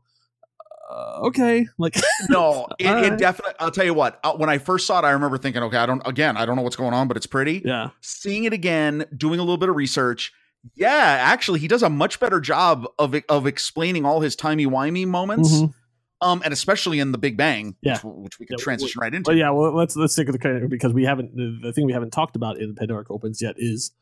uh, 0.90 1.20
okay 1.24 1.66
like 1.76 1.94
No, 2.30 2.66
it, 2.78 2.86
it 2.86 2.90
right. 2.90 3.18
definitely. 3.18 3.54
I'll 3.60 3.70
tell 3.70 3.84
you 3.84 3.92
what. 3.94 4.18
uh, 4.24 4.32
When 4.36 4.48
I 4.48 4.56
first 4.58 4.86
saw 4.86 4.98
it, 5.00 5.04
I 5.04 5.10
remember 5.10 5.36
thinking, 5.36 5.62
okay, 5.64 5.76
I 5.76 5.84
don't. 5.86 6.00
Again, 6.06 6.36
I 6.38 6.46
don't 6.46 6.56
know 6.56 6.62
what's 6.62 6.76
going 6.76 6.94
on, 6.94 7.08
but 7.08 7.16
it's 7.18 7.26
pretty. 7.26 7.60
yeah 7.64 7.90
Seeing 8.00 8.44
it 8.44 8.52
again, 8.54 9.04
doing 9.14 9.38
a 9.38 9.42
little 9.42 9.58
bit 9.58 9.68
of 9.68 9.76
research. 9.76 10.32
Yeah, 10.74 10.88
actually, 11.20 11.60
he 11.60 11.68
does 11.68 11.82
a 11.82 11.90
much 11.90 12.18
better 12.20 12.40
job 12.40 12.86
of 12.98 13.14
of 13.28 13.46
explaining 13.46 14.06
all 14.06 14.20
his 14.20 14.34
timey 14.34 14.64
wimey 14.66 15.06
moments. 15.06 15.52
Mhm. 15.52 15.74
Um, 16.22 16.40
and 16.44 16.52
especially 16.54 16.98
in 17.00 17.12
the 17.12 17.18
Big 17.18 17.36
Bang, 17.36 17.76
Yeah. 17.82 17.98
which, 17.98 18.02
which 18.04 18.38
we 18.40 18.46
could 18.46 18.58
Yeah, 18.58 18.64
transition 18.64 18.98
right 19.00 19.14
into. 19.14 19.28
But 19.30 19.36
yeah, 19.36 19.50
well, 19.50 19.72
let's 19.76 19.94
let's 19.94 20.14
stick 20.14 20.26
with 20.26 20.40
the 20.40 20.66
because 20.68 20.92
we 20.94 21.04
haven't 21.04 21.36
the, 21.36 21.58
the 21.62 21.72
thing 21.74 21.84
we 21.84 21.92
haven't 21.92 22.10
talked 22.12 22.34
about 22.34 22.56
in 22.58 22.68
the 22.70 22.74
Pandora 22.74 23.04
Opens 23.10 23.40
yet 23.42 23.54
is 23.58 23.92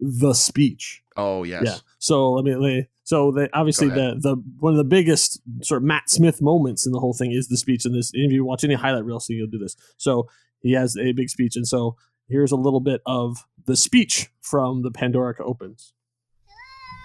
the 0.00 0.34
speech. 0.34 1.02
Oh 1.16 1.44
yes. 1.44 1.62
Yeah. 1.64 1.76
So 1.98 2.32
let 2.32 2.44
me. 2.44 2.52
Let 2.54 2.60
me 2.60 2.88
so 3.10 3.32
the, 3.32 3.48
obviously 3.52 3.88
the 3.88 4.16
the 4.20 4.36
one 4.60 4.72
of 4.72 4.76
the 4.76 4.84
biggest 4.84 5.40
sort 5.64 5.78
of 5.78 5.84
Matt 5.84 6.08
Smith 6.08 6.40
moments 6.40 6.86
in 6.86 6.92
the 6.92 7.00
whole 7.00 7.12
thing 7.12 7.32
is 7.32 7.48
the 7.48 7.56
speech. 7.56 7.84
And 7.84 7.92
this, 7.92 8.12
if 8.14 8.30
you 8.30 8.44
watch 8.44 8.62
any 8.62 8.74
highlight 8.74 9.04
reel, 9.04 9.18
so 9.18 9.32
you'll 9.32 9.48
do 9.48 9.58
this. 9.58 9.74
So 9.96 10.28
he 10.60 10.74
has 10.74 10.96
a 10.96 11.10
big 11.10 11.28
speech, 11.28 11.56
and 11.56 11.66
so 11.66 11.96
here's 12.28 12.52
a 12.52 12.56
little 12.56 12.78
bit 12.78 13.00
of 13.06 13.48
the 13.66 13.76
speech 13.76 14.30
from 14.40 14.82
the 14.82 14.92
Pandorica 14.92 15.40
Opens. 15.40 15.92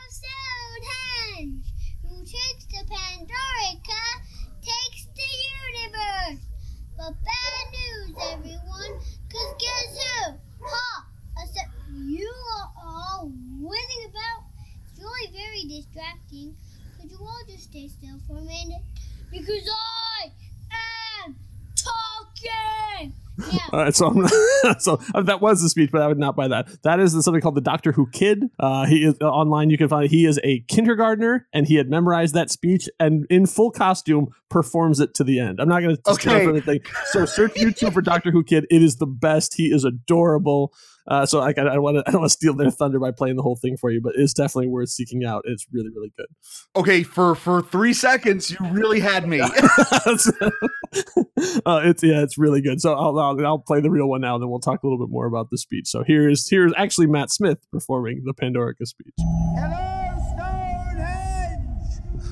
Stonehenge, 0.10 1.66
who 2.04 2.20
takes 2.20 2.66
the 2.68 2.86
Pandorica, 2.86 4.04
takes 4.62 5.08
the 5.16 5.30
universe. 5.74 6.46
But 6.98 7.14
bad 7.26 7.66
news, 7.72 8.16
everyone, 8.32 9.00
cause 9.32 9.56
guess 9.60 9.98
who? 9.98 10.34
Ha! 10.66 11.08
Except 11.42 11.70
you 12.06 12.32
are 12.60 12.70
all 12.86 13.32
whizzing 13.60 14.06
about. 14.10 14.46
It's 14.86 15.00
really 15.00 15.32
very 15.34 15.64
distracting. 15.96 16.56
Could 17.00 17.12
you 17.12 17.18
all 17.22 17.42
just 17.48 17.64
stay 17.66 17.88
still 17.88 18.18
for 18.28 18.38
a 18.38 18.42
minute? 18.42 18.82
Because 19.32 19.70
I 19.72 20.32
am 21.26 21.36
talking! 21.76 23.14
Yeah. 23.52 23.60
All 23.74 23.80
right, 23.82 23.94
so 23.94 24.08
I'm, 24.08 24.26
so 24.80 24.98
uh, 25.14 25.22
that 25.24 25.42
was 25.42 25.62
the 25.62 25.68
speech, 25.68 25.92
but 25.92 26.02
I 26.02 26.08
would 26.08 26.18
not 26.18 26.38
buy 26.38 26.48
that. 26.48 26.70
That 26.84 27.02
is 27.02 27.12
something 27.22 27.42
called 27.42 27.56
the 27.56 27.62
Doctor 27.62 27.92
Who 27.92 28.08
Kid. 28.08 28.46
Uh, 28.58 28.86
he 28.86 29.04
is 29.04 29.16
uh, 29.20 29.26
online. 29.30 29.70
You 29.70 29.78
can 29.78 29.90
find 29.90 30.10
he 30.10 30.26
is 30.26 30.40
a 30.46 30.62
kindergartner, 30.70 31.46
and 31.52 31.68
he 31.68 31.76
had 31.76 31.90
memorized 31.90 32.34
that 32.36 32.50
speech 32.50 32.88
and 32.98 33.26
in 33.30 33.46
full 33.46 33.72
costume 33.72 34.28
performs 34.50 35.02
it 35.02 35.14
to 35.16 35.26
the 35.26 35.42
end. 35.42 35.60
I'm 35.60 35.68
not 35.68 35.82
going 35.82 35.98
to 35.98 36.12
Okay. 36.12 36.46
for 36.46 36.52
anything. 36.52 36.80
So 37.08 37.26
search 37.26 37.56
YouTube 37.56 37.92
for 37.92 38.02
Doctor 38.02 38.32
Who 38.32 38.42
Kid. 38.42 38.68
It 38.72 38.82
is 38.82 38.96
the 38.96 39.06
best. 39.06 39.56
He 39.58 39.66
is 39.66 39.84
adorable. 39.84 40.74
Uh, 41.08 41.26
so 41.26 41.40
I, 41.40 41.54
I 41.58 41.78
want 41.78 41.98
to 41.98 42.04
I 42.08 42.12
don't 42.12 42.22
want 42.22 42.32
to 42.32 42.34
steal 42.34 42.54
their 42.54 42.72
thunder 42.72 43.00
by 43.00 43.12
playing 43.12 43.36
the 43.36 43.42
whole 43.42 43.56
thing 43.56 43.78
for 43.78 43.92
you, 43.92 44.02
but 44.02 44.14
it's 44.16 44.34
definitely 44.34 44.68
worth 44.68 44.90
seeking 44.90 45.24
out. 45.24 45.44
It's 45.46 45.66
really 45.72 45.90
really 45.90 46.12
good. 46.18 46.28
Okay, 46.76 47.04
for 47.04 47.36
for 47.36 47.62
three 47.62 47.94
seconds, 47.94 48.52
you 48.52 48.58
really 48.72 49.00
had 49.00 49.28
me. 49.28 49.42
uh, 49.42 49.50
it's 51.84 52.04
yeah, 52.04 52.22
it's 52.24 52.38
really 52.38 52.62
good. 52.62 52.82
So 52.82 52.94
I'll, 52.94 53.18
I'll 53.20 53.46
I'll 53.46 53.60
play 53.60 53.82
the 53.82 53.92
real 53.92 54.08
one 54.08 54.22
now, 54.22 54.36
and 54.36 54.42
then 54.44 54.50
we'll 54.50 54.60
talk 54.60 54.84
a 54.84 54.88
little 54.88 55.00
bit 55.00 55.12
more 55.12 55.26
about 55.26 55.50
the 55.50 55.58
speech. 55.58 55.88
So 55.88 56.04
here's 56.06 56.50
here's 56.50 56.74
actually 56.78 57.08
Matt 57.08 57.32
Smith 57.32 57.60
performing 57.72 58.24
the 58.26 58.34
Pandorica 58.34 58.86
speech. 58.86 59.14
Hello, 59.20 60.06
Stonehenge! 60.34 61.62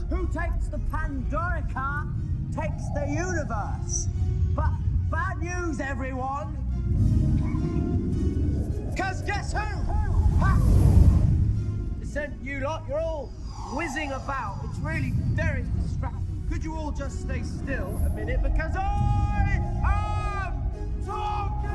Who 0.09 0.27
takes 0.27 0.67
the 0.67 0.79
Pandorica 0.89 2.13
takes 2.53 2.89
the 2.93 3.07
universe. 3.09 4.07
But 4.55 4.71
bad 5.09 5.41
news, 5.41 5.79
everyone! 5.79 6.62
Guess 9.25 9.53
who? 9.53 9.59
Ha! 9.59 10.61
Listen, 11.99 12.37
you 12.43 12.59
lot, 12.59 12.83
you're 12.87 12.99
all 12.99 13.27
whizzing 13.73 14.11
about. 14.11 14.57
It's 14.65 14.79
really 14.79 15.13
very 15.31 15.63
distracting. 15.81 16.45
Could 16.51 16.63
you 16.63 16.75
all 16.75 16.91
just 16.91 17.21
stay 17.21 17.41
still 17.43 18.01
a 18.05 18.09
minute? 18.09 18.43
Because 18.43 18.75
I 18.75 19.61
am 19.85 21.05
talking! 21.05 21.69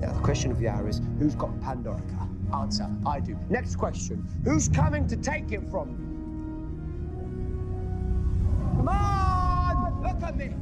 Now, 0.00 0.12
the 0.12 0.20
question 0.20 0.52
of 0.52 0.58
the 0.60 0.68
hour 0.68 0.88
is 0.88 1.00
who's 1.18 1.34
got 1.34 1.50
Pandorica? 1.60 2.28
Answer, 2.54 2.88
I 3.06 3.20
do. 3.20 3.36
Next 3.48 3.74
question 3.76 4.26
who's 4.44 4.68
coming 4.68 5.06
to 5.08 5.16
take 5.16 5.50
it 5.52 5.62
from 5.70 5.90
you? 5.90 5.96
Come 8.76 8.88
on! 8.88 10.02
Look 10.02 10.22
at 10.22 10.36
me! 10.36 10.54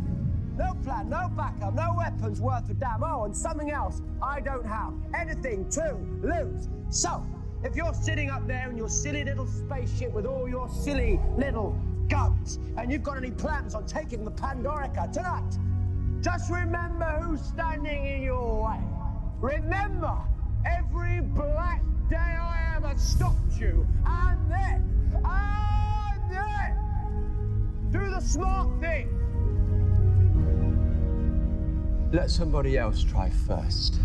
No 0.59 0.75
plan, 0.83 1.09
no 1.09 1.31
backup, 1.37 1.75
no 1.75 1.95
weapons 1.97 2.41
worth 2.41 2.69
a 2.69 2.75
damn. 2.75 3.05
Oh, 3.05 3.25
and 3.25 3.37
something 3.37 3.71
else 3.71 4.03
I 4.21 4.41
don't 4.41 4.67
have. 4.67 4.93
Anything 5.15 5.69
to 5.71 5.97
lose. 6.21 6.69
So, 6.91 7.25
if 7.63 7.77
you're 7.77 7.95
sitting 7.95 8.29
up 8.29 8.45
there 8.49 8.69
in 8.69 8.77
your 8.77 8.89
silly 8.89 9.25
little 9.25 9.47
spaceship 9.47 10.13
with 10.13 10.27
all 10.27 10.49
your 10.49 10.69
silly 10.69 11.21
little 11.37 11.79
guns, 12.09 12.59
and 12.77 12.91
you've 12.91 13.05
got 13.05 13.19
any 13.19 13.31
plans 13.31 13.77
on 13.77 13.87
taking 13.87 14.25
the 14.25 14.33
Pandorica 14.33 15.13
tonight, 15.13 15.59
just 16.21 16.51
remember 16.51 17.07
who's 17.23 17.41
standing 17.41 18.05
in 18.07 18.23
your 18.23 18.65
way. 18.65 18.81
Remember 19.41 20.19
every 20.67 21.21
black 21.21 21.83
day 22.11 22.17
I 22.17 22.75
ever 22.77 22.99
stopped 22.99 23.61
you, 23.61 23.87
and 24.05 24.51
then, 24.51 25.23
and 25.25 26.33
then, 26.33 27.91
do 27.93 28.11
the 28.11 28.21
smart 28.21 28.81
thing. 28.81 29.18
Let 32.11 32.31
somebody 32.31 32.79
else 32.79 33.05
try 33.05 33.31
first. 33.47 34.01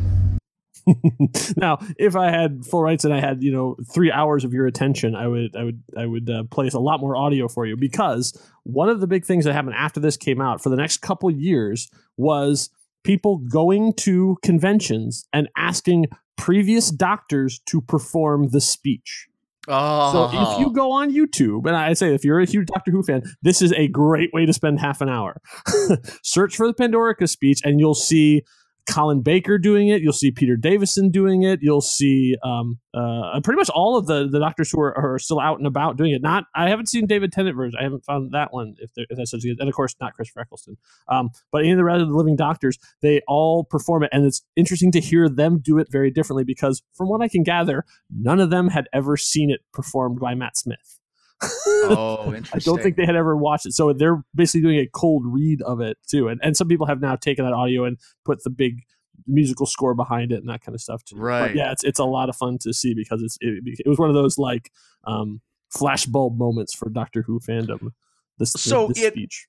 now, 1.56 1.80
if 1.98 2.18
I 2.18 2.30
had 2.30 2.66
full 2.66 2.84
rights 2.84 3.06
and 3.06 3.14
I 3.14 3.22
had 3.22 3.42
you 3.42 3.52
know 3.52 3.78
three 3.94 4.12
hours 4.12 4.44
of 4.44 4.54
your 4.54 4.68
attention, 4.68 5.16
I 5.16 5.28
would 5.28 5.56
I 5.56 5.64
would 5.64 5.84
I 5.98 6.06
would 6.06 6.30
uh, 6.30 6.44
place 6.52 6.74
a 6.74 6.80
lot 6.80 7.00
more 7.00 7.16
audio 7.16 7.48
for 7.48 7.66
you 7.66 7.78
because 7.78 8.38
one 8.64 8.90
of 8.90 9.00
the 9.00 9.08
big 9.08 9.26
things 9.26 9.46
that 9.46 9.54
happened 9.54 9.76
after 9.78 10.02
this 10.02 10.18
came 10.18 10.42
out 10.42 10.62
for 10.62 10.70
the 10.70 10.76
next 10.76 10.98
couple 10.98 11.32
years 11.32 11.90
was 12.18 12.70
people 13.06 13.38
going 13.38 13.94
to 13.94 14.38
conventions 14.44 15.26
and 15.32 15.48
asking 15.56 16.08
previous 16.36 16.92
doctors 16.92 17.60
to 17.68 17.80
perform 17.80 18.50
the 18.50 18.62
speech. 18.62 19.28
Oh. 19.68 20.12
So 20.12 20.26
if 20.26 20.32
oh. 20.34 20.60
you 20.60 20.74
go 20.74 20.92
on 20.92 21.14
YouTube, 21.14 21.66
and 21.66 21.76
I 21.76 21.94
say 21.94 22.14
if 22.14 22.26
you're 22.26 22.40
a 22.40 22.46
huge 22.46 22.68
Doctor 22.68 22.92
Who 22.92 23.04
fan, 23.04 23.24
this 23.42 23.62
is 23.62 23.72
a 23.74 23.88
great 23.88 24.34
way 24.34 24.46
to 24.46 24.54
spend 24.54 24.80
half 24.80 25.02
an 25.02 25.10
hour. 25.10 25.42
Search 26.24 26.56
for 26.56 26.68
the 26.68 26.74
Pandorica 26.74 27.30
speech, 27.30 27.62
and 27.64 27.80
you'll 27.80 27.96
see 27.96 28.44
Colin 28.90 29.22
Baker 29.22 29.58
doing 29.58 29.88
it. 29.88 30.02
You'll 30.02 30.14
see 30.14 30.32
Peter 30.32 30.56
Davison 30.56 31.10
doing 31.10 31.44
it. 31.44 31.60
You'll 31.62 31.82
see 31.82 32.36
um, 32.44 32.80
uh, 32.94 33.40
pretty 33.44 33.58
much 33.58 33.70
all 33.70 33.98
of 33.98 34.08
the, 34.08 34.28
the 34.28 34.40
doctors 34.40 34.72
who 34.72 34.82
are, 34.82 34.98
are 34.98 35.20
still 35.20 35.40
out 35.40 35.58
and 35.58 35.68
about 35.68 35.98
doing 35.98 36.12
it. 36.12 36.22
Not 36.22 36.46
I 36.56 36.70
haven't 36.70 36.90
seen 36.90 37.08
David 37.08 37.32
Tennant 37.32 37.56
version. 37.56 37.80
I 37.80 37.84
haven't 37.84 38.04
found 38.04 38.32
that 38.34 38.54
one. 38.54 38.76
If, 38.80 38.92
if 38.96 39.18
that's 39.18 39.32
such 39.32 39.44
a 39.44 39.48
good, 39.48 39.60
and 39.60 39.70
of 39.70 39.76
course 39.76 39.96
not 40.02 40.14
Chris 40.14 40.32
Eccleston. 40.38 40.78
Um, 41.08 41.30
but 41.52 41.60
any 41.60 41.72
of 41.72 41.78
the 41.78 41.84
rest 41.84 42.02
of 42.02 42.10
the 42.10 42.16
living 42.16 42.36
doctors, 42.36 42.78
they 43.02 43.22
all 43.28 43.64
perform 43.64 44.04
it, 44.04 44.10
and 44.12 44.26
it's 44.26 44.42
interesting 44.56 44.92
to 44.94 45.00
hear 45.00 45.30
them 45.30 45.60
do 45.60 45.78
it 45.78 45.88
very 45.92 46.12
differently 46.12 46.44
because 46.44 46.84
from 46.94 47.10
what 47.10 47.22
I 47.22 47.28
can 47.28 47.44
gather, 47.44 47.86
none 48.10 48.40
of 48.40 48.50
them 48.50 48.70
had 48.70 48.88
ever 48.94 49.18
seen 49.18 49.50
it 49.50 49.62
performed 49.72 50.20
by 50.20 50.36
Matt 50.36 50.58
Smith. 50.58 51.00
Oh, 51.42 52.34
I 52.54 52.60
don't 52.60 52.82
think 52.82 52.96
they 52.98 53.06
had 53.06 53.16
ever 53.16 53.36
watched 53.36 53.66
it. 53.66 53.74
So 53.74 53.92
they're 53.94 54.24
basically 54.36 54.62
doing 54.62 54.80
a 54.80 54.88
cold 54.88 55.24
read 55.26 55.62
of 55.64 55.82
it 55.82 55.98
too. 56.08 56.28
And 56.28 56.40
and 56.44 56.56
some 56.56 56.68
people 56.68 56.86
have 56.88 57.02
now 57.02 57.16
taken 57.16 57.46
that 57.46 57.54
audio 57.54 57.86
and 57.86 57.98
put 58.26 58.44
the 58.44 58.50
big 58.50 58.84
musical 59.28 59.66
score 59.66 59.94
behind 59.94 60.32
it 60.32 60.38
and 60.38 60.50
that 60.50 60.62
kind 60.64 60.74
of 60.76 60.82
stuff 60.82 61.04
too. 61.04 61.16
But 61.16 61.22
Right. 61.24 61.56
yeah, 61.56 61.72
it's 61.72 61.84
it's 61.84 62.00
a 62.00 62.06
lot 62.06 62.30
of 62.30 62.36
fun 62.36 62.58
to 62.62 62.74
see 62.74 62.94
because 62.94 63.22
it's 63.22 63.38
it, 63.42 63.62
it 63.86 63.88
was 63.90 64.00
one 64.00 64.10
of 64.10 64.16
those 64.16 64.38
like 64.38 64.72
um 65.06 65.42
flashbulb 65.76 66.38
moments 66.38 66.74
for 66.74 66.90
Doctor 66.90 67.24
Who 67.24 67.40
fandom. 67.40 67.90
This 68.38 68.52
So 68.54 68.88
this 68.88 69.02
it- 69.02 69.14
speech. 69.14 69.48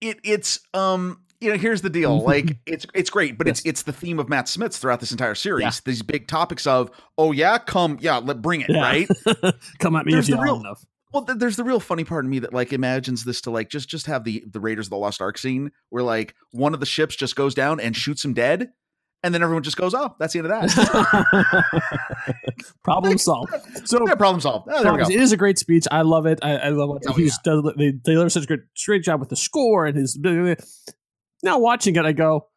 it 0.00 0.18
it's 0.24 0.60
um 0.74 1.20
you 1.40 1.50
know 1.50 1.56
here's 1.58 1.82
the 1.82 1.90
deal 1.90 2.20
like 2.32 2.58
it's 2.66 2.86
it's 2.94 3.10
great 3.10 3.36
but 3.38 3.46
it's 3.48 3.60
it's 3.66 3.82
the 3.82 3.92
theme 3.92 4.18
of 4.18 4.28
matt 4.28 4.48
smith's 4.48 4.78
throughout 4.78 5.00
this 5.00 5.10
entire 5.10 5.34
series 5.34 5.80
these 5.80 6.00
big 6.02 6.26
topics 6.26 6.66
of 6.66 6.90
oh 7.18 7.32
yeah 7.32 7.58
come 7.58 7.98
yeah 8.00 8.16
let 8.16 8.40
bring 8.40 8.60
it 8.62 8.70
Yeah. 8.70 8.80
right 8.80 9.08
Come 9.80 9.96
at 9.96 10.06
me 10.06 10.12
There's 10.12 10.28
the 10.28 10.38
real- 10.38 10.60
enough. 10.60 10.84
Well 11.14 11.24
th- 11.24 11.38
there's 11.38 11.56
the 11.56 11.64
real 11.64 11.80
funny 11.80 12.04
part 12.04 12.24
of 12.24 12.30
me 12.30 12.40
that 12.40 12.52
like 12.52 12.72
imagines 12.72 13.24
this 13.24 13.40
to 13.42 13.50
like 13.50 13.70
just 13.70 13.88
just 13.88 14.06
have 14.06 14.24
the 14.24 14.44
the 14.50 14.60
raiders 14.60 14.86
of 14.86 14.90
the 14.90 14.96
lost 14.96 15.22
ark 15.22 15.38
scene 15.38 15.70
where 15.88 16.02
like 16.02 16.34
one 16.50 16.74
of 16.74 16.80
the 16.80 16.86
ships 16.86 17.16
just 17.16 17.36
goes 17.36 17.54
down 17.54 17.80
and 17.80 17.96
shoots 17.96 18.24
him 18.24 18.34
dead 18.34 18.70
and 19.22 19.32
then 19.32 19.42
everyone 19.42 19.62
just 19.62 19.76
goes 19.76 19.94
oh 19.94 20.14
that's 20.18 20.34
the 20.34 20.40
end 20.40 20.50
of 20.50 20.60
that 20.60 21.64
problem 22.84 23.16
solved. 23.16 23.52
So 23.86 24.06
yeah, 24.06 24.14
problem 24.14 24.40
solved 24.40 24.68
oh, 24.70 24.82
there 24.82 24.92
we 24.92 24.98
go 24.98 25.04
It 25.04 25.20
is 25.20 25.32
a 25.32 25.36
great 25.36 25.58
speech. 25.58 25.86
I 25.90 26.02
love 26.02 26.26
it. 26.26 26.38
I, 26.42 26.56
I 26.56 26.68
love 26.70 26.88
what 26.88 27.02
Oh, 27.06 27.12
he's 27.12 27.38
does. 27.38 27.62
They, 27.76 27.92
they 27.92 28.14
did 28.14 28.30
such 28.30 28.44
a 28.44 28.46
great, 28.46 28.60
great 28.86 29.02
job 29.02 29.20
with 29.20 29.28
the 29.28 29.36
score 29.36 29.86
and 29.86 29.96
his. 29.96 30.18
Now 31.42 31.58
watching 31.58 31.96
it, 31.96 32.04
I 32.04 32.12
go, 32.12 32.48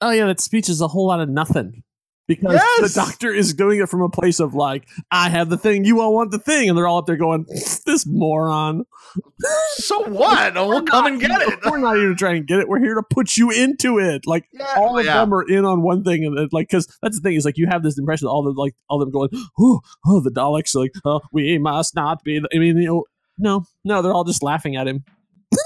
"Oh 0.00 0.10
yeah, 0.10 0.26
that 0.26 0.40
speech 0.40 0.68
is 0.68 0.80
a 0.80 0.88
whole 0.88 1.06
lot 1.06 1.20
of 1.20 1.28
nothing." 1.28 1.82
Because 2.30 2.54
Yes! 2.54 2.92
the 2.94 3.00
doctor 3.00 3.34
is 3.34 3.54
doing 3.54 3.80
it 3.80 3.88
from 3.88 4.02
a 4.02 4.08
place 4.08 4.38
of 4.38 4.54
like, 4.54 4.86
I 5.10 5.30
have 5.30 5.50
the 5.50 5.56
thing, 5.56 5.84
you 5.84 6.00
all 6.00 6.14
want 6.14 6.30
the 6.30 6.38
thing, 6.38 6.68
and 6.68 6.78
they're 6.78 6.86
all 6.86 6.98
up 6.98 7.06
there 7.06 7.16
going, 7.16 7.44
"This 7.48 8.06
moron." 8.06 8.84
so 9.72 10.08
what 10.08 10.54
we'll 10.54 10.82
come 10.82 11.06
and 11.06 11.20
get 11.20 11.32
it 11.32 11.58
We're 11.64 11.78
not 11.78 11.96
even 11.96 12.16
trying 12.16 12.36
to 12.36 12.46
get 12.46 12.60
it. 12.60 12.68
We're 12.68 12.78
here 12.78 12.94
to 12.94 13.02
put 13.02 13.36
you 13.36 13.50
into 13.50 13.98
it. 13.98 14.28
Like 14.28 14.44
Yeah, 14.52 14.74
all 14.76 14.96
of 14.96 15.04
yeah. 15.04 15.18
them 15.18 15.34
are 15.34 15.42
in 15.42 15.64
on 15.64 15.82
one 15.82 16.04
thing, 16.04 16.24
and 16.24 16.38
it, 16.38 16.52
like 16.52 16.68
because 16.68 16.86
that's 17.02 17.16
the 17.16 17.28
thing 17.28 17.34
is 17.34 17.44
like 17.44 17.58
you 17.58 17.66
have 17.66 17.82
this 17.82 17.98
impression 17.98 18.26
that 18.26 18.30
all 18.30 18.44
the 18.44 18.52
like 18.52 18.76
all 18.88 19.00
them 19.00 19.10
going, 19.10 19.30
oh, 19.58 19.80
oh, 20.06 20.20
the 20.20 20.30
Daleks, 20.30 20.76
like, 20.76 20.92
oh, 21.04 21.22
we 21.32 21.58
must 21.58 21.96
not 21.96 22.22
be. 22.22 22.38
The, 22.38 22.48
I 22.54 22.58
mean, 22.58 22.76
you 22.76 22.86
know, 22.86 23.04
no, 23.38 23.64
no, 23.84 24.02
they're 24.02 24.14
all 24.14 24.22
just 24.22 24.44
laughing 24.44 24.76
at 24.76 24.86
him. 24.86 25.02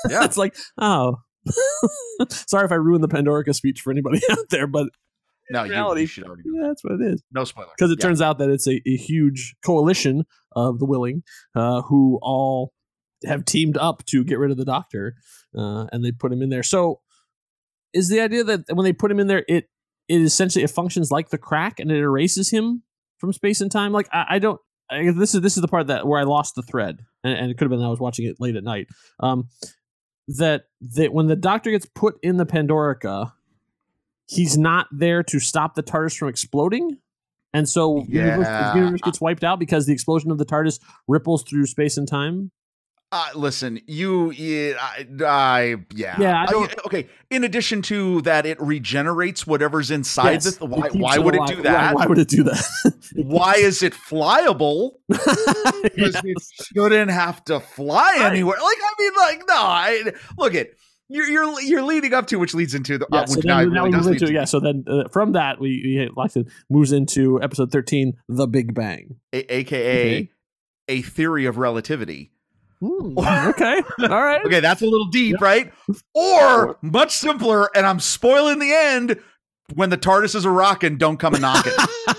Yeah. 0.08 0.24
it's 0.24 0.38
like, 0.38 0.56
oh, 0.78 1.16
sorry 2.30 2.64
if 2.64 2.72
I 2.72 2.76
ruined 2.76 3.04
the 3.04 3.08
Pandorica 3.08 3.54
speech 3.54 3.82
for 3.82 3.90
anybody 3.90 4.22
out 4.30 4.48
there, 4.48 4.66
but 4.66 4.88
no 5.50 5.64
you, 5.64 5.70
reality- 5.70 6.00
you 6.02 6.06
should 6.06 6.24
already 6.24 6.42
yeah, 6.46 6.68
that's 6.68 6.82
what 6.84 6.94
it 6.94 7.00
is. 7.02 7.22
no 7.32 7.44
spoiler 7.44 7.68
Because 7.76 7.90
it 7.90 7.98
Yeah. 8.00 8.06
turns 8.06 8.20
out 8.22 8.38
that 8.38 8.48
it's 8.50 8.66
a, 8.66 8.80
a 8.88 8.96
huge 8.96 9.54
coalition 9.64 10.24
of 10.56 10.78
the 10.78 10.86
willing 10.86 11.22
uh, 11.54 11.82
who 11.82 12.18
all 12.22 12.72
have 13.26 13.44
teamed 13.44 13.76
up 13.78 14.04
to 14.06 14.22
get 14.24 14.38
rid 14.38 14.50
of 14.50 14.56
the 14.56 14.64
doctor 14.64 15.14
uh, 15.56 15.86
and 15.92 16.04
they 16.04 16.12
put 16.12 16.32
him 16.32 16.42
in 16.42 16.48
there. 16.50 16.62
So 16.62 17.00
is 17.92 18.08
the 18.08 18.20
idea 18.20 18.44
that 18.44 18.64
when 18.72 18.84
they 18.84 18.92
put 18.92 19.10
him 19.10 19.20
in 19.20 19.26
there, 19.28 19.44
it 19.48 19.68
it 20.08 20.20
essentially 20.20 20.62
it 20.64 20.70
functions 20.70 21.10
like 21.10 21.30
the 21.30 21.38
crack 21.38 21.78
and 21.80 21.90
it 21.90 21.98
erases 21.98 22.50
him 22.50 22.82
from 23.18 23.32
space 23.32 23.60
and 23.60 23.70
time? 23.70 23.92
Like 23.92 24.08
I, 24.12 24.24
I 24.30 24.38
don't. 24.38 24.60
I, 24.90 25.10
this 25.12 25.34
is 25.34 25.40
this 25.40 25.56
is 25.56 25.62
the 25.62 25.68
part 25.68 25.86
that 25.86 26.06
where 26.06 26.20
I 26.20 26.24
lost 26.24 26.56
the 26.56 26.62
thread, 26.62 26.98
and, 27.22 27.32
and 27.38 27.50
it 27.50 27.54
could 27.56 27.64
have 27.64 27.70
been 27.70 27.78
that 27.78 27.86
I 27.86 27.90
was 27.90 28.00
watching 28.00 28.26
it 28.26 28.36
late 28.40 28.56
at 28.56 28.64
night. 28.64 28.88
Um, 29.20 29.48
that 30.28 30.64
that 30.94 31.12
when 31.14 31.26
the 31.26 31.36
doctor 31.36 31.70
gets 31.70 31.86
put 31.86 32.16
in 32.22 32.36
the 32.36 32.44
Pandorica, 32.46 33.32
he's 34.28 34.56
not 34.58 34.86
there 34.92 35.22
to 35.24 35.38
stop 35.40 35.74
the 35.74 35.82
TARDIS 35.82 36.16
from 36.16 36.28
exploding. 36.28 36.98
And 37.52 37.68
so 37.68 38.04
Yeah. 38.08 38.36
the 38.72 38.78
universe 38.80 39.00
gets 39.02 39.20
wiped 39.20 39.44
out 39.44 39.58
because 39.58 39.86
the 39.86 39.92
explosion 39.92 40.30
of 40.30 40.38
the 40.38 40.44
TARDIS 40.46 40.80
ripples 41.06 41.44
through 41.44 41.66
space 41.66 41.96
and 41.96 42.08
time. 42.08 42.50
Uh, 43.12 43.28
listen, 43.36 43.78
you, 43.86 44.32
yeah, 44.32 44.72
I, 44.80 45.06
I 45.24 45.76
yeah, 45.94 46.16
Yeah, 46.18 46.42
I 46.42 46.46
don't- 46.46 46.74
okay. 46.86 47.06
In 47.30 47.44
addition 47.44 47.80
to 47.82 48.22
that, 48.22 48.44
it 48.44 48.60
regenerates 48.60 49.46
whatever's 49.46 49.92
inside. 49.92 50.32
Yes, 50.44 50.56
the, 50.56 50.66
why, 50.66 50.88
why 50.88 51.18
would 51.18 51.36
it 51.36 51.46
do 51.46 51.62
that? 51.62 51.94
Why, 51.94 52.02
why 52.02 52.06
would 52.08 52.18
it 52.18 52.26
do 52.28 52.42
that? 52.44 52.64
Why 53.14 53.54
is 53.54 53.82
it 53.84 53.92
flyable? 53.92 54.92
Because 55.82 56.16
it 56.24 56.38
shouldn't 56.74 57.10
have 57.10 57.44
to 57.44 57.60
fly 57.60 58.16
anywhere. 58.18 58.56
Like, 58.60 58.78
I 58.80 58.92
mean, 58.98 59.12
like, 59.16 59.42
no. 59.46 59.54
I 59.54 60.12
look 60.38 60.54
at 60.54 60.70
you're 61.08 61.26
you're 61.26 61.60
you're 61.62 61.82
leading 61.82 62.14
up 62.14 62.26
to, 62.28 62.38
which 62.38 62.54
leads 62.54 62.74
into 62.74 62.98
the. 62.98 63.06
Yeah, 63.12 63.20
uh, 63.20 63.26
so 63.26 63.36
which 63.36 63.44
then, 63.44 63.70
now 63.70 63.82
really 63.82 63.90
does 63.90 64.04
move 64.04 64.12
lead 64.12 64.22
into 64.22 64.26
to- 64.26 64.32
yeah. 64.32 64.44
So 64.44 64.60
then 64.60 64.84
uh, 64.86 65.08
from 65.08 65.32
that 65.32 65.60
we, 65.60 65.82
we 65.84 66.10
like 66.16 66.32
to 66.32 66.44
moves 66.70 66.92
into 66.92 67.42
episode 67.42 67.70
thirteen, 67.70 68.14
the 68.28 68.46
Big 68.46 68.74
Bang. 68.74 69.16
A- 69.32 69.54
AKA 69.54 70.30
a 70.88 71.02
theory 71.02 71.46
of 71.46 71.58
relativity. 71.58 72.30
Hmm, 72.80 73.18
okay, 73.18 73.82
all 74.02 74.24
right. 74.24 74.44
Okay, 74.44 74.60
that's 74.60 74.82
a 74.82 74.86
little 74.86 75.08
deep, 75.08 75.40
right? 75.40 75.72
Or 76.14 76.78
much 76.82 77.12
simpler, 77.12 77.70
and 77.76 77.86
I'm 77.86 78.00
spoiling 78.00 78.58
the 78.58 78.72
end. 78.72 79.20
When 79.72 79.88
the 79.88 79.96
TARDIS 79.96 80.34
is 80.34 80.44
a 80.44 80.50
rockin', 80.50 80.98
don't 80.98 81.16
come 81.16 81.32
and 81.32 81.40
knock 81.40 81.66
it. 81.66 81.74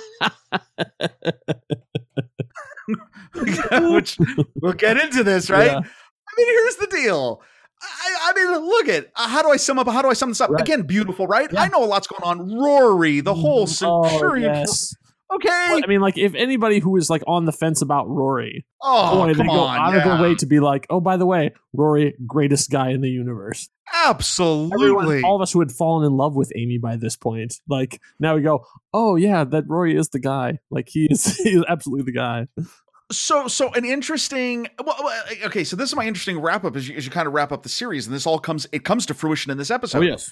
Which 3.94 4.18
we'll 4.62 4.74
get 4.74 4.98
into 4.98 5.24
this, 5.24 5.50
right? 5.50 5.68
Yeah. 5.72 5.78
I 5.78 6.34
mean, 6.38 6.48
here's 6.48 6.76
the 6.78 6.88
deal. 6.88 7.42
I, 7.82 8.32
I 8.32 8.34
mean, 8.34 8.66
look 8.68 8.88
at 8.90 9.12
uh, 9.16 9.28
how 9.28 9.42
do 9.42 9.50
I 9.50 9.58
sum 9.58 9.80
up? 9.80 9.88
How 9.88 10.02
do 10.02 10.10
I 10.10 10.14
sum 10.14 10.30
this 10.30 10.42
up? 10.42 10.50
Right. 10.50 10.62
Again, 10.62 10.84
beautiful, 10.84 11.28
right? 11.28 11.50
I 11.58 11.68
know 11.68 11.84
a 11.84 11.86
lot's 11.86 12.08
going 12.08 12.24
on. 12.24 12.56
Rory, 12.58 13.22
the 13.22 13.34
whole 13.34 13.68
Oh, 13.82 14.36
yes. 14.36 14.96
Okay. 15.34 15.68
Well, 15.72 15.82
I 15.84 15.88
mean, 15.88 16.02
like 16.02 16.20
if 16.20 16.36
anybody 16.36 16.80
who 16.80 16.96
is 16.98 17.10
like 17.10 17.24
on 17.28 17.46
the 17.46 17.52
fence 17.52 17.82
about 17.82 18.08
Rory, 18.08 18.64
Oh, 18.80 19.26
boy, 19.26 19.34
they 19.34 19.44
go 19.44 19.62
on, 19.62 19.80
out 19.80 19.96
of 19.96 20.06
yeah. 20.06 20.16
their 20.18 20.22
way 20.22 20.36
to 20.36 20.46
be 20.46 20.60
like, 20.60 20.86
oh, 20.92 21.00
by 21.00 21.18
the 21.18 21.26
way, 21.26 21.52
Rory, 21.74 22.14
greatest 22.28 22.70
guy 22.70 22.92
in 22.92 23.02
the 23.02 23.10
universe. 23.10 23.68
Absolutely. 23.92 24.76
Everyone, 24.86 25.26
all 25.26 25.36
of 25.36 25.42
us 25.42 25.52
who 25.52 25.60
had 25.60 25.72
fallen 25.72 26.06
in 26.06 26.16
love 26.16 26.36
with 26.36 26.52
Amy 26.56 26.78
by 26.78 26.96
this 26.96 27.16
point, 27.16 27.56
like 27.68 28.00
now 28.20 28.36
we 28.36 28.42
go, 28.44 28.66
oh 28.94 29.16
yeah, 29.16 29.44
that 29.44 29.64
Rory 29.68 29.96
is 29.98 30.10
the 30.10 30.20
guy. 30.20 30.60
Like 30.70 30.90
he 30.90 31.08
is, 31.10 31.38
he 31.38 31.56
is 31.56 31.66
absolutely 31.68 32.12
the 32.12 32.18
guy. 32.18 32.48
So 33.12 33.48
so 33.48 33.72
an 33.74 33.86
interesting 33.86 34.68
well, 34.84 35.12
okay 35.44 35.64
so 35.64 35.76
this 35.76 35.90
is 35.90 35.96
my 35.96 36.06
interesting 36.06 36.40
wrap 36.40 36.64
up 36.64 36.76
as 36.76 36.88
you, 36.90 36.96
as 36.96 37.06
you 37.06 37.12
kind 37.12 37.28
of 37.28 37.34
wrap 37.34 37.52
up 37.52 37.64
the 37.64 37.70
series 37.70 38.08
and 38.08 38.16
this 38.16 38.26
all 38.26 38.40
comes 38.40 38.68
it 38.72 38.84
comes 38.84 39.06
to 39.06 39.14
fruition 39.14 39.52
in 39.52 39.58
this 39.58 39.70
episode 39.70 40.00
Oh 40.00 40.02
yes, 40.02 40.32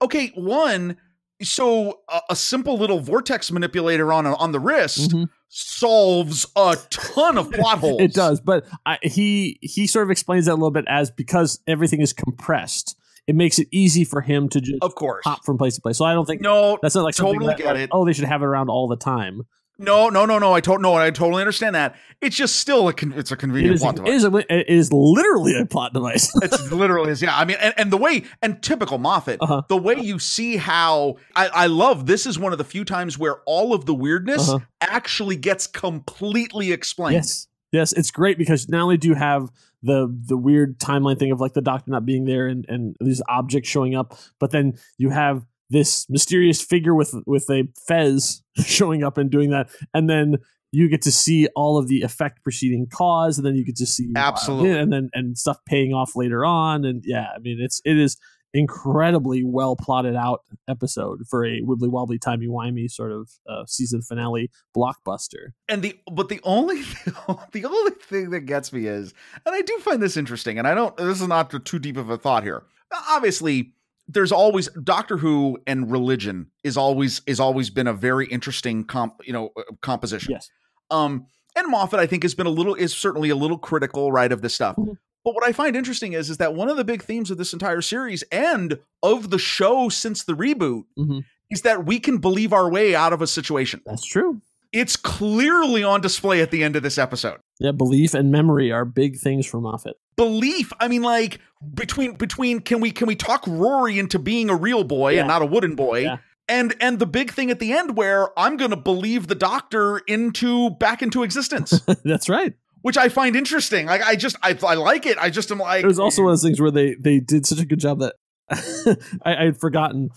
okay 0.00 0.28
one 0.34 0.96
so 1.42 2.00
a, 2.08 2.20
a 2.30 2.36
simple 2.36 2.78
little 2.78 3.00
vortex 3.00 3.50
manipulator 3.50 4.12
on 4.12 4.26
on 4.26 4.52
the 4.52 4.60
wrist 4.60 5.14
solves 5.48 6.46
a 6.56 6.76
ton 6.90 7.38
of 7.38 7.50
plot 7.52 7.78
holes 7.80 7.96
Mm-hmm. 7.98 8.04
it 8.04 8.14
does. 8.14 8.40
But 8.40 8.66
I, 8.86 8.98
he 9.02 9.58
he 9.62 9.86
sort 9.86 10.04
of 10.04 10.10
explains 10.10 10.46
that 10.46 10.52
a 10.52 10.54
little 10.54 10.70
bit 10.70 10.84
as 10.88 11.10
because 11.10 11.60
everything 11.66 12.00
is 12.00 12.12
compressed. 12.12 12.96
it 13.26 13.34
makes 13.34 13.58
it 13.58 13.68
easy 13.70 14.04
for 14.04 14.20
him 14.20 14.48
to 14.50 14.60
just 14.60 14.82
of 14.82 14.94
course 14.94 15.24
hop 15.24 15.44
from 15.44 15.58
place 15.58 15.74
to 15.76 15.80
place. 15.80 15.98
So 15.98 16.04
I 16.04 16.12
don't 16.14 16.26
think 16.26 16.40
no, 16.42 16.78
that's 16.82 16.94
not 16.94 17.04
like 17.04 17.14
something 17.14 17.34
totally 17.34 17.52
that, 17.52 17.58
get 17.58 17.66
like, 17.66 17.76
it. 17.76 17.90
Oh, 17.92 18.04
they 18.04 18.12
should 18.12 18.24
have 18.24 18.42
it 18.42 18.46
around 18.46 18.68
all 18.68 18.88
the 18.88 18.96
time. 18.96 19.42
No, 19.80 20.08
no, 20.08 20.26
no, 20.26 20.38
no. 20.40 20.52
I 20.54 20.60
told 20.60 20.82
no, 20.82 20.94
I 20.94 21.10
totally 21.10 21.40
understand 21.40 21.76
that. 21.76 21.94
It's 22.20 22.34
just 22.36 22.56
still 22.56 22.88
a 22.88 22.92
con- 22.92 23.12
it's 23.16 23.30
a 23.30 23.34
It 23.34 23.38
convenient 23.38 23.74
is, 23.76 23.80
plot 23.80 23.96
device. 23.96 24.12
is, 24.12 24.24
a- 24.24 24.54
it 24.58 24.68
is 24.68 24.92
literally 24.92 25.56
a 25.56 25.66
plot 25.66 25.92
device. 25.92 26.30
it's 26.42 26.72
literally 26.72 27.10
is 27.12 27.22
yeah 27.22 27.36
i 27.36 27.44
mean 27.44 27.56
and, 27.60 27.72
and 27.76 27.92
the 27.92 27.96
way 27.96 28.24
and 28.42 28.60
typical 28.60 28.98
moffat 28.98 29.38
Uh-huh. 29.40 29.62
the 29.68 29.76
way 29.76 29.94
you 30.00 30.18
see 30.18 30.56
how 30.56 31.16
I, 31.36 31.46
I 31.48 31.66
love 31.68 32.06
this 32.06 32.26
is 32.26 32.38
one 32.40 32.50
of 32.52 32.58
the 32.58 32.64
few 32.64 32.84
times 32.84 33.16
where 33.18 33.36
all 33.46 33.72
of 33.72 33.86
the 33.86 33.94
weirdness 33.94 34.48
Uh-huh. 34.48 34.58
actually 34.80 35.36
gets 35.36 35.66
completely 35.68 36.72
explained 36.72 37.14
Yes, 37.14 37.46
yes, 37.72 37.92
it's 37.92 38.10
great 38.10 38.36
because 38.36 38.68
not 38.68 38.82
only 38.82 38.96
do 38.96 39.06
you 39.08 39.14
have 39.14 39.50
the 39.82 40.08
the 40.26 40.36
weird 40.36 40.78
timeline 40.80 41.18
thing 41.20 41.30
of 41.30 41.40
like 41.40 41.52
the 41.52 41.60
doctor 41.62 41.90
not 41.92 42.04
being 42.04 42.24
there 42.24 42.48
and 42.48 42.64
and 42.68 42.96
these 43.00 43.22
objects 43.28 43.68
showing 43.70 43.94
up, 43.94 44.18
but 44.40 44.50
then 44.50 44.76
you 44.96 45.10
have 45.10 45.46
this 45.70 46.06
mysterious 46.08 46.60
figure 46.60 46.94
with 46.94 47.14
with 47.26 47.48
a 47.50 47.64
fez 47.86 48.42
showing 48.64 49.02
up 49.02 49.18
and 49.18 49.30
doing 49.30 49.50
that, 49.50 49.70
and 49.94 50.08
then 50.08 50.36
you 50.70 50.88
get 50.88 51.02
to 51.02 51.12
see 51.12 51.46
all 51.56 51.78
of 51.78 51.88
the 51.88 52.02
effect 52.02 52.42
preceding 52.42 52.86
cause, 52.92 53.38
and 53.38 53.46
then 53.46 53.54
you 53.54 53.64
get 53.64 53.76
to 53.76 53.86
see 53.86 54.10
Absolutely. 54.16 54.78
and 54.78 54.92
then 54.92 55.10
and 55.14 55.38
stuff 55.38 55.58
paying 55.66 55.92
off 55.92 56.16
later 56.16 56.44
on, 56.44 56.84
and 56.84 57.02
yeah, 57.06 57.28
I 57.34 57.38
mean 57.38 57.58
it's 57.60 57.80
it 57.84 57.98
is 57.98 58.16
incredibly 58.54 59.44
well 59.44 59.76
plotted 59.76 60.16
out 60.16 60.40
episode 60.68 61.20
for 61.28 61.44
a 61.44 61.60
wibbly 61.60 61.88
wobbly 61.88 62.18
timey 62.18 62.46
wimey 62.46 62.90
sort 62.90 63.12
of 63.12 63.30
uh, 63.48 63.64
season 63.66 64.00
finale 64.00 64.50
blockbuster. 64.76 65.52
and 65.68 65.82
the 65.82 65.98
but 66.10 66.28
the 66.28 66.40
only 66.44 66.82
the 67.52 67.64
only 67.64 67.92
thing 68.02 68.30
that 68.30 68.40
gets 68.40 68.72
me 68.72 68.86
is 68.86 69.12
and 69.44 69.54
i 69.54 69.60
do 69.60 69.78
find 69.80 70.02
this 70.02 70.16
interesting 70.16 70.58
and 70.58 70.66
i 70.66 70.74
don't 70.74 70.96
this 70.96 71.20
is 71.20 71.28
not 71.28 71.50
too 71.64 71.78
deep 71.78 71.98
of 71.98 72.08
a 72.08 72.16
thought 72.16 72.42
here 72.42 72.62
obviously 73.10 73.72
there's 74.08 74.32
always 74.32 74.68
doctor 74.82 75.16
who 75.18 75.58
and 75.66 75.90
religion 75.90 76.50
is 76.64 76.76
always 76.76 77.20
is 77.26 77.38
always 77.38 77.70
been 77.70 77.86
a 77.86 77.92
very 77.92 78.26
interesting 78.26 78.84
comp 78.84 79.14
you 79.24 79.32
know 79.32 79.50
uh, 79.56 79.62
composition 79.82 80.32
Yes. 80.32 80.50
um 80.90 81.26
and 81.56 81.70
moffat 81.70 82.00
i 82.00 82.06
think 82.06 82.22
has 82.22 82.34
been 82.34 82.46
a 82.46 82.50
little 82.50 82.74
is 82.74 82.92
certainly 82.94 83.28
a 83.30 83.36
little 83.36 83.58
critical 83.58 84.10
right 84.12 84.32
of 84.32 84.40
this 84.42 84.54
stuff 84.54 84.76
but 85.24 85.34
what 85.34 85.44
i 85.46 85.52
find 85.52 85.76
interesting 85.76 86.12
is 86.14 86.30
is 86.30 86.38
that 86.38 86.54
one 86.54 86.68
of 86.68 86.76
the 86.76 86.84
big 86.84 87.02
themes 87.02 87.30
of 87.30 87.36
this 87.38 87.52
entire 87.52 87.82
series 87.82 88.22
and 88.32 88.78
of 89.02 89.30
the 89.30 89.38
show 89.38 89.88
since 89.88 90.24
the 90.24 90.32
reboot 90.34 90.84
Mhm. 90.98 91.24
is 91.50 91.62
that 91.62 91.84
we 91.84 91.98
can 92.00 92.18
believe 92.18 92.52
our 92.52 92.70
way 92.70 92.94
out 92.94 93.12
of 93.12 93.20
a 93.22 93.26
situation 93.26 93.80
That's 93.84 94.06
true. 94.06 94.40
it's 94.72 94.96
clearly 94.96 95.82
on 95.84 96.00
display 96.00 96.40
at 96.40 96.50
the 96.50 96.62
end 96.64 96.76
of 96.76 96.82
this 96.82 96.96
episode 96.98 97.40
Yeah, 97.60 97.72
belief 97.72 98.14
and 98.14 98.30
memory 98.30 98.72
are 98.72 98.84
big 98.86 99.18
things 99.18 99.44
for 99.46 99.60
Moffat. 99.60 99.96
Belief 100.18 100.72
i 100.80 100.86
mean 100.88 101.00
like 101.02 101.40
between 101.74 102.12
between 102.16 102.60
can 102.60 102.80
we 102.80 102.90
can 102.90 103.06
we 103.06 103.16
talk 103.16 103.42
rory 103.46 103.98
into 103.98 104.18
being 104.18 104.50
a 104.50 104.54
real 104.54 104.84
boy 104.84 105.12
Yeah. 105.12 105.20
and 105.20 105.28
not 105.28 105.40
a 105.40 105.46
wooden 105.46 105.74
boy 105.74 106.00
Yeah. 106.02 106.18
and 106.48 106.74
and 106.80 106.98
the 106.98 107.06
big 107.06 107.30
thing 107.32 107.50
at 107.50 107.58
the 107.60 107.72
end 107.72 107.96
where 107.96 108.38
i'm 108.38 108.56
gonna 108.58 108.76
believe 108.76 109.28
the 109.28 109.34
doctor 109.34 109.98
into 110.06 110.70
back 110.70 111.00
into 111.02 111.22
existence 111.22 111.80
That's 112.04 112.28
right. 112.28 112.52
which 112.82 112.98
i 112.98 113.08
find 113.08 113.34
interesting 113.36 113.86
like 113.86 114.02
i 114.02 114.14
just 114.16 114.36
i, 114.42 114.56
I 114.62 114.74
like 114.74 115.06
it 115.06 115.16
i 115.18 115.30
just 115.30 115.50
am 115.50 115.58
like 115.58 115.84
It 115.84 115.86
was 115.86 115.98
also 115.98 116.22
one 116.22 116.32
of 116.32 116.38
those 116.38 116.42
things 116.42 116.60
where 116.60 116.70
they 116.70 116.94
they 116.94 117.20
did 117.20 117.46
such 117.46 117.60
a 117.60 117.64
good 117.66 117.80
job 117.80 118.00
that 118.00 118.14
I, 119.24 119.34
I 119.36 119.44
had 119.46 119.58
forgotten 119.58 120.10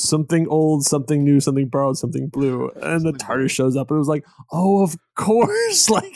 something 0.00 0.48
old, 0.48 0.84
something 0.84 1.24
new, 1.24 1.40
something 1.40 1.68
borrowed, 1.68 1.98
something 1.98 2.28
blue, 2.28 2.70
and 2.82 3.04
the 3.04 3.12
TARDIS 3.12 3.50
shows 3.50 3.76
up, 3.76 3.90
and 3.90 3.96
it 3.96 3.98
was 3.98 4.08
like, 4.08 4.24
oh, 4.52 4.82
of 4.82 4.96
course, 5.16 5.88
like 5.90 6.14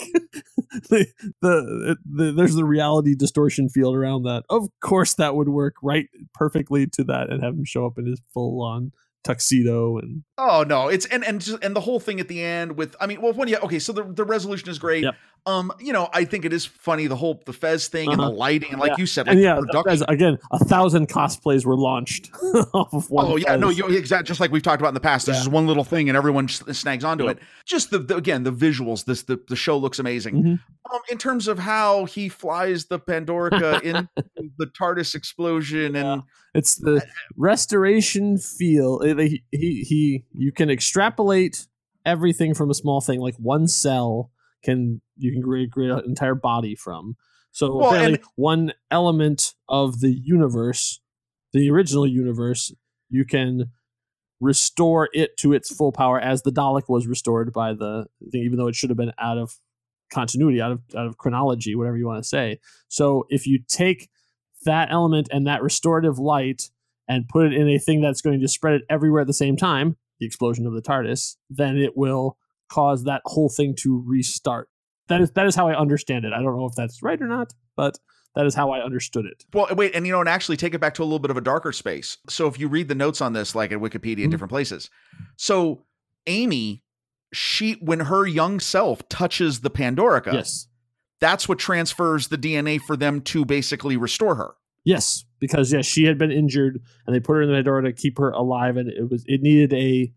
the, 0.91 1.07
the 1.43 1.97
the 2.05 2.33
there's 2.33 2.55
the 2.55 2.65
reality 2.65 3.15
distortion 3.15 3.69
field 3.69 3.95
around 3.95 4.25
that. 4.25 4.45
Of 4.49 4.69
course, 4.81 5.15
that 5.15 5.37
would 5.37 5.49
work 5.49 5.75
right 5.83 6.09
perfectly 6.33 6.87
to 6.89 7.05
that, 7.05 7.31
and 7.31 7.43
have 7.43 7.55
him 7.55 7.65
show 7.65 7.87
up 7.87 7.99
in 7.99 8.07
his 8.07 8.21
full 8.33 8.63
on 8.63 8.93
tuxedo 9.25 9.99
and 9.99 10.23
Oh 10.39 10.65
no, 10.69 10.89
it's 10.89 11.07
and 11.07 11.25
and 11.25 11.41
just, 11.41 11.63
and 11.65 11.75
the 11.75 11.81
whole 11.81 11.99
thing 11.99 12.21
at 12.21 12.29
the 12.29 12.43
end 12.43 12.77
with 12.77 12.95
I 13.01 13.07
mean, 13.07 13.21
well, 13.21 13.33
when 13.33 13.49
yeah, 13.49 13.59
okay, 13.59 13.79
so 13.79 13.93
the 13.93 14.05
the 14.05 14.25
resolution 14.25 14.69
is 14.69 14.79
great. 14.79 15.03
Yep. 15.03 15.15
Um, 15.47 15.71
you 15.79 15.93
know, 15.93 16.09
I 16.15 16.25
think 16.25 16.47
it 16.47 16.55
is 16.55 16.65
funny 16.65 17.07
the 17.07 17.17
whole 17.17 17.43
the 17.45 17.53
Fez 17.53 17.89
thing 17.89 18.11
and 18.11 18.19
the 18.19 18.25
Uh-huh. 18.25 18.33
lighting 18.33 18.71
and 18.73 18.81
like 18.81 18.93
Yeah. 18.93 18.97
you 18.99 19.05
said, 19.07 19.27
like 19.27 19.35
and 19.35 19.43
yeah, 19.43 19.57
the 19.57 19.67
production. 19.67 20.07
again, 20.09 20.39
a 20.51 20.59
thousand 20.65 21.09
cosplays 21.11 21.67
were 21.67 21.77
launched 21.77 22.31
off 22.73 22.95
of 22.95 23.11
one. 23.11 23.27
Oh 23.27 23.37
yeah, 23.37 23.55
no, 23.57 23.69
you 23.69 23.87
exactly 23.89 24.27
just 24.27 24.41
like 24.41 24.51
we've 24.51 24.63
talked 24.63 24.81
about 24.81 24.89
in 24.89 24.95
the 24.95 25.01
past. 25.01 25.27
There's 25.27 25.37
Yeah. 25.37 25.43
just 25.43 25.53
one 25.53 25.67
little 25.67 25.85
thing 25.85 26.09
and 26.09 26.17
everyone 26.17 26.49
snags 26.49 27.05
onto 27.05 27.25
Yep. 27.27 27.37
it. 27.37 27.43
Just 27.67 27.91
the, 27.91 27.99
the 27.99 28.17
again 28.17 28.45
the 28.45 28.53
visuals. 28.53 29.05
This 29.05 29.23
the 29.25 29.39
the 29.49 29.57
show 29.57 29.77
looks 29.77 29.99
amazing. 29.99 30.35
Mhm. 30.43 30.61
Um, 30.93 31.01
in 31.11 31.19
terms 31.19 31.47
of 31.47 31.59
how 31.59 32.07
he 32.07 32.31
flies 32.31 32.87
the 32.87 32.99
Pandorica 32.99 33.83
in 33.83 34.09
the 34.57 34.67
TARDIS 34.67 35.15
explosion 35.15 35.95
and 35.95 36.23
It's 36.55 36.77
the 36.77 37.03
restoration 37.37 38.39
feel. 38.39 39.01
uh, 39.05 39.15
He, 39.17 39.45
he 39.51 39.85
he 39.87 40.25
you 40.33 40.53
can 40.53 40.71
extrapolate 40.71 41.67
everything 42.07 42.55
from 42.55 42.71
a 42.71 42.75
small 42.75 43.01
thing 43.03 43.21
like 43.21 43.37
one 43.37 43.67
cell 43.69 44.31
can 44.65 45.01
you 45.17 45.33
can 45.33 45.43
create, 45.43 45.71
create 45.71 45.91
an 45.91 46.03
entire 46.07 46.35
body 46.35 46.75
from. 46.75 47.17
So 47.53 47.77
Well, 47.77 47.89
apparently 47.91 48.15
and- 48.19 48.25
one 48.35 48.73
element 48.91 49.55
of 49.69 50.01
the 50.01 50.13
universe, 50.13 51.01
the 51.53 51.71
original 51.71 52.07
universe, 52.07 52.73
you 53.09 53.25
can 53.25 53.71
restore 54.41 55.09
it 55.13 55.37
to 55.39 55.53
its 55.53 55.75
full 55.75 55.93
power 55.93 56.19
as 56.21 56.43
the 56.43 56.51
Dalek 56.51 56.89
was 56.89 57.07
restored 57.07 57.53
by 57.53 57.73
the 57.73 58.07
thing, 58.33 58.43
even 58.43 58.59
though 58.59 58.67
it 58.67 58.75
should 58.75 58.91
have 58.91 58.97
been 58.97 59.13
out 59.19 59.39
of 59.39 59.59
continuity, 60.13 60.61
out 60.61 60.73
of 60.73 60.81
out 60.97 61.07
of 61.07 61.17
chronology, 61.19 61.75
whatever 61.75 61.97
you 61.97 62.07
want 62.07 62.23
to 62.23 62.29
say. 62.29 62.59
So 62.89 63.25
if 63.31 63.47
you 63.47 63.61
take 63.69 64.11
that 64.65 64.91
element 64.91 65.29
and 65.31 65.47
that 65.47 65.63
restorative 65.63 66.19
light 66.19 66.71
and 67.07 67.29
put 67.29 67.47
it 67.47 67.53
in 67.53 67.69
a 67.69 67.79
thing 67.79 68.01
that's 68.01 68.23
going 68.23 68.41
to 68.41 68.49
spread 68.49 68.75
it 68.75 68.83
everywhere 68.91 69.21
at 69.21 69.27
the 69.27 69.33
same 69.33 69.57
time, 69.57 69.97
the 70.19 70.27
explosion 70.27 70.67
of 70.67 70.73
the 70.73 70.83
TARDIS, 70.83 71.37
then 71.51 71.77
it 71.77 71.97
will 71.97 72.39
cause 72.71 73.05
that 73.05 73.23
whole 73.25 73.49
thing 73.49 73.75
to 73.81 74.03
restart. 74.07 74.69
That 75.09 75.21
is 75.21 75.31
that 75.33 75.47
is 75.47 75.55
how 75.55 75.69
I 75.69 75.77
understand 75.79 76.25
it. 76.25 76.33
I 76.33 76.43
don't 76.43 76.57
know 76.57 76.67
if 76.67 76.75
that's 76.75 77.03
right 77.03 77.21
or 77.21 77.27
not, 77.27 77.53
but 77.77 77.99
that 78.35 78.47
is 78.47 78.55
how 78.55 78.71
I 78.73 78.83
understood 78.85 79.27
it. 79.27 79.45
Well, 79.53 79.69
wait, 79.73 79.95
and 79.95 80.07
you 80.07 80.13
know, 80.13 80.21
and 80.21 80.29
actually 80.29 80.57
take 80.57 80.75
it 80.75 80.81
back 80.81 80.95
to 80.95 81.03
a 81.03 81.05
little 81.05 81.19
bit 81.19 81.31
of 81.31 81.37
a 81.37 81.41
darker 81.43 81.73
space. 81.73 82.19
So 82.29 82.47
if 82.49 82.59
you 82.59 82.69
read 82.69 82.89
the 82.89 82.95
notes 82.95 83.21
on 83.21 83.33
this, 83.33 83.55
like 83.55 83.71
at 83.71 83.79
Wikipedia 83.79 84.21
in 84.25 84.29
Mhm. 84.29 84.31
different 84.33 84.51
places, 84.51 84.91
so 85.37 85.85
Amy, 86.27 86.83
she 87.33 87.75
when 87.75 88.01
her 88.01 88.27
young 88.27 88.61
self 88.61 89.07
touches 89.09 89.61
the 89.61 89.71
Pandorica, 89.71 90.33
Yes. 90.33 90.69
that's 91.21 91.49
what 91.49 91.59
transfers 91.59 92.29
the 92.29 92.39
DNA 92.39 92.79
for 92.79 92.97
them 92.97 93.21
to 93.23 93.45
basically 93.45 93.97
restore 93.97 94.37
her. 94.37 94.55
Yes, 94.85 95.25
because 95.39 95.73
yes, 95.73 95.85
she 95.87 96.05
had 96.05 96.19
been 96.19 96.31
injured, 96.33 96.81
and 97.07 97.15
they 97.15 97.21
put 97.21 97.35
her 97.35 97.43
in 97.43 97.53
the 97.53 97.63
door 97.63 97.81
to 97.83 97.93
keep 97.93 98.19
her 98.19 98.31
alive, 98.31 98.77
and 98.77 98.89
it 98.89 99.11
was 99.11 99.25
it 99.27 99.43
needed 99.43 99.73
a 99.75 100.13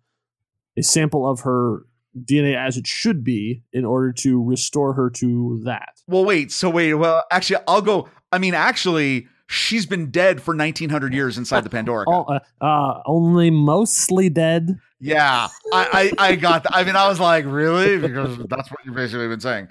a 0.78 0.82
sample 0.84 1.30
of 1.30 1.42
her 1.42 1.86
DNA 2.26 2.56
as 2.56 2.78
it 2.78 2.88
should 2.88 3.24
be 3.24 3.64
in 3.74 3.86
order 3.86 4.12
to 4.14 4.44
restore 4.44 4.94
her 4.94 5.10
to 5.12 5.62
that. 5.66 6.02
Well, 6.08 6.26
wait, 6.26 6.52
so 6.52 6.70
wait, 6.70 6.94
well, 6.96 7.24
actually, 7.32 7.62
I'll 7.68 7.82
go. 7.82 8.10
I 8.32 8.38
mean, 8.38 8.54
actually, 8.54 9.28
she's 9.48 9.86
been 9.86 10.12
dead 10.12 10.42
for 10.42 10.56
1900 10.56 11.14
years 11.14 11.38
inside 11.38 11.64
the 11.64 11.70
Pandora. 11.70 12.06
Uh, 12.10 12.40
uh, 12.62 13.02
only 13.06 13.50
mostly 13.50 14.30
dead. 14.30 14.80
Yeah, 15.00 15.48
I, 15.72 16.12
I, 16.18 16.30
I 16.30 16.36
got 16.36 16.64
that. 16.64 16.76
I 16.76 16.84
mean, 16.84 16.96
I 16.96 17.08
was 17.08 17.20
like, 17.20 17.46
really? 17.46 17.98
Because 18.00 18.38
that's 18.50 18.70
what 18.72 18.80
you've 18.84 18.96
basically 18.96 19.28
been 19.28 19.40
saying. 19.40 19.68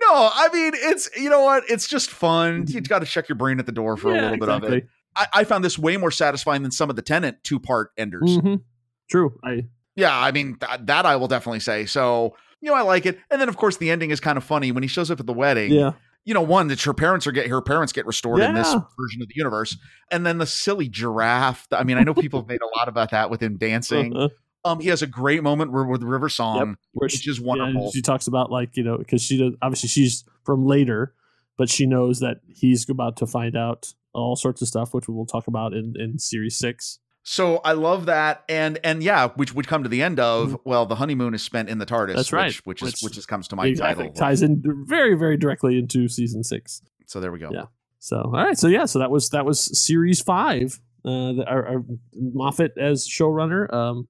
No, 0.00 0.30
I 0.32 0.48
mean, 0.52 0.72
it's, 0.74 1.10
you 1.16 1.28
know 1.28 1.42
what? 1.42 1.64
It's 1.68 1.88
just 1.88 2.10
fun. 2.10 2.66
You've 2.68 2.88
got 2.88 3.00
to 3.00 3.06
check 3.06 3.28
your 3.28 3.34
brain 3.36 3.58
at 3.58 3.66
the 3.66 3.72
door 3.72 3.96
for 3.96 4.12
a 4.12 4.14
Yeah, 4.14 4.22
little 4.30 4.38
bit 4.38 4.48
of 4.48 4.64
it. 4.64 4.88
I, 5.16 5.26
I 5.32 5.44
found 5.44 5.64
this 5.64 5.76
way 5.76 5.96
more 5.96 6.12
satisfying 6.12 6.62
than 6.62 6.70
some 6.70 6.88
of 6.88 6.94
the 6.96 7.02
Tennant 7.02 7.38
two 7.42 7.58
part 7.58 7.90
enders. 7.98 8.38
Mhm. 8.38 8.62
True. 9.10 9.38
I 9.42 9.64
Yeah, 9.98 10.16
I 10.16 10.30
mean, 10.32 10.56
th- 10.58 10.80
that 10.84 11.04
I 11.06 11.16
will 11.16 11.28
definitely 11.28 11.60
say. 11.60 11.84
So, 11.86 12.36
you 12.60 12.70
know, 12.70 12.76
I 12.76 12.82
like 12.82 13.04
it. 13.04 13.18
And 13.30 13.40
then, 13.40 13.48
of 13.48 13.56
course, 13.56 13.76
the 13.78 13.90
ending 13.90 14.10
is 14.10 14.20
kind 14.20 14.38
of 14.38 14.44
funny 14.44 14.70
when 14.72 14.82
he 14.84 14.88
shows 14.88 15.10
up 15.10 15.18
at 15.20 15.26
the 15.26 15.32
wedding. 15.32 15.72
yeah. 15.72 15.92
You 16.24 16.34
know, 16.34 16.42
one 16.42 16.68
that 16.68 16.80
her 16.82 16.92
parents 16.94 17.26
are 17.26 17.32
get 17.32 17.46
her 17.46 17.62
parents 17.62 17.92
get 17.92 18.04
restored 18.04 18.40
in 18.42 18.54
this 18.54 18.68
version 18.68 19.22
of 19.22 19.28
the 19.28 19.34
universe, 19.34 19.78
and 20.10 20.26
then 20.26 20.36
the 20.36 20.44
silly 20.46 20.86
giraffe. 20.86 21.66
I 21.72 21.84
mean, 21.84 21.96
I 21.96 22.02
know 22.02 22.12
people 22.12 22.40
have 22.40 22.48
made 22.48 22.60
a 22.60 22.78
lot 22.78 22.86
about 22.86 23.12
that 23.12 23.30
with 23.30 23.42
him 23.42 23.56
dancing. 23.56 24.14
Uh-huh. 24.14 24.28
Um, 24.64 24.80
he 24.80 24.88
has 24.88 25.00
a 25.00 25.06
great 25.06 25.42
moment 25.42 25.72
where, 25.72 25.84
with 25.84 26.02
River 26.02 26.28
Song, 26.28 26.76
Where 26.92 27.06
which 27.06 27.12
she- 27.14 27.30
is 27.30 27.38
yeah, 27.38 27.46
wonderful. 27.46 27.92
she 27.92 28.02
talks 28.02 28.26
about 28.26 28.50
like 28.50 28.76
you 28.76 28.82
know 28.82 28.98
because 28.98 29.22
she 29.22 29.38
does 29.38 29.54
obviously 29.62 29.88
she's 29.88 30.24
from 30.44 30.66
later, 30.66 31.14
but 31.56 31.70
she 31.70 31.86
knows 31.86 32.20
that 32.20 32.38
he's 32.46 32.86
about 32.90 33.16
to 33.18 33.26
find 33.26 33.56
out 33.56 33.94
all 34.12 34.36
sorts 34.36 34.60
of 34.60 34.68
stuff, 34.68 34.92
which 34.92 35.08
we 35.08 35.14
will 35.14 35.24
talk 35.26 35.46
about 35.46 35.72
in 35.72 35.94
in 35.98 36.18
series 36.18 36.58
six. 36.58 36.98
So 37.30 37.58
I 37.58 37.72
love 37.72 38.06
that, 38.06 38.42
and 38.48 38.78
and 38.82 39.02
yeah, 39.02 39.28
which 39.28 39.54
would 39.54 39.66
come 39.66 39.82
to 39.82 39.88
the 39.90 40.00
end 40.00 40.18
of 40.18 40.58
well, 40.64 40.86
the 40.86 40.94
honeymoon 40.94 41.34
is 41.34 41.42
spent 41.42 41.68
in 41.68 41.76
the 41.76 41.84
TARDIS. 41.84 42.06
Mm-hmm. 42.08 42.16
That's 42.16 42.32
right. 42.32 42.54
which, 42.64 42.80
which, 42.80 42.94
is 42.94 43.02
Which- 43.02 43.18
is 43.18 43.26
comes 43.26 43.48
to 43.48 43.56
my 43.56 43.66
exactly 43.66 44.06
title. 44.06 44.18
ties 44.18 44.40
in 44.40 44.62
very 44.86 45.12
very 45.12 45.36
directly 45.36 45.78
into 45.78 46.08
season 46.08 46.42
six. 46.42 46.80
So 47.04 47.20
there 47.20 47.30
we 47.30 47.38
go. 47.38 47.50
Yeah. 47.52 47.64
So 47.98 48.16
all 48.16 48.32
right, 48.32 48.56
so 48.56 48.66
yeah, 48.66 48.86
so 48.86 48.98
that 49.00 49.10
was 49.10 49.28
that 49.28 49.44
was 49.44 49.78
series 49.78 50.22
five. 50.22 50.80
Uh, 51.04 51.34
the, 51.34 51.44
our, 51.46 51.66
our 51.68 51.84
Moffat 52.14 52.78
as 52.78 53.06
showrunner, 53.06 53.70
um, 53.74 54.08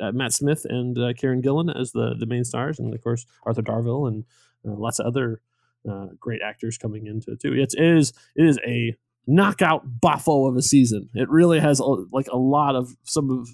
uh, 0.00 0.10
Matt 0.10 0.32
Smith 0.32 0.66
and 0.68 0.98
uh, 0.98 1.12
Karen 1.12 1.42
Gillan 1.42 1.70
as 1.80 1.92
the 1.92 2.16
the 2.18 2.26
main 2.26 2.42
stars, 2.42 2.80
and 2.80 2.92
of 2.92 3.00
course 3.00 3.26
Arthur 3.44 3.62
Darvill 3.62 4.08
and 4.08 4.24
uh, 4.66 4.74
lots 4.76 4.98
of 4.98 5.06
other 5.06 5.40
uh, 5.88 6.06
great 6.18 6.42
actors 6.42 6.78
coming 6.78 7.06
into 7.06 7.30
it 7.30 7.38
too. 7.40 7.52
It's 7.52 7.74
it 7.74 7.84
is 7.84 8.12
it 8.34 8.44
is 8.44 8.58
a 8.66 8.96
knockout 9.26 10.00
buffo 10.00 10.46
of 10.46 10.56
a 10.56 10.62
season. 10.62 11.08
It 11.14 11.28
really 11.28 11.60
has 11.60 11.80
a, 11.80 11.84
like 11.84 12.28
a 12.28 12.38
lot 12.38 12.76
of 12.76 12.96
some 13.04 13.30
of 13.30 13.48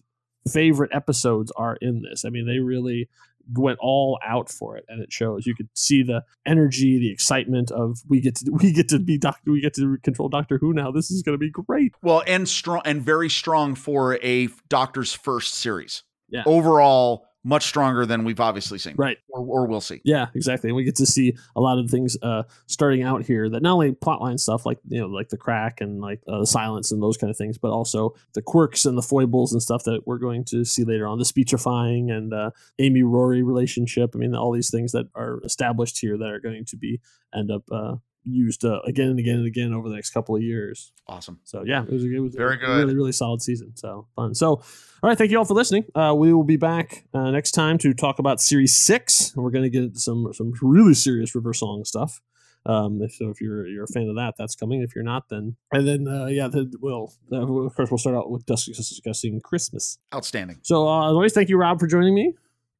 favorite 0.50 0.90
episodes 0.92 1.52
are 1.56 1.76
in 1.80 2.02
this. 2.02 2.24
I 2.24 2.30
mean, 2.30 2.46
they 2.46 2.58
really 2.58 3.08
went 3.52 3.78
all 3.80 4.18
out 4.24 4.50
for 4.50 4.76
it, 4.76 4.84
and 4.88 5.02
it 5.02 5.12
shows. 5.12 5.46
You 5.46 5.54
could 5.54 5.68
see 5.74 6.02
the 6.02 6.24
energy, 6.46 6.98
the 6.98 7.10
excitement 7.10 7.70
of 7.70 7.98
we 8.08 8.20
get 8.20 8.36
to 8.36 8.50
we 8.62 8.72
get 8.72 8.88
to 8.90 8.98
be 8.98 9.18
doctor, 9.18 9.50
we 9.50 9.60
get 9.60 9.74
to 9.74 9.98
control 9.98 10.28
Doctor 10.28 10.58
Who 10.58 10.72
now. 10.72 10.90
This 10.90 11.10
is 11.10 11.22
going 11.22 11.34
to 11.34 11.38
be 11.38 11.50
great. 11.50 11.94
Well, 12.02 12.22
and 12.26 12.48
strong 12.48 12.82
and 12.84 13.02
very 13.02 13.30
strong 13.30 13.74
for 13.74 14.18
a 14.22 14.48
Doctor's 14.68 15.12
first 15.12 15.54
series. 15.54 16.02
Yeah. 16.28 16.42
Overall, 16.46 17.26
much 17.44 17.64
stronger 17.64 18.06
than 18.06 18.24
we've 18.24 18.40
obviously 18.40 18.78
seen. 18.78 18.94
Right. 18.96 19.18
Or, 19.28 19.40
or 19.40 19.66
we'll 19.66 19.80
see. 19.80 20.00
Yeah, 20.04 20.26
exactly. 20.34 20.70
And 20.70 20.76
we 20.76 20.84
get 20.84 20.96
to 20.96 21.06
see 21.06 21.36
a 21.56 21.60
lot 21.60 21.78
of 21.78 21.90
things 21.90 22.16
uh, 22.22 22.44
starting 22.66 23.02
out 23.02 23.24
here 23.24 23.48
that 23.48 23.62
not 23.62 23.72
only 23.72 23.92
plotline 23.92 24.38
stuff 24.38 24.64
like 24.64 24.78
you 24.88 25.00
know 25.00 25.06
like 25.06 25.28
the 25.28 25.36
crack 25.36 25.80
and 25.80 26.00
like 26.00 26.20
uh, 26.28 26.40
the 26.40 26.46
silence 26.46 26.92
and 26.92 27.02
those 27.02 27.16
kind 27.16 27.30
of 27.30 27.36
things, 27.36 27.58
but 27.58 27.70
also 27.70 28.14
the 28.34 28.42
quirks 28.42 28.84
and 28.84 28.96
the 28.96 29.02
foibles 29.02 29.52
and 29.52 29.62
stuff 29.62 29.84
that 29.84 30.06
we're 30.06 30.18
going 30.18 30.44
to 30.44 30.64
see 30.64 30.84
later 30.84 31.06
on. 31.06 31.18
The 31.18 31.24
speechifying 31.24 32.10
and 32.10 32.32
uh, 32.32 32.50
Amy 32.78 33.02
Rory 33.02 33.42
relationship. 33.42 34.12
I 34.14 34.18
mean, 34.18 34.34
all 34.34 34.52
these 34.52 34.70
things 34.70 34.92
that 34.92 35.08
are 35.14 35.40
established 35.44 35.98
here 36.00 36.16
that 36.16 36.28
are 36.28 36.40
going 36.40 36.64
to 36.66 36.76
be 36.76 37.00
end 37.34 37.50
up 37.50 37.64
uh, 37.72 37.96
used 38.24 38.64
uh, 38.64 38.80
again 38.86 39.08
and 39.08 39.18
again 39.18 39.36
and 39.36 39.46
again 39.46 39.72
over 39.72 39.88
the 39.88 39.94
next 39.94 40.10
couple 40.10 40.36
of 40.36 40.42
years. 40.42 40.92
Awesome. 41.06 41.40
So 41.44 41.64
yeah, 41.64 41.82
it 41.82 41.92
was, 41.92 42.04
it 42.04 42.18
was 42.20 42.34
Very 42.34 42.54
a 42.54 42.58
good. 42.58 42.68
really 42.78 42.94
really 42.94 43.12
solid 43.12 43.42
season. 43.42 43.76
So 43.76 44.06
fun. 44.16 44.34
So 44.34 44.48
all 44.48 44.62
right, 45.02 45.18
thank 45.18 45.30
you 45.30 45.38
all 45.38 45.44
for 45.44 45.54
listening. 45.54 45.84
Uh, 45.94 46.14
we 46.16 46.32
will 46.32 46.44
be 46.44 46.56
back 46.56 47.04
uh, 47.12 47.30
next 47.30 47.52
time 47.52 47.78
to 47.78 47.92
talk 47.94 48.18
about 48.18 48.40
series 48.40 48.74
six, 48.76 49.32
we're 49.36 49.50
going 49.50 49.70
to 49.70 49.70
get 49.70 49.96
some 49.96 50.32
some 50.32 50.52
really 50.62 50.94
serious 50.94 51.34
River 51.34 51.52
Song 51.52 51.84
stuff. 51.84 52.20
Um, 52.64 53.00
if 53.02 53.14
so, 53.14 53.28
if 53.30 53.40
you're 53.40 53.66
you're 53.66 53.84
a 53.84 53.88
fan 53.88 54.08
of 54.08 54.14
that, 54.14 54.34
that's 54.38 54.54
coming. 54.54 54.82
If 54.82 54.94
you're 54.94 55.02
not, 55.02 55.28
then 55.28 55.56
and 55.72 55.88
then 55.88 56.06
uh, 56.06 56.26
yeah, 56.26 56.46
then 56.46 56.70
we'll 56.80 57.12
uh, 57.32 57.40
of 57.64 57.74
course 57.74 57.90
we'll 57.90 57.98
start 57.98 58.14
out 58.14 58.30
with 58.30 58.46
dis- 58.46 58.66
discussing 58.66 59.40
Christmas. 59.40 59.98
Outstanding. 60.14 60.60
So 60.62 60.88
uh, 60.88 61.08
as 61.08 61.12
always, 61.12 61.32
thank 61.32 61.48
you, 61.48 61.56
Rob, 61.56 61.80
for 61.80 61.88
joining 61.88 62.14
me. 62.14 62.34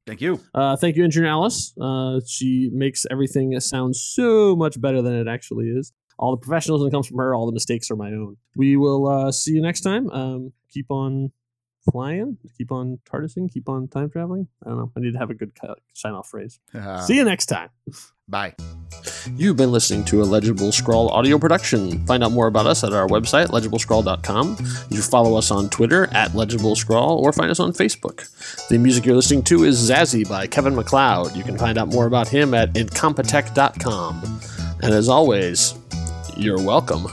Thank 0.06 0.20
you. 0.20 0.40
Uh, 0.54 0.76
thank 0.76 0.96
you, 0.96 1.04
Engineer 1.04 1.30
Alice. 1.30 1.72
Uh, 1.80 2.20
she 2.26 2.70
makes 2.72 3.06
everything 3.10 3.58
sound 3.60 3.94
so 3.94 4.56
much 4.56 4.80
better 4.80 5.00
than 5.00 5.14
it 5.14 5.28
actually 5.28 5.66
is. 5.66 5.92
All 6.18 6.32
the 6.32 6.40
professionalism 6.40 6.90
comes 6.90 7.06
from 7.06 7.18
her. 7.18 7.34
All 7.34 7.46
the 7.46 7.52
mistakes 7.52 7.90
are 7.90 7.96
my 7.96 8.08
own. 8.08 8.36
We 8.56 8.76
will 8.76 9.08
uh, 9.08 9.32
see 9.32 9.52
you 9.52 9.62
next 9.62 9.80
time. 9.82 10.10
Um, 10.10 10.52
keep 10.70 10.86
on 10.90 11.32
flying. 11.90 12.38
Keep 12.56 12.72
on 12.72 12.98
TARDISing. 13.04 13.52
Keep 13.52 13.68
on 13.68 13.88
time 13.88 14.10
traveling. 14.10 14.48
I 14.64 14.68
don't 14.68 14.78
know. 14.78 14.92
I 14.96 15.00
need 15.00 15.12
to 15.12 15.18
have 15.18 15.30
a 15.30 15.34
good 15.34 15.52
sign 15.94 16.12
off 16.12 16.28
phrase. 16.28 16.58
Ah. 16.74 16.98
see 16.98 17.16
you 17.16 17.24
next 17.24 17.46
time. 17.46 17.70
Bye. 18.28 18.54
You've 19.34 19.56
been 19.56 19.72
listening 19.72 20.04
to 20.06 20.22
a 20.22 20.24
Legible 20.24 20.72
Scrawl 20.72 21.08
audio 21.08 21.38
production. 21.38 22.04
Find 22.06 22.22
out 22.22 22.32
more 22.32 22.46
about 22.46 22.66
us 22.66 22.84
at 22.84 22.92
our 22.92 23.06
website, 23.08 23.48
legiblescrawl.com. 23.48 24.56
You 24.90 24.96
can 24.96 25.02
follow 25.02 25.36
us 25.36 25.50
on 25.50 25.68
Twitter 25.70 26.08
at 26.12 26.34
Legible 26.34 26.76
Scrawl 26.76 27.18
or 27.18 27.32
find 27.32 27.50
us 27.50 27.60
on 27.60 27.72
Facebook. 27.72 28.28
The 28.68 28.78
music 28.78 29.04
you're 29.04 29.16
listening 29.16 29.42
to 29.44 29.64
is 29.64 29.90
Zazzy 29.90 30.28
by 30.28 30.46
Kevin 30.46 30.74
MacLeod. 30.74 31.36
You 31.36 31.42
can 31.42 31.58
find 31.58 31.78
out 31.78 31.88
more 31.88 32.06
about 32.06 32.28
him 32.28 32.54
at 32.54 32.72
incompetech.com. 32.74 34.40
And 34.82 34.94
as 34.94 35.08
always, 35.08 35.74
you're 36.36 36.62
welcome. 36.62 37.06